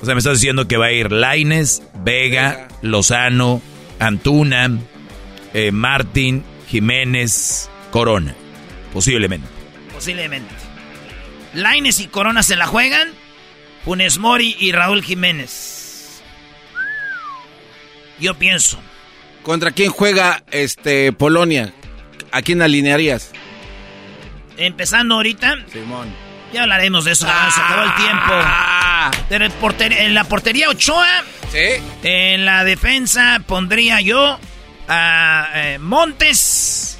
O 0.00 0.04
sea, 0.04 0.14
me 0.14 0.18
estás 0.18 0.38
diciendo 0.40 0.68
que 0.68 0.76
va 0.76 0.86
a 0.86 0.92
ir 0.92 1.10
Laines, 1.10 1.82
Vega, 2.04 2.68
Lozano, 2.82 3.60
Antuna, 3.98 4.78
eh, 5.54 5.72
Martín, 5.72 6.44
Jiménez, 6.68 7.68
Corona. 7.90 8.34
Posiblemente. 8.92 9.48
Posiblemente. 9.92 10.54
Laines 11.54 12.00
y 12.00 12.06
Corona 12.06 12.42
se 12.42 12.56
la 12.56 12.66
juegan. 12.66 13.12
Funes 13.84 14.18
Mori 14.18 14.56
y 14.58 14.72
Raúl 14.72 15.02
Jiménez. 15.02 16.22
Yo 18.20 18.34
pienso. 18.34 18.78
¿Contra 19.42 19.70
quién 19.72 19.90
juega 19.90 20.44
este 20.50 21.12
Polonia? 21.12 21.72
¿A 22.32 22.42
quién 22.42 22.60
alinearías? 22.60 23.32
Empezando 24.58 25.14
ahorita, 25.14 25.56
Simón. 25.72 26.12
Ya 26.52 26.62
hablaremos 26.62 27.04
de 27.04 27.12
eso, 27.12 27.26
se 27.26 27.60
acabó 27.60 27.82
el 27.84 27.94
tiempo. 27.94 28.32
Ah. 28.32 29.10
En 29.30 30.14
la 30.14 30.24
portería 30.24 30.68
Ochoa. 30.68 31.24
Sí. 31.50 31.82
En 32.02 32.44
la 32.44 32.64
defensa 32.64 33.42
pondría 33.46 34.00
yo 34.00 34.38
a 34.88 35.50
eh, 35.54 35.78
Montes. 35.78 36.98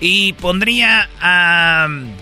Y 0.00 0.34
pondría 0.34 1.08
a 1.20 1.86
um, 1.88 2.12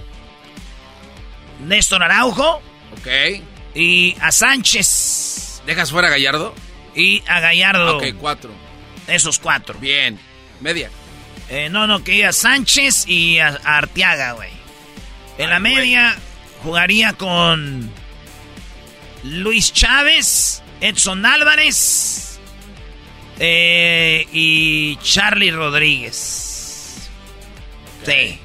Néstor 1.66 2.02
Araujo. 2.02 2.62
Ok. 2.92 3.42
Y 3.74 4.16
a 4.20 4.30
Sánchez. 4.30 5.62
¿Dejas 5.66 5.90
fuera 5.90 6.08
a 6.08 6.10
Gallardo? 6.10 6.54
Y 6.94 7.22
a 7.26 7.40
Gallardo. 7.40 7.96
Ok, 7.96 8.04
cuatro. 8.20 8.50
Esos 9.06 9.38
cuatro. 9.38 9.78
Bien. 9.80 10.18
Media. 10.60 10.90
Eh, 11.48 11.68
no, 11.68 11.86
no, 11.86 12.04
que 12.04 12.24
a 12.24 12.32
Sánchez 12.32 13.06
y 13.08 13.38
a, 13.38 13.48
Arteaga, 13.64 14.32
güey. 14.32 14.50
En 15.38 15.50
la 15.50 15.58
media 15.60 16.16
jugaría 16.62 17.14
con 17.14 17.90
Luis 19.24 19.72
Chávez, 19.72 20.62
Edson 20.80 21.24
Álvarez 21.24 22.38
eh, 23.38 24.26
y 24.32 24.96
Charlie 25.02 25.50
Rodríguez. 25.50 27.10
Sí. 28.04 28.38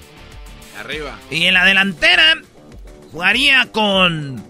Arriba. 0.80 1.19
Y 1.30 1.45
en 1.45 1.53
la 1.53 1.65
delantera 1.65 2.41
jugaría 3.11 3.68
con... 3.72 4.45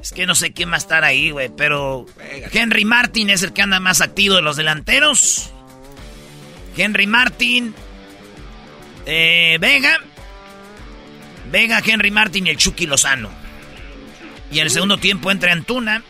Es 0.00 0.12
que 0.12 0.26
no 0.26 0.34
sé 0.34 0.52
quién 0.52 0.70
va 0.70 0.74
a 0.74 0.78
estar 0.78 1.04
ahí, 1.04 1.30
güey, 1.30 1.48
pero 1.56 2.06
Henry 2.52 2.84
Martin 2.84 3.30
es 3.30 3.44
el 3.44 3.52
que 3.52 3.62
anda 3.62 3.78
más 3.78 4.00
activo 4.00 4.34
de 4.34 4.42
los 4.42 4.56
delanteros. 4.56 5.52
Henry 6.76 7.06
Martin, 7.06 7.72
eh, 9.06 9.58
Vega, 9.60 10.00
Vega, 11.52 11.82
Henry 11.84 12.10
Martin 12.10 12.46
y 12.46 12.50
el 12.50 12.56
Chucky 12.56 12.86
Lozano. 12.86 13.30
Y 14.50 14.58
en 14.58 14.64
el 14.64 14.70
segundo 14.70 14.96
tiempo 14.96 15.30
entra 15.30 15.52
Antuna, 15.52 16.02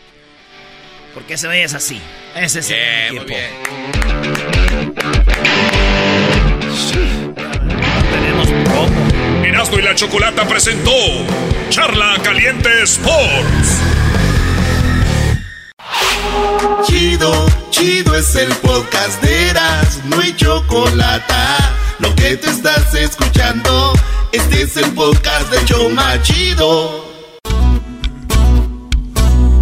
porque 1.15 1.35
ese 1.35 1.49
ve 1.49 1.65
es 1.65 1.75
así. 1.75 2.01
Ese 2.37 2.61
es 2.61 2.71
el 2.71 3.19
equipo. 3.19 3.35
tenemos 8.11 8.49
poco. 8.69 9.45
Erasmo 9.45 9.79
y 9.81 9.83
la 9.83 9.95
Chocolata 9.97 10.47
presentó 10.47 10.93
Charla 11.71 12.19
Caliente 12.23 12.83
Sports. 12.85 13.81
Chido, 16.87 17.47
chido 17.71 18.15
es 18.15 18.37
el 18.37 18.53
podcast 18.57 19.21
de 19.23 19.49
Eras, 19.51 20.01
no 20.05 20.21
hay 20.21 20.37
chocolate. 20.37 21.35
Lo 21.99 22.15
que 22.15 22.37
te 22.37 22.49
estás 22.49 22.95
escuchando, 22.95 23.93
este 24.33 24.63
es 24.63 24.77
el 24.79 24.93
podcast 24.95 25.51
de 25.51 25.65
Choma 25.67 26.21
Chido. 26.23 27.13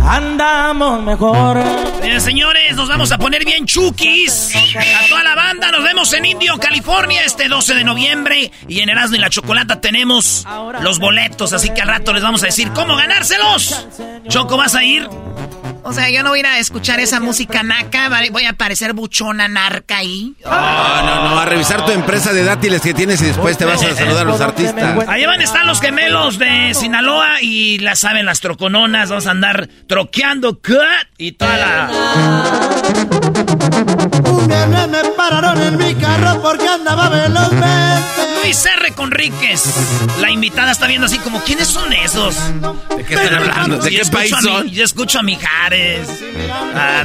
Andamos 0.02 1.02
mejor. 1.02 1.58
Bien, 2.02 2.20
señores, 2.20 2.74
nos 2.74 2.88
vamos 2.88 3.12
a 3.12 3.18
poner 3.18 3.44
bien 3.44 3.66
chukis. 3.66 4.52
A 4.56 5.08
toda 5.08 5.22
la 5.22 5.34
banda, 5.34 5.70
nos 5.70 5.84
vemos 5.84 6.12
en 6.14 6.24
Indio, 6.24 6.58
California, 6.58 7.22
este 7.24 7.48
12 7.48 7.74
de 7.74 7.84
noviembre. 7.84 8.50
Y 8.66 8.80
en 8.80 8.88
Erasmo 8.88 9.16
y 9.16 9.18
la 9.20 9.30
Chocolata 9.30 9.80
tenemos 9.80 10.46
los 10.80 10.98
boletos, 10.98 11.52
así 11.52 11.70
que 11.70 11.82
al 11.82 11.88
rato 11.88 12.12
les 12.12 12.22
vamos 12.22 12.42
a 12.42 12.46
decir 12.46 12.72
cómo 12.72 12.96
ganárselos. 12.96 13.86
Choco, 14.28 14.56
¿vas 14.56 14.74
a 14.74 14.82
ir? 14.82 15.08
O 15.90 15.92
sea, 15.92 16.08
yo 16.08 16.22
no 16.22 16.28
voy 16.28 16.38
a 16.38 16.40
ir 16.40 16.46
a 16.46 16.58
escuchar 16.60 17.00
esa 17.00 17.18
música 17.18 17.64
naca, 17.64 18.08
voy 18.30 18.44
a 18.44 18.52
parecer 18.52 18.92
buchona 18.92 19.48
narca 19.48 19.96
ahí. 19.96 20.36
No, 20.44 21.02
no, 21.02 21.30
no, 21.30 21.40
a 21.40 21.44
revisar 21.44 21.84
tu 21.84 21.90
empresa 21.90 22.32
de 22.32 22.44
dátiles 22.44 22.80
que 22.80 22.94
tienes 22.94 23.20
y 23.22 23.24
después 23.24 23.58
te 23.58 23.64
vas 23.64 23.82
a 23.82 23.96
saludar 23.96 24.24
a 24.24 24.30
los 24.30 24.40
artistas. 24.40 25.08
Ahí 25.08 25.26
van 25.26 25.40
a 25.40 25.42
estar 25.42 25.66
los 25.66 25.80
gemelos 25.80 26.38
de 26.38 26.74
Sinaloa 26.74 27.42
y 27.42 27.78
la 27.78 27.96
saben 27.96 28.24
las 28.24 28.38
trocononas, 28.38 29.08
vamos 29.08 29.26
a 29.26 29.32
andar 29.32 29.68
troqueando 29.88 30.60
cut 30.60 31.08
y 31.18 31.32
toda 31.32 31.56
la... 31.56 33.39
En 35.56 35.76
mi 35.78 35.94
carro 35.94 36.40
porque 36.40 36.68
andaba 36.68 37.08
velozmente. 37.08 38.20
Luis 38.42 38.64
R. 38.64 38.92
Conríquez. 38.92 39.64
La 40.20 40.30
invitada 40.30 40.72
está 40.72 40.86
viendo 40.86 41.06
así 41.06 41.18
como, 41.18 41.42
¿quiénes 41.42 41.68
son 41.68 41.92
esos? 41.92 42.36
¿De 42.96 43.04
qué 43.04 43.14
están 43.14 43.34
hablando? 43.34 43.78
¿De 43.78 43.90
qué 43.90 44.02
país 44.06 44.34
son? 44.40 44.68
yo 44.68 44.84
escucho 44.84 45.18
a 45.18 45.22
Mijares. 45.22 46.08
Ah, 46.74 47.04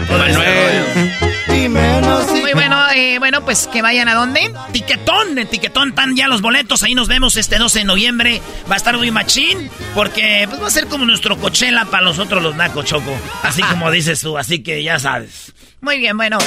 menos 1.70 2.28
Muy 2.30 2.54
bueno, 2.54 2.90
eh, 2.96 3.18
bueno, 3.20 3.44
pues 3.44 3.68
que 3.68 3.82
vayan 3.82 4.08
a 4.08 4.16
dónde? 4.16 4.54
Tiquetón, 4.72 5.38
en 5.38 5.48
Tiquetón 5.48 5.90
están 5.90 6.16
ya 6.16 6.28
los 6.28 6.42
boletos. 6.42 6.84
Ahí 6.84 6.96
nos 6.96 7.08
vemos 7.08 7.38
este 7.38 7.58
12 7.58 7.80
de 7.80 7.86
noviembre. 7.86 8.42
Va 8.70 8.76
a 8.76 8.78
estar 8.78 8.98
muy 8.98 9.12
machín 9.12 9.70
porque 9.94 10.46
pues, 10.50 10.62
va 10.62 10.68
a 10.68 10.72
ser 10.72 10.88
como 10.88 11.06
nuestro 11.06 11.38
cochela 11.38 11.86
para 11.86 12.04
nosotros 12.04 12.42
los 12.44 12.56
nacos, 12.56 12.86
Choco. 12.86 13.18
Así 13.44 13.62
como 13.64 13.92
dices 13.92 14.22
tú, 14.22 14.38
así 14.38 14.62
que 14.62 14.84
ya 14.84 15.00
sabes. 15.00 15.54
Muy 15.86 16.00
bien, 16.00 16.18
bueno. 16.18 16.40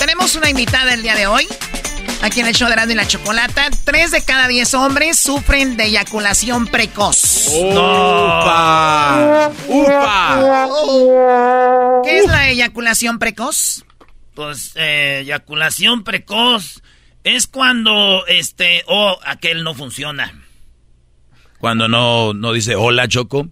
Tenemos 0.00 0.34
una 0.34 0.50
invitada 0.50 0.94
el 0.94 1.02
día 1.02 1.14
de 1.14 1.28
hoy. 1.28 1.46
Aquí 2.22 2.40
en 2.40 2.48
el 2.48 2.54
show 2.56 2.68
de 2.68 2.74
Grande 2.74 2.94
y 2.94 2.96
la 2.96 3.06
Chocolata, 3.06 3.70
tres 3.84 4.10
de 4.10 4.20
cada 4.24 4.48
diez 4.48 4.74
hombres 4.74 5.16
sufren 5.16 5.76
de 5.76 5.84
eyaculación 5.84 6.66
precoz. 6.66 7.52
¡Upa! 7.54 9.52
¡Upa! 9.68 10.68
¿Qué 12.02 12.18
es 12.18 12.26
la 12.26 12.48
eyaculación 12.50 13.20
precoz? 13.20 13.84
Pues, 14.34 14.72
eh, 14.74 15.20
eyaculación 15.20 16.02
precoz 16.02 16.82
es 17.22 17.46
cuando, 17.46 18.26
este, 18.26 18.82
o 18.88 19.12
oh, 19.12 19.20
aquel 19.24 19.62
no 19.62 19.76
funciona. 19.76 20.32
Cuando 21.60 21.86
no, 21.86 22.34
no 22.34 22.52
dice 22.52 22.74
hola, 22.74 23.06
Choco. 23.06 23.50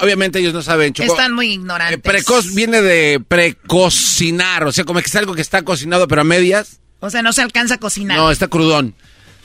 Obviamente 0.00 0.38
ellos 0.38 0.54
no 0.54 0.62
saben, 0.62 0.92
Choco. 0.92 1.12
Están 1.12 1.32
muy 1.32 1.52
ignorantes. 1.52 1.98
Eh, 1.98 2.00
precoz 2.00 2.54
viene 2.54 2.82
de 2.82 3.20
precocinar, 3.26 4.64
o 4.64 4.72
sea, 4.72 4.84
como 4.84 5.00
que 5.00 5.06
es 5.06 5.16
algo 5.16 5.34
que 5.34 5.42
está 5.42 5.62
cocinado 5.62 6.08
pero 6.08 6.20
a 6.22 6.24
medias. 6.24 6.80
O 7.00 7.10
sea, 7.10 7.22
no 7.22 7.32
se 7.32 7.42
alcanza 7.42 7.74
a 7.74 7.78
cocinar. 7.78 8.16
No, 8.16 8.30
está 8.30 8.48
crudón. 8.48 8.94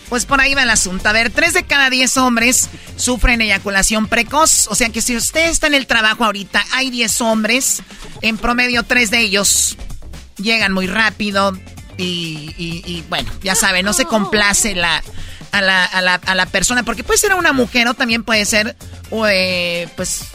Pues 0.09 0.25
por 0.25 0.41
ahí 0.41 0.55
va 0.55 0.63
el 0.63 0.69
asunto. 0.71 1.07
A 1.07 1.13
ver, 1.13 1.29
tres 1.29 1.53
de 1.53 1.63
cada 1.63 1.89
diez 1.89 2.17
hombres 2.17 2.69
sufren 2.95 3.41
eyaculación 3.41 4.07
precoz. 4.07 4.67
O 4.69 4.75
sea 4.75 4.89
que 4.89 5.01
si 5.01 5.15
usted 5.15 5.49
está 5.49 5.67
en 5.67 5.75
el 5.75 5.85
trabajo 5.85 6.25
ahorita, 6.25 6.65
hay 6.71 6.89
diez 6.89 7.21
hombres. 7.21 7.83
En 8.21 8.37
promedio, 8.37 8.83
tres 8.83 9.11
de 9.11 9.19
ellos 9.19 9.77
llegan 10.37 10.73
muy 10.73 10.87
rápido. 10.87 11.57
Y, 11.97 13.03
bueno, 13.09 13.29
ya 13.43 13.55
sabe, 13.55 13.83
no 13.83 13.91
se 13.91 14.05
complace 14.05 14.73
la, 14.73 15.03
a, 15.51 15.61
la, 15.61 15.85
a, 15.85 16.35
la, 16.35 16.45
persona. 16.45 16.83
Porque 16.83 17.03
puede 17.03 17.17
ser 17.17 17.33
una 17.33 17.53
mujer 17.53 17.87
o 17.87 17.93
también 17.93 18.23
puede 18.23 18.45
ser, 18.45 18.75
eh, 19.27 19.87
pues... 19.95 20.25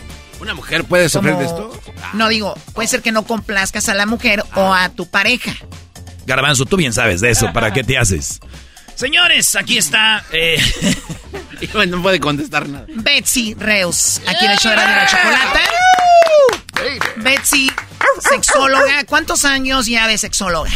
¿Una 0.40 0.54
mujer 0.54 0.84
puede 0.84 1.08
sufrir 1.08 1.36
de 1.36 1.44
esto? 1.44 1.80
No 2.12 2.28
digo, 2.28 2.54
puede 2.74 2.88
ser 2.88 3.02
que 3.02 3.12
no 3.12 3.24
complazcas 3.24 3.88
a 3.88 3.94
la 3.94 4.04
mujer 4.04 4.44
o 4.54 4.74
a 4.74 4.88
tu 4.90 5.08
pareja. 5.08 5.54
Garbanzo, 6.26 6.66
tú 6.66 6.76
bien 6.76 6.92
sabes 6.92 7.20
de 7.20 7.30
eso, 7.30 7.52
¿para 7.52 7.72
qué 7.72 7.84
te 7.84 7.96
haces? 7.96 8.40
Señores, 8.94 9.56
aquí 9.56 9.78
está. 9.78 10.24
Eh, 10.32 10.60
no 11.88 12.02
puede 12.02 12.20
contestar 12.20 12.68
nada. 12.68 12.86
Betsy 12.88 13.54
Reus, 13.54 14.20
aquí 14.26 14.44
en 14.44 14.50
el 14.52 14.58
show 14.58 14.70
de 14.70 14.76
la 14.76 15.06
chocolate. 15.06 15.60
Betsy, 17.16 17.70
sexóloga. 18.20 19.04
¿Cuántos 19.04 19.44
años 19.44 19.86
ya 19.86 20.06
de 20.06 20.18
sexóloga? 20.18 20.70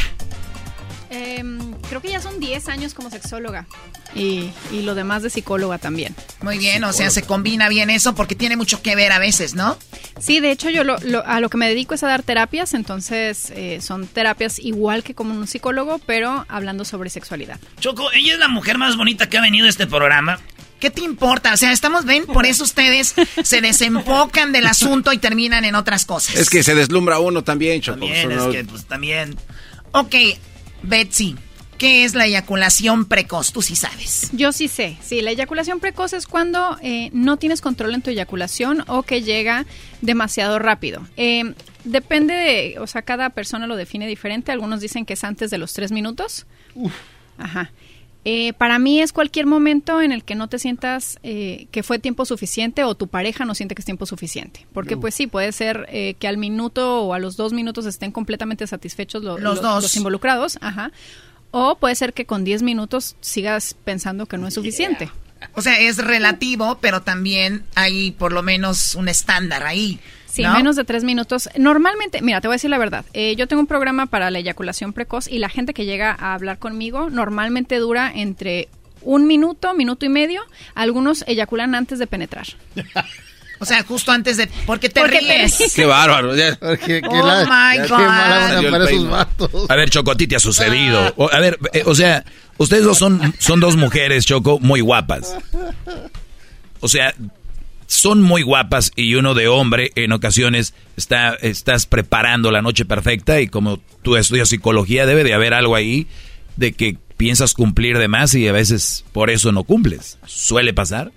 Em, 1.11 1.68
creo 1.89 2.01
que 2.01 2.11
ya 2.11 2.21
son 2.21 2.41
10 2.41 2.69
años 2.69 2.95
como 2.95 3.11
sexóloga. 3.11 3.67
Y, 4.15 4.51
lo 4.83 4.95
demás 4.95 5.23
de 5.23 5.31
psicóloga 5.31 5.79
también. 5.79 6.15
Muy 6.41 6.59
bien, 6.59 6.83
o 6.85 6.93
sea, 6.93 7.11
se 7.11 7.23
combina 7.23 7.69
bien 7.69 7.91
eso 7.91 8.15
porque 8.15 8.35
tiene 8.35 8.57
mucho 8.57 8.81
que 8.81 8.97
ver 8.97 9.13
a 9.13 9.19
veces, 9.19 9.55
¿no? 9.55 9.77
Sí, 10.19 10.41
de 10.41 10.51
hecho 10.51 10.71
yo 10.71 10.83
a 11.27 11.41
lo 11.41 11.51
que 11.51 11.57
me 11.57 11.69
dedico 11.69 11.95
es 11.95 12.03
a 12.03 12.09
dar 12.09 12.23
terapias, 12.23 12.75
entonces 12.75 13.53
eh, 13.55 13.81
son 13.83 14.07
terapias 14.07 14.59
igual 14.59 15.03
que 15.03 15.15
como 15.15 15.35
un 15.35 15.47
psicólogo, 15.47 16.01
pero 16.07 16.47
hablando 16.49 16.85
sobre 16.85 17.11
sexualidad. 17.11 17.59
Choco, 17.81 18.11
ella 18.13 18.33
es 18.35 18.39
la 18.39 18.49
mujer 18.49 18.79
más 18.79 18.97
bonita 18.97 19.29
que 19.29 19.39
ha 19.39 19.43
venido 19.43 19.67
a 19.67 19.69
este 19.69 19.87
programa. 19.87 20.41
¿Qué 20.81 20.91
te 20.91 21.03
importa? 21.03 21.53
O 21.53 21.57
sea, 21.57 21.73
estamos, 21.73 22.05
ven, 22.05 22.25
por 22.27 22.47
eso 22.47 22.63
ustedes 22.63 23.15
se 23.43 23.61
desenfocan 23.61 24.53
del 24.53 24.67
asunto 24.67 25.13
y 25.13 25.19
terminan 25.19 25.65
en 25.65 25.75
otras 25.75 26.07
cosas. 26.07 26.37
Es 26.37 26.51
que 26.51 26.63
se 26.63 26.75
deslumbra 26.75 27.19
uno 27.19 27.43
también, 27.43 27.81
Choco. 27.81 27.99
También, 27.99 28.31
es 28.31 28.45
que, 28.45 28.65
pues 28.65 28.85
también. 28.87 29.37
Ok, 29.91 30.15
Betsy, 30.83 31.37
¿Qué 31.79 32.03
es 32.03 32.17
la 32.17 32.27
eyaculación 32.27 33.05
precoz? 33.05 33.53
Tú 33.53 33.63
sí 33.63 33.77
sabes. 33.77 34.31
Yo 34.33 34.51
sí 34.51 34.67
sé. 34.67 34.97
Sí, 35.01 35.23
la 35.23 35.31
eyaculación 35.31 35.79
precoz 35.79 36.13
es 36.13 36.27
cuando 36.27 36.77
eh, 36.83 37.09
no 37.13 37.37
tienes 37.37 37.61
control 37.61 37.95
en 37.95 38.03
tu 38.03 38.11
eyaculación 38.11 38.83
o 38.89 39.05
que 39.05 39.23
llega 39.23 39.65
demasiado 40.03 40.59
rápido. 40.59 41.07
Eh, 41.17 41.55
depende 41.85 42.35
de, 42.35 42.79
o 42.81 42.89
sea, 42.89 43.03
cada 43.03 43.31
persona 43.31 43.69
lo 43.69 43.77
define 43.77 44.09
diferente. 44.09 44.51
Algunos 44.51 44.81
dicen 44.81 45.07
que 45.07 45.13
es 45.13 45.23
antes 45.23 45.51
de 45.51 45.59
los 45.59 45.73
tres 45.73 45.93
minutos. 45.93 46.47
Uf. 46.75 46.93
Ajá. 47.39 47.71
Eh, 48.25 48.55
para 48.55 48.81
mí 48.81 49.01
es 49.01 49.13
cualquier 49.13 49.47
momento 49.47 50.03
en 50.03 50.11
el 50.11 50.25
que 50.25 50.35
no 50.35 50.49
te 50.49 50.59
sientas 50.59 51.19
que 51.23 51.83
fue 51.85 52.01
tiempo 52.01 52.27
suficiente 52.27 52.83
o 52.83 52.97
tu 52.97 53.07
pareja 53.07 53.45
no 53.45 53.55
siente 53.55 53.77
que 53.77 53.83
es 53.83 53.87
tiempo 53.87 54.05
suficiente. 54.05 54.67
Porque 54.75 54.97
pues 54.97 55.15
sí, 55.15 55.29
puede 55.29 55.53
ser 55.53 55.87
que 56.19 56.29
al 56.29 56.37
minuto 56.39 57.03
o 57.03 57.15
a 57.15 57.21
los 57.21 57.37
dos 57.37 57.53
minutos 57.53 57.87
estén 57.87 58.11
completamente 58.11 58.67
satisfechos 58.67 59.23
los, 59.23 59.41
dos. 59.63 59.83
los 59.83 59.97
involucrados. 59.97 60.59
Ajá 60.61 60.91
o 61.51 61.77
puede 61.77 61.95
ser 61.95 62.13
que 62.13 62.27
con 62.27 62.45
10 62.45 62.63
minutos 62.63 63.17
sigas 63.21 63.75
pensando 63.85 64.27
que 64.27 64.39
no 64.39 64.49
es 64.49 64.55
suficiente. 64.55 65.11
O 65.55 65.63
sea, 65.63 65.79
es 65.79 65.99
relativo, 65.99 66.79
pero 66.81 67.03
también 67.03 67.65
hay 67.75 68.11
por 68.13 68.33
lo 68.33 68.43
menos 68.43 68.95
un 68.95 69.09
estándar 69.09 69.65
ahí. 69.65 70.01
Sí, 70.27 70.43
menos 70.43 70.77
de 70.77 70.85
tres 70.85 71.05
minutos. 71.05 71.49
Normalmente, 71.57 72.21
mira, 72.23 72.41
te 72.41 72.49
voy 72.49 72.55
a 72.55 72.57
decir 72.57 72.71
la 72.71 72.79
verdad. 72.79 73.05
Eh, 73.13 73.35
yo 73.37 73.49
tengo 73.49 73.61
un 73.61 73.67
programa 73.67 74.07
para 74.07 74.31
la 74.31 74.39
eyaculación 74.39 74.93
precoz 74.93 75.27
y 75.27 75.39
la 75.39 75.49
gente 75.49 75.75
que 75.75 75.85
llega 75.85 76.15
a 76.19 76.35
hablar 76.35 76.59
conmigo 76.59 77.09
normalmente 77.11 77.77
dura 77.77 78.13
entre 78.15 78.69
un 79.03 79.27
minuto, 79.27 79.75
minuto 79.75 80.05
y 80.07 80.09
medio. 80.09 80.43
Algunos 80.75 81.25
eyaculan 81.27 81.75
antes 81.75 81.99
de 81.99 82.07
penetrar. 82.07 82.47
O 83.59 83.65
sea, 83.65 83.83
justo 83.83 84.13
antes 84.13 84.37
de... 84.37 84.47
¿Por 84.67 84.79
qué 84.79 84.89
te 84.89 85.07
ríes? 85.07 85.73
Qué 85.75 85.85
bárbaro. 85.85 86.33
Qué, 86.85 87.03
oh, 87.09 87.45
my 87.45 87.89
God. 87.89 89.67
A 89.69 89.77
ver, 89.77 89.91
Choco, 89.91 90.13
a 90.13 90.17
ti 90.17 90.27
te 90.27 90.37
ha 90.37 90.41
sucedido. 90.41 91.15
a 91.33 91.39
ver, 91.39 91.59
eh, 91.73 91.83
o 91.87 91.95
sea, 91.95 92.25
ustedes 92.57 92.85
dos 92.85 92.99
son, 92.99 93.35
son 93.39 93.61
dos 93.61 93.77
mujeres, 93.77 94.27
Choco, 94.27 94.59
muy 94.61 94.81
guapas. 94.81 95.37
O 96.81 96.89
sea, 96.89 97.15
son 97.87 98.23
muy 98.23 98.43
guapas 98.43 98.93
y 98.97 99.15
uno 99.15 99.35
de 99.35 99.49
hombre 99.49 99.91
en 99.95 100.13
ocasiones 100.13 100.75
está, 100.97 101.35
estás 101.35 101.87
preparando 101.87 102.51
la 102.51 102.63
noche 102.63 102.85
perfecta 102.85 103.41
y 103.41 103.49
como 103.49 103.81
tú 104.03 104.17
estudias 104.17 104.51
psicología 104.51 105.07
debe 105.07 105.25
de 105.25 105.33
haber 105.33 105.55
algo 105.55 105.75
ahí 105.75 106.07
de 106.57 106.73
que 106.73 106.99
piensas 107.17 107.55
cumplir 107.55 107.99
de 107.99 108.07
más 108.07 108.35
y 108.35 108.47
a 108.47 108.53
veces 108.53 109.05
por 109.13 109.31
eso 109.31 109.53
no 109.53 109.65
cumples. 109.65 110.19
¿Suele 110.27 110.75
pasar? 110.75 111.13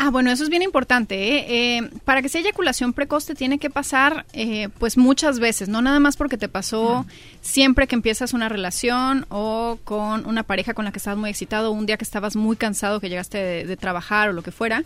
Ah, 0.00 0.10
bueno, 0.10 0.30
eso 0.30 0.44
es 0.44 0.48
bien 0.48 0.62
importante. 0.62 1.16
¿eh? 1.16 1.46
Eh, 1.48 1.90
para 2.04 2.22
que 2.22 2.28
sea 2.28 2.40
eyaculación 2.40 2.92
precoz 2.92 3.26
te 3.26 3.34
tiene 3.34 3.58
que 3.58 3.68
pasar 3.68 4.26
eh, 4.32 4.68
pues 4.78 4.96
muchas 4.96 5.40
veces, 5.40 5.68
no 5.68 5.82
nada 5.82 5.98
más 5.98 6.16
porque 6.16 6.38
te 6.38 6.48
pasó 6.48 7.04
siempre 7.40 7.88
que 7.88 7.96
empiezas 7.96 8.32
una 8.32 8.48
relación 8.48 9.26
o 9.28 9.78
con 9.82 10.24
una 10.26 10.44
pareja 10.44 10.72
con 10.72 10.84
la 10.84 10.92
que 10.92 10.98
estabas 10.98 11.18
muy 11.18 11.30
excitado, 11.30 11.72
un 11.72 11.84
día 11.84 11.96
que 11.96 12.04
estabas 12.04 12.36
muy 12.36 12.56
cansado, 12.56 13.00
que 13.00 13.08
llegaste 13.08 13.66
de, 13.66 13.76
trabajar 13.76 14.28
o 14.28 14.32
lo 14.32 14.42
que 14.42 14.52
fuera. 14.52 14.84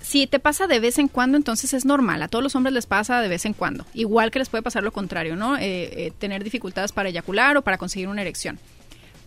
Si 0.00 0.26
te 0.26 0.38
pasa 0.38 0.66
de 0.66 0.80
vez 0.80 0.98
en 0.98 1.08
cuando, 1.08 1.38
entonces 1.38 1.72
es 1.72 1.86
normal. 1.86 2.22
A 2.22 2.28
todos 2.28 2.42
los 2.42 2.54
hombres 2.54 2.74
les 2.74 2.84
pasa 2.84 3.22
de 3.22 3.28
vez 3.28 3.46
en 3.46 3.54
cuando. 3.54 3.86
Igual 3.94 4.30
que 4.30 4.38
les 4.38 4.50
puede 4.50 4.60
pasar 4.60 4.82
lo 4.82 4.92
contrario, 4.92 5.36
¿no? 5.36 5.56
tener 6.18 6.44
dificultades 6.44 6.92
para 6.92 7.08
eyacular 7.08 7.56
o 7.56 7.62
para 7.62 7.78
conseguir 7.78 8.08
una 8.08 8.20
erección. 8.20 8.58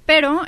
Pero 0.06 0.44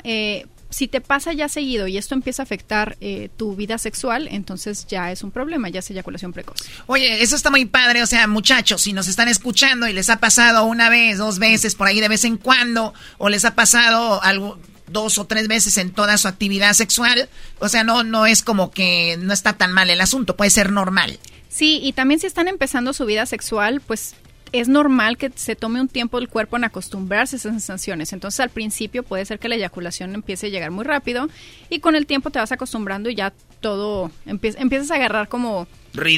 si 0.70 0.88
te 0.88 1.00
pasa 1.00 1.32
ya 1.32 1.48
seguido 1.48 1.86
y 1.86 1.98
esto 1.98 2.14
empieza 2.14 2.42
a 2.42 2.44
afectar 2.44 2.96
eh, 3.00 3.28
tu 3.36 3.56
vida 3.56 3.76
sexual, 3.78 4.28
entonces 4.30 4.86
ya 4.88 5.12
es 5.12 5.22
un 5.22 5.30
problema, 5.30 5.68
ya 5.68 5.80
es 5.80 5.90
eyaculación 5.90 6.32
precoz. 6.32 6.60
Oye, 6.86 7.22
eso 7.22 7.36
está 7.36 7.50
muy 7.50 7.64
padre, 7.66 8.02
o 8.02 8.06
sea, 8.06 8.26
muchachos, 8.26 8.82
si 8.82 8.92
nos 8.92 9.08
están 9.08 9.28
escuchando 9.28 9.88
y 9.88 9.92
les 9.92 10.08
ha 10.10 10.20
pasado 10.20 10.64
una 10.64 10.88
vez, 10.88 11.18
dos 11.18 11.38
veces, 11.38 11.74
por 11.74 11.88
ahí 11.88 12.00
de 12.00 12.08
vez 12.08 12.24
en 12.24 12.36
cuando, 12.36 12.94
o 13.18 13.28
les 13.28 13.44
ha 13.44 13.54
pasado 13.54 14.22
algo 14.22 14.58
dos 14.86 15.18
o 15.18 15.26
tres 15.26 15.48
veces 15.48 15.76
en 15.78 15.92
toda 15.92 16.18
su 16.18 16.28
actividad 16.28 16.72
sexual, 16.74 17.28
o 17.58 17.68
sea, 17.68 17.84
no, 17.84 18.02
no 18.02 18.26
es 18.26 18.42
como 18.42 18.70
que 18.70 19.16
no 19.20 19.32
está 19.32 19.54
tan 19.54 19.72
mal 19.72 19.90
el 19.90 20.00
asunto, 20.00 20.36
puede 20.36 20.50
ser 20.50 20.72
normal. 20.72 21.18
Sí, 21.48 21.80
y 21.82 21.92
también 21.92 22.20
si 22.20 22.26
están 22.26 22.48
empezando 22.48 22.92
su 22.92 23.06
vida 23.06 23.26
sexual, 23.26 23.80
pues 23.80 24.14
es 24.52 24.68
normal 24.68 25.16
que 25.16 25.30
se 25.34 25.56
tome 25.56 25.80
un 25.80 25.88
tiempo 25.88 26.18
el 26.18 26.28
cuerpo 26.28 26.56
en 26.56 26.64
acostumbrarse 26.64 27.36
a 27.36 27.38
esas 27.38 27.52
sensaciones. 27.52 28.12
Entonces 28.12 28.40
al 28.40 28.50
principio 28.50 29.02
puede 29.02 29.24
ser 29.24 29.38
que 29.38 29.48
la 29.48 29.54
eyaculación 29.54 30.14
empiece 30.14 30.46
a 30.46 30.50
llegar 30.50 30.70
muy 30.70 30.84
rápido 30.84 31.28
y 31.68 31.80
con 31.80 31.94
el 31.94 32.06
tiempo 32.06 32.30
te 32.30 32.38
vas 32.38 32.52
acostumbrando 32.52 33.10
y 33.10 33.14
ya 33.14 33.32
todo 33.60 34.10
empiezas 34.26 34.90
a 34.90 34.94
agarrar 34.96 35.28
como 35.28 35.66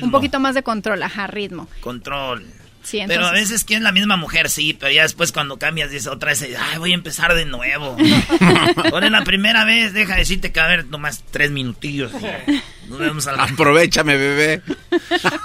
un 0.03 0.11
poquito 0.11 0.41
más 0.41 0.55
de 0.55 0.63
control, 0.63 1.03
ajá, 1.03 1.27
ritmo. 1.27 1.69
Control. 1.81 2.45
Pero 2.91 3.27
a 3.27 3.33
veces 3.33 3.65
que 3.65 3.75
es 3.75 3.81
la 3.81 3.93
misma 3.93 4.17
mujer, 4.17 4.51
sí, 4.51 4.77
pero 4.79 4.93
ya 4.93 5.03
después 5.03 5.33
cuando 5.33 5.59
cambias 5.59 5.91
dice 5.91 6.09
otra 6.09 6.31
vez, 6.31 6.43
ay, 6.43 6.79
voy 6.79 6.93
a 6.93 6.95
empezar 6.95 7.35
de 7.35 7.45
nuevo. 7.45 7.97
Con 8.91 9.13
la 9.13 9.25
primera 9.25 9.65
vez, 9.65 9.93
deja 9.93 10.15
de 10.15 10.21
decirte 10.21 10.53
que 10.53 10.61
a 10.61 10.67
ver 10.67 10.87
nomás 10.87 11.23
tres 11.31 11.51
minutillos. 11.51 12.13
Nos 12.89 12.99
vemos 12.99 13.27
al 13.27 13.41
Aprovechame, 13.41 14.17
bebé. 14.17 14.63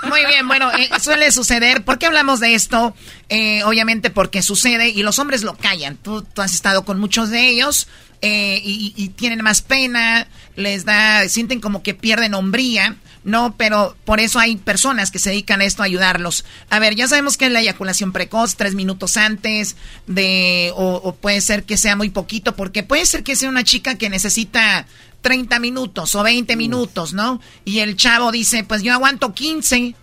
Muy 0.09 0.25
bien, 0.25 0.47
bueno, 0.47 0.71
eh, 0.71 0.89
suele 0.99 1.31
suceder. 1.31 1.83
¿Por 1.83 1.97
qué 1.99 2.07
hablamos 2.07 2.39
de 2.39 2.55
esto? 2.55 2.95
Eh, 3.29 3.63
obviamente 3.63 4.09
porque 4.09 4.41
sucede 4.41 4.89
y 4.89 5.03
los 5.03 5.19
hombres 5.19 5.43
lo 5.43 5.55
callan. 5.55 5.97
Tú, 5.97 6.23
tú 6.23 6.41
has 6.41 6.53
estado 6.53 6.85
con 6.85 6.99
muchos 6.99 7.29
de 7.29 7.49
ellos. 7.49 7.87
Eh, 8.21 8.59
y, 8.63 8.93
y, 8.95 9.09
tienen 9.09 9.43
más 9.43 9.61
pena, 9.61 10.27
les 10.55 10.85
da, 10.85 11.29
sienten 11.29 11.61
como 11.61 11.83
que 11.83 11.93
pierden 11.93 12.33
hombría. 12.33 12.95
No, 13.27 13.57
pero 13.57 13.97
por 14.05 14.21
eso 14.21 14.39
hay 14.39 14.55
personas 14.55 15.11
que 15.11 15.19
se 15.19 15.31
dedican 15.31 15.59
a 15.59 15.65
esto 15.65 15.81
a 15.81 15.85
ayudarlos. 15.85 16.45
A 16.69 16.79
ver, 16.79 16.95
ya 16.95 17.09
sabemos 17.09 17.35
que 17.35 17.47
es 17.47 17.51
la 17.51 17.59
eyaculación 17.59 18.13
precoz, 18.13 18.55
tres 18.55 18.73
minutos 18.73 19.17
antes 19.17 19.75
de, 20.07 20.71
o, 20.77 21.13
puede 21.13 21.41
ser 21.41 21.65
que 21.65 21.75
sea 21.75 21.97
muy 21.97 22.09
poquito, 22.09 22.55
porque 22.55 22.83
puede 22.83 23.05
ser 23.05 23.23
que 23.23 23.35
sea 23.35 23.49
una 23.49 23.65
chica 23.65 23.97
que 23.97 24.09
necesita 24.09 24.87
30 25.23 25.59
minutos 25.59 26.15
o 26.15 26.23
20 26.23 26.55
minutos, 26.55 27.11
¿no? 27.11 27.41
Y 27.65 27.79
el 27.79 27.97
chavo 27.97 28.31
dice, 28.31 28.63
pues 28.63 28.81
yo 28.81 28.93
aguanto 28.93 29.33
15. 29.33 29.93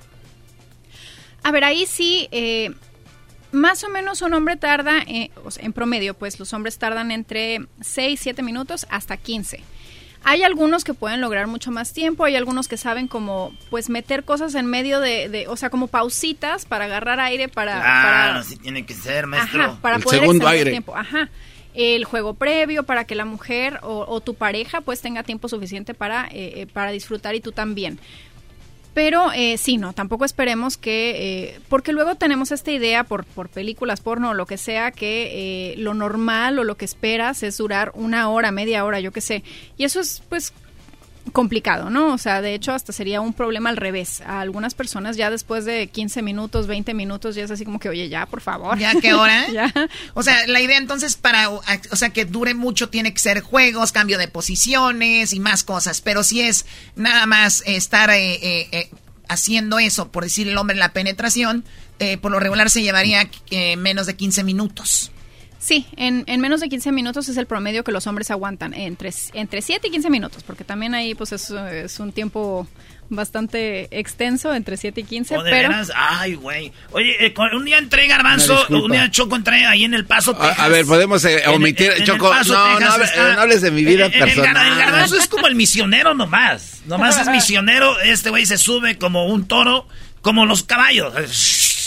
A 1.45 1.51
ver, 1.51 1.65
ahí 1.65 1.87
sí, 1.87 2.29
eh, 2.31 2.75
más 3.53 3.85
o 3.85 3.89
menos 3.89 4.21
un 4.21 4.35
hombre 4.35 4.57
tarda, 4.57 4.99
eh, 4.99 5.31
en 5.61 5.73
promedio, 5.73 6.13
pues 6.13 6.39
los 6.39 6.53
hombres 6.53 6.77
tardan 6.77 7.11
entre 7.11 7.69
6, 7.81 8.21
7 8.23 8.43
minutos 8.43 8.87
hasta 8.91 9.17
15. 9.17 9.65
Hay 10.25 10.43
algunos 10.43 10.85
que 10.85 10.95
pueden 10.95 11.21
lograr 11.21 11.47
mucho 11.47 11.71
más 11.71 11.93
tiempo, 11.93 12.25
hay 12.25 12.35
algunos 12.35 12.67
que 12.67 12.77
saben 12.77 13.09
como 13.09 13.53
pues 13.71 13.91
meter 13.91 14.25
cosas 14.25 14.55
en 14.55 14.67
medio 14.67 15.01
de, 15.01 15.47
o 15.49 15.57
sea, 15.57 15.71
como 15.71 15.87
pausitas 15.87 16.65
para 16.65 16.87
agarrar 16.87 17.21
aire 17.21 17.49
para... 17.49 17.81
Claro, 17.81 18.43
para, 18.43 18.63
tiene 18.63 18.87
que 18.87 18.95
ser, 18.95 19.27
maestro. 19.27 19.63
Ajá, 19.63 19.79
para 19.81 19.99
poder 19.99 20.21
segundo 20.21 20.49
aire. 20.49 20.71
tiempo. 20.71 20.97
Ajá. 20.97 21.29
El 21.75 22.05
juego 22.05 22.35
previo 22.35 22.85
para 22.85 23.05
que 23.05 23.15
la 23.15 23.25
mujer 23.25 23.81
o, 23.83 24.21
tu 24.21 24.35
pareja 24.35 24.81
pues 24.81 25.01
tenga 25.01 25.25
tiempo 25.25 25.49
suficiente 25.49 25.93
para, 25.93 26.27
eh, 26.29 26.63
eh, 26.63 26.67
para 26.73 26.91
disfrutar 26.93 27.35
y 27.35 27.41
tú 27.41 27.53
también. 27.53 27.99
Pero 28.95 29.33
eh, 29.33 29.59
sí, 29.59 29.77
no, 29.77 29.93
tampoco 29.93 30.25
esperemos 30.25 30.77
que, 30.77 31.15
eh, 31.51 31.61
porque 31.69 31.93
luego 31.93 32.15
tenemos 32.15 32.53
esta 32.53 32.71
idea 32.71 33.03
por, 33.03 33.25
por 33.25 33.49
películas 33.49 34.01
porno 34.01 34.31
o 34.31 34.35
lo 34.35 34.47
que 34.47 34.57
sea, 34.57 34.93
que 34.93 35.73
eh, 35.73 35.75
lo 35.79 35.95
normal 35.95 36.61
o 36.61 36.65
lo 36.65 36.77
que 36.77 36.85
esperas 36.85 37.43
es 37.43 37.57
durar 37.57 37.91
una 37.95 38.29
hora, 38.31 38.53
media 38.53 38.85
hora, 38.85 39.01
yo 39.01 39.11
qué 39.11 39.21
sé. 39.21 39.43
Y 39.77 39.83
eso 39.85 40.01
es 40.01 40.23
pues 40.29 40.53
complicado, 41.35 41.91
¿no? 41.91 42.15
O 42.15 42.19
sea, 42.19 42.41
de 42.41 42.55
hecho 42.55 42.73
hasta 42.73 42.93
sería 42.93 43.21
un 43.21 43.35
problema 43.35 43.69
al 43.69 43.77
revés. 43.77 44.23
A 44.25 44.41
algunas 44.41 44.73
personas 44.73 45.17
ya 45.17 45.31
después 45.31 45.65
de 45.65 45.89
15 45.89 46.23
minutos, 46.23 46.69
20 46.69 46.95
minutos 46.95 47.35
ya 47.35 47.43
es 47.43 47.51
así 47.51 47.65
como 47.65 47.81
que, 47.81 47.89
oye, 47.89 48.09
ya, 48.09 48.25
por 48.27 48.41
favor. 48.41 48.79
¿Ya 48.79 48.95
qué 49.01 49.15
hora? 49.15 49.49
ya. 49.53 49.71
O 50.15 50.23
sea, 50.23 50.47
la 50.47 50.61
idea 50.61 50.79
entonces 50.79 51.17
para, 51.17 51.51
o 51.51 51.63
sea, 51.97 52.11
que 52.11 52.25
dure 52.25 52.55
mucho 52.55 52.89
tiene 52.89 53.13
que 53.13 53.19
ser 53.19 53.41
juegos, 53.41 53.91
cambio 53.91 54.17
de 54.17 54.29
posiciones 54.29 55.33
y 55.33 55.41
más 55.41 55.65
cosas. 55.65 56.01
Pero 56.01 56.23
si 56.23 56.41
es 56.41 56.67
nada 56.95 57.27
más 57.27 57.65
estar 57.67 58.11
eh, 58.11 58.35
eh, 58.35 58.69
eh, 58.71 58.91
haciendo 59.29 59.81
eso, 59.81 60.13
por 60.13 60.23
decir 60.23 60.49
el 60.49 60.57
hombre 60.57 60.77
la 60.77 60.93
penetración, 60.93 61.65
por 62.21 62.31
lo 62.31 62.39
regular 62.39 62.71
se 62.71 62.83
llevaría 62.83 63.29
menos 63.77 64.07
de 64.07 64.15
15 64.15 64.45
minutos. 64.45 65.11
Sí, 65.65 65.87
en, 65.97 66.25
en, 66.27 66.43
menos 66.43 66.61
de 66.61 66.69
15 66.69 66.93
minutos 66.93 67.27
es 67.31 67.39
el 67.39 67.47
promedio 67.47 67.85
que 67.85 67.91
los 67.91 68.07
hombres 68.07 68.31
aguantan, 68.31 68.75
entre, 68.75 69.11
entre 69.33 69.63
7 69.63 69.89
y 69.89 69.91
15 69.93 70.11
minutos, 70.11 70.43
porque 70.43 70.63
también 70.63 70.95
ahí 70.95 71.15
pues 71.15 71.33
es, 71.33 71.49
es 71.51 71.99
un 72.01 72.13
tiempo 72.13 72.69
bastante 73.09 73.89
extenso, 73.99 74.53
entre 74.55 74.77
7 74.77 75.01
y 75.01 75.05
15, 75.05 75.37
pero... 75.43 75.71
Ay, 75.95 76.35
güey. 76.35 76.71
Oye, 76.91 77.17
eh, 77.19 77.35
un 77.55 77.65
día 77.65 77.79
entré 77.79 78.07
Garbanzo, 78.07 78.63
un 78.69 78.93
día 78.93 79.11
Choco 79.11 79.37
entré 79.37 79.65
ahí 79.65 79.85
en 79.85 79.95
El 79.95 80.05
Paso, 80.05 80.37
Texas. 80.37 80.59
A, 80.59 80.69
ver, 80.69 80.85
podemos 80.85 81.25
eh, 81.25 81.45
omitir, 81.47 81.95
Choco, 82.05 82.31
no, 82.47 82.81
no, 82.81 83.41
hables, 83.41 83.63
de 83.63 83.71
mi 83.71 83.87
vida 83.87 84.11
personal. 84.11 84.67
El, 84.67 84.77
Garbanzo 84.77 85.17
es 85.17 85.29
como 85.29 85.47
el 85.47 85.55
misionero 85.55 86.13
nomás, 86.13 86.83
nomás 86.85 87.19
es 87.19 87.29
misionero, 87.29 87.99
este 88.01 88.29
güey 88.29 88.45
se 88.45 88.59
sube 88.59 88.99
como 88.99 89.29
un 89.29 89.49
toro, 89.49 89.89
como 90.21 90.45
los 90.45 90.63
caballos 90.63 91.15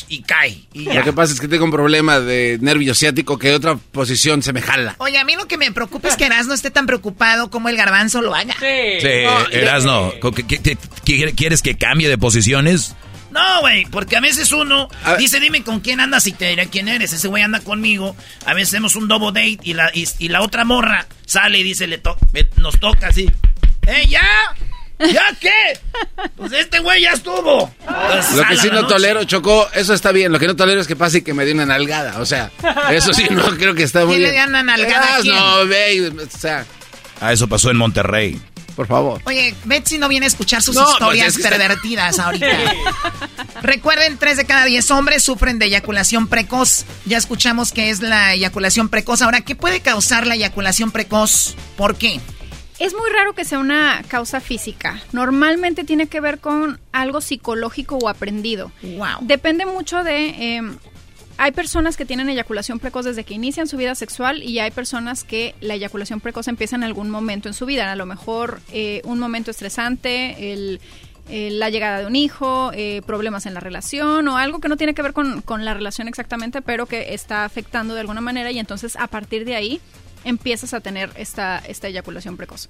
y 0.08 0.22
cae. 0.22 0.64
lo 0.74 1.04
que 1.04 1.14
pasa 1.14 1.34
es 1.34 1.40
que 1.40 1.48
tengo 1.48 1.66
un 1.66 1.72
problema 1.72 2.20
de 2.20 2.58
nervio 2.62 2.94
ciático 2.94 3.38
que 3.38 3.50
de 3.50 3.56
otra 3.56 3.76
posición 3.76 4.42
se 4.44 4.54
me 4.54 4.62
jala. 4.62 4.96
Oye, 5.00 5.18
a 5.18 5.26
mí 5.26 5.36
lo 5.36 5.48
que 5.48 5.58
me 5.58 5.72
preocupa 5.72 6.08
es 6.10 6.16
que 6.16 6.26
Erasno 6.26 6.54
esté 6.54 6.72
tan 6.72 6.86
preocupado 6.86 7.50
como 7.50 7.70
el 7.70 7.78
garbanzo 7.78 8.22
lo 8.22 8.34
haga. 8.36 8.54
Sí, 8.60 9.02
sí 9.02 9.08
Erasno, 9.52 10.14
¿quieres 11.36 11.62
que 11.62 11.78
cambie 11.78 12.10
de 12.10 12.18
posiciones? 12.18 12.96
No, 13.32 13.62
güey, 13.62 13.86
porque 13.86 14.16
a 14.18 14.20
veces 14.20 14.52
uno 14.52 14.88
dice, 15.20 15.40
dime 15.40 15.64
con 15.64 15.80
quién 15.82 16.00
andas 16.00 16.26
y 16.28 16.32
te 16.32 16.50
diré 16.50 16.68
quién 16.68 16.88
eres. 16.88 17.14
Ese 17.14 17.28
güey 17.28 17.44
anda 17.44 17.60
conmigo. 17.60 18.16
A 18.46 18.54
veces 18.54 18.70
hacemos 18.70 18.96
un 18.96 19.08
double 19.08 19.28
date 19.28 19.60
y 19.64 19.74
la, 19.74 19.92
y, 19.94 20.30
la 20.30 20.42
otra 20.42 20.64
morra 20.64 21.06
sale 21.26 21.60
y 21.60 21.64
dice, 21.64 21.88
le 21.88 22.02
nos 22.56 22.80
toca 22.80 23.08
así. 23.08 23.30
¡Eh, 23.86 24.08
ya! 24.08 24.28
¿Ya 25.00 25.26
qué? 25.40 25.80
Pues 26.36 26.52
este 26.54 26.80
güey 26.80 27.04
ya 27.04 27.12
estuvo. 27.12 27.72
Pues 27.86 28.32
lo 28.34 28.48
que 28.48 28.58
sí 28.58 28.70
no 28.72 28.88
tolero, 28.88 29.24
Chocó, 29.26 29.68
eso 29.74 29.94
está 29.94 30.12
bien. 30.12 30.32
Lo 30.32 30.40
que 30.40 30.48
no 30.48 30.56
tolero 30.56 30.82
es 30.82 30.88
que 30.88 30.96
pase 30.96 31.20
y 31.20 31.22
que 31.22 31.34
me 31.34 31.46
dé 31.46 31.54
una 31.54 31.66
nalgada. 31.66 32.20
O 32.20 32.26
sea, 32.26 32.52
eso 32.92 33.14
sí 33.14 33.28
no 33.30 33.44
creo 33.58 33.76
que 33.76 33.84
está 33.84 34.00
muy 34.06 34.18
bien. 34.18 34.32
¿Quién 34.32 34.34
le 34.34 34.42
da 34.42 34.48
una 34.48 34.64
nalgada? 34.64 35.20
No, 35.24 35.68
ve, 35.68 36.10
o 36.10 36.38
sea. 36.38 36.66
Ah, 37.22 37.34
eso 37.34 37.48
pasó 37.48 37.70
en 37.70 37.78
Monterrey. 37.78 38.40
Por 38.76 38.86
favor. 38.86 39.22
Oye, 39.26 39.56
Betsy 39.66 39.98
no 39.98 40.08
viene 40.08 40.28
a 40.28 40.30
escuchar 40.30 40.62
sus 40.62 40.76
pues 40.76 40.88
historias 40.88 41.36
pervertidas 41.38 42.20
ahorita. 42.20 42.48
Recuerden, 43.64 44.20
tres 44.20 44.38
de 44.38 44.46
cada 44.46 44.66
diez 44.66 44.92
hombres 44.92 45.24
sufren 45.24 45.58
de 45.58 45.66
eyaculación 45.66 46.28
precoz. 46.28 46.86
Ya 47.06 47.18
escuchamos 47.18 47.72
que 47.72 47.90
es 47.90 48.02
la 48.02 48.34
eyaculación 48.36 48.90
precoz. 48.90 49.24
Ahora, 49.24 49.42
¿qué 49.42 49.56
puede 49.56 49.80
causar 49.80 50.28
la 50.28 50.36
eyaculación 50.36 50.92
precoz? 50.92 51.56
¿Por 51.76 51.96
qué? 51.96 52.20
Es 52.80 52.94
muy 52.94 53.10
raro 53.10 53.34
que 53.34 53.44
sea 53.44 53.60
una 53.60 54.04
causa 54.08 54.40
física. 54.40 55.02
Normalmente 55.12 55.84
tiene 55.84 56.08
que 56.08 56.22
ver 56.22 56.40
con 56.40 56.80
algo 56.92 57.22
psicológico 57.22 57.98
o 57.98 58.10
aprendido. 58.10 58.72
Wow. 58.84 59.20
Depende 59.22 59.66
mucho 59.66 60.04
de... 60.04 60.56
em, 60.56 60.78
hay 61.40 61.52
personas 61.52 61.98
que 61.98 62.06
tienen 62.06 62.30
eyaculación 62.30 62.80
precoz 62.80 63.06
desde 63.06 63.24
que 63.24 63.36
inician 63.36 63.68
su 63.68 63.78
vida 63.78 63.94
sexual 63.94 64.42
y 64.42 64.58
hay 64.60 64.72
personas 64.72 65.24
que 65.24 65.54
la 65.62 65.76
eyaculación 65.76 66.20
precoz 66.20 66.48
empieza 66.48 66.76
en 66.76 66.84
algún 66.84 67.12
momento 67.12 67.48
en 67.48 67.54
su 67.54 67.66
vida. 67.68 67.92
A 67.92 67.96
lo 67.96 68.08
mejor 68.08 68.60
eh, 68.72 69.02
un 69.06 69.20
momento 69.20 69.52
estresante, 69.52 70.52
el, 70.52 70.82
eh, 71.30 71.50
la 71.52 71.70
llegada 71.70 72.00
de 72.00 72.08
un 72.08 72.16
hijo, 72.16 72.72
eh, 72.74 73.02
problemas 73.06 73.46
en 73.46 73.54
la 73.54 73.60
relación 73.60 74.28
o 74.28 74.38
algo 74.38 74.60
que 74.60 74.68
no 74.68 74.78
tiene 74.78 74.96
que 74.96 75.04
ver 75.04 75.14
con, 75.14 75.42
con 75.42 75.64
la 75.64 75.76
relación 75.76 76.08
exactamente, 76.08 76.64
pero 76.64 76.88
que 76.88 77.14
está 77.14 77.46
afectando 77.46 77.94
de 77.94 78.00
alguna 78.00 78.22
manera 78.22 78.52
y 78.52 78.58
entonces 78.58 78.96
a 78.96 79.08
partir 79.08 79.46
de 79.46 79.56
ahí 79.56 79.82
empiezas 80.28 80.74
a 80.74 80.80
tener 80.82 81.10
esta, 81.16 81.60
esta 81.68 81.88
eyaculación 81.88 82.38
precoz. 82.38 82.70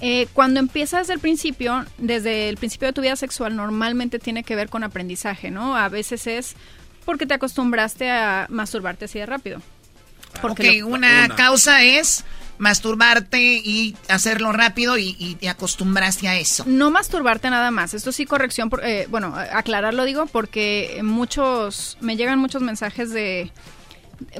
Eh, 0.00 0.26
cuando 0.32 0.58
empiezas 0.60 1.00
desde 1.02 1.14
el 1.14 1.20
principio, 1.20 1.84
desde 1.98 2.48
el 2.48 2.56
principio 2.56 2.88
de 2.88 2.92
tu 2.92 3.00
vida 3.02 3.16
sexual, 3.16 3.54
normalmente 3.56 4.18
tiene 4.18 4.42
que 4.42 4.56
ver 4.56 4.68
con 4.68 4.82
aprendizaje, 4.84 5.50
¿no? 5.50 5.76
A 5.76 5.88
veces 5.88 6.26
es 6.26 6.54
porque 7.04 7.26
te 7.26 7.34
acostumbraste 7.34 8.10
a 8.10 8.46
masturbarte 8.48 9.04
así 9.04 9.18
de 9.18 9.26
rápido. 9.26 9.60
Porque 10.42 10.82
Ok, 10.82 10.88
lo- 10.90 10.94
una, 10.96 11.28
causa 11.36 11.82
es 11.84 12.24
masturbarte 12.58 13.40
y 13.64 13.94
hacerlo 14.08 14.52
rápido 14.52 14.96
y, 14.98 15.14
y 15.18 15.34
te 15.36 15.48
acostumbraste 15.48 16.26
a 16.28 16.36
eso. 16.36 16.64
No 16.66 16.90
masturbarte 16.90 17.50
nada 17.50 17.70
más. 17.70 17.94
Esto 17.94 18.10
sí, 18.10 18.26
corrección. 18.26 18.70
por- 18.70 18.84
eh, 18.84 19.06
bueno, 19.10 19.34
aclararlo 19.36 20.04
digo 20.04 20.26
porque 20.26 21.00
muchos, 21.04 21.98
me 22.00 22.16
llegan 22.16 22.38
muchos 22.38 22.62
mensajes 22.62 23.10
de 23.10 23.52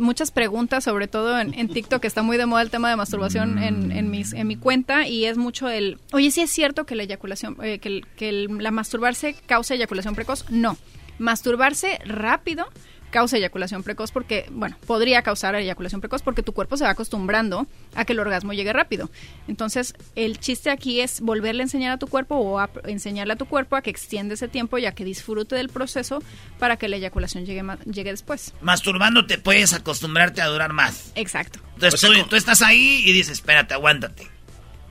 muchas 0.00 0.30
preguntas, 0.30 0.84
sobre 0.84 1.08
todo 1.08 1.38
en, 1.38 1.54
en 1.54 1.68
TikTok, 1.68 2.00
que 2.00 2.06
está 2.08 2.22
muy 2.22 2.36
de 2.36 2.46
moda 2.46 2.62
el 2.62 2.70
tema 2.70 2.90
de 2.90 2.96
masturbación 2.96 3.58
en, 3.58 3.92
en, 3.92 4.10
mis, 4.10 4.32
en 4.32 4.46
mi 4.46 4.56
cuenta 4.56 5.06
y 5.06 5.24
es 5.26 5.36
mucho 5.36 5.68
el, 5.68 5.98
oye, 6.12 6.30
sí 6.30 6.40
es 6.40 6.50
cierto 6.50 6.84
que 6.86 6.94
la 6.94 7.02
eyaculación, 7.04 7.56
eh, 7.62 7.78
que, 7.78 7.88
el- 7.88 8.06
que 8.16 8.28
el- 8.28 8.58
la 8.58 8.70
masturbarse 8.70 9.34
causa 9.46 9.74
eyaculación 9.74 10.14
precoz. 10.14 10.44
No, 10.50 10.76
masturbarse 11.18 11.98
rápido 12.04 12.66
causa 13.14 13.36
eyaculación 13.36 13.84
precoz 13.84 14.10
porque, 14.10 14.46
bueno, 14.50 14.76
podría 14.88 15.22
causar 15.22 15.54
eyaculación 15.54 16.00
precoz 16.00 16.20
porque 16.20 16.42
tu 16.42 16.52
cuerpo 16.52 16.76
se 16.76 16.82
va 16.82 16.90
acostumbrando 16.90 17.68
a 17.94 18.04
que 18.04 18.12
el 18.12 18.18
orgasmo 18.18 18.52
llegue 18.52 18.72
rápido. 18.72 19.08
Entonces, 19.46 19.94
el 20.16 20.40
chiste 20.40 20.68
aquí 20.68 21.00
es 21.00 21.20
volverle 21.20 21.62
a 21.62 21.66
enseñar 21.66 21.92
a 21.92 21.98
tu 21.98 22.08
cuerpo 22.08 22.34
o 22.34 22.58
a 22.58 22.68
enseñarle 22.86 23.34
a 23.34 23.36
tu 23.36 23.46
cuerpo 23.46 23.76
a 23.76 23.82
que 23.82 23.90
extiende 23.90 24.34
ese 24.34 24.48
tiempo 24.48 24.78
y 24.78 24.86
a 24.86 24.96
que 24.96 25.04
disfrute 25.04 25.54
del 25.54 25.68
proceso 25.68 26.24
para 26.58 26.76
que 26.76 26.88
la 26.88 26.96
eyaculación 26.96 27.46
llegue, 27.46 27.62
llegue 27.84 28.10
después. 28.10 28.52
Masturbándote 28.62 29.38
puedes 29.38 29.74
acostumbrarte 29.74 30.42
a 30.42 30.46
durar 30.48 30.72
más. 30.72 31.12
Exacto. 31.14 31.60
Entonces 31.74 32.00
tú, 32.00 32.12
tú 32.28 32.34
estás 32.34 32.62
ahí 32.62 33.04
y 33.06 33.12
dices, 33.12 33.34
espérate, 33.34 33.74
aguántate. 33.74 34.33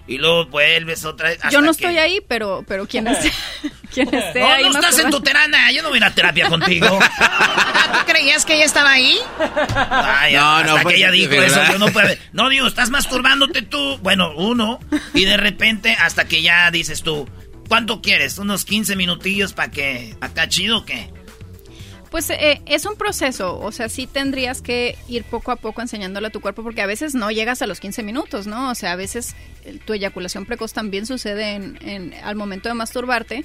Y 0.05 0.17
luego 0.17 0.45
vuelves 0.47 1.05
otra 1.05 1.29
vez. 1.29 1.39
Yo 1.49 1.61
no 1.61 1.67
que- 1.67 1.71
estoy 1.71 1.97
ahí, 1.97 2.19
pero, 2.27 2.63
pero 2.67 2.85
quien 2.87 3.07
esté, 3.07 3.31
quien 3.93 4.13
esté 4.13 4.39
No, 4.41 4.51
ahí 4.51 4.63
no 4.63 4.71
estás 4.71 4.99
en 4.99 5.09
tu 5.09 5.21
terana. 5.21 5.71
Yo 5.71 5.81
no 5.81 5.89
voy 5.89 5.97
a 5.97 5.99
ir 5.99 6.03
a 6.03 6.13
terapia 6.13 6.49
contigo. 6.49 6.87
¿Tú 7.93 7.99
creías 8.05 8.43
que 8.45 8.55
ella 8.55 8.65
estaba 8.65 8.91
ahí? 8.91 9.17
Ay, 9.75 10.33
No, 10.33 10.57
hasta 10.57 10.67
no, 10.71 10.75
que 10.77 10.83
pues, 10.83 10.95
ella 10.95 11.11
dijo 11.11 11.29
¿verdad? 11.31 11.63
eso, 11.63 11.71
yo 11.73 11.79
no 11.79 11.87
puedo. 11.87 12.09
No, 12.33 12.49
digo, 12.49 12.67
estás 12.67 12.89
masturbándote 12.89 13.61
tú. 13.61 13.97
Bueno, 14.01 14.33
uno. 14.35 14.79
Y 15.13 15.25
de 15.25 15.37
repente, 15.37 15.95
hasta 15.99 16.25
que 16.25 16.41
ya 16.41 16.69
dices 16.71 17.01
tú, 17.03 17.29
¿cuánto 17.69 18.01
quieres? 18.01 18.37
¿Unos 18.39 18.65
15 18.65 18.95
minutillos 18.97 19.53
para 19.53 19.71
que 19.71 20.15
acá 20.19 20.49
chido 20.49 20.79
o 20.79 20.85
qué? 20.85 21.09
Pues 22.13 22.29
eh, 22.29 22.61
es 22.67 22.85
un 22.85 22.95
proceso, 22.95 23.59
o 23.59 23.71
sea, 23.71 23.89
sí 23.89 24.05
tendrías 24.05 24.61
que 24.61 24.95
ir 25.09 25.23
poco 25.23 25.51
a 25.51 25.55
poco 25.55 25.81
enseñándole 25.81 26.27
a 26.27 26.29
tu 26.29 26.41
cuerpo 26.41 26.61
porque 26.61 26.83
a 26.83 26.85
veces 26.85 27.15
no 27.15 27.31
llegas 27.31 27.63
a 27.63 27.67
los 27.67 27.79
15 27.79 28.03
minutos, 28.03 28.45
¿no? 28.45 28.69
O 28.69 28.75
sea, 28.75 28.91
a 28.91 28.95
veces 28.95 29.35
eh, 29.65 29.79
tu 29.83 29.93
eyaculación 29.93 30.45
precoz 30.45 30.73
también 30.73 31.07
sucede 31.07 31.53
en, 31.55 31.79
en- 31.81 32.13
al 32.23 32.35
momento 32.35 32.69
de 32.69 32.75
masturbarte 32.75 33.43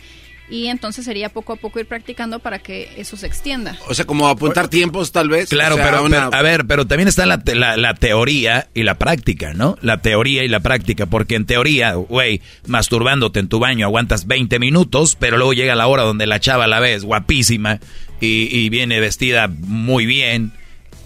y 0.51 0.67
entonces 0.67 1.05
sería 1.07 1.31
poco 1.31 1.55
a 1.55 1.57
poco 1.57 1.79
ir 1.81 1.87
practicando 1.87 2.41
para 2.41 2.59
que 2.59 2.91
eso 2.99 3.17
se 3.17 3.27
extienda. 3.27 3.79
O 3.89 3.95
sea, 3.95 4.05
como 4.07 4.29
apuntar 4.29 4.69
tiempos, 4.69 5.13
tal 5.13 5.29
vez. 5.31 5.49
Claro, 5.49 5.75
O 5.75 5.79
sea, 5.79 5.87
pero, 5.91 6.05
una- 6.05 6.29
pero, 6.31 6.39
a 6.39 6.43
ver, 6.43 6.67
pero 6.67 6.87
también 6.87 7.09
está 7.09 7.25
la, 7.25 7.43
te- 7.43 7.55
la, 7.55 7.77
la 7.79 7.95
teoría 7.95 8.69
y 8.75 8.83
la 8.83 8.97
práctica, 8.99 9.55
¿no? 9.55 9.77
La 9.81 10.03
teoría 10.03 10.45
y 10.45 10.49
la 10.49 10.61
práctica, 10.61 11.07
porque 11.07 11.37
en 11.37 11.47
teoría, 11.47 11.95
güey, 11.95 12.43
masturbándote 12.67 13.41
en 13.41 13.49
tu 13.49 13.59
baño 13.59 13.87
aguantas 13.87 14.27
20 14.27 14.59
minutos, 14.59 15.17
pero 15.19 15.37
luego 15.39 15.53
llega 15.55 15.75
la 15.75 15.87
hora 15.87 16.03
donde 16.03 16.27
la 16.27 16.39
chava 16.41 16.67
la 16.67 16.81
ves 16.81 17.05
guapísima 17.05 17.79
y, 18.21 18.57
y 18.57 18.69
viene 18.69 19.01
vestida 19.01 19.49
muy 19.49 20.07
bien, 20.07 20.53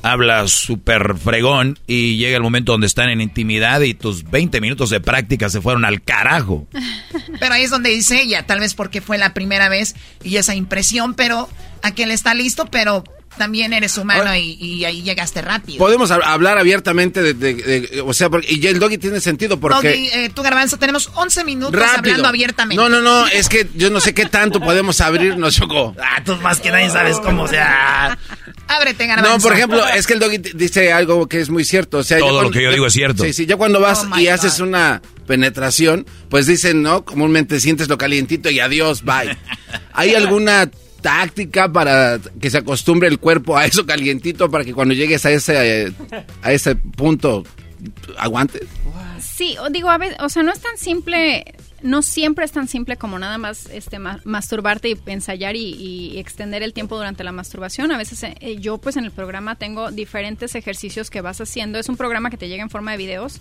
habla 0.03 0.49
súper 0.49 1.17
fregón 1.17 1.79
y 1.87 2.17
llega 2.17 2.37
el 2.37 2.43
momento 2.43 2.73
donde 2.73 2.87
están 2.87 3.09
en 3.09 3.21
intimidad 3.21 3.81
y 3.81 3.95
tus 3.95 4.29
20 4.29 4.61
minutos 4.61 4.91
de 4.91 5.01
práctica 5.01 5.49
se 5.49 5.61
fueron 5.61 5.85
al 5.85 6.03
carajo. 6.03 6.67
Pero 7.41 7.55
ahí 7.55 7.63
es 7.63 7.71
donde 7.71 7.91
dice 7.91 8.21
ella, 8.21 8.45
tal 8.45 8.61
vez 8.61 8.75
porque 8.75 9.01
fue 9.01 9.17
la 9.17 9.33
primera 9.33 9.69
vez 9.69 9.95
y 10.23 10.37
esa 10.37 10.55
impresión, 10.55 11.15
pero 11.15 11.49
aquel 11.83 12.11
está 12.11 12.35
listo, 12.35 12.67
pero 12.67 13.05
también 13.39 13.73
eres 13.73 13.97
humano 13.99 14.35
y, 14.37 14.53
y 14.61 14.85
ahí 14.85 15.03
llegaste 15.03 15.43
rápido. 15.43 15.79
Podemos 15.79 16.11
hab- 16.11 16.23
hablar 16.25 16.59
abiertamente 16.59 17.23
de, 17.23 17.35
de- 17.35 17.55
de- 17.55 18.01
o 18.03 18.13
sea, 18.13 18.29
porque, 18.31 18.47
y 18.53 18.61
ya 18.61 18.71
el 18.71 18.79
doggy 18.79 18.99
tiene 18.99 19.21
sentido 19.21 19.59
porque 19.59 19.89
Doggy, 19.89 20.09
eh, 20.13 20.31
tú, 20.35 20.43
Garbanzo, 20.43 20.77
tenemos 20.79 21.11
11 21.15 21.45
minutos 21.45 21.73
rápido. 21.81 21.99
hablando 21.99 22.29
abiertamente. 22.29 22.83
No, 22.83 22.89
no, 22.89 23.01
no, 23.01 23.27
es 23.29 23.49
que 23.49 23.69
yo 23.75 23.91
no 23.91 24.01
sé 24.01 24.15
qué 24.15 24.27
tanto 24.27 24.61
podemos 24.61 25.01
abrirnos, 25.01 25.55
Choco. 25.57 25.95
Ah, 26.01 26.23
tú 26.25 26.37
más 26.37 26.61
que 26.61 26.71
nadie 26.71 26.91
sabes 26.91 27.19
cómo, 27.21 27.43
o 27.45 27.49
sea... 27.49 28.19
Ábrete, 28.69 29.07
Garbanzo. 29.07 29.33
No, 29.37 29.43
por 29.43 29.53
ejemplo, 29.53 29.87
es 29.89 30.07
que 30.07 30.15
el 30.15 30.19
doggy 30.21 30.39
dice 30.55 30.93
algo 30.93 31.29
que 31.29 31.41
es 31.41 31.51
muy 31.51 31.65
cierto. 31.65 31.99
O 31.99 32.03
sea, 32.05 32.19
Todo 32.19 32.43
lo 32.43 32.51
que 32.51 32.63
yo 32.63 32.71
digo 32.71 32.87
es 32.87 32.93
cierto. 32.95 33.23
Sí, 33.25 33.33
sí, 33.33 33.45
ya 33.47 33.57
cuando 33.57 33.81
vas 33.81 34.07
Oh, 34.11 34.19
y 34.19 34.29
haces 34.29 34.61
una 34.61 35.03
penetración, 35.27 36.07
pues 36.31 36.47
dicen, 36.47 36.83
¿no? 36.83 37.05
Comúnmente 37.05 37.61
sientes 37.61 37.89
lo 37.89 37.99
calientito 37.99 38.49
y 38.51 38.61
adiós, 38.61 39.03
bye. 39.03 39.37
¿Hay 39.93 40.15
alguna 40.15 40.71
táctica 41.03 41.71
para 41.71 42.19
que 42.41 42.49
se 42.49 42.59
acostumbre 42.59 43.09
el 43.09 43.19
cuerpo 43.19 43.57
a 43.57 43.67
eso 43.67 43.85
calientito 43.85 44.51
para 44.51 44.65
que 44.65 44.73
cuando 44.73 44.95
llegues 44.95 45.27
a 45.27 45.31
ese, 45.31 45.87
eh, 45.87 45.93
a 46.43 46.53
ese 46.53 46.77
punto 46.77 47.45
aguantes? 48.17 48.63
Sí, 49.21 49.57
digo, 49.71 49.91
a 49.91 49.99
veces, 49.99 50.17
o 50.21 50.29
sea, 50.29 50.43
no 50.43 50.53
es 50.53 50.61
tan 50.61 50.77
simple, 50.77 51.45
no 51.83 52.03
siempre 52.03 52.45
es 52.45 52.53
tan 52.53 52.69
simple 52.69 52.97
como 52.97 53.19
nada 53.19 53.39
más 53.39 53.67
este 53.67 53.99
ma- 53.99 54.21
masturbarte 54.25 54.89
y 54.91 54.99
ensayar 55.07 55.57
y, 55.57 56.19
extender 56.19 56.63
el 56.63 56.73
tiempo 56.73 56.97
durante 56.97 57.25
la 57.25 57.33
masturbación. 57.33 57.93
A 57.93 57.99
veces 57.99 58.23
eh, 58.23 58.57
yo 58.61 58.79
pues 58.79 58.97
en 58.97 59.05
el 59.05 59.11
programa 59.11 59.57
tengo 59.57 59.91
diferentes 59.91 60.55
ejercicios 60.55 61.11
que 61.11 61.21
vas 61.21 61.41
haciendo. 61.41 61.79
Es 61.79 61.89
un 61.89 61.97
programa 61.97 62.31
que 62.31 62.37
te 62.37 62.49
llega 62.49 62.63
en 62.63 62.71
forma 62.71 62.93
de 62.93 62.99
videos 62.99 63.41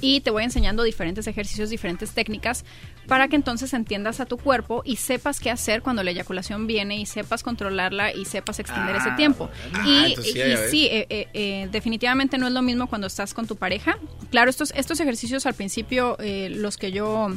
y 0.00 0.20
te 0.20 0.30
voy 0.30 0.44
enseñando 0.44 0.82
diferentes 0.82 1.26
ejercicios, 1.26 1.70
diferentes 1.70 2.12
técnicas 2.12 2.64
para 3.06 3.28
que 3.28 3.36
entonces 3.36 3.74
entiendas 3.74 4.20
a 4.20 4.26
tu 4.26 4.36
cuerpo 4.36 4.82
y 4.84 4.96
sepas 4.96 5.40
qué 5.40 5.50
hacer 5.50 5.82
cuando 5.82 6.02
la 6.02 6.10
eyaculación 6.10 6.66
viene 6.66 6.98
y 6.98 7.06
sepas 7.06 7.42
controlarla 7.42 8.12
y 8.12 8.24
sepas 8.24 8.58
extender 8.58 8.96
ese 8.96 9.10
tiempo. 9.12 9.50
Ah, 9.74 9.84
y 9.86 10.16
sí, 10.16 10.30
y 10.30 10.34
ves. 10.34 10.70
sí, 10.70 10.86
eh, 10.86 11.06
eh, 11.10 11.28
eh, 11.34 11.68
definitivamente 11.70 12.38
no 12.38 12.46
es 12.46 12.52
lo 12.52 12.62
mismo 12.62 12.86
cuando 12.86 13.06
estás 13.06 13.34
con 13.34 13.46
tu 13.46 13.56
pareja. 13.56 13.98
Claro, 14.30 14.50
estos, 14.50 14.72
estos 14.76 15.00
ejercicios 15.00 15.46
al 15.46 15.54
principio, 15.54 16.16
los 16.20 16.76
que 16.76 16.92
yo 16.92 17.28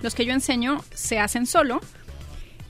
los 0.00 0.14
que 0.14 0.24
yo 0.24 0.32
enseño, 0.32 0.82
se 0.94 1.18
hacen 1.18 1.46
solo. 1.46 1.80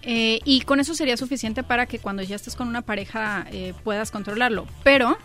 y 0.02 0.60
con 0.62 0.80
eso 0.80 0.94
sería 0.94 1.16
suficiente 1.16 1.62
para 1.62 1.86
que 1.86 1.98
cuando 1.98 2.22
ya 2.22 2.36
estés 2.36 2.56
con 2.56 2.68
una 2.68 2.82
pareja 2.82 3.46
puedas 3.84 4.10
controlarlo. 4.10 4.66
Pero 4.82 5.18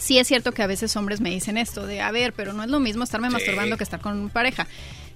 sí 0.00 0.18
es 0.18 0.26
cierto 0.26 0.52
que 0.52 0.62
a 0.62 0.66
veces 0.66 0.96
hombres 0.96 1.20
me 1.20 1.30
dicen 1.30 1.56
esto 1.56 1.86
de, 1.86 2.00
a 2.00 2.10
ver, 2.10 2.32
pero 2.32 2.52
no 2.52 2.64
es 2.64 2.70
lo 2.70 2.80
mismo 2.80 3.04
estarme 3.04 3.30
masturbando 3.30 3.76
que 3.76 3.84
estar 3.84 4.00
con 4.00 4.30
pareja. 4.30 4.66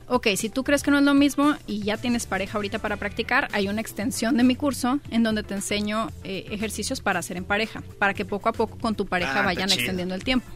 Ok, 0.07 0.29
si 0.37 0.51
tú 0.51 0.65
crees 0.65 0.83
que 0.83 0.91
no 0.91 0.99
es 0.99 1.05
lo 1.05 1.15
mismo 1.15 1.55
y 1.67 1.81
ya 1.81 1.97
tienes 1.97 2.27
pareja 2.27 2.59
ahorita 2.59 2.79
para 2.79 2.99
practicar, 2.99 3.49
hay 3.53 3.69
una 3.69 3.81
extensión 3.81 4.37
de 4.37 4.45
mi 4.45 4.55
curso 4.55 5.01
en 5.11 5.23
donde 5.23 5.43
te 5.43 5.55
enseño 5.55 6.11
eh, 6.25 6.45
ejercicios 6.51 7.01
para 7.01 7.21
hacer 7.21 7.39
en 7.39 7.45
pareja, 7.45 7.83
para 7.99 8.13
que 8.13 8.27
poco 8.27 8.51
a 8.51 8.53
poco 8.53 8.77
con 8.79 8.95
tu 8.95 9.07
pareja 9.07 9.41
Ah, 9.41 9.47
vayan 9.47 9.73
extendiendo 9.73 10.15
el 10.15 10.23
tiempo. 10.23 10.47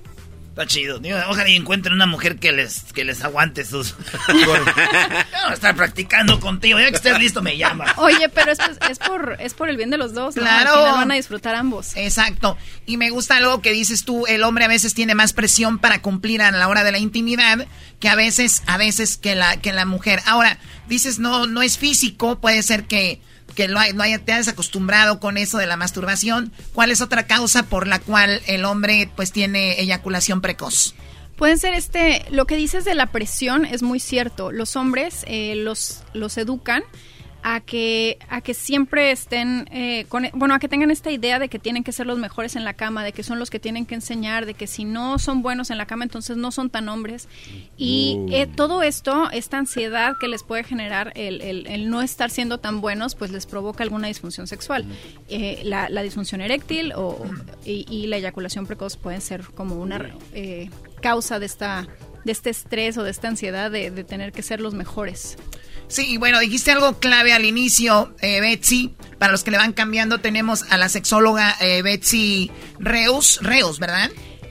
Está 0.58 0.66
chido. 0.66 0.98
Digo, 0.98 1.16
ojalá 1.28 1.48
y 1.48 1.54
encuentren 1.54 1.94
una 1.94 2.06
mujer 2.06 2.40
que 2.40 2.50
les, 2.50 2.82
que 2.92 3.04
les 3.04 3.22
aguante 3.22 3.64
sus... 3.64 3.94
A 5.46 5.54
estar 5.54 5.76
practicando 5.76 6.40
contigo. 6.40 6.80
Ya 6.80 6.90
que 6.90 6.96
estés 6.96 7.16
listo, 7.20 7.42
me 7.42 7.56
llama. 7.56 7.86
Oye, 7.96 8.28
pero 8.28 8.50
esto 8.50 8.64
es, 8.64 8.90
es 8.90 8.98
por, 8.98 9.36
es 9.38 9.54
por 9.54 9.68
el 9.68 9.76
bien 9.76 9.90
de 9.90 9.98
los 9.98 10.14
dos, 10.14 10.34
¿no? 10.34 10.42
Claro. 10.42 10.72
Al 10.72 10.78
final 10.78 10.94
van 10.96 11.10
a 11.12 11.14
disfrutar 11.14 11.54
ambos. 11.54 11.96
Exacto. 11.96 12.58
Y 12.86 12.96
me 12.96 13.10
gusta 13.10 13.36
algo 13.36 13.62
que 13.62 13.70
dices 13.70 14.04
tú, 14.04 14.26
el 14.26 14.42
hombre 14.42 14.64
a 14.64 14.68
veces 14.68 14.94
tiene 14.94 15.14
más 15.14 15.32
presión 15.32 15.78
para 15.78 16.02
cumplir 16.02 16.42
a 16.42 16.50
la 16.50 16.66
hora 16.66 16.82
de 16.82 16.90
la 16.90 16.98
intimidad 16.98 17.68
que 18.00 18.08
a 18.08 18.16
veces, 18.16 18.64
a 18.66 18.78
veces 18.78 19.16
que 19.16 19.36
la, 19.36 19.58
que 19.58 19.72
la 19.72 19.84
mujer. 19.84 20.20
Ahora, 20.26 20.58
dices 20.88 21.20
no, 21.20 21.46
no 21.46 21.62
es 21.62 21.78
físico, 21.78 22.40
puede 22.40 22.64
ser 22.64 22.86
que, 22.86 23.20
que 23.54 23.68
lo 23.68 23.80
no 23.94 24.02
haya, 24.02 24.18
te 24.18 24.32
hayas 24.32 24.48
acostumbrado 24.48 25.20
con 25.20 25.36
eso 25.36 25.58
de 25.58 25.66
la 25.66 25.76
masturbación. 25.76 26.52
¿Cuál 26.72 26.90
es 26.90 27.00
otra 27.00 27.26
causa 27.26 27.64
por 27.64 27.86
la 27.86 27.98
cual 27.98 28.40
el 28.46 28.64
hombre 28.64 29.10
pues 29.16 29.32
tiene 29.32 29.80
eyaculación 29.80 30.40
precoz? 30.40 30.94
Pueden 31.36 31.58
ser 31.58 31.74
este, 31.74 32.24
lo 32.30 32.46
que 32.46 32.56
dices 32.56 32.84
de 32.84 32.94
la 32.94 33.06
presión 33.06 33.64
es 33.64 33.82
muy 33.82 34.00
cierto. 34.00 34.50
Los 34.50 34.74
hombres 34.74 35.24
eh, 35.28 35.54
los, 35.54 36.02
los 36.12 36.36
educan 36.36 36.82
a 37.42 37.60
que 37.60 38.18
a 38.28 38.40
que 38.40 38.52
siempre 38.52 39.12
estén 39.12 39.68
eh, 39.72 40.06
con, 40.08 40.28
bueno 40.34 40.54
a 40.54 40.58
que 40.58 40.68
tengan 40.68 40.90
esta 40.90 41.10
idea 41.10 41.38
de 41.38 41.48
que 41.48 41.58
tienen 41.58 41.84
que 41.84 41.92
ser 41.92 42.06
los 42.06 42.18
mejores 42.18 42.56
en 42.56 42.64
la 42.64 42.74
cama 42.74 43.04
de 43.04 43.12
que 43.12 43.22
son 43.22 43.38
los 43.38 43.48
que 43.48 43.60
tienen 43.60 43.86
que 43.86 43.94
enseñar 43.94 44.44
de 44.44 44.54
que 44.54 44.66
si 44.66 44.84
no 44.84 45.18
son 45.20 45.40
buenos 45.42 45.70
en 45.70 45.78
la 45.78 45.86
cama 45.86 46.02
entonces 46.04 46.36
no 46.36 46.50
son 46.50 46.68
tan 46.68 46.88
hombres. 46.88 47.28
Y 47.76 48.16
Uh. 48.18 48.28
eh, 48.32 48.46
todo 48.46 48.82
esto 48.82 49.30
esta 49.30 49.58
ansiedad 49.58 50.16
que 50.18 50.26
les 50.28 50.42
puede 50.42 50.64
generar 50.64 51.12
el, 51.14 51.40
el- 51.40 51.66
el 51.68 51.88
no 51.90 52.02
estar 52.02 52.30
siendo 52.30 52.58
tan 52.58 52.80
buenos 52.80 53.14
pues 53.14 53.30
les 53.30 53.46
provoca 53.46 53.84
alguna 53.84 54.08
disfunción 54.08 54.46
sexual. 54.46 54.84
Eh, 55.28 55.60
la, 55.64 55.88
la 55.88 56.02
disfunción 56.02 56.40
eréctil 56.40 56.92
o, 56.96 57.24
y, 57.64 57.86
y 57.88 58.08
la 58.08 58.16
eyaculación 58.16 58.66
precoz 58.66 58.96
pueden 58.96 59.20
ser 59.20 59.44
como 59.54 59.76
una 59.76 60.10
eh, 60.34 60.70
causa 61.00 61.38
de 61.38 61.46
esta 61.46 61.86
de 62.24 62.32
este 62.32 62.50
estrés 62.50 62.98
o 62.98 63.04
de 63.04 63.10
esta 63.12 63.28
ansiedad 63.28 63.70
de, 63.70 63.90
de 63.92 64.02
tener 64.04 64.32
que 64.32 64.42
ser 64.42 64.60
los 64.60 64.74
mejores 64.74 65.36
Sí, 65.88 66.18
bueno, 66.18 66.38
dijiste 66.38 66.70
algo 66.70 66.98
clave 66.98 67.32
al 67.32 67.44
inicio, 67.44 68.14
eh, 68.20 68.40
Betsy. 68.40 68.94
Para 69.18 69.32
los 69.32 69.42
que 69.42 69.50
le 69.50 69.56
van 69.56 69.72
cambiando, 69.72 70.18
tenemos 70.18 70.64
a 70.70 70.76
la 70.76 70.88
sexóloga 70.88 71.56
eh, 71.60 71.82
Betsy 71.82 72.50
Reus, 72.78 73.40
Reus, 73.42 73.78
¿verdad? 73.80 74.10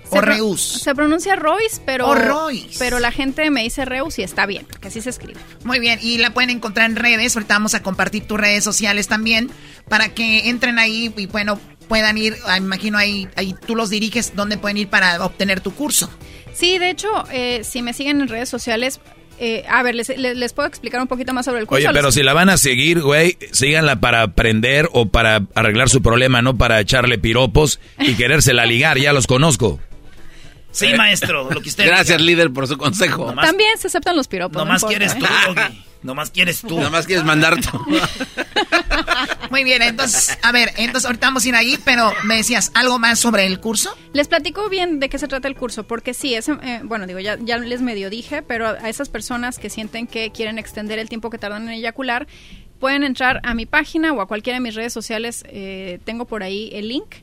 O 0.09 0.15
Se 0.15 0.22
Reus. 0.22 0.61
Se 0.61 0.95
pronuncia 0.95 1.35
Royce, 1.35 1.81
pero. 1.85 2.07
O 2.07 2.15
Royce. 2.15 2.77
Pero 2.80 2.99
la 2.99 3.11
gente 3.11 3.49
me 3.51 3.64
dice 3.64 3.85
Reus 3.85 4.18
y 4.19 4.23
está 4.23 4.45
bien, 4.45 4.65
que 4.81 4.88
así 4.88 5.01
se 5.01 5.09
escribe. 5.09 5.39
Muy 5.64 5.80
bien, 5.80 5.99
y 6.01 6.18
la 6.18 6.34
pueden 6.34 6.49
encontrar 6.49 6.89
en 6.89 6.95
redes. 6.95 7.35
Ahorita 7.35 7.53
vamos 7.53 7.76
a 7.76 7.84
compartir 7.84 8.26
tus 8.26 8.39
redes 8.39 8.64
sociales 8.64 9.07
también 9.07 9.51
para 9.88 10.14
que 10.14 10.49
entren 10.49 10.80
ahí 10.80 11.14
y 11.15 11.27
bueno, 11.27 11.59
puedan 11.88 12.18
ir, 12.18 12.35
ah, 12.45 12.59
me 12.59 12.65
imagino 12.65 12.97
ahí, 12.97 13.27
ahí 13.35 13.55
tú 13.65 13.76
los 13.76 13.89
diriges, 13.89 14.34
dónde 14.35 14.57
pueden 14.57 14.77
ir 14.77 14.89
para 14.89 15.23
obtener 15.23 15.61
tu 15.61 15.73
curso. 15.73 16.09
Sí, 16.53 16.77
de 16.80 16.89
hecho, 16.89 17.09
eh, 17.31 17.61
si 17.64 17.81
me 17.81 17.93
siguen 17.93 18.22
en 18.22 18.27
redes 18.27 18.49
sociales. 18.49 18.99
Eh, 19.39 19.64
a 19.69 19.84
ver, 19.84 19.95
les, 19.95 20.09
les- 20.18 20.35
les 20.38 20.53
puedo 20.53 20.68
explicar 20.68 21.01
un 21.01 21.07
poquito 21.07 21.34
más 21.34 21.45
sobre 21.45 21.59
el 21.61 21.68
curso. 21.68 21.88
Oye, 21.88 21.93
pero 21.93 22.11
si 22.11 22.23
la 22.23 22.34
van 22.34 22.49
a 22.49 22.57
seguir, 22.57 23.01
güey, 23.01 23.38
síganla 23.51 23.99
para 23.99 24.22
aprender 24.23 24.89
o 24.93 25.07
para 25.07 25.43
arreglar 25.55 25.89
su 25.89 26.01
problema, 26.01 26.41
no 26.41 26.57
para 26.57 26.80
echarle 26.80 27.18
piropos 27.18 27.80
y 27.99 28.15
querérsela 28.15 28.65
ligar, 28.65 28.97
ya 28.97 29.14
los 29.14 29.27
conozco. 29.27 29.80
Sí, 30.77 30.93
maestro, 30.93 31.49
lo 31.51 31.61
que 31.61 31.69
usted 31.69 31.85
Gracias, 31.85 32.21
líder, 32.21 32.51
por 32.51 32.67
su 32.67 32.77
consejo. 32.77 33.33
También 33.33 33.77
se 33.77 33.87
aceptan 33.87 34.15
los 34.15 34.27
piropos. 34.27 34.57
no 34.57 34.65
Nomás 34.65 34.83
importa, 34.83 34.99
quieres 34.99 35.17
tú, 35.17 35.25
Doggy. 35.47 35.83
Nomás 36.03 36.29
quieres 36.29 36.61
tú. 36.61 36.79
Nomás 36.79 37.05
quieres 37.07 37.25
mandar 37.25 37.59
tú. 37.59 37.83
Muy 39.49 39.63
bien, 39.63 39.81
entonces, 39.81 40.37
a 40.43 40.51
ver, 40.51 40.71
entonces 40.77 41.05
ahorita 41.05 41.27
vamos 41.27 41.45
a 41.45 41.49
ir 41.49 41.55
ahí, 41.55 41.79
pero 41.83 42.13
me 42.23 42.35
decías 42.35 42.71
algo 42.75 42.99
más 42.99 43.19
sobre 43.19 43.47
el 43.47 43.59
curso. 43.59 43.97
Les 44.13 44.27
platico 44.27 44.69
bien 44.69 44.99
de 44.99 45.09
qué 45.09 45.17
se 45.17 45.27
trata 45.27 45.47
el 45.47 45.55
curso, 45.55 45.87
porque 45.87 46.13
sí, 46.13 46.35
es, 46.35 46.47
eh, 46.49 46.81
bueno, 46.83 47.07
digo, 47.07 47.19
ya, 47.19 47.37
ya 47.39 47.57
les 47.57 47.81
medio 47.81 48.09
dije, 48.09 48.43
pero 48.43 48.67
a 48.67 48.89
esas 48.89 49.09
personas 49.09 49.57
que 49.57 49.69
sienten 49.69 50.05
que 50.05 50.31
quieren 50.31 50.59
extender 50.59 50.99
el 50.99 51.09
tiempo 51.09 51.29
que 51.29 51.39
tardan 51.39 51.63
en 51.63 51.69
eyacular, 51.69 52.27
pueden 52.79 53.03
entrar 53.03 53.41
a 53.43 53.53
mi 53.53 53.65
página 53.65 54.13
o 54.13 54.21
a 54.21 54.27
cualquiera 54.27 54.57
de 54.57 54.61
mis 54.61 54.75
redes 54.75 54.93
sociales, 54.93 55.43
eh, 55.47 55.99
tengo 56.03 56.25
por 56.25 56.43
ahí 56.43 56.69
el 56.73 56.89
link 56.89 57.15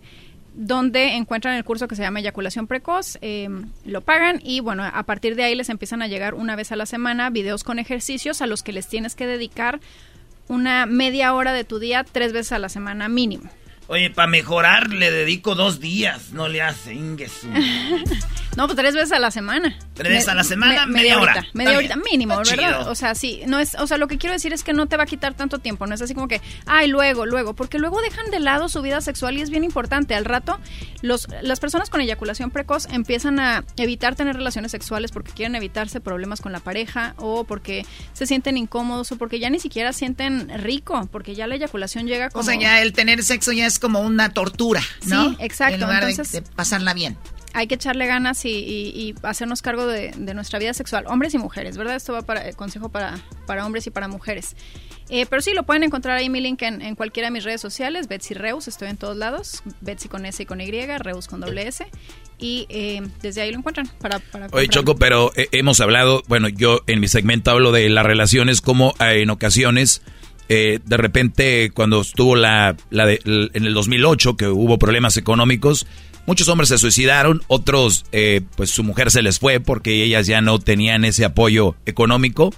donde 0.54 1.14
encuentran 1.14 1.56
el 1.56 1.64
curso 1.64 1.88
que 1.88 1.96
se 1.96 2.02
llama 2.02 2.20
eyaculación 2.20 2.66
precoz, 2.66 3.18
eh, 3.20 3.48
lo 3.84 4.00
pagan 4.00 4.40
y 4.42 4.60
bueno, 4.60 4.84
a 4.84 5.02
partir 5.02 5.34
de 5.36 5.44
ahí 5.44 5.54
les 5.54 5.68
empiezan 5.68 6.00
a 6.00 6.06
llegar 6.06 6.34
una 6.34 6.56
vez 6.56 6.72
a 6.72 6.76
la 6.76 6.86
semana 6.86 7.30
videos 7.30 7.64
con 7.64 7.78
ejercicios 7.78 8.40
a 8.40 8.46
los 8.46 8.62
que 8.62 8.72
les 8.72 8.86
tienes 8.86 9.14
que 9.14 9.26
dedicar 9.26 9.80
una 10.48 10.86
media 10.86 11.34
hora 11.34 11.52
de 11.52 11.64
tu 11.64 11.78
día 11.78 12.04
tres 12.04 12.32
veces 12.32 12.52
a 12.52 12.58
la 12.58 12.68
semana 12.68 13.08
mínimo. 13.08 13.50
Oye, 13.86 14.10
para 14.10 14.26
mejorar 14.28 14.90
le 14.90 15.10
dedico 15.10 15.54
dos 15.54 15.78
días, 15.80 16.30
no 16.32 16.48
le 16.48 16.62
hace 16.62 16.94
inguesu. 16.94 17.48
No, 18.56 18.68
pues 18.68 18.76
tres 18.76 18.94
veces 18.94 19.10
a 19.10 19.18
la 19.18 19.32
semana. 19.32 19.76
Tres 19.94 20.12
veces 20.12 20.28
a 20.28 20.34
la 20.36 20.44
semana, 20.44 20.86
me- 20.86 21.00
media 21.00 21.18
hora. 21.18 21.32
horita, 21.32 21.48
Media 21.54 21.76
horita 21.76 21.96
mínimo, 21.96 22.40
Está 22.40 22.54
¿verdad? 22.54 22.78
chido. 22.82 22.90
O 22.92 22.94
sea, 22.94 23.16
sí, 23.16 23.40
no 23.48 23.58
es, 23.58 23.74
o 23.74 23.88
sea, 23.88 23.98
lo 23.98 24.06
que 24.06 24.16
quiero 24.16 24.32
decir 24.32 24.52
es 24.52 24.62
que 24.62 24.72
no 24.72 24.86
te 24.86 24.96
va 24.96 25.02
a 25.02 25.06
quitar 25.06 25.34
tanto 25.34 25.58
tiempo, 25.58 25.88
no 25.88 25.94
es 25.96 26.00
así 26.02 26.14
como 26.14 26.28
que, 26.28 26.40
ay, 26.64 26.86
luego, 26.86 27.26
luego, 27.26 27.54
porque 27.54 27.80
luego 27.80 28.00
dejan 28.00 28.30
de 28.30 28.38
lado 28.38 28.68
su 28.68 28.80
vida 28.80 29.00
sexual 29.00 29.36
y 29.36 29.40
es 29.40 29.50
bien 29.50 29.64
importante. 29.64 30.14
Al 30.14 30.24
rato, 30.24 30.60
los, 31.02 31.26
las 31.42 31.58
personas 31.58 31.90
con 31.90 32.00
eyaculación 32.00 32.52
precoz 32.52 32.86
empiezan 32.92 33.40
a 33.40 33.64
evitar 33.76 34.14
tener 34.14 34.36
relaciones 34.36 34.70
sexuales 34.70 35.10
porque 35.10 35.32
quieren 35.32 35.56
evitarse 35.56 35.98
problemas 36.00 36.40
con 36.40 36.52
la 36.52 36.60
pareja 36.60 37.14
o 37.18 37.42
porque 37.42 37.84
se 38.12 38.24
sienten 38.24 38.56
incómodos 38.56 39.10
o 39.10 39.18
porque 39.18 39.40
ya 39.40 39.50
ni 39.50 39.58
siquiera 39.58 39.92
sienten 39.92 40.48
rico, 40.62 41.08
porque 41.10 41.34
ya 41.34 41.48
la 41.48 41.56
eyaculación 41.56 42.06
llega 42.06 42.30
como... 42.30 42.42
O 42.42 42.44
sea, 42.44 42.54
ya 42.56 42.80
el 42.82 42.92
tener 42.92 43.24
sexo 43.24 43.50
ya 43.50 43.66
es 43.66 43.73
como 43.78 44.00
una 44.00 44.32
tortura, 44.32 44.82
¿no? 45.06 45.30
Sí, 45.30 45.36
exacto, 45.40 45.74
En 45.76 45.80
lugar 45.82 46.04
de- 46.04 46.10
entonces- 46.10 46.32
de 46.44 46.50
pasarla 46.50 46.94
bien. 46.94 47.16
hay 47.56 47.68
que 47.68 47.76
echarle 47.76 48.06
ganas 48.06 48.44
y, 48.44 48.48
y- 48.50 48.88
y 49.00 49.14
hacernos 49.22 49.62
cargo 49.62 49.86
de, 49.86 50.10
de 50.16 50.34
nuestra 50.34 50.58
vida 50.58 50.74
sexual, 50.74 51.04
hombres 51.06 51.34
y 51.34 51.38
mujeres, 51.38 51.76
¿verdad? 51.76 51.94
Esto 51.94 52.12
va 52.12 52.22
para 52.22 52.48
el 52.48 52.56
consejo 52.56 52.88
para, 52.88 53.18
para 53.46 53.64
hombres 53.64 53.86
y 53.86 53.90
para 53.90 54.08
mujeres. 54.08 54.56
Eh, 55.10 55.26
pero 55.26 55.40
sí, 55.42 55.52
lo 55.52 55.62
pueden 55.64 55.82
encontrar 55.84 56.16
ahí 56.16 56.28
mi 56.30 56.40
link 56.40 56.62
en, 56.62 56.80
en 56.82 56.94
cualquiera 56.96 57.26
de 57.28 57.30
mis 57.32 57.44
redes 57.44 57.60
sociales, 57.60 58.08
Betsy 58.08 58.34
Reus, 58.34 58.66
estoy 58.68 58.88
en 58.88 58.96
todos 58.96 59.16
lados, 59.16 59.62
Betsy 59.82 60.08
con 60.08 60.24
S 60.26 60.42
y 60.42 60.46
con 60.46 60.60
Y, 60.62 60.70
Reus 60.98 61.28
con 61.28 61.40
doble 61.40 61.68
S, 61.68 61.86
y 62.38 62.66
eh, 62.70 63.02
desde 63.22 63.42
ahí 63.42 63.52
lo 63.52 63.58
encuentran 63.58 63.86
para... 64.00 64.18
para 64.18 64.46
Oye. 64.50 64.66
Choco, 64.68 64.96
pero 64.96 65.30
eh, 65.36 65.48
hemos 65.52 65.80
hablado, 65.80 66.22
bueno, 66.26 66.48
yo 66.48 66.80
en 66.86 66.98
mi 67.00 67.06
segmento 67.08 67.50
hablo 67.50 67.70
de 67.70 67.88
las 67.90 68.04
relaciones 68.06 68.62
como 68.62 68.94
eh, 68.98 69.20
en 69.22 69.28
ocasiones, 69.30 70.00
eh, 70.48 70.78
de 70.84 70.96
repente 70.96 71.70
cuando 71.72 72.00
estuvo 72.00 72.36
la, 72.36 72.76
la 72.90 73.06
de- 73.06 73.20
l- 73.24 73.50
en 73.54 73.64
el 73.64 73.74
2008, 73.74 74.36
que 74.36 74.48
hubo 74.48 74.78
problemas 74.78 75.16
económicos, 75.16 75.86
muchos 76.26 76.48
hombres 76.48 76.68
se 76.70 76.78
suicidaron, 76.78 77.42
otros, 77.48 78.04
eh, 78.12 78.40
pues 78.56 78.70
su 78.70 78.82
mujer 78.84 79.10
se 79.10 79.22
les 79.22 79.38
fue 79.38 79.60
porque 79.60 80.02
ellas 80.04 80.26
ya 80.26 80.40
no 80.40 80.58
tenían 80.58 81.04
ese 81.04 81.24
apoyo 81.24 81.76
económico. 81.86 82.52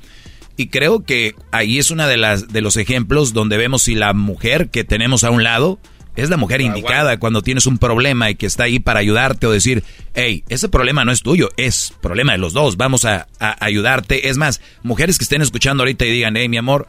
Y 0.59 0.69
creo 0.69 1.05
que 1.05 1.35
ahí 1.53 1.79
es 1.79 1.91
una 1.91 2.09
de 2.09 2.17
las 2.17 2.49
de 2.49 2.63
los 2.63 2.77
ejemplos 2.79 3.33
donde 3.35 3.59
vemos 3.59 3.83
si 3.83 3.95
la 3.95 4.15
mujer 4.15 4.69
que 4.71 4.85
tenemos 4.85 5.23
a 5.23 5.31
un 5.31 5.45
lado 5.45 5.79
es 6.17 6.31
la 6.31 6.39
mujer 6.39 6.63
indicada 6.63 7.19
cuando 7.19 7.43
tienes 7.43 7.67
un 7.67 7.77
problema 7.77 8.31
y 8.31 8.37
que 8.37 8.47
está 8.47 8.65
ahí 8.65 8.79
para 8.79 9.01
ayudarte 9.01 9.47
o 9.47 9.51
decir, 9.53 9.85
hey, 10.15 10.45
ese 10.49 10.71
problema 10.71 11.05
no 11.05 11.13
es 11.13 11.21
tuyo, 11.21 11.51
es 11.59 11.93
problema 12.01 12.33
de 12.33 12.39
los 12.39 12.55
dos, 12.55 12.79
vamos 12.79 13.05
a, 13.05 13.29
a 13.39 13.63
ayudarte. 13.63 14.31
Es 14.31 14.39
más, 14.39 14.63
mujeres 14.83 15.19
que 15.19 15.25
estén 15.25 15.43
escuchando 15.43 15.83
ahorita 15.83 16.07
y 16.07 16.11
digan, 16.13 16.37
hey, 16.39 16.49
mi 16.49 16.57
amor, 16.57 16.87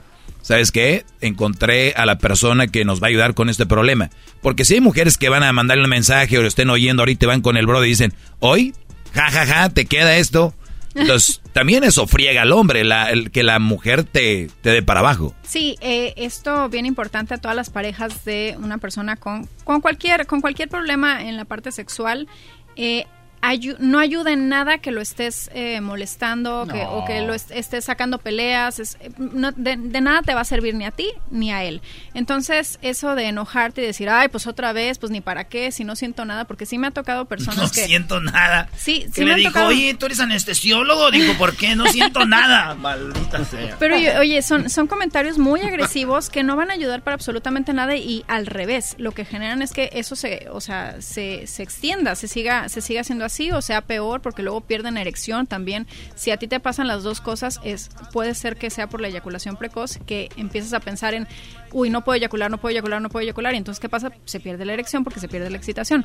¿sabes 0.48 0.72
qué? 0.72 1.04
Encontré 1.20 1.92
a 1.98 2.06
la 2.06 2.20
persona 2.20 2.68
que 2.68 2.86
nos 2.86 3.04
va 3.04 3.08
a 3.08 3.10
ayudar 3.10 3.34
con 3.34 3.50
este 3.50 3.66
problema. 3.66 4.10
Porque 4.42 4.64
si 4.64 4.76
hay 4.76 4.80
mujeres 4.80 5.18
que 5.18 5.28
van 5.28 5.44
a 5.44 5.52
mandarle 5.52 5.84
un 5.84 5.90
mensaje 5.90 6.38
o 6.38 6.42
lo 6.42 6.48
estén 6.48 6.70
oyendo 6.70 7.02
ahorita 7.02 7.26
y 7.26 7.28
van 7.28 7.42
con 7.42 7.58
el 7.58 7.66
brother 7.66 7.86
y 7.86 7.90
dicen, 7.90 8.14
hoy, 8.40 8.74
ja, 9.14 9.30
ja, 9.30 9.46
ja, 9.46 9.70
te 9.70 9.88
queda 9.88 10.16
esto. 10.16 10.54
Entonces, 10.96 11.42
también 11.52 11.84
eso 11.84 12.08
friega 12.08 12.44
al 12.44 12.54
hombre, 12.54 12.86
la, 12.86 13.12
el, 13.12 13.30
que 13.30 13.44
la 13.44 13.60
mujer 13.60 14.06
te, 14.06 14.48
te 14.62 14.70
dé 14.70 14.82
para 14.82 15.02
abajo. 15.02 15.36
Sí, 15.44 15.76
eh, 15.82 16.14
esto 16.16 16.70
bien 16.70 16.86
importante 16.86 17.34
a 17.34 17.40
todas 17.40 17.58
las 17.58 17.70
parejas 17.70 18.24
de 18.24 18.56
una 18.58 18.78
persona 18.78 19.18
con, 19.18 19.50
con, 19.66 19.82
cualquier, 19.82 20.28
con 20.28 20.40
cualquier 20.40 20.70
problema 20.70 21.26
en 21.26 21.36
la 21.36 21.44
parte 21.44 21.74
sexual. 21.74 22.30
Eh, 22.78 23.06
ayu- 23.42 23.78
no 23.80 24.00
ayuda 24.00 24.32
en 24.32 24.50
nada 24.50 24.78
que 24.80 24.92
lo 24.92 25.02
estés 25.02 25.50
eh, 25.54 25.80
molestando 25.82 26.68
que, 26.72 26.86
o 26.86 27.06
que 27.06 27.22
lo 27.22 27.34
est- 27.34 27.52
estés 27.52 27.86
sacando 27.86 28.18
peleas. 28.18 28.80
es- 28.80 28.98
no- 29.18 29.52
de, 29.52 29.78
de 29.78 30.02
nada 30.02 30.22
te 30.22 30.34
va 30.34 30.42
a 30.42 30.46
servir 30.46 30.74
ni 30.76 30.86
a 30.86 30.92
ti 30.92 31.10
ni 31.32 31.52
a 31.52 31.64
él. 31.64 31.82
Entonces, 32.14 32.80
eso 32.82 33.16
de 33.16 33.26
enojarte 33.28 33.82
y 33.82 33.86
decir, 33.86 34.10
ay, 34.10 34.28
pues 34.30 34.48
otra 34.48 34.74
vez, 34.74 34.98
pues 34.98 35.12
ni 35.12 35.22
para 35.22 35.44
qué, 35.46 35.72
si 35.72 35.84
no 35.84 35.96
siento 35.96 36.26
nada, 36.26 36.46
porque 36.46 36.66
sí 36.66 36.78
me 36.78 36.88
ha 36.88 36.92
tocado 36.92 37.26
personas 37.26 37.58
No 37.60 37.70
que... 37.72 37.86
siento 37.86 38.20
nada. 38.20 38.70
Sí, 38.76 39.04
sí 39.08 39.12
que 39.14 39.26
me 39.26 39.32
han 39.34 39.38
dijo, 39.38 39.52
tocado- 39.52 39.68
oye, 39.68 39.94
tú 39.94 40.06
eres 40.08 40.20
anestesiólogo. 40.20 41.12
Dijo, 41.12 41.34
¿por 41.38 41.56
qué? 41.56 41.76
No 41.76 41.86
siento 41.88 42.26
nada. 42.26 42.74
Maldita 42.80 43.46
sea. 43.46 43.76
Pero 43.80 43.96
oye, 43.96 44.18
oye, 44.18 44.42
son, 44.42 44.70
son 44.70 44.88
comentarios 44.88 45.38
muy 45.38 45.62
agresivos 45.62 46.30
que 46.30 46.44
no 46.44 46.56
van 46.56 46.72
a 46.72 46.74
ayudar 46.74 47.02
para 47.04 47.16
absolutamente 47.16 47.74
nada 47.74 47.96
y 47.96 48.24
al 48.28 48.46
revés, 48.48 48.96
lo 48.98 49.12
que 49.12 49.26
generan 49.26 49.62
es 49.62 49.72
que 49.74 49.90
eso 49.94 50.16
se, 50.16 50.48
o 50.52 50.62
sea, 50.62 51.02
se, 51.02 51.46
se 51.48 51.64
extienda, 51.64 52.16
se 52.16 52.28
siga, 52.28 52.70
se 52.70 52.82
siga 52.82 53.02
haciendo 53.02 53.26
así 53.28 53.52
o 53.52 53.62
sea 53.62 53.82
peor 53.82 54.22
porque 54.22 54.42
luego 54.44 54.62
pierden 54.62 54.98
erección 54.98 55.46
también. 55.48 55.86
Si 56.16 56.32
a 56.32 56.38
ti 56.38 56.48
te 56.48 56.60
pasan 56.60 56.88
las 56.88 57.04
dos 57.04 57.22
cosas, 57.22 57.60
es 57.64 57.90
puede 58.12 58.34
ser 58.34 58.58
que 58.58 58.70
sea 58.72 58.88
por 58.90 59.00
la 59.00 59.08
eyaculación 59.10 59.56
precoz 59.56 60.00
que 60.08 60.30
empiezas 60.36 60.74
a 60.74 60.80
pensar 60.80 61.14
en, 61.14 61.28
uy, 61.72 61.90
no 61.92 62.04
puedo 62.04 62.16
eyacular, 62.18 62.50
no 62.50 62.58
puedo 62.58 62.72
eyacular, 62.72 63.02
no 63.02 63.10
puedo 63.10 63.24
eyacular 63.24 63.54
y 63.54 63.58
entonces 63.58 63.80
¿qué 63.80 63.90
pasa? 63.90 64.12
Se 64.26 64.40
pierde 64.40 64.66
la 64.66 64.74
erección 64.74 65.04
porque 65.04 65.20
se 65.20 65.28
pierde 65.28 65.50
la 65.50 65.58
excitación. 65.58 66.04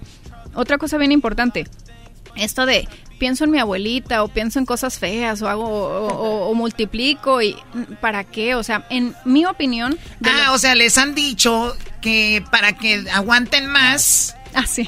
Otra 0.54 0.76
cosa 0.78 0.98
bien 0.98 1.12
importante, 1.12 1.66
esto 2.36 2.64
de 2.66 2.88
pienso 3.18 3.44
en 3.44 3.50
mi 3.50 3.58
abuelita 3.58 4.22
o 4.24 4.28
pienso 4.28 4.58
en 4.58 4.64
cosas 4.66 4.98
feas 4.98 5.42
o 5.42 5.48
hago 5.48 5.64
o, 5.64 6.08
o- 6.08 6.48
o 6.48 6.54
multiplico 6.54 7.42
y 7.42 7.54
para 8.00 8.24
qué 8.24 8.54
o 8.54 8.62
sea 8.62 8.86
en 8.90 9.14
mi 9.24 9.44
opinión 9.44 9.98
Ah, 10.24 10.52
o 10.52 10.58
sea, 10.58 10.74
les 10.74 10.96
han 10.98 11.14
dicho 11.14 11.76
que 12.00 12.42
para 12.50 12.72
que 12.72 13.04
aguanten 13.12 13.66
más, 13.66 14.34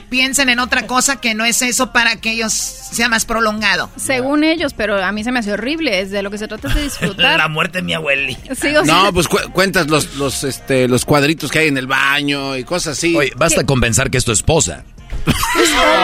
piensen 0.08 0.48
en 0.48 0.58
otra 0.58 0.86
cosa 0.86 1.16
que 1.20 1.34
no 1.34 1.44
es 1.44 1.62
eso 1.62 1.92
para 1.92 2.16
que 2.16 2.32
ellos 2.32 2.52
sea 2.52 3.08
más 3.08 3.24
prolongado. 3.24 3.90
según 3.96 4.44
ellos 4.44 4.72
pero 4.74 5.02
a 5.04 5.10
mí 5.12 5.24
se 5.24 5.32
me 5.32 5.38
hace 5.40 5.52
horrible 5.52 6.00
es 6.00 6.10
de 6.10 6.22
lo 6.22 6.30
que 6.30 6.38
se 6.38 6.46
trata 6.48 6.68
es 6.68 6.74
de 6.74 6.82
disfrutar 6.84 7.38
La 7.38 7.48
muerte 7.48 7.78
de 7.78 7.82
mi 7.82 7.94
abuelita. 7.94 8.54
Sí, 8.54 8.74
o 8.76 8.84
sea- 8.84 8.94
No, 9.04 9.12
pues 9.12 9.28
cu- 9.28 9.38
cuentas 9.52 9.88
los, 9.88 10.14
los, 10.16 10.44
este, 10.44 10.88
los 10.88 11.04
cuadritos 11.04 11.50
que 11.50 11.60
hay 11.60 11.68
en 11.68 11.78
el 11.78 11.86
baño 11.86 12.56
y 12.56 12.64
cosas 12.64 12.96
así. 12.98 13.14
Oye, 13.16 13.32
basta 13.36 13.64
con 13.64 13.80
pensar 13.80 14.10
que 14.10 14.18
es 14.18 14.24
tu 14.24 14.32
esposa. 14.32 14.84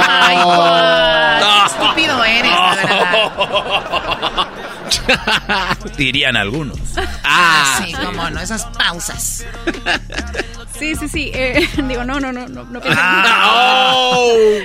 Ay, 0.08 0.36
qué 1.40 1.66
estúpido 1.66 2.24
eres, 2.24 2.50
la 2.50 2.74
verdad. 2.76 4.48
Dirían 5.96 6.36
algunos. 6.36 6.78
Ah, 7.24 7.82
sí, 7.84 7.92
cómo 7.92 8.12
mono, 8.12 8.40
esas 8.40 8.64
pausas. 8.66 9.44
Sí, 10.78 10.94
sí, 10.96 11.08
sí. 11.08 11.30
eh, 11.34 11.68
digo, 11.88 12.04
no, 12.04 12.20
no, 12.20 12.32
no, 12.32 12.48
no, 12.48 12.64
no 12.64 12.80
piensen, 12.80 12.98
Ah. 13.04 13.94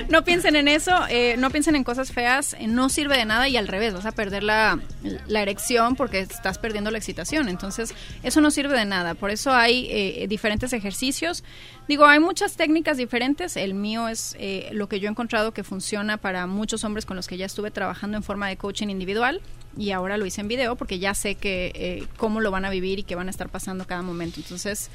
no 0.08 0.24
piensen 0.24 0.56
en 0.56 0.68
eso, 0.68 0.92
eh, 1.08 1.36
no 1.38 1.50
piensen 1.50 1.76
en 1.76 1.84
cosas 1.84 2.10
feas, 2.12 2.54
eh, 2.58 2.66
no 2.66 2.88
sirve 2.88 3.16
de 3.18 3.24
nada 3.26 3.48
y 3.48 3.56
al 3.56 3.68
revés, 3.68 3.92
vas 3.94 4.06
a 4.06 4.12
perder 4.12 4.42
la, 4.42 4.78
la 5.26 5.42
erección 5.42 5.94
porque 5.96 6.20
estás 6.20 6.58
perdiendo 6.58 6.90
la 6.90 6.98
excitación. 6.98 7.48
Entonces, 7.48 7.94
eso 8.22 8.40
no 8.40 8.50
sirve 8.50 8.76
de 8.78 8.84
nada. 8.86 9.14
Por 9.14 9.30
eso 9.30 9.52
hay 9.52 9.88
eh, 9.90 10.26
diferentes 10.28 10.72
ejercicios. 10.72 11.44
Digo, 11.88 12.04
hay 12.06 12.18
muchas 12.18 12.56
técnicas 12.56 12.96
diferentes. 12.96 13.56
El 13.56 13.74
mío 13.74 14.08
es 14.08 14.34
eh, 14.40 14.68
lo 14.72 14.88
que 14.88 14.98
yo 14.98 15.06
he 15.08 15.10
encontrado 15.10 15.52
que 15.52 15.62
funciona 15.62 16.16
para 16.16 16.46
muchos 16.46 16.82
hombres 16.84 17.06
con 17.06 17.16
los 17.16 17.26
que 17.28 17.36
ya 17.36 17.46
estuve 17.46 17.70
trabajando 17.70 18.16
en 18.16 18.22
forma 18.24 18.48
de 18.48 18.56
coaching 18.56 18.88
individual 18.88 19.40
y 19.78 19.92
ahora 19.92 20.16
lo 20.16 20.26
hice 20.26 20.40
en 20.40 20.48
video 20.48 20.74
porque 20.76 20.98
ya 20.98 21.14
sé 21.14 21.36
que 21.36 21.70
eh, 21.74 22.06
cómo 22.16 22.40
lo 22.40 22.50
van 22.50 22.64
a 22.64 22.70
vivir 22.70 22.98
y 22.98 23.02
qué 23.04 23.14
van 23.14 23.28
a 23.28 23.30
estar 23.30 23.48
pasando 23.50 23.86
cada 23.86 24.02
momento. 24.02 24.40
Entonces, 24.40 24.90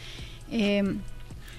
eh, 0.52 0.84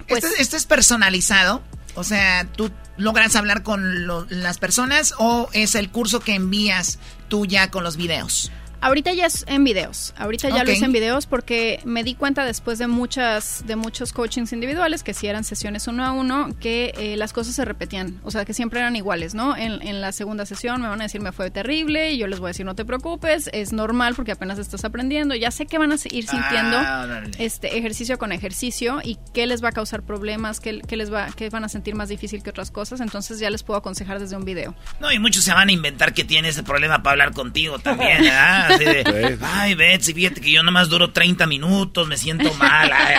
pues 0.07 0.23
¿Esto, 0.25 0.37
esto 0.41 0.57
es 0.57 0.67
personalizado? 0.67 1.63
O 1.95 2.05
sea, 2.05 2.47
¿tú 2.57 2.71
logras 2.97 3.35
hablar 3.37 3.63
con 3.63 4.07
lo- 4.07 4.27
las 4.29 4.59
personas 4.59 5.15
o 5.19 5.49
es 5.53 5.75
el 5.75 5.91
curso 5.91 6.21
que 6.21 6.35
envías 6.35 6.99
tú 7.29 7.47
ya 7.47 7.71
con 7.71 7.85
los 7.85 7.97
videos? 7.97 8.51
Ahorita 8.83 9.13
ya 9.13 9.27
es 9.27 9.45
en 9.49 9.65
videos. 9.65 10.13
Ahorita 10.17 10.51
ya 10.51 10.65
lo 10.65 10.73
hice 10.73 10.85
en 10.85 10.93
videos 10.93 11.27
porque 11.27 11.81
me 11.85 12.05
di 12.05 12.15
cuenta 12.15 12.45
después 12.45 12.79
de 12.79 12.87
muchas 12.87 13.65
de 13.67 13.77
muchos 13.77 14.13
coachings 14.13 14.53
individuales 14.53 15.03
que 15.03 15.15
si 15.15 15.29
eran 15.29 15.45
sesiones 15.45 15.87
uno 15.87 16.05
a 16.05 16.13
uno 16.13 16.49
que 16.61 16.93
eh, 16.99 17.17
las 17.17 17.33
cosas 17.33 17.55
se 17.55 17.65
repetían, 17.65 18.21
o 18.25 18.31
sea 18.31 18.45
que 18.45 18.55
siempre 18.55 18.81
eran 18.81 18.97
iguales, 18.97 19.35
¿no? 19.35 19.57
En, 19.57 19.81
en 19.83 20.01
la 20.01 20.13
segunda 20.13 20.47
sesión 20.47 20.83
me 20.83 20.89
van 20.89 21.01
a 21.01 21.05
decir 21.05 21.21
me 21.21 21.33
fue 21.33 21.51
terrible 21.51 22.13
y 22.13 22.19
yo 22.19 22.27
les 22.27 22.41
voy 22.41 22.49
a 22.49 22.51
decir 22.51 22.67
no 22.67 22.75
te 22.75 22.85
preocupes, 22.85 23.49
es 23.53 23.73
normal 23.73 24.15
porque 24.15 24.33
apenas 24.33 24.59
estás 24.59 24.85
aprendiendo, 24.85 25.35
ya 25.35 25.51
sé 25.51 25.67
que 25.67 25.79
van 25.79 25.93
a 25.93 25.95
ir 25.95 26.27
sintiendo 26.27 26.77
Ah, 26.77 27.23
este 27.39 27.79
ejercicio 27.79 28.19
con 28.19 28.33
ejercicio 28.33 29.01
y 29.03 29.19
qué 29.33 29.47
les 29.47 29.63
va 29.63 29.69
a 29.69 29.73
causar 29.73 30.03
problemas, 30.03 30.59
qué, 30.61 30.81
qué 30.87 30.97
les 30.97 31.13
va, 31.13 31.29
qué 31.37 31.49
van 31.51 31.65
a 31.65 31.69
sentir 31.69 31.95
más 31.95 32.09
difícil 32.09 32.43
que 32.43 32.51
otras 32.51 32.71
cosas, 32.71 33.01
entonces 33.01 33.39
ya 33.39 33.51
les 33.51 33.63
puedo 33.63 33.79
aconsejar 33.79 34.19
desde 34.19 34.37
un 34.37 34.45
video. 34.45 34.75
No, 35.01 35.13
y 35.13 35.19
muchos 35.19 35.45
se 35.45 35.53
van 35.53 35.69
a 35.69 35.73
inventar 35.73 36.13
que 36.15 36.25
tiene 36.25 36.49
ese 36.49 36.63
problema 36.63 37.03
para 37.03 37.13
hablar 37.13 37.33
contigo 37.33 37.79
también, 37.79 38.23
¿verdad? 38.23 38.72
Así 38.75 38.85
de, 38.85 39.39
ay, 39.43 39.75
Betsy, 39.75 40.15
fíjate 40.15 40.41
que 40.41 40.53
yo 40.53 40.63
nomás 40.63 40.89
duro 40.89 41.11
30 41.13 41.47
minutos, 41.47 42.07
me 42.09 42.17
siento 42.17 42.53
mal. 42.55 42.91
ay". 42.93 43.17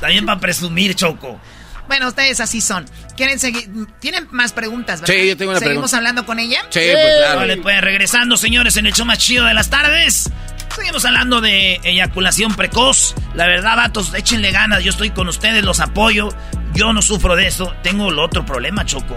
También 0.00 0.26
para 0.26 0.40
presumir, 0.40 0.94
Choco. 0.94 1.40
Bueno, 1.88 2.08
ustedes 2.08 2.40
así 2.40 2.60
son. 2.60 2.84
¿Quieren 3.16 3.38
seguir? 3.38 3.68
¿Tienen 4.00 4.26
más 4.32 4.52
preguntas, 4.52 5.00
verdad? 5.00 5.14
Sí, 5.14 5.28
yo 5.28 5.36
tengo 5.36 5.52
una 5.52 5.60
¿Seguimos 5.60 5.90
pregunta. 5.90 5.96
hablando 5.98 6.26
con 6.26 6.38
ella? 6.40 6.62
Sí, 6.70 6.80
pues 6.92 7.16
claro. 7.18 7.38
Vale, 7.40 7.56
pues 7.58 7.80
regresando, 7.80 8.36
señores, 8.36 8.76
en 8.76 8.86
el 8.86 8.92
show 8.92 9.06
más 9.06 9.18
chido 9.18 9.44
de 9.44 9.54
las 9.54 9.70
tardes. 9.70 10.28
Seguimos 10.74 11.04
hablando 11.04 11.40
de 11.40 11.80
eyaculación 11.84 12.54
precoz. 12.56 13.14
La 13.34 13.46
verdad, 13.46 13.76
vatos, 13.76 14.12
échenle 14.14 14.50
ganas. 14.50 14.82
Yo 14.82 14.90
estoy 14.90 15.10
con 15.10 15.28
ustedes, 15.28 15.64
los 15.64 15.78
apoyo. 15.80 16.28
Yo 16.74 16.92
no 16.92 17.00
sufro 17.02 17.36
de 17.36 17.46
eso. 17.46 17.72
Tengo 17.84 18.10
el 18.10 18.18
otro 18.18 18.44
problema, 18.44 18.84
Choco. 18.84 19.16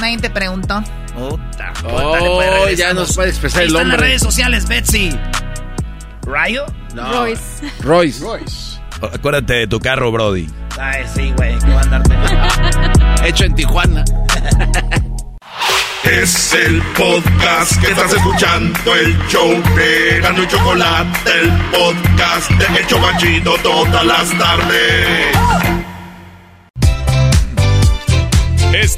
Nadie 0.00 0.16
te 0.18 0.30
preguntó. 0.30 0.82
Puta, 1.16 1.72
Oh, 1.88 2.68
ya 2.76 2.92
nos 2.94 3.14
puede 3.14 3.30
expresar 3.30 3.60
Ahí 3.62 3.66
el 3.68 3.72
están 3.72 3.88
las 3.88 3.94
hombre. 3.94 4.08
redes 4.08 4.22
sociales, 4.22 4.68
Betsy. 4.68 5.18
¿Rayo? 6.24 6.66
Royce. 6.94 7.70
Royce. 7.80 8.80
Acuérdate 9.12 9.54
de 9.54 9.66
tu 9.66 9.78
carro, 9.80 10.10
Brody. 10.12 10.46
Ay, 10.78 11.04
sí, 11.14 11.32
güey, 11.36 11.58
que 11.58 11.68
va 11.68 11.80
a 11.80 11.82
andarte. 11.82 12.14
Hecho 13.28 13.44
en 13.44 13.54
Tijuana. 13.54 14.04
Es 16.04 16.52
el 16.54 16.80
podcast 16.96 17.80
que 17.80 17.90
estás 17.90 18.12
escuchando, 18.12 18.94
el 18.94 19.18
show 19.26 19.50
de 19.74 20.20
Gano 20.20 20.40
y 20.44 20.46
Chocolate, 20.46 21.30
el 21.42 21.50
podcast 21.76 22.48
de 22.52 22.78
El 22.78 22.86
Chobachito 22.86 23.56
todas 23.60 24.06
las 24.06 24.30
tardes. 24.38 25.36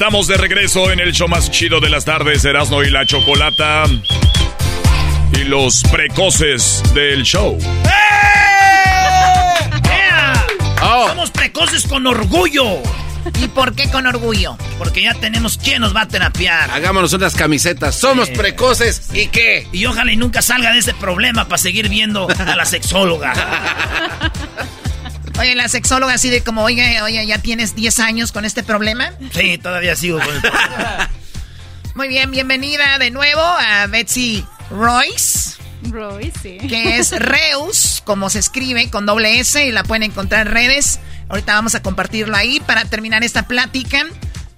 Estamos 0.01 0.29
de 0.29 0.37
regreso 0.37 0.93
en 0.93 1.01
el 1.01 1.13
show 1.13 1.27
más 1.27 1.51
chido 1.51 1.81
de 1.81 1.91
las 1.91 2.05
tardes, 2.05 2.45
Erasmo 2.45 2.85
y 2.85 2.91
la 2.91 3.05
Chocolata. 3.05 3.83
Y 5.33 5.39
los 5.43 5.83
precoces 5.91 6.85
del 6.95 7.25
show. 7.25 7.59
¡Ea! 9.83 10.47
Oh. 10.85 11.09
Somos 11.09 11.33
precoces 11.33 11.85
con 11.85 12.07
orgullo. 12.07 12.81
¿Y 13.43 13.49
por 13.49 13.75
qué 13.75 13.91
con 13.91 14.07
orgullo? 14.07 14.57
Porque 14.79 15.03
ya 15.03 15.15
tenemos 15.15 15.59
quién 15.59 15.81
nos 15.81 15.95
va 15.97 16.03
a 16.03 16.09
terapiar. 16.09 16.71
Hagámonos 16.71 17.13
unas 17.13 17.35
camisetas. 17.35 17.97
Somos 17.97 18.29
Sí. 18.29 18.35
precoces. 18.37 19.09
¿Y 19.13 19.27
qué? 19.27 19.67
Y 19.73 19.85
ojalá 19.87 20.13
y 20.13 20.17
nunca 20.17 20.43
salga 20.43 20.71
de 20.73 20.79
ese 20.79 20.95
problema 20.95 21.47
para 21.49 21.59
seguir 21.59 21.89
viendo 21.89 22.29
a 22.39 22.55
la 22.55 22.65
sexóloga. 22.67 23.33
Oye, 25.39 25.55
la 25.55 25.69
sexóloga 25.69 26.15
así 26.15 26.31
de 26.31 26.43
como, 26.43 26.65
oye, 26.65 27.01
oye, 27.03 27.25
¿ya 27.25 27.39
tienes 27.39 27.77
10 27.77 28.01
años 28.01 28.33
con 28.33 28.45
este 28.45 28.65
problema? 28.65 29.13
Sí, 29.33 29.57
todavía 29.59 29.95
sigo 29.95 30.19
con 30.19 30.35
el 30.35 30.41
problema. 30.41 31.11
Muy 31.95 32.09
bien, 32.09 32.31
bienvenida 32.33 32.99
de 32.99 33.11
nuevo 33.11 33.41
a 33.41 33.87
Betsy 33.87 34.45
Royce, 34.71 35.57
Royce, 35.91 36.33
sí. 36.43 36.67
que 36.67 36.99
es 36.99 37.13
Reus, 37.19 38.03
como 38.05 38.31
se 38.31 38.41
escribe, 38.41 38.91
con 38.91 39.07
doble 39.07 39.39
S, 39.39 39.65
y 39.65 39.71
la 39.71 39.85
pueden 39.85 40.03
encontrar 40.03 40.47
en 40.47 40.53
redes. 40.53 40.99
Ahorita 41.29 41.55
vamos 41.55 41.77
a 41.77 41.83
compartirlo 41.83 42.37
ahí 42.37 42.59
para 42.61 42.85
terminar 42.85 43.23
esta 43.23 43.47
plática. 43.47 44.07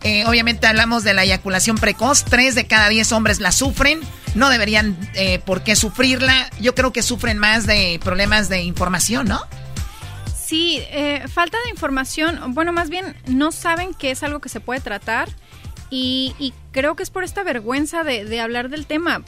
Eh, 0.03 0.25
obviamente 0.27 0.67
hablamos 0.67 1.05
de 1.05 1.13
la 1.13 1.25
eyaculación 1.25 1.77
precoz. 1.77 2.25
Tres 2.25 2.55
de 2.55 2.67
cada 2.67 2.89
diez 2.89 3.13
hombres 3.13 3.41
la 3.41 3.53
sufren. 3.53 4.01
No 4.35 4.49
deberían 4.49 4.97
eh, 5.15 5.41
por 5.41 5.63
qué 5.63 5.77
sufrirla. 5.77 6.49
Yo 6.59 6.75
creo 6.75 6.93
que 6.93 7.03
sufren 7.03 7.37
más 7.37 7.67
de 7.67 8.01
problemas 8.03 8.49
de 8.49 8.63
información, 8.63 9.29
¿no? 9.29 9.47
Sí, 10.51 10.83
eh, 10.91 11.29
falta 11.29 11.59
de 11.63 11.71
información, 11.71 12.55
bueno, 12.55 12.73
más 12.73 12.91
bien 12.91 13.15
no 13.29 13.53
saben 13.53 13.95
que 13.95 14.11
es 14.11 14.25
algo 14.25 14.41
que 14.41 14.49
se 14.49 14.59
puede 14.59 14.81
tratar 14.81 15.29
y, 15.91 16.35
y 16.41 16.53
creo 16.73 16.97
que 16.97 17.05
es 17.05 17.11
por 17.11 17.23
esta 17.23 17.45
vergüenza 17.45 18.03
de, 18.03 18.25
de 18.25 18.41
hablar 18.41 18.69
del 18.69 18.85
tema. 18.85 19.23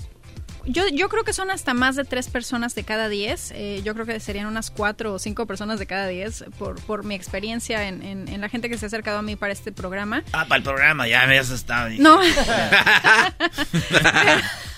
Yo, 0.66 0.86
yo 0.89 1.09
creo 1.09 1.24
que 1.24 1.32
son 1.32 1.51
hasta 1.51 1.74
más 1.74 1.97
de 1.97 2.05
tres 2.05 2.28
personas 2.28 2.74
de 2.74 2.84
cada 2.84 3.09
diez. 3.09 3.51
eh, 3.55 3.80
yo 3.84 3.94
creo 3.94 4.06
que 4.06 4.18
serían 4.20 4.47
unas 4.47 4.70
cuatro 4.70 5.14
o 5.14 5.18
cinco 5.18 5.47
personas 5.47 5.78
de 5.78 5.86
cada 5.86 6.06
diez 6.06 6.44
por, 6.59 6.80
por 6.82 7.05
mi 7.05 7.14
experiencia 7.14 7.89
en, 7.89 8.02
en- 8.02 8.28
en 8.28 8.40
la 8.40 8.48
gente 8.48 8.68
que 8.68 8.78
se 8.78 8.86
ha 8.86 8.89
acercado 8.89 9.18
a 9.18 9.22
mí 9.22 9.36
para 9.36 9.52
este 9.52 9.72
programa. 9.72 10.22
Ah, 10.32 10.47
para 10.47 10.59
el 10.59 10.62
programa, 10.62 11.09
ya 11.09 11.26
me 11.26 11.39
has 11.39 11.51
estado. 11.51 11.89
No. 11.98 12.20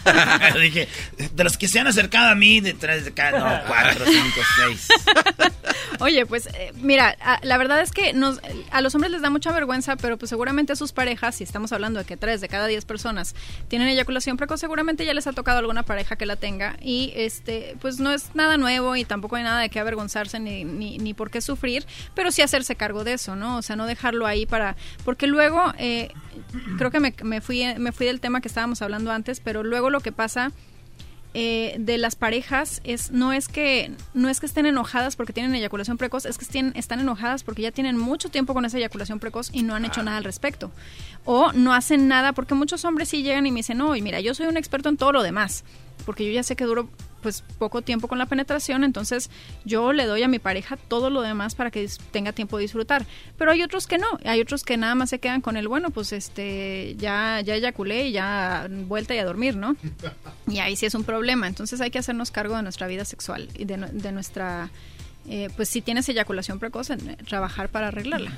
Dije, 0.60 0.86
de 1.32 1.44
los 1.44 1.56
que 1.56 1.66
se 1.68 1.80
han 1.80 1.86
acercado 1.86 2.28
a 2.28 2.34
mí, 2.34 2.60
detrás 2.60 3.04
de 3.04 3.12
cada, 3.12 3.38
no, 3.38 3.66
cuatro, 3.66 4.04
cinco, 4.06 4.40
seis. 4.56 4.88
Oye, 6.00 6.26
pues 6.26 6.46
eh, 6.54 6.72
mira, 6.76 7.16
a- 7.20 7.40
la 7.42 7.56
verdad 7.56 7.80
es 7.80 7.90
que 7.90 8.12
nos, 8.12 8.40
a 8.70 8.80
los 8.82 8.94
hombres 8.94 9.12
les 9.12 9.22
da 9.22 9.30
mucha 9.30 9.50
vergüenza, 9.52 9.96
pero 9.96 10.18
pues 10.18 10.28
seguramente 10.28 10.72
a 10.74 10.76
sus 10.76 10.92
parejas, 10.92 11.36
si 11.36 11.44
estamos 11.44 11.72
hablando 11.72 12.00
de 12.00 12.04
que 12.04 12.16
tres 12.18 12.40
de 12.42 12.48
cada 12.48 12.66
diez 12.66 12.84
personas 12.84 13.34
tienen 13.68 13.88
eyaculación 13.88 14.36
precoz, 14.36 14.60
seguramente 14.60 15.06
ya 15.06 15.14
les 15.14 15.26
ha 15.26 15.32
tocado 15.32 15.58
alguna 15.58 15.73
pareja 15.82 16.16
que 16.16 16.26
la 16.26 16.36
tenga 16.36 16.76
y 16.80 17.12
este, 17.16 17.76
pues 17.80 17.98
no 17.98 18.12
es 18.12 18.34
nada 18.34 18.56
nuevo 18.56 18.96
y 18.96 19.04
tampoco 19.04 19.36
hay 19.36 19.42
nada 19.42 19.60
de 19.60 19.68
qué 19.68 19.80
avergonzarse 19.80 20.38
ni, 20.40 20.64
ni, 20.64 20.98
ni 20.98 21.14
por 21.14 21.30
qué 21.30 21.40
sufrir, 21.40 21.86
pero 22.14 22.30
sí 22.30 22.42
hacerse 22.42 22.76
cargo 22.76 23.04
de 23.04 23.14
eso, 23.14 23.36
¿no? 23.36 23.58
O 23.58 23.62
sea, 23.62 23.76
no 23.76 23.86
dejarlo 23.86 24.26
ahí 24.26 24.46
para, 24.46 24.76
porque 25.04 25.26
luego, 25.26 25.72
eh, 25.78 26.12
creo 26.78 26.90
que 26.90 27.00
me, 27.00 27.14
me 27.22 27.40
fui, 27.40 27.64
me 27.78 27.92
fui 27.92 28.06
del 28.06 28.20
tema 28.20 28.40
que 28.40 28.48
estábamos 28.48 28.82
hablando 28.82 29.10
antes, 29.10 29.40
pero 29.40 29.62
luego 29.62 29.90
lo 29.90 30.00
que 30.00 30.12
pasa 30.12 30.52
eh, 31.36 31.74
de 31.80 31.98
las 31.98 32.14
parejas 32.14 32.80
es 32.84 33.10
no 33.10 33.32
es 33.32 33.48
que 33.48 33.90
no 34.14 34.28
es 34.28 34.38
que 34.38 34.46
estén 34.46 34.66
enojadas 34.66 35.16
porque 35.16 35.32
tienen 35.32 35.52
eyaculación 35.54 35.98
precoz, 35.98 36.26
es 36.26 36.38
que 36.38 36.44
estén, 36.44 36.72
están 36.76 37.00
enojadas 37.00 37.42
porque 37.42 37.62
ya 37.62 37.72
tienen 37.72 37.98
mucho 37.98 38.28
tiempo 38.28 38.54
con 38.54 38.64
esa 38.64 38.78
eyaculación 38.78 39.18
precoz 39.18 39.50
y 39.52 39.64
no 39.64 39.74
han 39.74 39.84
hecho 39.84 40.04
nada 40.04 40.18
al 40.18 40.24
respecto. 40.24 40.70
O 41.24 41.52
no 41.52 41.74
hacen 41.74 42.06
nada 42.06 42.34
porque 42.34 42.54
muchos 42.54 42.84
hombres 42.84 43.08
sí 43.08 43.24
llegan 43.24 43.46
y 43.46 43.50
me 43.50 43.58
dicen, 43.58 43.78
no, 43.78 43.96
y 43.96 44.02
mira, 44.02 44.20
yo 44.20 44.32
soy 44.32 44.46
un 44.46 44.56
experto 44.56 44.88
en 44.88 44.96
todo 44.96 45.10
lo 45.10 45.24
demás, 45.24 45.64
porque 46.06 46.24
yo 46.24 46.30
ya 46.30 46.44
sé 46.44 46.54
que 46.54 46.64
duro 46.64 46.88
pues 47.24 47.42
poco 47.58 47.82
tiempo 47.82 48.06
con 48.06 48.18
la 48.18 48.26
penetración, 48.26 48.84
entonces 48.84 49.30
yo 49.64 49.92
le 49.92 50.04
doy 50.04 50.22
a 50.22 50.28
mi 50.28 50.38
pareja 50.38 50.76
todo 50.76 51.10
lo 51.10 51.22
demás 51.22 51.56
para 51.56 51.72
que 51.72 51.88
tenga 52.12 52.32
tiempo 52.32 52.58
de 52.58 52.62
disfrutar. 52.62 53.04
Pero 53.36 53.50
hay 53.50 53.62
otros 53.62 53.88
que 53.88 53.98
no, 53.98 54.06
hay 54.24 54.40
otros 54.40 54.62
que 54.62 54.76
nada 54.76 54.94
más 54.94 55.10
se 55.10 55.18
quedan 55.18 55.40
con 55.40 55.56
el, 55.56 55.66
bueno, 55.66 55.90
pues 55.90 56.12
este, 56.12 56.94
ya, 56.98 57.40
ya 57.40 57.54
eyaculé 57.56 58.08
y 58.08 58.12
ya 58.12 58.68
vuelta 58.86 59.14
y 59.14 59.18
a 59.18 59.24
dormir, 59.24 59.56
¿no? 59.56 59.74
Y 60.46 60.58
ahí 60.58 60.76
sí 60.76 60.86
es 60.86 60.94
un 60.94 61.02
problema. 61.04 61.48
Entonces 61.48 61.80
hay 61.80 61.90
que 61.90 61.98
hacernos 61.98 62.30
cargo 62.30 62.54
de 62.56 62.62
nuestra 62.62 62.86
vida 62.86 63.04
sexual 63.06 63.48
y 63.58 63.64
de, 63.64 63.78
nu- 63.78 63.88
de 63.90 64.12
nuestra, 64.12 64.68
eh, 65.26 65.48
pues 65.56 65.70
si 65.70 65.80
tienes 65.80 66.06
eyaculación 66.08 66.58
precoz, 66.58 66.90
eh, 66.90 66.98
trabajar 67.26 67.70
para 67.70 67.88
arreglarla. 67.88 68.32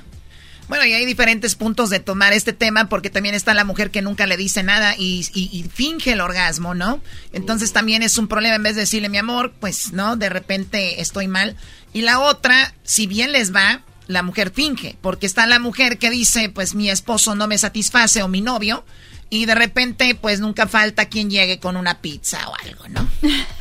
Bueno, 0.67 0.85
y 0.85 0.93
hay 0.93 1.05
diferentes 1.05 1.55
puntos 1.55 1.89
de 1.89 1.99
tomar 2.01 2.33
este 2.33 2.51
tema 2.51 2.89
porque 2.89 3.09
también 3.09 3.35
está 3.35 3.53
la 3.53 3.63
mujer 3.63 3.89
que 3.89 4.01
nunca 4.01 4.27
le 4.27 4.35
dice 4.35 4.63
nada 4.63 4.95
y, 4.97 5.25
y- 5.33 5.49
y 5.57 5.63
finge 5.63 6.11
el 6.11 6.19
orgasmo, 6.21 6.73
¿no? 6.75 7.01
Entonces 7.31 7.71
también 7.71 8.03
es 8.03 8.17
un 8.17 8.27
problema 8.27 8.55
en 8.55 8.63
vez 8.63 8.75
de 8.75 8.81
decirle 8.81 9.07
mi 9.07 9.17
amor, 9.17 9.53
pues, 9.59 9.93
¿no? 9.93 10.17
De 10.17 10.27
repente 10.29 10.99
estoy 11.01 11.27
mal. 11.27 11.55
Y 11.93 12.01
la 12.01 12.19
otra, 12.19 12.73
si 12.83 13.07
bien 13.07 13.31
les 13.31 13.55
va, 13.55 13.81
la 14.07 14.23
mujer 14.23 14.51
finge, 14.53 14.97
porque 15.01 15.25
está 15.25 15.45
la 15.47 15.59
mujer 15.59 15.97
que 15.97 16.09
dice, 16.09 16.49
pues 16.49 16.75
mi 16.75 16.89
esposo 16.89 17.33
no 17.35 17.47
me 17.47 17.57
satisface 17.57 18.21
o 18.23 18.27
mi 18.27 18.41
novio, 18.41 18.85
Y 19.29 19.45
de 19.45 19.55
repente, 19.55 20.15
pues 20.15 20.39
nunca 20.39 20.67
falta 20.67 21.05
quien 21.05 21.29
llegue 21.29 21.59
con 21.59 21.75
una 21.75 21.99
pizza 21.99 22.47
o 22.49 22.55
algo, 22.63 22.87
¿no? 22.87 23.09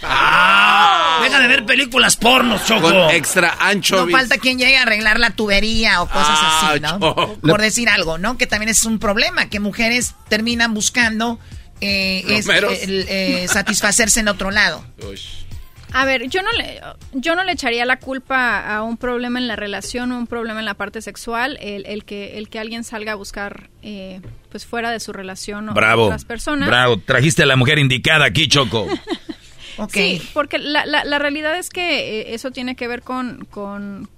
¡Ah! 0.02 1.20
Deja 1.22 1.40
de 1.40 1.48
ver 1.48 1.66
películas 1.66 2.16
pornos, 2.16 2.64
Choco. 2.64 2.82
Con 2.82 3.10
extra 3.10 3.56
ancho. 3.60 4.06
No 4.06 4.12
falta 4.12 4.38
quien 4.38 4.58
llegue 4.58 4.78
a 4.78 4.82
arreglar 4.82 5.18
la 5.18 5.30
tubería 5.30 6.02
o 6.02 6.06
cosas 6.08 6.38
Ah, 6.40 6.70
así, 6.70 6.80
¿no? 6.80 6.98
Choco. 7.00 7.36
Por 7.40 7.60
decir 7.60 7.88
algo, 7.88 8.18
¿no? 8.18 8.38
Que 8.38 8.46
también 8.46 8.68
es 8.68 8.84
un 8.84 8.98
problema, 8.98 9.48
que 9.48 9.58
mujeres 9.60 10.14
terminan 10.28 10.72
buscando 10.74 11.38
eh, 11.80 12.24
es- 12.28 12.48
el, 12.48 13.06
eh, 13.08 13.46
satisfacerse 13.52 14.20
en 14.20 14.28
otro 14.28 14.50
lado. 14.50 14.84
A 15.92 16.04
ver, 16.04 16.28
yo 16.28 16.42
no 16.42 16.52
le, 16.52 16.80
yo 17.12 17.34
no 17.36 17.44
le 17.44 17.52
echaría 17.52 17.84
la 17.86 17.98
culpa 17.98 18.58
a 18.76 18.82
un 18.82 18.96
problema 18.96 19.38
en 19.38 19.48
la 19.48 19.56
relación 19.56 20.12
o 20.12 20.18
un 20.18 20.26
problema 20.26 20.60
en 20.60 20.66
la 20.66 20.74
parte 20.74 21.00
sexual, 21.00 21.58
el, 21.60 21.86
el 21.86 22.04
que 22.04 22.36
el 22.38 22.48
que 22.50 22.58
alguien 22.58 22.84
salga 22.84 23.12
a 23.12 23.14
buscar 23.14 23.70
eh, 23.82 24.20
pues 24.56 24.64
fuera 24.66 24.90
de 24.90 25.00
su 25.00 25.12
relación 25.12 25.68
o 25.68 25.74
Bravo. 25.74 26.04
otras 26.06 26.24
personas. 26.24 26.66
Bravo. 26.66 26.96
Trajiste 26.98 27.42
a 27.42 27.46
la 27.46 27.56
mujer 27.56 27.78
indicada 27.78 28.24
aquí, 28.24 28.48
Choco. 28.48 28.86
Sí, 29.92 30.22
porque 30.32 30.58
la, 30.58 30.86
la, 30.86 31.04
la 31.04 31.18
realidad 31.18 31.58
es 31.58 31.68
que 31.68 32.20
eh, 32.20 32.34
eso 32.34 32.50
tiene 32.50 32.76
que 32.76 32.88
ver 32.88 33.02
con, 33.02 33.46
con, 33.50 34.08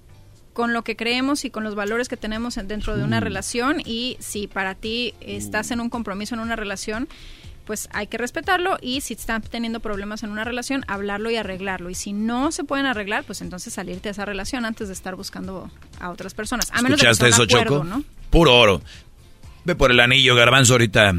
con 0.53 0.71
lo 0.71 0.83
que 0.85 0.95
creemos 0.95 1.43
y 1.43 1.49
con 1.49 1.65
los 1.65 1.75
valores 1.75 2.07
que 2.07 2.15
tenemos 2.15 2.55
en- 2.55 2.69
dentro 2.69 2.95
de 2.95 3.03
una 3.03 3.19
Mm. 3.19 3.23
relación 3.23 3.81
y 3.83 4.15
si 4.21 4.47
para 4.47 4.75
ti 4.75 5.13
estás 5.19 5.71
en 5.71 5.81
un 5.81 5.89
compromiso 5.89 6.33
en 6.35 6.39
una 6.39 6.55
relación, 6.55 7.09
pues 7.65 7.89
hay 7.91 8.07
que 8.07 8.17
respetarlo 8.17 8.77
y 8.81 9.01
si 9.01 9.15
están 9.15 9.41
teniendo 9.41 9.81
problemas 9.81 10.23
en 10.23 10.29
una 10.31 10.45
relación, 10.45 10.85
hablarlo 10.87 11.29
y 11.29 11.35
arreglarlo. 11.35 11.89
Y 11.89 11.95
si 11.95 12.13
no 12.13 12.53
se 12.53 12.63
pueden 12.63 12.85
arreglar, 12.85 13.25
pues 13.25 13.41
entonces 13.41 13.73
salirte 13.73 14.03
de 14.07 14.11
esa 14.11 14.23
relación 14.23 14.63
antes 14.63 14.87
de 14.87 14.93
estar 14.93 15.15
buscando 15.17 15.69
a 15.99 16.09
otras 16.09 16.33
personas. 16.33 16.69
A 16.71 16.81
menos 16.81 16.99
de 17.01 17.05
que 17.05 17.11
¿Escuchaste 17.11 17.35
sea 17.35 17.43
eso, 17.45 17.57
acuerdo, 17.57 17.83
Choco? 17.83 17.83
¿no? 17.83 18.03
Puro 18.29 18.55
oro. 18.57 18.81
Ve 19.65 19.75
por 19.75 19.91
el 19.91 19.99
anillo, 19.99 20.35
garbanzo, 20.35 20.73
ahorita. 20.73 21.13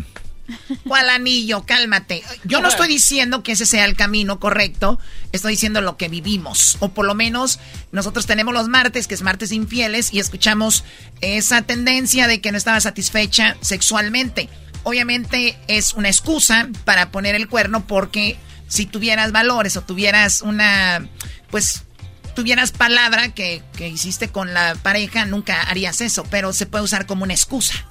¿Cuál 0.87 1.09
anillo? 1.11 1.65
Cálmate. 1.65 2.23
Yo 2.45 2.61
no 2.61 2.69
estoy 2.69 2.89
diciendo 2.89 3.43
que 3.43 3.53
ese 3.53 3.67
sea 3.67 3.85
el 3.85 3.95
camino 3.95 4.41
correcto, 4.41 4.99
estoy 5.33 5.53
diciendo 5.53 5.81
lo 5.81 5.97
que 5.97 6.09
vivimos. 6.09 6.77
O 6.81 6.91
por 6.91 7.07
lo 7.07 7.15
menos 7.15 7.61
nosotros 7.93 8.27
tenemos 8.27 8.55
los 8.55 8.69
martes, 8.69 9.07
que 9.07 9.15
es 9.15 9.23
martes 9.23 9.53
infieles, 9.53 10.13
y 10.13 10.19
escuchamos 10.19 10.85
esa 11.21 11.63
tendencia 11.63 12.27
de 12.27 12.41
que 12.41 12.53
no 12.53 12.59
estaba 12.59 12.81
satisfecha 12.81 13.57
sexualmente. 13.61 14.49
Obviamente 14.83 15.59
es 15.69 15.93
una 15.93 16.09
excusa 16.09 16.69
para 16.85 17.11
poner 17.11 17.35
el 17.35 17.49
cuerno 17.49 17.87
porque 17.87 18.39
si 18.69 18.87
tuvieras 18.87 19.31
valores 19.33 19.77
o 19.77 19.83
tuvieras 19.83 20.43
una, 20.43 21.07
pues 21.51 21.83
tuvieras 22.35 22.73
palabra 22.73 23.35
que, 23.35 23.63
que 23.77 23.89
hiciste 23.89 24.29
con 24.29 24.55
la 24.55 24.77
pareja, 24.77 25.27
nunca 25.27 25.61
harías 25.63 26.01
eso, 26.01 26.25
pero 26.31 26.53
se 26.53 26.67
puede 26.67 26.85
usar 26.85 27.05
como 27.05 27.25
una 27.25 27.35
excusa. 27.35 27.90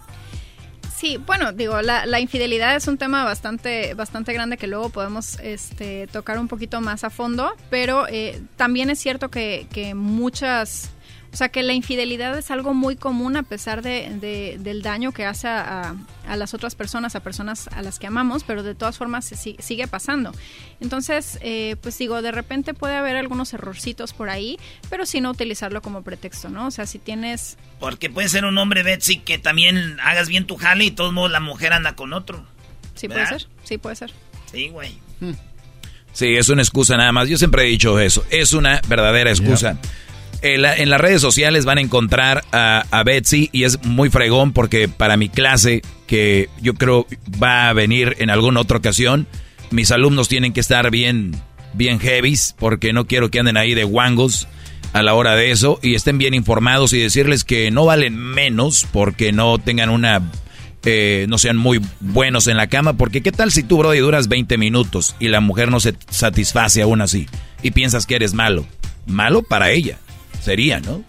Sí, 0.99 1.15
bueno, 1.15 1.53
digo, 1.53 1.81
la, 1.81 2.19
infidelidad 2.19 2.76
es 2.76 2.85
un 2.89 2.97
tema 2.97 3.23
bastante, 3.23 3.93
bastante 3.93 4.34
grande 4.34 4.57
que 4.57 4.67
luego 4.67 4.89
podemos 4.89 5.39
este, 5.39 6.07
tocar 6.07 6.38
un 6.38 6.49
poquito 6.49 6.81
más 6.81 7.05
a 7.05 7.09
fondo, 7.09 7.53
pero 7.69 8.05
eh, 8.09 8.41
también 8.57 8.89
es 8.89 8.99
cierto 8.99 9.30
que, 9.30 9.67
que 9.71 9.95
muchas, 9.95 10.91
o 11.31 11.35
sea, 11.38 11.49
que 11.49 11.61
la 11.64 11.73
infidelidad 11.73 12.38
es 12.38 12.49
algo 12.51 12.73
muy 12.73 12.95
común 12.95 13.38
a 13.38 13.43
pesar 13.43 13.81
de, 13.81 14.10
de- 14.19 14.57
del 14.60 14.81
daño 14.81 15.11
que 15.11 15.26
hace 15.26 15.47
a, 15.47 15.89
a- 15.91 15.95
a 16.27 16.35
las 16.35 16.53
otras 16.53 16.76
personas, 16.76 17.15
a 17.15 17.19
personas 17.22 17.68
a 17.69 17.81
las 17.81 17.99
que 17.99 18.07
amamos, 18.07 18.43
pero 18.43 18.64
de 18.64 18.76
todas 18.76 18.97
formas 18.97 19.26
se 19.26 19.35
si- 19.38 19.56
sigue 19.60 19.88
pasando. 19.88 20.31
Entonces, 20.81 21.38
eh, 21.41 21.76
pues 21.81 21.97
digo, 21.97 22.22
de 22.22 22.31
repente 22.31 22.73
puede 22.73 22.95
haber 22.95 23.15
algunos 23.15 23.53
errorcitos 23.53 24.14
por 24.14 24.30
ahí, 24.30 24.57
pero 24.89 25.06
sin 25.06 25.23
no 25.23 25.31
utilizarlo 25.31 25.81
como 25.81 26.01
pretexto, 26.03 26.49
¿no? 26.49 26.68
O 26.68 26.72
sea, 26.72 26.85
si 26.85 26.99
tienes 26.99 27.57
Porque 27.80 28.10
puede 28.10 28.30
ser 28.30 28.45
un 28.45 28.57
hombre, 28.57 28.84
Betsy, 28.84 29.18
que 29.19 29.38
también 29.38 29.97
hagas 30.01 30.27
bien 30.30 30.45
tu 30.45 30.56
jale 30.57 30.85
y 30.85 30.89
de 30.89 30.95
todos 30.95 31.14
modos 31.14 31.31
la 31.31 31.39
mujer 31.39 31.73
anda 31.73 31.95
con 31.95 32.14
otro. 32.14 32.45
Sí, 32.95 33.07
puede 33.07 33.26
ser. 33.27 33.47
Sí, 33.64 33.77
puede 33.77 33.95
ser. 33.95 34.11
Sí, 34.51 34.69
güey. 34.69 34.97
Sí, 36.11 36.35
es 36.35 36.49
una 36.49 36.61
excusa 36.61 36.97
nada 36.97 37.11
más. 37.11 37.30
Yo 37.30 37.38
siempre 37.38 37.64
he 37.64 37.68
dicho 37.68 37.99
eso. 37.99 38.26
Es 38.30 38.53
una 38.53 38.81
verdadera 38.88 39.30
excusa. 39.30 39.77
En, 40.41 40.61
la- 40.61 40.76
en 40.76 40.90
las 40.90 41.02
redes 41.02 41.22
sociales 41.22 41.66
van 41.66 41.78
a 41.80 41.82
encontrar 41.82 42.44
a, 42.52 42.86
a 42.91 43.03
Betsy 43.03 43.49
y 43.52 43.64
es 43.66 43.84
muy 43.84 44.10
fregón 44.10 44.53
porque 44.53 44.88
para 44.88 45.18
mi 45.18 45.28
clase, 45.30 45.82
que 46.07 46.49
yo 46.61 46.74
creo 46.76 47.06
va 47.41 47.70
a 47.70 47.74
venir 47.74 48.16
en 48.20 48.30
alguna 48.30 48.61
otra 48.61 48.78
ocasión, 48.78 49.28
mis 49.72 49.91
alumnos 49.91 50.30
tienen 50.30 50.53
que 50.53 50.61
estar 50.61 50.90
bien, 50.91 51.36
bien 51.74 51.99
heavies 51.99 52.56
porque 52.57 52.94
no 52.94 53.06
quiero 53.06 53.30
que 53.30 53.40
anden 53.40 53.57
ahí 53.57 53.74
de 53.74 53.84
guangos 53.84 54.48
a 54.94 55.03
la 55.03 55.14
hora 55.14 55.36
de 55.36 55.52
eso 55.52 55.78
y 55.84 55.94
estén 55.95 56.18
bien 56.18 56.34
informados 56.34 56.94
y 56.94 56.99
decirles 56.99 57.44
que 57.44 57.70
no 57.70 57.86
valen 57.86 58.16
menos 58.18 58.88
porque 58.91 59.32
no 59.32 59.60
tengan 59.60 59.90
una 59.90 60.22
eh, 60.86 61.26
no 61.28 61.38
sean 61.38 61.57
muy 61.57 61.82
buenos 61.99 62.48
en 62.48 62.56
la 62.56 62.68
cama, 62.68 62.94
porque 62.94 63.22
qué 63.22 63.34
tal 63.34 63.52
si 63.52 63.64
tú, 63.64 63.78
bro, 63.78 63.94
y 63.94 63.99
duras 63.99 64.30
20 64.30 64.57
minutos 64.57 65.14
y 65.20 65.28
la 65.28 65.41
mujer 65.41 65.70
no 65.70 65.82
se 65.82 65.94
satisface 66.10 66.82
aún 66.82 67.02
así 67.02 67.28
y 67.61 67.72
piensas 67.72 68.06
que 68.06 68.16
eres 68.16 68.34
malo. 68.34 68.66
Malo 69.06 69.44
para 69.44 69.72
ella, 69.72 69.98
sería, 70.41 70.80
¿no? 70.80 71.03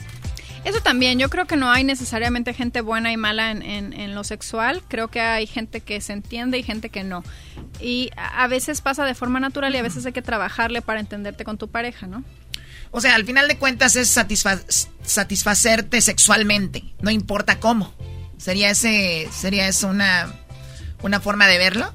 Eso 0.65 0.81
también, 0.82 1.19
yo 1.19 1.31
creo 1.31 1.47
que 1.47 1.57
no 1.57 1.70
hay 1.70 1.85
necesariamente 1.85 2.52
gente 2.52 2.82
buena 2.82 3.11
y 3.12 3.16
mala 3.16 3.51
en, 3.51 3.62
en- 3.62 3.93
en 3.94 4.15
lo 4.15 4.24
sexual, 4.24 4.82
creo 4.89 5.09
que 5.09 5.20
hay 5.20 5.47
gente 5.47 5.81
que 5.81 6.01
se 6.02 6.12
entiende 6.12 6.59
y 6.59 6.62
gente 6.62 6.90
que 6.90 7.02
no. 7.02 7.24
Y 7.81 8.11
a 8.16 8.47
veces 8.47 8.82
pasa 8.82 9.07
de 9.07 9.15
forma 9.15 9.40
natural 9.40 9.74
y 9.74 9.78
a 9.78 9.82
veces 9.82 10.05
hay 10.05 10.12
que 10.12 10.20
trabajarle 10.20 10.82
para 10.82 11.01
entenderte 11.01 11.44
con 11.44 11.57
tu 11.57 11.69
pareja, 11.69 12.07
¿no? 12.07 12.24
O 12.90 13.01
sea, 13.01 13.15
al 13.15 13.24
final 13.24 13.48
de 13.48 13.57
cuentas 13.57 13.97
es 13.97 14.15
satisfa- 14.15 14.61
satisfacerte 15.02 16.01
sexualmente, 16.02 16.85
no 17.01 17.11
importa 17.11 17.59
cómo. 17.59 17.94
¿Sería 18.36 18.70
ese 18.70 19.28
sería 19.32 19.69
eso 19.69 19.89
una 19.89 20.35
una 21.02 21.20
forma 21.20 21.47
de 21.47 21.57
verlo? 21.59 21.94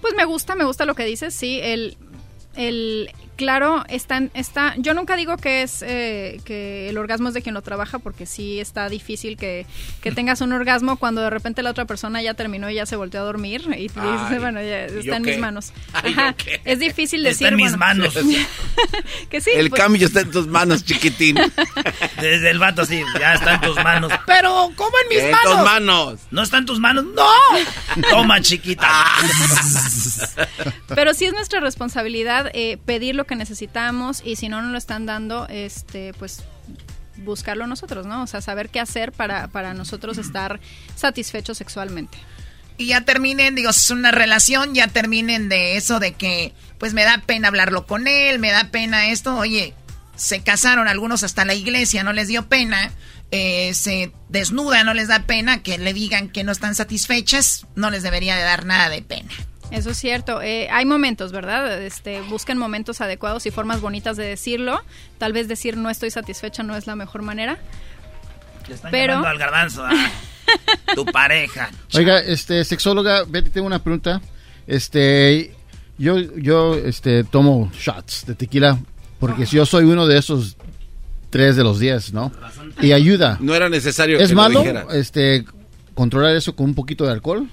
Pues 0.00 0.14
me 0.16 0.24
gusta, 0.24 0.54
me 0.54 0.64
gusta 0.64 0.84
lo 0.84 0.94
que 0.94 1.04
dices, 1.04 1.34
sí, 1.34 1.58
el, 1.62 1.96
el 2.54 3.10
claro, 3.36 3.84
está, 3.88 4.16
en- 4.18 4.30
está, 4.34 4.74
yo 4.78 4.94
nunca 4.94 5.16
digo 5.16 5.36
que 5.36 5.62
es 5.62 5.82
eh, 5.86 6.40
que 6.44 6.88
el 6.88 6.98
orgasmo 6.98 7.28
es 7.28 7.34
de 7.34 7.42
quien 7.42 7.54
lo 7.54 7.62
trabaja, 7.62 7.98
porque 7.98 8.26
sí 8.26 8.60
está 8.60 8.88
difícil 8.88 9.36
que, 9.36 9.66
que 10.02 10.12
tengas 10.12 10.40
un 10.40 10.52
orgasmo 10.52 10.96
cuando 10.96 11.20
de 11.22 11.30
repente 11.30 11.62
la 11.62 11.70
otra 11.70 11.84
persona 11.84 12.22
ya 12.22 12.34
terminó 12.34 12.70
y 12.70 12.74
ya 12.74 12.86
se 12.86 12.96
volteó 12.96 13.20
a 13.20 13.24
dormir 13.24 13.62
y 13.76 13.88
tú 13.88 14.00
dices, 14.00 14.20
Ay, 14.30 14.38
bueno, 14.40 14.60
ya 14.62 14.86
¿y 14.88 14.98
está 15.00 15.16
en 15.16 15.24
qué? 15.24 15.30
mis 15.32 15.40
manos. 15.40 15.72
Ay, 15.92 16.12
Ajá, 16.12 16.30
¿yo 16.30 16.36
qué? 16.44 16.60
es 16.64 16.78
difícil 16.78 17.24
Está 17.26 17.30
decir. 17.30 17.46
en 17.48 17.56
mis 17.56 17.76
bueno, 17.76 17.78
manos. 17.78 18.14
que 19.30 19.40
sí. 19.40 19.50
El 19.54 19.70
pues- 19.70 19.80
cambio 19.82 20.06
está 20.06 20.20
en 20.20 20.30
tus 20.30 20.46
manos, 20.46 20.84
chiquitín. 20.84 21.36
Desde 22.20 22.50
el 22.50 22.58
vato 22.58 22.82
así, 22.82 23.02
ya 23.18 23.34
está 23.34 23.54
en 23.54 23.60
tus 23.62 23.76
manos. 23.82 24.12
Pero, 24.26 24.70
¿cómo 24.76 24.90
en 25.02 25.08
mis 25.08 25.24
En 25.24 25.30
manos? 25.32 25.52
tus 25.56 25.64
manos. 25.64 26.20
¿No 26.30 26.42
está 26.42 26.58
en 26.58 26.66
tus 26.66 26.78
manos? 26.80 27.04
¡No! 27.14 27.28
Toma, 28.10 28.40
chiquita. 28.40 28.88
Pero 30.94 31.14
sí 31.14 31.26
es 31.26 31.32
nuestra 31.32 31.60
responsabilidad 31.60 32.50
eh, 32.54 32.78
pedir 32.84 33.14
lo 33.14 33.23
que 33.26 33.36
necesitamos 33.36 34.22
y 34.24 34.36
si 34.36 34.48
no 34.48 34.62
nos 34.62 34.72
lo 34.72 34.78
están 34.78 35.06
dando, 35.06 35.46
este, 35.48 36.12
pues 36.14 36.44
buscarlo 37.16 37.66
nosotros, 37.66 38.06
¿no? 38.06 38.22
O 38.22 38.26
sea, 38.26 38.40
saber 38.40 38.70
qué 38.70 38.80
hacer 38.80 39.12
para, 39.12 39.48
para 39.48 39.74
nosotros 39.74 40.18
estar 40.18 40.60
satisfechos 40.96 41.58
sexualmente. 41.58 42.18
Y 42.76 42.86
ya 42.86 43.02
terminen, 43.02 43.54
digo, 43.54 43.70
es 43.70 43.90
una 43.90 44.10
relación, 44.10 44.74
ya 44.74 44.88
terminen 44.88 45.48
de 45.48 45.76
eso 45.76 46.00
de 46.00 46.14
que, 46.14 46.52
pues 46.78 46.92
me 46.92 47.04
da 47.04 47.18
pena 47.24 47.48
hablarlo 47.48 47.86
con 47.86 48.08
él, 48.08 48.40
me 48.40 48.50
da 48.50 48.70
pena 48.70 49.06
esto. 49.10 49.36
Oye, 49.36 49.74
se 50.16 50.42
casaron 50.42 50.88
algunos 50.88 51.22
hasta 51.22 51.44
la 51.44 51.54
iglesia, 51.54 52.02
no 52.02 52.12
les 52.12 52.28
dio 52.28 52.48
pena. 52.48 52.90
eh, 53.30 53.74
se 53.74 54.12
desnudan, 54.28 54.86
no 54.86 54.94
les 54.94 55.08
da 55.08 55.26
pena 55.26 55.62
que 55.62 55.76
le 55.78 55.92
digan 55.92 56.28
que 56.28 56.44
no 56.44 56.52
están 56.52 56.74
satisfechas, 56.74 57.66
no 57.74 57.90
les 57.90 58.02
debería 58.04 58.36
de 58.36 58.42
dar 58.42 58.64
nada 58.64 58.88
de 58.88 59.02
pena. 59.02 59.32
Eso 59.70 59.90
es 59.90 59.96
cierto. 59.96 60.42
Eh, 60.42 60.68
hay 60.70 60.84
momentos, 60.84 61.32
¿verdad? 61.32 61.82
Este, 61.82 62.20
busquen 62.22 62.58
momentos 62.58 63.00
adecuados 63.00 63.46
y 63.46 63.50
formas 63.50 63.80
bonitas 63.80 64.16
de 64.16 64.24
decirlo. 64.24 64.80
Tal 65.18 65.32
vez 65.32 65.48
decir 65.48 65.76
no 65.76 65.90
estoy 65.90 66.10
satisfecha 66.10 66.62
no 66.62 66.76
es 66.76 66.86
la 66.86 66.96
mejor 66.96 67.22
manera. 67.22 67.58
Le 68.68 68.74
están 68.74 68.90
Pero- 68.90 69.14
llamando 69.14 69.28
al 69.28 69.38
garbanzo, 69.38 69.84
ah. 69.84 70.10
tu 70.94 71.04
pareja. 71.06 71.70
Oiga, 71.94 72.20
este, 72.20 72.64
sexóloga, 72.64 73.24
Betty, 73.24 73.50
tengo 73.50 73.66
una 73.66 73.82
pregunta. 73.82 74.20
Este, 74.66 75.54
yo, 75.98 76.18
yo, 76.18 76.74
este, 76.76 77.24
tomo 77.24 77.70
shots 77.74 78.26
de 78.26 78.34
tequila 78.34 78.78
porque 79.24 79.46
si 79.46 79.56
yo 79.56 79.64
soy 79.64 79.84
uno 79.84 80.06
de 80.06 80.18
esos 80.18 80.56
tres 81.30 81.56
de 81.56 81.64
los 81.64 81.78
diez, 81.78 82.12
¿no? 82.12 82.30
Y 82.82 82.92
ayuda. 82.92 83.38
No 83.40 83.54
era 83.54 83.68
necesario 83.68 84.18
¿Es 84.18 84.28
que 84.28 84.34
malo, 84.34 84.62
este, 84.92 85.44
controlar 85.94 86.36
eso 86.36 86.54
con 86.54 86.66
un 86.66 86.74
poquito 86.74 87.04
de 87.04 87.12
alcohol? 87.12 87.48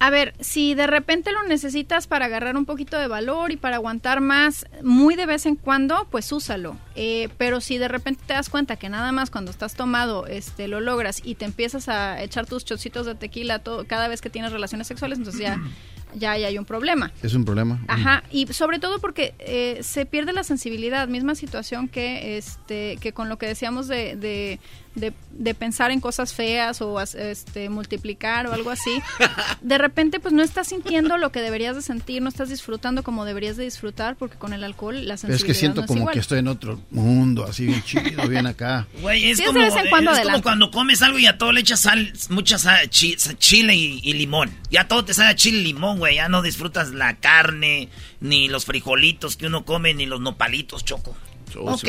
A 0.00 0.10
ver, 0.10 0.34
si 0.40 0.74
de 0.74 0.86
repente 0.86 1.32
lo 1.32 1.42
necesitas 1.44 2.06
para 2.06 2.26
agarrar 2.26 2.56
un 2.56 2.66
poquito 2.66 2.96
de 2.98 3.08
valor 3.08 3.50
y 3.50 3.56
para 3.56 3.76
aguantar 3.76 4.20
más, 4.20 4.66
muy 4.82 5.16
de 5.16 5.26
vez 5.26 5.44
en 5.46 5.56
cuando, 5.56 6.06
pues 6.10 6.30
úsalo. 6.30 6.76
Eh, 6.94 7.28
pero 7.36 7.60
si 7.60 7.78
de 7.78 7.88
repente 7.88 8.22
te 8.26 8.34
das 8.34 8.48
cuenta 8.48 8.76
que 8.76 8.88
nada 8.88 9.10
más 9.12 9.30
cuando 9.30 9.50
estás 9.50 9.74
tomado 9.74 10.26
este, 10.26 10.68
lo 10.68 10.80
logras 10.80 11.20
y 11.24 11.34
te 11.34 11.44
empiezas 11.44 11.88
a 11.88 12.22
echar 12.22 12.46
tus 12.46 12.64
chocitos 12.64 13.06
de 13.06 13.14
tequila 13.14 13.58
todo, 13.58 13.86
cada 13.86 14.08
vez 14.08 14.20
que 14.20 14.30
tienes 14.30 14.52
relaciones 14.52 14.86
sexuales, 14.86 15.18
entonces 15.18 15.40
ya, 15.40 15.60
ya 16.14 16.32
ahí 16.32 16.44
hay 16.44 16.58
un 16.58 16.64
problema. 16.64 17.12
Es 17.22 17.34
un 17.34 17.44
problema. 17.44 17.80
Ajá, 17.88 18.22
y 18.30 18.46
sobre 18.48 18.78
todo 18.78 19.00
porque 19.00 19.34
eh, 19.40 19.78
se 19.82 20.06
pierde 20.06 20.32
la 20.32 20.44
sensibilidad, 20.44 21.08
misma 21.08 21.34
situación 21.34 21.88
que 21.88 22.38
este 22.38 22.98
que 23.00 23.12
con 23.12 23.28
lo 23.28 23.36
que 23.36 23.46
decíamos 23.46 23.88
de, 23.88 24.16
de, 24.16 24.60
de, 24.98 25.12
de 25.32 25.54
pensar 25.54 25.90
en 25.90 26.00
cosas 26.00 26.32
feas 26.34 26.80
o 26.82 27.00
este 27.00 27.68
multiplicar 27.68 28.46
o 28.46 28.52
algo 28.52 28.70
así. 28.70 29.00
De 29.62 29.78
repente 29.78 30.20
pues 30.20 30.32
no 30.34 30.42
estás 30.42 30.68
sintiendo 30.68 31.16
lo 31.18 31.32
que 31.32 31.40
deberías 31.40 31.74
de 31.76 31.82
sentir, 31.82 32.22
no 32.22 32.28
estás 32.28 32.48
disfrutando 32.48 33.02
como 33.02 33.24
deberías 33.24 33.56
de 33.56 33.64
disfrutar 33.64 34.16
porque 34.16 34.36
con 34.36 34.52
el 34.52 34.64
alcohol 34.64 34.94
la 35.06 35.14
Pero 35.14 35.18
sensibilidad 35.18 35.36
es 35.40 35.44
que 35.44 35.54
siento 35.54 35.80
no 35.80 35.84
es 35.84 35.88
como 35.88 36.00
igual. 36.00 36.12
que 36.14 36.20
estoy 36.20 36.38
en 36.40 36.48
otro 36.48 36.80
mundo, 36.90 37.44
así 37.44 37.66
bien 37.66 37.82
chido, 37.84 38.28
bien 38.28 38.46
acá. 38.46 38.86
Güey, 39.00 39.30
es, 39.30 39.38
Sí, 39.38 39.44
como, 39.44 39.60
es 39.60 39.74
como 40.22 40.42
cuando 40.42 40.70
comes 40.70 41.02
algo 41.02 41.18
y 41.18 41.26
a 41.26 41.38
todo 41.38 41.52
le 41.52 41.60
echas 41.60 41.80
sal, 41.80 42.12
mucha 42.30 42.58
sal, 42.58 42.88
chi- 42.90 43.16
chile 43.38 43.74
y, 43.74 44.00
y 44.02 44.12
limón. 44.14 44.50
Ya 44.70 44.88
todo 44.88 45.04
te 45.04 45.14
sabe 45.14 45.28
a 45.30 45.34
chile 45.36 45.58
y 45.58 45.62
limón, 45.64 45.98
güey. 45.98 46.16
Ya 46.16 46.28
no 46.28 46.42
disfrutas 46.42 46.90
la 46.90 47.16
carne, 47.16 47.88
ni 48.20 48.48
los 48.48 48.64
frijolitos 48.64 49.36
que 49.36 49.46
uno 49.46 49.64
come, 49.64 49.94
ni 49.94 50.06
los 50.06 50.20
nopalitos, 50.20 50.84
choco. 50.84 51.16
Ok. 51.56 51.88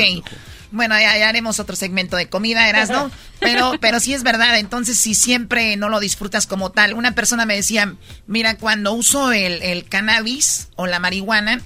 Bueno, 0.72 0.98
ya, 0.98 1.16
ya 1.18 1.28
haremos 1.28 1.58
otro 1.58 1.76
segmento 1.76 2.16
de 2.16 2.28
comida, 2.28 2.68
Erasno. 2.68 3.10
Pero, 3.40 3.72
pero 3.80 4.00
sí 4.00 4.12
es 4.12 4.22
verdad. 4.22 4.58
Entonces, 4.58 4.98
si 4.98 5.14
siempre 5.14 5.78
no 5.78 5.88
lo 5.88 5.98
disfrutas 5.98 6.46
como 6.46 6.72
tal. 6.72 6.92
Una 6.92 7.14
persona 7.14 7.46
me 7.46 7.56
decía, 7.56 7.94
mira, 8.26 8.58
cuando 8.58 8.92
uso 8.92 9.32
el, 9.32 9.62
el 9.62 9.86
cannabis 9.86 10.68
o 10.76 10.86
la 10.86 10.98
marihuana, 10.98 11.62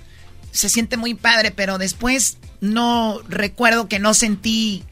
se 0.53 0.69
siente 0.69 0.97
muy 0.97 1.15
padre, 1.15 1.51
pero 1.51 1.79
después 1.79 2.39
no 2.61 3.21
recuerdo 3.29 3.89
que 3.89 3.99
no 3.99 4.15
sentí 4.15 4.85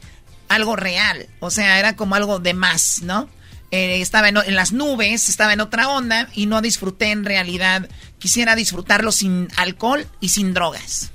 algo 0.49 0.75
real. 0.75 1.27
O 1.39 1.51
sea, 1.51 1.79
era 1.79 1.95
como 1.95 2.15
algo 2.15 2.39
de 2.39 2.53
más, 2.53 3.01
¿no? 3.01 3.29
Eh, 3.71 4.01
estaba 4.01 4.27
en, 4.27 4.35
en 4.35 4.55
las 4.55 4.73
nubes, 4.73 5.29
estaba 5.29 5.53
en 5.53 5.61
otra 5.61 5.87
onda 5.87 6.27
y 6.33 6.47
no 6.47 6.61
disfruté 6.61 7.11
en 7.11 7.23
realidad. 7.23 7.87
Quisiera 8.19 8.55
disfrutarlo 8.57 9.13
sin 9.13 9.47
alcohol 9.55 10.05
y 10.19 10.29
sin 10.29 10.53
drogas. 10.53 11.12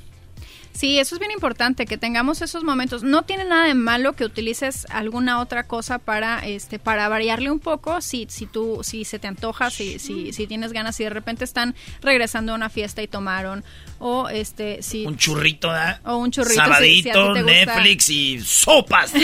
Sí, 0.79 1.01
eso 1.01 1.17
es 1.17 1.19
bien 1.19 1.33
importante, 1.33 1.87
que 1.87 1.99
tengamos 1.99 2.41
esos 2.41 2.63
momentos. 2.63 3.03
No 3.03 3.23
tiene 3.23 3.45
nada 3.45 3.65
de 3.65 3.75
malo 3.75 4.13
que 4.13 4.25
utilices 4.25 4.87
alguna 4.91 5.41
otra 5.41 5.65
cosa 5.67 5.99
para, 5.99 6.47
este, 6.47 6.79
para 6.79 7.09
variarle 7.09 7.51
un 7.51 7.59
poco. 7.59 8.01
Si, 8.01 8.27
si 8.31 8.47
tú, 8.47 8.79
si 8.85 9.05
se 9.05 9.19
te 9.19 9.27
antoja, 9.27 9.71
si, 9.71 9.99
si, 9.99 10.33
si 10.33 10.47
tienes 10.47 10.73
ganas, 10.73 11.01
y 11.01 11.03
de 11.05 11.11
repente 11.11 11.45
están 11.45 11.75
regresando 12.01 12.53
a 12.53 12.55
una 12.55 12.69
fiesta 12.71 13.03
y 13.03 13.09
tomaron, 13.09 13.65
o 13.99 14.29
este, 14.29 14.81
si 14.85 15.05
Un 15.05 15.17
churrito, 15.17 15.67
¿verdad? 15.69 16.01
o 16.05 16.17
un 16.19 16.31
churrito, 16.31 16.53
si- 16.79 17.03
si 17.03 17.11
a 17.11 17.13
Sabadito. 17.15 17.35
Netflix 17.43 18.09
y 18.11 18.41
sopas. 18.41 19.13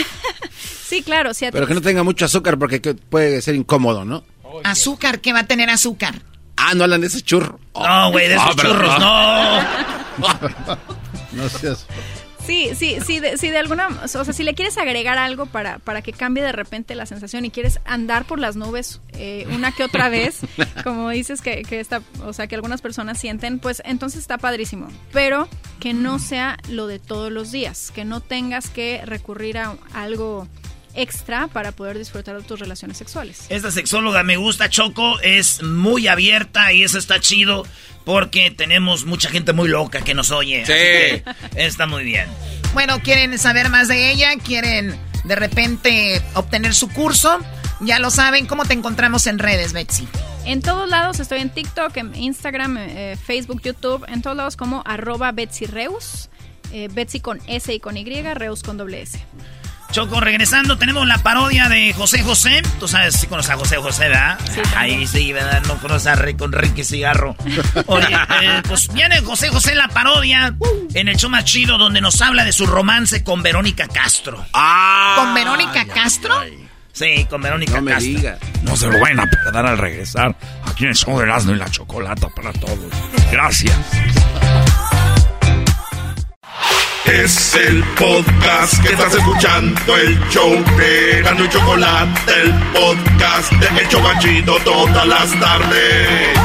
Sí, 0.85 1.01
claro, 1.01 1.33
si 1.33 1.45
a 1.45 1.51
Pero 1.51 1.65
que 1.67 1.73
no 1.73 1.81
tenga 1.81 2.03
mucho 2.03 2.25
azúcar 2.25 2.59
porque 2.59 2.79
que- 2.81 2.93
puede 2.93 3.41
ser 3.41 3.55
incómodo, 3.55 4.05
¿no? 4.05 4.23
Azúcar, 4.63 5.19
¿qué 5.19 5.33
va 5.33 5.39
a 5.39 5.47
tener 5.47 5.69
azúcar? 5.69 6.21
Ah, 6.57 6.73
no 6.75 6.83
hablan 6.83 7.01
de 7.01 7.07
ese 7.07 7.21
churro. 7.21 7.59
No, 7.73 8.11
güey, 8.11 8.27
de 8.27 8.35
esos 8.35 8.55
pero- 8.55 8.71
churros, 8.73 8.91
ah. 8.99 9.67
No 11.35 11.49
seas... 11.49 11.85
Sí, 12.45 12.69
sí, 12.75 12.97
sí, 13.03 13.19
de, 13.19 13.39
sí, 13.39 13.49
de 13.49 13.57
alguna, 13.57 13.87
o 14.03 14.07
sea, 14.07 14.23
si 14.25 14.43
le 14.43 14.53
quieres 14.53 14.77
agregar 14.77 15.17
algo 15.17 15.47
para, 15.47 15.79
para 15.79 16.03
que 16.03 16.13
cambie 16.13 16.43
de 16.43 16.51
repente 16.51 16.93
la 16.93 17.07
sensación 17.07 17.43
y 17.43 17.49
quieres 17.49 17.79
andar 17.85 18.25
por 18.25 18.37
las 18.37 18.55
nubes 18.55 19.01
eh, 19.13 19.47
una 19.51 19.71
que 19.71 19.83
otra 19.83 20.09
vez, 20.09 20.41
como 20.83 21.09
dices 21.09 21.41
que, 21.41 21.63
que 21.63 21.79
está, 21.79 22.03
o 22.23 22.33
sea, 22.33 22.45
que 22.45 22.53
algunas 22.53 22.83
personas 22.83 23.19
sienten, 23.19 23.57
pues 23.57 23.81
entonces 23.83 24.21
está 24.21 24.37
padrísimo. 24.37 24.89
Pero 25.11 25.49
que 25.79 25.95
no 25.95 26.19
sea 26.19 26.59
lo 26.69 26.85
de 26.85 26.99
todos 26.99 27.31
los 27.31 27.51
días, 27.51 27.91
que 27.91 28.05
no 28.05 28.21
tengas 28.21 28.69
que 28.69 29.01
recurrir 29.05 29.57
a 29.57 29.75
algo 29.93 30.47
extra 30.95 31.47
para 31.47 31.71
poder 31.71 31.97
disfrutar 31.97 32.37
de 32.37 32.43
tus 32.43 32.59
relaciones 32.59 32.97
sexuales. 32.97 33.45
Esta 33.49 33.71
sexóloga 33.71 34.23
me 34.23 34.37
gusta, 34.37 34.69
Choco, 34.69 35.19
es 35.21 35.61
muy 35.63 36.07
abierta 36.07 36.71
y 36.73 36.83
eso 36.83 36.97
está 36.97 37.19
chido 37.19 37.65
porque 38.05 38.51
tenemos 38.51 39.05
mucha 39.05 39.29
gente 39.29 39.51
muy 39.51 39.67
loca 39.67 40.01
que 40.01 40.13
nos 40.13 40.31
oye. 40.31 40.61
así 40.61 40.71
que 40.71 41.23
está 41.55 41.87
muy 41.87 42.03
bien. 42.03 42.27
Bueno, 42.73 43.01
¿quieren 43.01 43.37
saber 43.37 43.69
más 43.69 43.87
de 43.87 44.11
ella? 44.11 44.35
¿Quieren 44.37 44.95
de 45.23 45.35
repente 45.35 46.21
obtener 46.35 46.73
su 46.73 46.89
curso? 46.89 47.39
Ya 47.81 47.99
lo 47.99 48.09
saben, 48.11 48.45
¿cómo 48.45 48.65
te 48.65 48.73
encontramos 48.73 49.27
en 49.27 49.39
redes, 49.39 49.73
Betsy? 49.73 50.07
En 50.45 50.61
todos 50.61 50.87
lados 50.87 51.19
estoy 51.19 51.41
en 51.41 51.49
TikTok, 51.49 51.97
en 51.97 52.15
Instagram, 52.15 52.77
eh, 52.77 53.17
Facebook, 53.21 53.61
YouTube, 53.63 54.05
en 54.07 54.21
todos 54.21 54.37
lados 54.37 54.55
como 54.55 54.83
arroba 54.85 55.31
Betsy 55.31 55.65
Reus, 55.65 56.29
eh, 56.71 56.87
Betsy 56.91 57.19
con 57.19 57.41
S 57.47 57.73
y 57.73 57.79
con 57.79 57.97
Y, 57.97 58.05
Reus 58.33 58.61
con 58.61 58.77
doble 58.77 59.01
S. 59.01 59.19
Choco, 59.91 60.19
regresando, 60.19 60.77
tenemos 60.77 61.07
la 61.07 61.17
parodia 61.19 61.69
de 61.69 61.93
José 61.93 62.21
José. 62.21 62.61
Tú 62.81 62.87
sabes, 62.87 63.15
sí 63.17 63.27
conoces 63.27 63.51
a 63.51 63.55
José 63.55 63.77
José, 63.77 64.09
¿verdad? 64.09 64.37
Ahí 64.75 65.07
sí, 65.07 65.31
¿verdad? 65.31 65.63
No 65.67 65.77
conoces 65.77 66.07
a 66.07 66.15
Rick 66.15 66.37
con 66.37 66.51
Ricky 66.51 66.83
Cigarro. 66.83 67.33
Oye, 67.85 68.07
eh, 68.41 68.61
pues 68.67 68.91
viene 68.91 69.21
José 69.21 69.47
José 69.49 69.73
la 69.73 69.87
parodia 69.87 70.53
en 70.93 71.07
el 71.07 71.15
show 71.15 71.29
más 71.29 71.45
chido 71.45 71.77
donde 71.77 72.01
nos 72.01 72.21
habla 72.21 72.43
de 72.43 72.51
su 72.51 72.65
romance 72.67 73.23
con 73.23 73.41
Verónica 73.41 73.87
Castro. 73.87 74.45
¿Con 75.15 75.33
Verónica 75.33 75.85
Castro? 75.85 76.41
Sí, 76.91 77.25
con 77.29 77.41
Verónica 77.41 77.75
No 77.75 77.81
me 77.83 77.91
Castro. 77.91 78.09
diga. 78.09 78.37
No 78.63 78.75
se 78.75 78.87
lo 78.89 78.99
vayan 78.99 79.21
a 79.21 79.25
perder 79.29 79.65
al 79.65 79.77
regresar 79.77 80.35
aquí 80.65 80.83
en 80.83 80.89
el 80.89 80.95
show 80.95 81.17
de 81.17 81.23
Erasmo 81.23 81.53
y 81.53 81.55
la 81.55 81.69
Chocolata 81.69 82.27
para 82.35 82.51
todos. 82.51 82.91
Gracias. 83.31 83.75
Es 87.05 87.55
el 87.55 87.83
podcast 87.97 88.81
que 88.81 88.93
estás 88.93 89.13
escuchando, 89.13 89.97
el 89.97 90.19
show 90.29 90.51
de 90.77 91.19
Erasmo 91.19 91.45
y 91.45 91.49
Chocolate, 91.49 92.41
el 92.41 92.53
podcast 92.73 93.51
de 93.53 93.81
El 93.81 93.87
Chobachito 93.89 94.55
todas 94.63 95.07
las 95.07 95.39
tardes. 95.39 96.37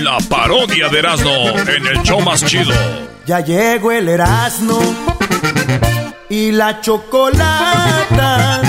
La 0.00 0.18
parodia 0.28 0.88
de 0.88 0.98
Erasmo 0.98 1.50
en 1.58 1.86
el 1.86 2.02
show 2.02 2.20
más 2.20 2.44
chido. 2.44 2.72
Ya 3.26 3.40
llegó 3.40 3.92
el 3.92 4.08
Erasmo 4.08 4.78
y 6.28 6.50
la 6.52 6.80
chocolata 6.80 8.60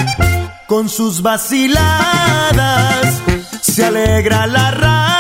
con 0.68 0.90
sus 0.90 1.22
vaciladas. 1.22 3.22
Se 3.62 3.86
alegra 3.86 4.45
la 4.48 4.72
raza, 4.72 5.12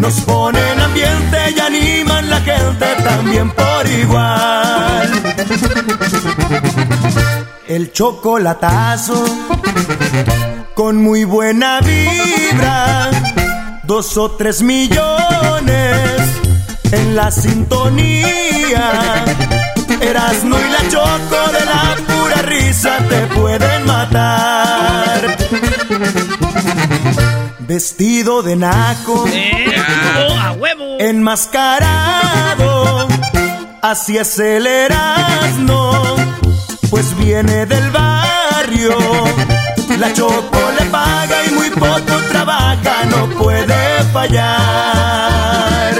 nos 0.00 0.20
ponen 0.22 0.80
ambiente 0.80 1.38
y 1.56 1.60
animan 1.60 2.28
la 2.28 2.40
gente 2.40 2.86
también 3.04 3.50
por 3.52 3.86
igual. 3.86 5.08
El 7.68 7.92
chocolatazo 7.92 9.24
con 10.74 11.00
muy 11.00 11.22
buena 11.22 11.80
vibra, 11.82 13.10
dos 13.84 14.16
o 14.16 14.32
tres 14.32 14.60
millones 14.62 15.96
en 16.90 17.14
la 17.14 17.30
sintonía. 17.30 19.24
Erasmo 20.00 20.56
y 20.58 20.70
la 20.72 20.88
choco 20.90 21.52
de 21.52 21.64
la 21.64 21.96
pura 22.08 22.42
risa 22.42 22.98
te 23.08 23.20
pueden 23.36 23.86
matar. 23.86 25.36
Vestido 27.68 28.42
de 28.42 28.56
naco, 28.56 29.24
¡Oh, 29.26 30.40
a 30.40 30.52
huevo! 30.52 30.96
enmascarado, 31.00 33.06
así 33.82 34.16
es 34.16 34.38
el 34.38 34.66
Erasmo, 34.66 36.16
pues 36.88 37.14
viene 37.18 37.66
del 37.66 37.90
barrio. 37.90 38.96
La 39.98 40.10
choco 40.14 40.58
le 40.78 40.86
paga 40.86 41.44
y 41.44 41.50
muy 41.50 41.68
poco 41.68 42.16
trabaja, 42.30 43.04
no 43.04 43.28
puede 43.38 44.02
fallar. 44.14 45.92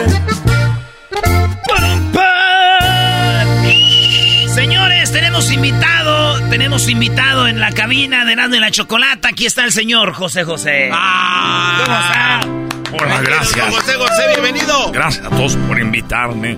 Señores, 4.55 5.13
tenemos 5.13 5.51
invitado, 5.53 6.08
tenemos 6.51 6.89
invitado 6.89 7.47
en 7.47 7.61
la 7.61 7.73
cabina 7.73 8.25
de 8.25 8.33
Erasmo 8.33 8.57
y 8.57 8.61
la 8.61 8.71
Chocolata. 8.71 9.29
Aquí 9.29 9.47
está 9.47 9.65
el 9.65 9.73
señor 9.73 10.13
José 10.13 10.45
José. 10.45 10.91
Ah. 10.93 11.83
¿Cómo 11.85 11.99
está? 11.99 13.05
Hola, 13.05 13.21
gracias. 13.23 13.69
José 13.75 13.95
José, 13.95 14.23
bienvenido. 14.33 14.91
Gracias 14.93 15.27
a 15.27 15.31
todos 15.31 15.57
por 15.57 15.79
invitarme. 15.79 16.57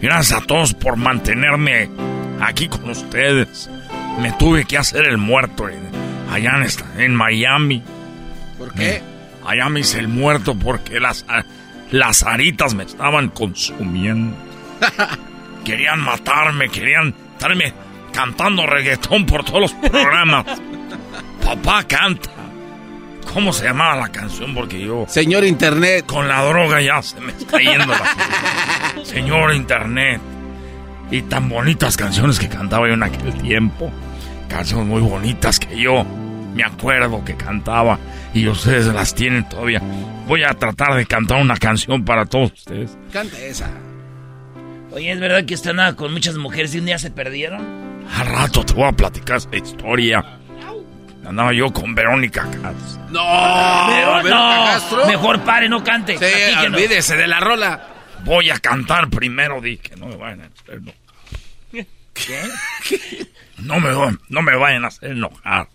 Gracias 0.00 0.40
a 0.42 0.44
todos 0.46 0.74
por 0.74 0.96
mantenerme 0.96 1.90
aquí 2.40 2.68
con 2.68 2.88
ustedes. 2.90 3.68
Me 4.20 4.32
tuve 4.32 4.64
que 4.64 4.78
hacer 4.78 5.04
el 5.06 5.18
muerto 5.18 5.68
en- 5.68 5.88
allá 6.32 6.52
en, 6.56 6.62
esta- 6.62 6.86
en 7.02 7.14
Miami. 7.14 7.82
¿Por 8.56 8.72
qué? 8.74 9.02
Allá 9.46 9.68
me 9.68 9.80
hice 9.80 9.98
el 9.98 10.08
muerto 10.08 10.54
porque 10.54 11.00
las, 11.00 11.24
las 11.90 12.22
aritas 12.22 12.74
me 12.74 12.84
estaban 12.84 13.28
consumiendo. 13.28 14.36
Querían 15.64 16.00
matarme, 16.00 16.68
querían 16.70 17.14
estarme 17.32 17.74
cantando 18.12 18.66
reggaetón 18.66 19.26
por 19.26 19.44
todos 19.44 19.60
los 19.60 19.72
programas. 19.72 20.44
Papá 21.44 21.84
canta. 21.84 22.30
¿Cómo 23.32 23.52
se 23.52 23.64
llamaba 23.64 23.96
la 23.96 24.08
canción? 24.10 24.54
Porque 24.54 24.80
yo... 24.80 25.04
Señor 25.08 25.44
Internet. 25.44 26.06
Con 26.06 26.28
la 26.28 26.42
droga 26.42 26.80
ya 26.80 27.02
se 27.02 27.20
me 27.20 27.32
está 27.32 27.58
yendo 27.58 27.86
la... 27.86 29.04
Señor 29.04 29.54
Internet. 29.54 30.20
Y 31.10 31.22
tan 31.22 31.48
bonitas 31.48 31.96
canciones 31.96 32.38
que 32.38 32.48
cantaba 32.48 32.88
yo 32.88 32.94
en 32.94 33.02
aquel 33.02 33.34
tiempo. 33.34 33.90
Canciones 34.48 34.86
muy 34.86 35.00
bonitas 35.00 35.58
que 35.58 35.78
yo 35.78 36.04
me 36.54 36.64
acuerdo 36.64 37.24
que 37.24 37.36
cantaba 37.36 37.98
y 38.34 38.48
ustedes 38.48 38.86
las 38.86 39.14
tienen 39.14 39.48
todavía. 39.48 39.80
Voy 40.26 40.42
a 40.42 40.54
tratar 40.54 40.94
de 40.96 41.06
cantar 41.06 41.40
una 41.40 41.56
canción 41.56 42.04
para 42.04 42.26
todos 42.26 42.52
ustedes. 42.52 42.96
Canta 43.12 43.38
esa. 43.38 43.70
Oye, 44.90 45.12
¿es 45.12 45.20
verdad 45.20 45.44
que 45.44 45.54
usted 45.54 45.70
andaba 45.70 45.94
con 45.94 46.12
muchas 46.12 46.36
mujeres 46.36 46.74
y 46.74 46.78
un 46.78 46.86
día 46.86 46.98
se 46.98 47.10
perdieron? 47.10 47.87
Al 48.16 48.26
rato 48.26 48.64
te 48.64 48.72
voy 48.72 48.84
a 48.88 48.92
platicar 48.92 49.36
esa 49.36 49.56
historia. 49.56 50.24
Andaba 51.26 51.52
yo 51.52 51.70
con 51.72 51.94
Verónica 51.94 52.42
Castro. 52.42 53.02
No, 53.10 53.86
Pero 53.88 54.14
Verónica 54.22 54.56
no, 54.58 54.64
Castro. 54.64 55.06
mejor 55.06 55.40
pare, 55.44 55.68
no 55.68 55.84
cante. 55.84 56.14
Sí, 56.14 56.18
Platíquenos. 56.20 56.64
olvídese 56.64 57.16
de 57.16 57.26
la 57.28 57.40
rola. 57.40 57.86
Voy 58.24 58.50
a 58.50 58.58
cantar 58.58 59.08
primero, 59.10 59.60
dije, 59.60 59.94
no 59.96 60.06
me 60.06 60.16
vayan 60.16 60.40
a 60.42 60.46
hacer 60.46 60.74
enojar. 60.76 60.94
No 63.58 63.78
me, 63.80 64.16
no 64.28 64.42
me 64.42 64.56
vayan 64.56 64.84
a 64.84 64.88
hacer 64.88 65.10
enojar. 65.12 65.68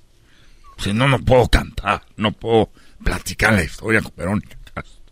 Si 0.77 0.91
no, 0.93 1.07
no 1.07 1.19
puedo 1.19 1.47
cantar. 1.47 2.01
No 2.17 2.31
puedo 2.31 2.71
platicar 3.03 3.53
la 3.53 3.63
historia 3.63 4.01
con 4.01 4.11
Verónica 4.17 4.57
Castro. 4.73 5.03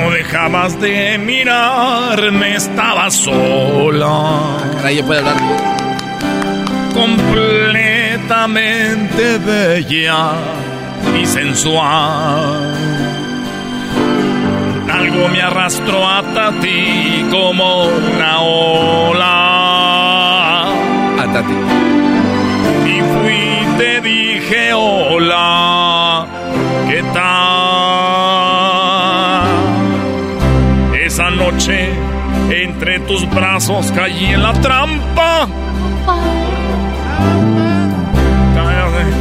No 0.00 0.10
dejabas 0.10 0.80
de 0.80 1.18
mirarme, 1.18 2.56
estaba 2.56 3.08
sola. 3.10 4.56
Caray, 4.76 5.00
hablar. 5.00 5.36
Completamente 6.94 9.38
bella 9.38 10.32
y 11.20 11.26
sensual. 11.26 12.74
Algo 14.90 15.28
me 15.28 15.42
arrastró 15.42 16.08
hasta 16.08 16.52
ti 16.60 17.26
como 17.30 17.84
una 17.84 18.40
ola. 18.40 20.64
Hasta 21.18 21.42
ti. 21.42 21.54
Y 22.86 23.02
fui 23.12 23.32
y 23.32 23.66
te 23.78 24.00
dije 24.00 24.72
hola, 24.72 25.89
noche 31.40 31.88
entre 32.50 33.00
tus 33.00 33.28
brazos 33.30 33.90
caí 33.92 34.26
en 34.26 34.42
la 34.42 34.52
trampa. 34.52 35.48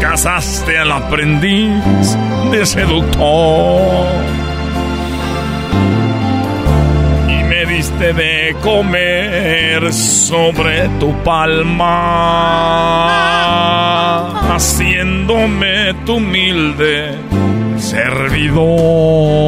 Casaste 0.02 0.78
al 0.78 0.92
aprendiz 0.92 2.18
de 2.52 2.66
seductor. 2.66 4.06
Y 7.30 7.44
me 7.44 7.66
diste 7.66 8.12
de 8.14 8.56
comer 8.62 9.94
sobre 9.94 10.90
tu 11.00 11.14
palma, 11.24 11.86
haciéndome 14.54 15.94
tu 16.06 16.16
humilde 16.16 17.16
servidor. 17.78 19.40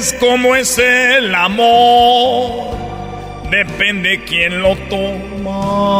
Ves 0.00 0.16
cómo 0.18 0.56
es 0.56 0.78
el 0.78 1.34
amor. 1.34 2.74
Depende 3.50 4.24
quién 4.24 4.62
lo 4.62 4.74
toma. 4.88 5.90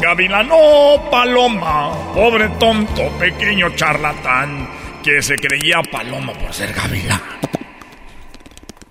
Gavilano 0.00 1.08
Paloma, 1.10 2.12
pobre 2.12 2.50
tonto, 2.60 3.08
pequeño 3.18 3.70
charlatán, 3.74 4.68
que 5.02 5.22
se 5.22 5.36
creía 5.36 5.80
paloma 5.90 6.34
por 6.34 6.52
ser 6.52 6.74
gavilán. 6.74 7.22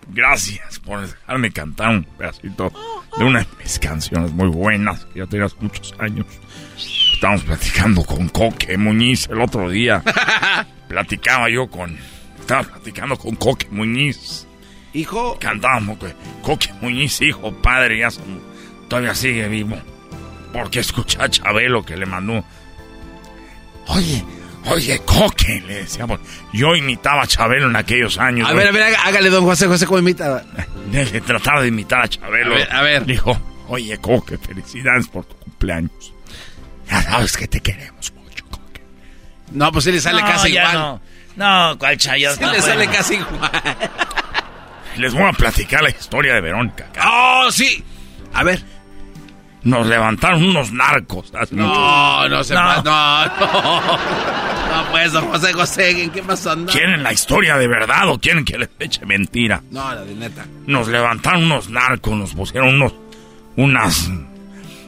Gracias 0.07 0.79
por 0.79 1.01
dejarme 1.01 1.51
cantar 1.51 1.89
un 1.89 2.03
pedacito 2.05 2.73
de 3.17 3.23
una 3.23 3.41
de 3.41 3.47
mis 3.59 3.77
canciones 3.77 4.31
muy 4.31 4.47
buenas, 4.47 5.05
que 5.05 5.19
ya 5.19 5.27
tenías 5.27 5.55
muchos 5.59 5.93
años. 5.99 6.25
Estábamos 7.13 7.43
platicando 7.43 8.03
con 8.03 8.29
Coque 8.29 8.75
Muñiz 8.77 9.27
el 9.29 9.41
otro 9.41 9.69
día. 9.69 10.01
Platicaba 10.87 11.49
yo 11.49 11.67
con. 11.67 11.95
Estaba 12.43 12.63
platicando 12.63 13.15
con 13.17 13.35
Coque 13.37 13.67
Muñiz. 13.71 14.45
Hijo. 14.93 15.37
Cantábamos 15.39 15.97
con 15.97 16.13
Coque 16.41 16.73
Muñiz, 16.81 17.21
hijo, 17.21 17.53
padre, 17.53 17.99
ya 17.99 18.11
son- 18.11 18.41
todavía 18.89 19.15
sigue 19.15 19.47
vivo. 19.47 19.77
Porque 20.51 20.81
escuché 20.81 21.21
a 21.21 21.29
Chabelo 21.29 21.85
que 21.85 21.95
le 21.95 22.05
mandó. 22.05 22.43
Oye, 23.87 24.25
oye, 24.65 24.99
Coque, 25.05 25.63
le 25.65 25.75
decíamos. 25.75 26.19
Yo 26.51 26.75
imitaba 26.75 27.23
a 27.23 27.27
Chabelo 27.27 27.69
en 27.69 27.77
aquellos 27.77 28.17
años. 28.17 28.49
A 28.49 28.53
ver, 28.53 28.67
a 28.67 28.71
ver, 28.71 28.93
hágale, 29.05 29.29
don 29.29 29.45
José 29.45 29.67
José, 29.67 29.85
¿cómo 29.85 29.99
imita? 29.99 30.43
De 30.91 31.21
tratar 31.21 31.61
de 31.61 31.69
imitar 31.69 32.01
a 32.03 32.07
Chabelo. 32.09 32.55
A 32.55 32.57
ver, 32.57 32.71
a 32.73 32.81
ver. 32.81 33.05
Dijo, 33.05 33.39
oye, 33.69 33.97
Coque, 33.99 34.37
felicidades 34.37 35.07
por 35.07 35.23
tu 35.23 35.35
cumpleaños. 35.37 36.13
Ya 36.89 37.01
sabes 37.03 37.37
que 37.37 37.47
te 37.47 37.61
queremos 37.61 38.11
mucho. 38.13 38.43
No, 39.53 39.71
pues 39.71 39.85
sí 39.85 39.93
le 39.93 40.01
sale 40.01 40.21
No, 40.21 40.27
casi 40.27 40.49
igual. 40.49 40.73
No, 40.73 41.01
no 41.35 41.75
¿cuál 41.79 41.97
chayo? 41.97 42.33
Sí 42.35 42.43
le 42.45 42.61
sale 42.61 42.87
casi 42.87 43.15
igual. 43.15 43.51
Les 44.97 45.13
voy 45.13 45.23
a 45.23 45.31
platicar 45.33 45.81
la 45.81 45.89
historia 45.89 46.35
de 46.35 46.41
Verónica. 46.41 46.87
¡Oh, 47.03 47.51
sí! 47.51 47.83
A 48.33 48.43
ver. 48.43 48.61
Nos 49.63 49.87
levantaron 49.87 50.43
unos 50.43 50.71
narcos. 50.71 51.31
hace 51.33 51.55
No, 51.55 52.27
no 52.29 52.43
se 52.43 52.53
pa- 52.53 52.81
no, 52.83 53.25
no. 53.39 53.99
No, 54.73 54.89
pues, 54.89 55.11
don 55.13 55.27
José 55.27 55.53
José, 55.53 56.03
¿en 56.03 56.09
qué 56.09 56.23
pasó 56.23 56.49
andar? 56.51 56.75
¿Quieren 56.75 57.03
la 57.03 57.13
historia 57.13 57.57
de 57.57 57.67
verdad 57.67 58.09
o 58.09 58.19
quieren 58.19 58.43
que 58.43 58.57
les 58.57 58.69
eche 58.79 59.05
mentira? 59.05 59.61
No, 59.69 59.93
la 59.93 60.01
de 60.03 60.15
neta. 60.15 60.45
Nos 60.65 60.87
levantaron 60.87 61.43
unos 61.43 61.69
narcos, 61.69 62.15
nos 62.17 62.33
pusieron 62.33 62.69
unos, 62.75 62.93
unas, 63.55 64.09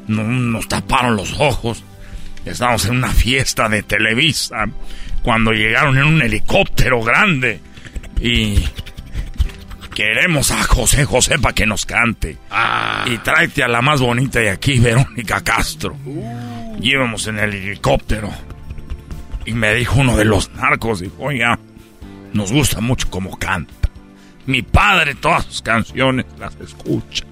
no- 0.08 0.24
nos 0.24 0.68
taparon 0.68 1.16
los 1.16 1.36
ojos. 1.40 1.84
Estábamos 2.46 2.86
en 2.86 2.96
una 2.98 3.10
fiesta 3.10 3.70
de 3.70 3.84
Televisa 3.84 4.66
cuando 5.26 5.54
llegaron 5.54 5.98
en 5.98 6.04
un 6.04 6.22
helicóptero 6.22 7.02
grande 7.02 7.60
y 8.22 8.64
queremos 9.96 10.52
a 10.52 10.62
José 10.62 11.04
José 11.04 11.40
para 11.40 11.56
que 11.56 11.66
nos 11.66 11.88
cante. 11.88 12.38
Y 13.08 13.18
tráete 13.18 13.64
a 13.64 13.68
la 13.68 13.82
más 13.82 14.02
bonita 14.02 14.40
de 14.40 14.52
aquí, 14.52 14.78
Verónica 14.80 15.44
Castro. 15.44 15.98
Y 16.80 16.92
íbamos 16.92 17.26
en 17.26 17.40
el 17.40 17.56
helicóptero 17.56 18.30
y 19.48 19.54
me 19.54 19.74
dijo 19.74 20.00
uno 20.00 20.16
de 20.16 20.26
los 20.26 20.52
narcos, 20.52 21.00
dijo, 21.00 21.16
oiga, 21.18 21.58
nos 22.34 22.52
gusta 22.52 22.80
mucho 22.80 23.10
cómo 23.10 23.36
canta. 23.40 23.90
Mi 24.46 24.62
padre 24.62 25.16
todas 25.16 25.46
sus 25.46 25.64
canciones 25.64 26.28
las 26.38 26.56
escucha. 26.58 27.26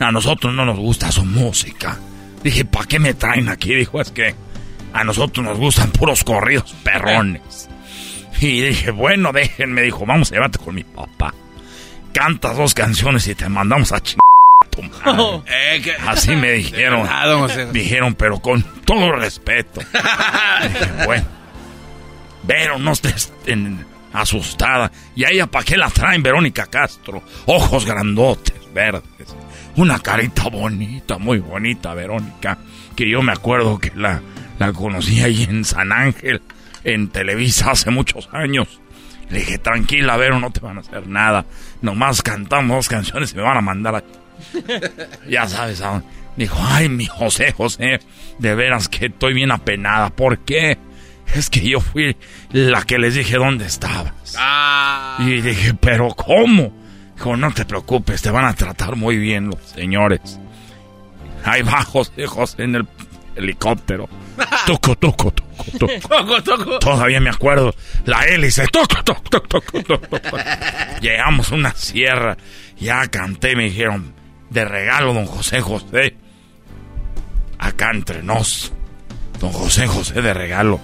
A 0.00 0.10
nosotros 0.10 0.52
no 0.52 0.64
nos 0.64 0.78
gusta 0.78 1.12
su 1.12 1.24
música. 1.24 2.00
Dije, 2.42 2.64
¿para 2.64 2.86
qué 2.86 2.98
me 2.98 3.14
traen 3.14 3.48
aquí? 3.48 3.76
Dijo, 3.76 4.00
es 4.00 4.10
que 4.10 4.34
a 4.92 5.04
nosotros 5.04 5.44
nos 5.44 5.58
gustan 5.58 5.90
puros 5.90 6.24
corridos 6.24 6.74
perrones. 6.82 7.68
Y 8.40 8.60
dije, 8.60 8.92
bueno, 8.92 9.32
déjenme. 9.32 9.82
Dijo, 9.82 10.06
vamos, 10.06 10.30
llévate 10.30 10.58
con 10.60 10.72
mi 10.76 10.84
papá. 10.84 11.34
Cantas 12.12 12.56
dos 12.56 12.72
canciones 12.72 13.26
y 13.26 13.34
te 13.34 13.48
mandamos 13.48 13.90
a 13.90 14.00
chingar 14.00 14.20
madre. 15.04 15.42
Eh, 15.74 15.80
que- 15.82 15.92
Así 16.06 16.36
me 16.36 16.52
dijeron. 16.52 17.02
verdad. 17.02 17.72
Dijeron, 17.72 18.14
pero 18.14 18.38
con 18.40 18.62
todo 18.84 19.10
respeto. 19.10 19.80
Dije, 19.80 21.04
bueno. 21.04 21.24
Pero 22.46 22.78
no 22.78 22.92
estés 22.92 23.32
en- 23.46 23.84
asustada. 24.12 24.90
¿Y 25.16 25.24
a 25.24 25.30
ella 25.30 25.46
para 25.48 25.64
qué 25.64 25.76
la 25.76 25.90
traen, 25.90 26.22
Verónica 26.22 26.66
Castro? 26.66 27.22
Ojos 27.46 27.84
grandotes, 27.86 28.54
verdes. 28.72 29.02
Una 29.76 29.98
carita 29.98 30.48
bonita, 30.48 31.18
muy 31.18 31.38
bonita, 31.38 31.92
Verónica. 31.94 32.56
Que 32.94 33.08
yo 33.10 33.20
me 33.22 33.32
acuerdo 33.32 33.78
que 33.78 33.90
la, 33.96 34.20
la 34.58 34.72
conocí 34.72 35.20
ahí 35.20 35.44
en 35.44 35.64
San 35.64 35.92
Ángel, 35.92 36.42
en 36.84 37.08
Televisa, 37.08 37.70
hace 37.72 37.90
muchos 37.90 38.28
años. 38.32 38.80
Le 39.30 39.40
dije, 39.40 39.58
tranquila, 39.58 40.16
Vero, 40.16 40.40
no 40.40 40.50
te 40.50 40.60
van 40.60 40.78
a 40.78 40.80
hacer 40.80 41.06
nada. 41.06 41.44
Nomás 41.82 42.22
cantamos 42.22 42.76
dos 42.76 42.88
canciones 42.88 43.32
y 43.32 43.36
me 43.36 43.42
van 43.42 43.58
a 43.58 43.60
mandar 43.60 43.96
a... 43.96 44.04
ya 45.28 45.46
sabes, 45.46 45.80
¿a 45.82 45.88
dónde? 45.88 46.06
Dijo, 46.36 46.56
ay, 46.60 46.88
mi 46.88 47.06
José, 47.06 47.52
José, 47.52 48.00
de 48.38 48.54
veras 48.54 48.88
que 48.88 49.06
estoy 49.06 49.34
bien 49.34 49.50
apenada. 49.50 50.10
¿Por 50.10 50.38
qué? 50.38 50.78
Es 51.34 51.50
que 51.50 51.68
yo 51.68 51.80
fui 51.80 52.16
la 52.52 52.82
que 52.82 52.98
les 52.98 53.14
dije 53.14 53.36
dónde 53.36 53.66
estabas. 53.66 54.38
Y 55.18 55.40
dije, 55.40 55.74
¿pero 55.74 56.08
cómo? 56.10 56.72
Dijo, 57.16 57.36
no 57.36 57.52
te 57.52 57.64
preocupes, 57.64 58.22
te 58.22 58.30
van 58.30 58.44
a 58.44 58.54
tratar 58.54 58.96
muy 58.96 59.18
bien 59.18 59.48
los 59.48 59.60
señores. 59.62 60.38
Ahí 61.44 61.62
va 61.62 61.82
José, 61.82 62.26
José 62.26 62.62
en 62.62 62.76
el 62.76 62.88
helicóptero. 63.34 64.08
Toco, 64.66 64.96
toco, 64.96 65.32
toco, 65.32 65.64
toco. 65.78 66.08
Toco, 66.08 66.42
toco. 66.42 66.78
Todavía 66.78 67.20
me 67.20 67.30
acuerdo. 67.30 67.74
La 68.04 68.24
hélice. 68.24 68.66
Toco, 68.68 69.02
toco, 69.02 69.40
toco, 69.48 69.82
toco. 69.82 70.08
Llegamos 71.00 71.50
a 71.50 71.54
una 71.54 71.72
sierra. 71.72 72.36
Ya 72.78 73.06
canté, 73.08 73.56
me 73.56 73.64
dijeron. 73.64 74.14
De 74.50 74.64
regalo, 74.64 75.12
don 75.12 75.26
José 75.26 75.60
José. 75.60 76.16
Acá 77.58 77.90
entre 77.92 78.22
nos. 78.22 78.72
Don 79.40 79.52
José 79.52 79.86
José 79.86 80.22
de 80.22 80.32
regalo. 80.32 80.80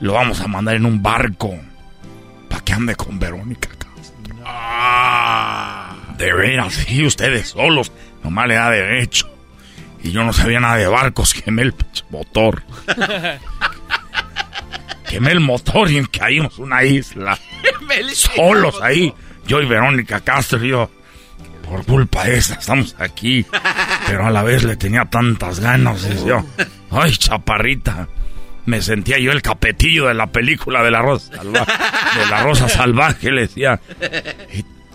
Lo 0.00 0.14
vamos 0.14 0.40
a 0.40 0.46
mandar 0.46 0.76
en 0.76 0.86
un 0.86 1.02
barco. 1.02 1.54
Para 2.48 2.64
que 2.64 2.72
ande 2.72 2.94
con 2.96 3.18
Verónica 3.18 3.68
Castro. 3.68 4.36
Ah. 4.44 5.96
De 6.18 6.32
veras, 6.32 6.74
sí, 6.74 7.04
ustedes 7.04 7.48
solos. 7.48 7.92
Nomás 8.22 8.48
le 8.48 8.54
da 8.54 8.70
derecho. 8.70 9.35
Y 10.02 10.12
yo 10.12 10.24
no 10.24 10.32
sabía 10.32 10.60
nada 10.60 10.76
de 10.76 10.86
barcos, 10.86 11.34
quemé 11.44 11.62
el 11.62 11.74
motor. 12.10 12.62
quemé 15.08 15.32
el 15.32 15.40
motor 15.40 15.90
y 15.90 16.04
caímos 16.06 16.58
una 16.58 16.84
isla. 16.84 17.38
solos 18.12 18.80
ahí. 18.82 19.12
Yo 19.46 19.60
y 19.60 19.66
Verónica 19.66 20.20
Castro 20.20 20.64
y 20.64 20.70
yo. 20.70 20.90
Por 21.68 21.84
culpa 21.84 22.24
de 22.24 22.38
esa 22.38 22.54
estamos 22.54 22.94
aquí. 22.98 23.44
Pero 24.06 24.26
a 24.26 24.30
la 24.30 24.42
vez 24.42 24.62
le 24.62 24.76
tenía 24.76 25.04
tantas 25.04 25.60
ganas. 25.60 26.06
Y 26.08 26.26
yo, 26.26 26.44
ay, 26.90 27.16
chaparrita. 27.16 28.08
Me 28.66 28.82
sentía 28.82 29.18
yo 29.18 29.30
el 29.30 29.42
capetillo 29.42 30.06
de 30.08 30.14
la 30.14 30.26
película 30.26 30.82
de 30.82 30.90
la 30.90 31.00
rosa, 31.00 31.32
de 31.40 32.26
la 32.30 32.42
rosa 32.42 32.68
salvaje, 32.68 33.30
le 33.30 33.42
decía. 33.42 33.80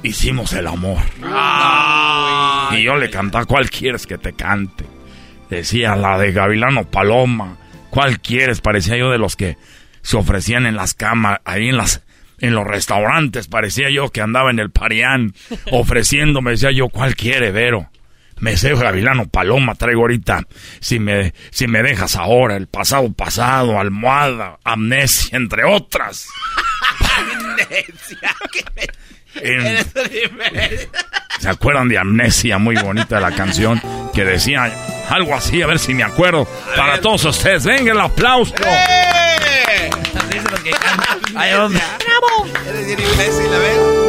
Hicimos 0.03 0.53
el 0.53 0.67
amor. 0.67 1.01
y 2.71 2.83
yo 2.83 2.95
le 2.95 3.09
cantaba, 3.09 3.45
¿cuál 3.45 3.69
quieres 3.69 4.07
que 4.07 4.17
te 4.17 4.33
cante? 4.33 4.85
Decía 5.49 5.95
la 5.95 6.17
de 6.17 6.31
Gavilano 6.31 6.85
Paloma. 6.85 7.57
¿Cuál 7.89 8.19
quieres? 8.19 8.61
Parecía 8.61 8.97
yo 8.97 9.11
de 9.11 9.17
los 9.17 9.35
que 9.35 9.57
se 10.01 10.17
ofrecían 10.17 10.65
en 10.65 10.75
las 10.75 10.93
camas, 10.93 11.39
ahí 11.45 11.69
en 11.69 11.77
las 11.77 12.03
en 12.39 12.55
los 12.55 12.65
restaurantes. 12.65 13.47
Parecía 13.47 13.89
yo 13.89 14.09
que 14.09 14.21
andaba 14.21 14.49
en 14.49 14.59
el 14.59 14.71
Parián 14.71 15.33
ofreciéndome. 15.71 16.51
Decía 16.51 16.71
yo, 16.71 16.89
¿cuál 16.89 17.15
quiere, 17.15 17.51
Vero? 17.51 17.89
Meseo 18.39 18.75
Gavilano 18.75 19.27
Paloma 19.27 19.75
traigo 19.75 20.01
ahorita. 20.01 20.47
Si 20.79 20.99
me, 20.99 21.33
si 21.51 21.67
me 21.67 21.83
dejas 21.83 22.15
ahora, 22.15 22.57
el 22.57 22.67
pasado 22.67 23.13
pasado, 23.13 23.79
almohada, 23.79 24.57
amnesia, 24.63 25.37
entre 25.37 25.63
otras. 25.63 26.27
amnesia. 27.17 28.35
¿Se 31.39 31.49
acuerdan 31.49 31.87
de 31.89 31.97
Amnesia? 31.97 32.57
Muy 32.57 32.75
bonita 32.75 33.19
la 33.19 33.31
canción 33.31 33.81
que 34.13 34.25
decía 34.25 34.71
algo 35.09 35.33
así, 35.35 35.61
a 35.61 35.67
ver 35.67 35.79
si 35.79 35.93
me 35.93 36.03
acuerdo. 36.03 36.47
Para 36.75 37.01
todos 37.01 37.25
ustedes, 37.25 37.65
venga 37.65 37.91
el 37.91 37.99
aplauso. 37.99 38.53
¡Eh! 38.57 39.89
¡Bravo! 41.33 42.47
Eres 42.67 42.85
bien 42.85 42.99
imbécil, 42.99 43.53
a 43.53 43.57
ver. 43.57 44.01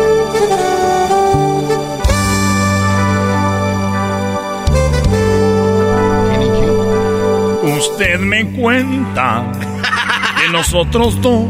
Usted 7.78 8.18
me 8.20 8.50
cuenta 8.52 9.44
que 10.40 10.48
nosotros 10.50 11.20
dos 11.20 11.46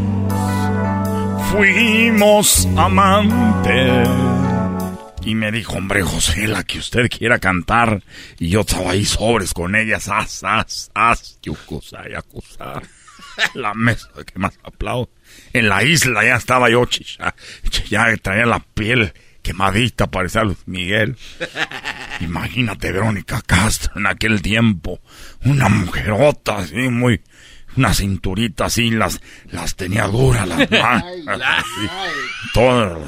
fuimos 1.53 2.67
amantes. 2.75 4.09
Y 5.23 5.35
me 5.35 5.51
dijo, 5.51 5.73
hombre, 5.77 6.01
José, 6.01 6.47
la 6.47 6.63
que 6.63 6.79
usted 6.79 7.09
quiera 7.09 7.37
cantar. 7.37 8.01
Y 8.39 8.49
yo 8.49 8.61
estaba 8.61 8.91
ahí 8.91 9.05
sobres 9.05 9.53
con 9.53 9.75
ellas. 9.75 10.09
As, 10.09 10.43
as, 10.43 10.91
as, 10.95 11.39
yucusa, 11.41 12.09
yacusa. 12.09 12.81
La 13.53 13.73
mesa 13.73 14.09
que 14.25 14.37
más 14.37 14.59
aplaudo. 14.63 15.09
En 15.53 15.69
la 15.69 15.83
isla 15.83 16.23
ya 16.25 16.35
estaba 16.35 16.69
yo, 16.69 16.85
chicha. 16.85 17.33
Ya 17.89 18.15
traía 18.17 18.45
la 18.45 18.59
piel 18.59 19.13
quemadita, 19.41 20.07
parecía 20.07 20.43
Luz 20.43 20.63
Miguel. 20.67 21.17
Imagínate, 22.19 22.91
Verónica 22.91 23.41
Castro 23.45 23.93
en 23.95 24.07
aquel 24.07 24.41
tiempo. 24.41 24.99
Una 25.45 25.69
mujerota 25.69 26.57
así, 26.57 26.89
muy. 26.89 27.21
Una 27.75 27.93
cinturita 27.93 28.65
así, 28.65 28.91
las, 28.91 29.21
las 29.51 29.75
tenía 29.75 30.07
duras 30.07 30.47
las 30.47 30.69
manos. 30.71 31.41
Todo 32.53 33.03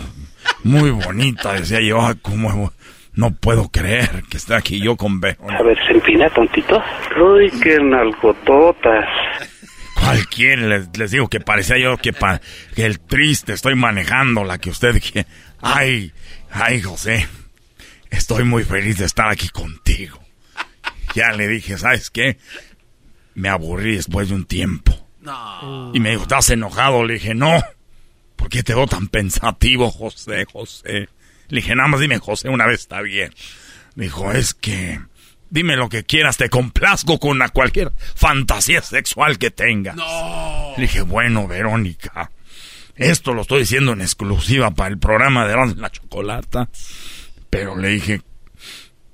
muy 0.64 0.90
bonita, 0.90 1.54
decía 1.54 1.80
yo, 1.82 2.06
ay, 2.06 2.16
cómo 2.22 2.72
no 3.16 3.32
puedo 3.32 3.70
creer 3.70 4.24
que 4.30 4.38
esté 4.38 4.56
aquí 4.56 4.82
yo 4.82 4.96
con 4.96 5.20
Verónica. 5.20 5.58
A 5.58 5.64
ver, 5.64 5.78
se 5.86 5.94
empina 5.94 6.30
tontito. 6.30 6.82
Uy, 7.18 7.52
qué 7.62 7.78
nalgototas. 7.80 9.06
Cualquiera, 9.96 10.62
les, 10.68 10.98
les 10.98 11.12
digo 11.12 11.30
que 11.30 11.40
parecía 11.40 11.78
yo 11.78 11.98
que, 11.98 12.12
pa, 12.12 12.42
que 12.76 12.86
el 12.86 13.00
triste 13.00 13.54
estoy 13.54 13.76
manejando 13.76 14.44
la 14.44 14.58
que 14.58 14.70
usted 14.70 15.02
quiere. 15.02 15.28
Ay, 15.62 16.12
ay, 16.52 16.82
José, 16.82 17.28
estoy 18.10 18.44
muy 18.44 18.64
feliz 18.64 18.98
de 18.98 19.06
estar 19.06 19.30
aquí 19.30 19.50
contigo. 19.50 20.20
Ya 21.16 21.32
le 21.32 21.48
dije, 21.48 21.78
¿sabes 21.78 22.10
qué? 22.10 22.38
Me 23.36 23.50
aburrí 23.50 23.96
después 23.96 24.30
de 24.30 24.36
un 24.36 24.46
tiempo. 24.46 25.08
No. 25.22 25.92
Y 25.94 26.00
me 26.00 26.12
dijo, 26.12 26.24
¿estás 26.24 26.50
enojado? 26.50 27.06
Le 27.06 27.16
dije, 27.16 27.36
no. 27.36 27.62
¿Por 28.36 28.50
qué 28.50 28.64
te 28.64 28.74
veo 28.74 28.88
tan 28.88 29.08
pensativo, 29.08 29.92
José, 29.92 30.46
José? 30.52 31.10
Le 31.50 31.62
dije, 31.62 31.76
nada 31.76 31.90
más 31.90 32.00
dime, 32.00 32.18
José, 32.18 32.50
una 32.50 32.66
vez 32.66 32.82
está 32.82 33.02
bien. 33.02 33.34
Dijo, 33.96 34.32
es 34.32 34.54
que... 34.54 35.00
Dime 35.50 35.76
lo 35.78 35.90
que 35.90 36.04
quieras, 36.04 36.38
te 36.38 36.50
complazco 36.50 37.20
con 37.20 37.38
la 37.38 37.50
cualquier 37.50 37.94
fantasía 38.16 38.82
sexual 38.82 39.38
que 39.38 39.52
tengas. 39.52 39.96
No. 39.96 40.74
Le 40.76 40.84
dije, 40.84 41.02
bueno, 41.02 41.48
Verónica, 41.48 42.32
esto 42.96 43.34
lo 43.34 43.44
estoy 43.44 43.60
diciendo 43.60 43.94
en 43.94 44.02
exclusiva 44.02 44.72
para 44.72 44.90
el 44.90 44.98
programa 44.98 45.48
de 45.48 45.76
la 45.76 45.92
Chocolata. 45.92 46.70
Pero 47.50 47.78
le 47.78 47.90
dije, 47.90 48.22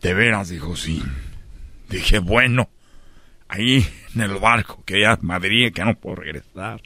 ¿de 0.02 0.14
veras? 0.14 0.50
Dijo, 0.50 0.76
sí. 0.76 1.04
Dije, 1.90 2.20
bueno, 2.20 2.70
ahí 3.48 3.88
en 4.16 4.22
el 4.22 4.38
barco 4.38 4.84
que 4.86 5.02
ya 5.02 5.18
Madrid, 5.22 5.74
que 5.74 5.84
no 5.84 5.96
puedo 5.96 6.18
regresar, 6.18 6.82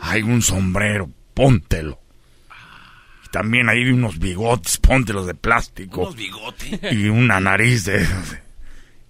hay 0.00 0.22
un 0.22 0.42
sombrero, 0.42 1.08
póntelo. 1.34 2.00
Y 3.24 3.28
también 3.30 3.68
vi 3.72 3.90
unos 3.90 4.18
bigotes, 4.18 4.78
póntelos 4.78 5.26
de 5.26 5.34
plástico. 5.34 6.02
¿Unos 6.02 6.16
bigotes? 6.16 6.80
Y 6.92 7.08
una 7.08 7.40
nariz 7.40 7.84
de. 7.84 8.06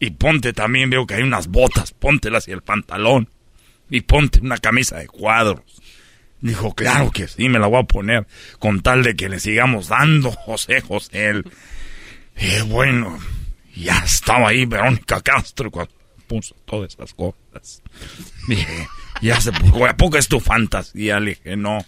Y 0.00 0.10
ponte 0.10 0.52
también, 0.52 0.90
veo 0.90 1.06
que 1.06 1.14
hay 1.14 1.22
unas 1.22 1.48
botas, 1.48 1.92
póntelas 1.92 2.48
y 2.48 2.52
el 2.52 2.62
pantalón. 2.62 3.28
Y 3.90 4.00
ponte 4.00 4.40
una 4.40 4.58
camisa 4.58 4.98
de 4.98 5.06
cuadros. 5.06 5.82
Dijo, 6.40 6.74
claro 6.74 7.12
que 7.12 7.28
sí, 7.28 7.48
me 7.48 7.60
la 7.60 7.68
voy 7.68 7.80
a 7.80 7.84
poner, 7.84 8.26
con 8.58 8.80
tal 8.80 9.04
de 9.04 9.14
que 9.14 9.28
le 9.28 9.38
sigamos 9.38 9.88
dando, 9.88 10.30
José 10.46 10.80
José. 10.80 11.42
Y 12.36 12.62
bueno, 12.62 13.18
ya 13.76 13.98
estaba 13.98 14.48
ahí 14.48 14.64
Verónica 14.66 15.20
Castro 15.20 15.70
cuando 15.70 15.92
puso 16.32 16.54
todas 16.64 16.94
esas 16.94 17.12
cosas. 17.12 17.82
Dije, 18.48 18.88
ya 19.20 19.40
se 19.40 19.52
puso, 19.52 19.84
¿a 19.84 19.96
poco 19.96 20.16
es 20.16 20.28
tu 20.28 20.40
fantasía? 20.40 21.20
Le 21.20 21.30
dije, 21.30 21.56
no. 21.56 21.84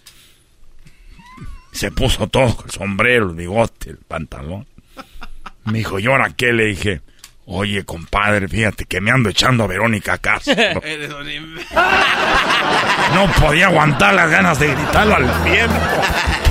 Se 1.71 1.91
puso 1.91 2.27
todo, 2.27 2.63
el 2.63 2.71
sombrero, 2.71 3.29
el 3.29 3.35
bigote, 3.35 3.89
el 3.89 3.97
pantalón. 3.97 4.67
Me 5.65 5.79
dijo, 5.79 5.99
¿y 5.99 6.05
ahora 6.05 6.33
qué? 6.37 6.53
Le 6.53 6.65
dije, 6.65 7.01
Oye, 7.47 7.85
compadre, 7.85 8.47
fíjate 8.47 8.85
que 8.85 8.99
me 8.99 9.11
ando 9.11 9.29
echando 9.29 9.65
a 9.65 9.67
Verónica 9.67 10.17
Castro. 10.17 10.55
no 13.13 13.27
podía 13.39 13.67
aguantar 13.67 14.15
las 14.15 14.31
ganas 14.31 14.57
de 14.57 14.69
gritarlo 14.73 15.15
al 15.15 15.25
viento. 15.43 15.75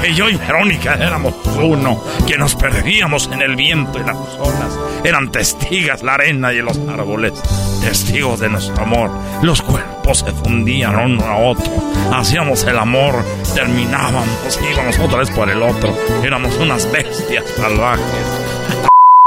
Que 0.00 0.14
yo 0.14 0.28
y 0.28 0.36
Verónica 0.36 0.94
éramos 0.94 1.34
uno, 1.60 2.00
que 2.28 2.38
nos 2.38 2.54
perdíamos 2.54 3.28
en 3.32 3.42
el 3.42 3.56
viento 3.56 3.98
y 3.98 4.04
las 4.04 4.16
olas. 4.38 4.78
Eran 5.02 5.32
testigas 5.32 6.04
la 6.04 6.14
arena 6.14 6.52
y 6.52 6.62
los 6.62 6.78
árboles, 6.88 7.32
testigos 7.80 8.38
de 8.38 8.50
nuestro 8.50 8.84
amor. 8.84 9.10
Los 9.42 9.62
cuerpos 9.62 10.20
se 10.20 10.30
fundían 10.30 10.94
uno 10.94 11.24
a 11.24 11.38
otro. 11.38 11.72
Hacíamos 12.12 12.62
el 12.64 12.78
amor, 12.78 13.24
terminábamos, 13.54 14.60
íbamos 14.70 14.96
otra 15.00 15.18
vez 15.18 15.30
por 15.30 15.50
el 15.50 15.60
otro. 15.60 15.92
Éramos 16.22 16.54
unas 16.56 16.90
bestias 16.92 17.44
salvajes. 17.56 18.43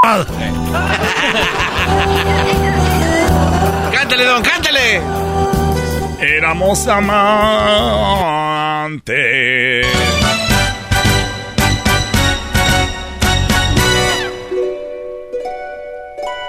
cántale, 3.92 4.24
don, 4.24 4.42
cántale. 4.42 5.02
Éramos 6.22 6.88
amantes. 6.88 7.46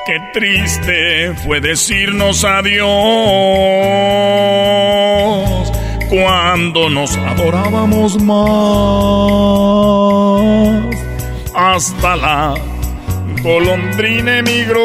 Qué 0.06 0.20
triste 0.32 1.34
fue 1.44 1.60
decirnos 1.60 2.44
adiós 2.44 2.86
cuando 6.08 6.88
nos 6.90 7.16
adorábamos 7.16 8.22
más. 8.22 8.38
Hasta 11.54 12.14
la 12.14 12.54
golondrina 13.40 14.38
emigró. 14.38 14.82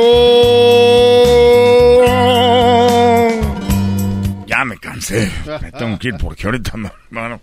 Ya 4.45 4.65
me 4.65 4.77
cansé. 4.77 5.31
Me 5.61 5.71
tengo 5.71 5.97
que 5.99 6.09
ir 6.09 6.15
porque 6.17 6.45
ahorita 6.45 6.77
me 6.77 6.91
van 7.11 7.34
a 7.34 7.39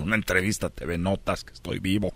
una 0.00 0.16
entrevista 0.16 0.68
TV 0.70 0.98
Notas 0.98 1.44
que 1.44 1.52
estoy 1.52 1.78
vivo. 1.78 2.12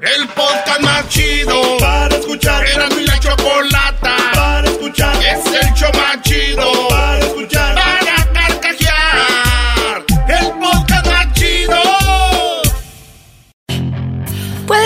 El 0.00 0.28
podcast 0.28 0.80
más 0.80 1.08
chido 1.08 1.78
para 1.78 2.14
escuchar. 2.14 2.64
Era 2.66 2.88
mi 2.90 3.04
la 3.04 3.18
chocolata 3.18 4.16
para 4.34 4.68
escuchar. 4.68 5.16
Es 5.16 5.44
el 5.46 5.74
show 5.74 5.90
más 5.94 6.22
chido 6.22 6.88
para 6.88 7.18
escuchar. 7.18 7.74
Para 7.74 8.17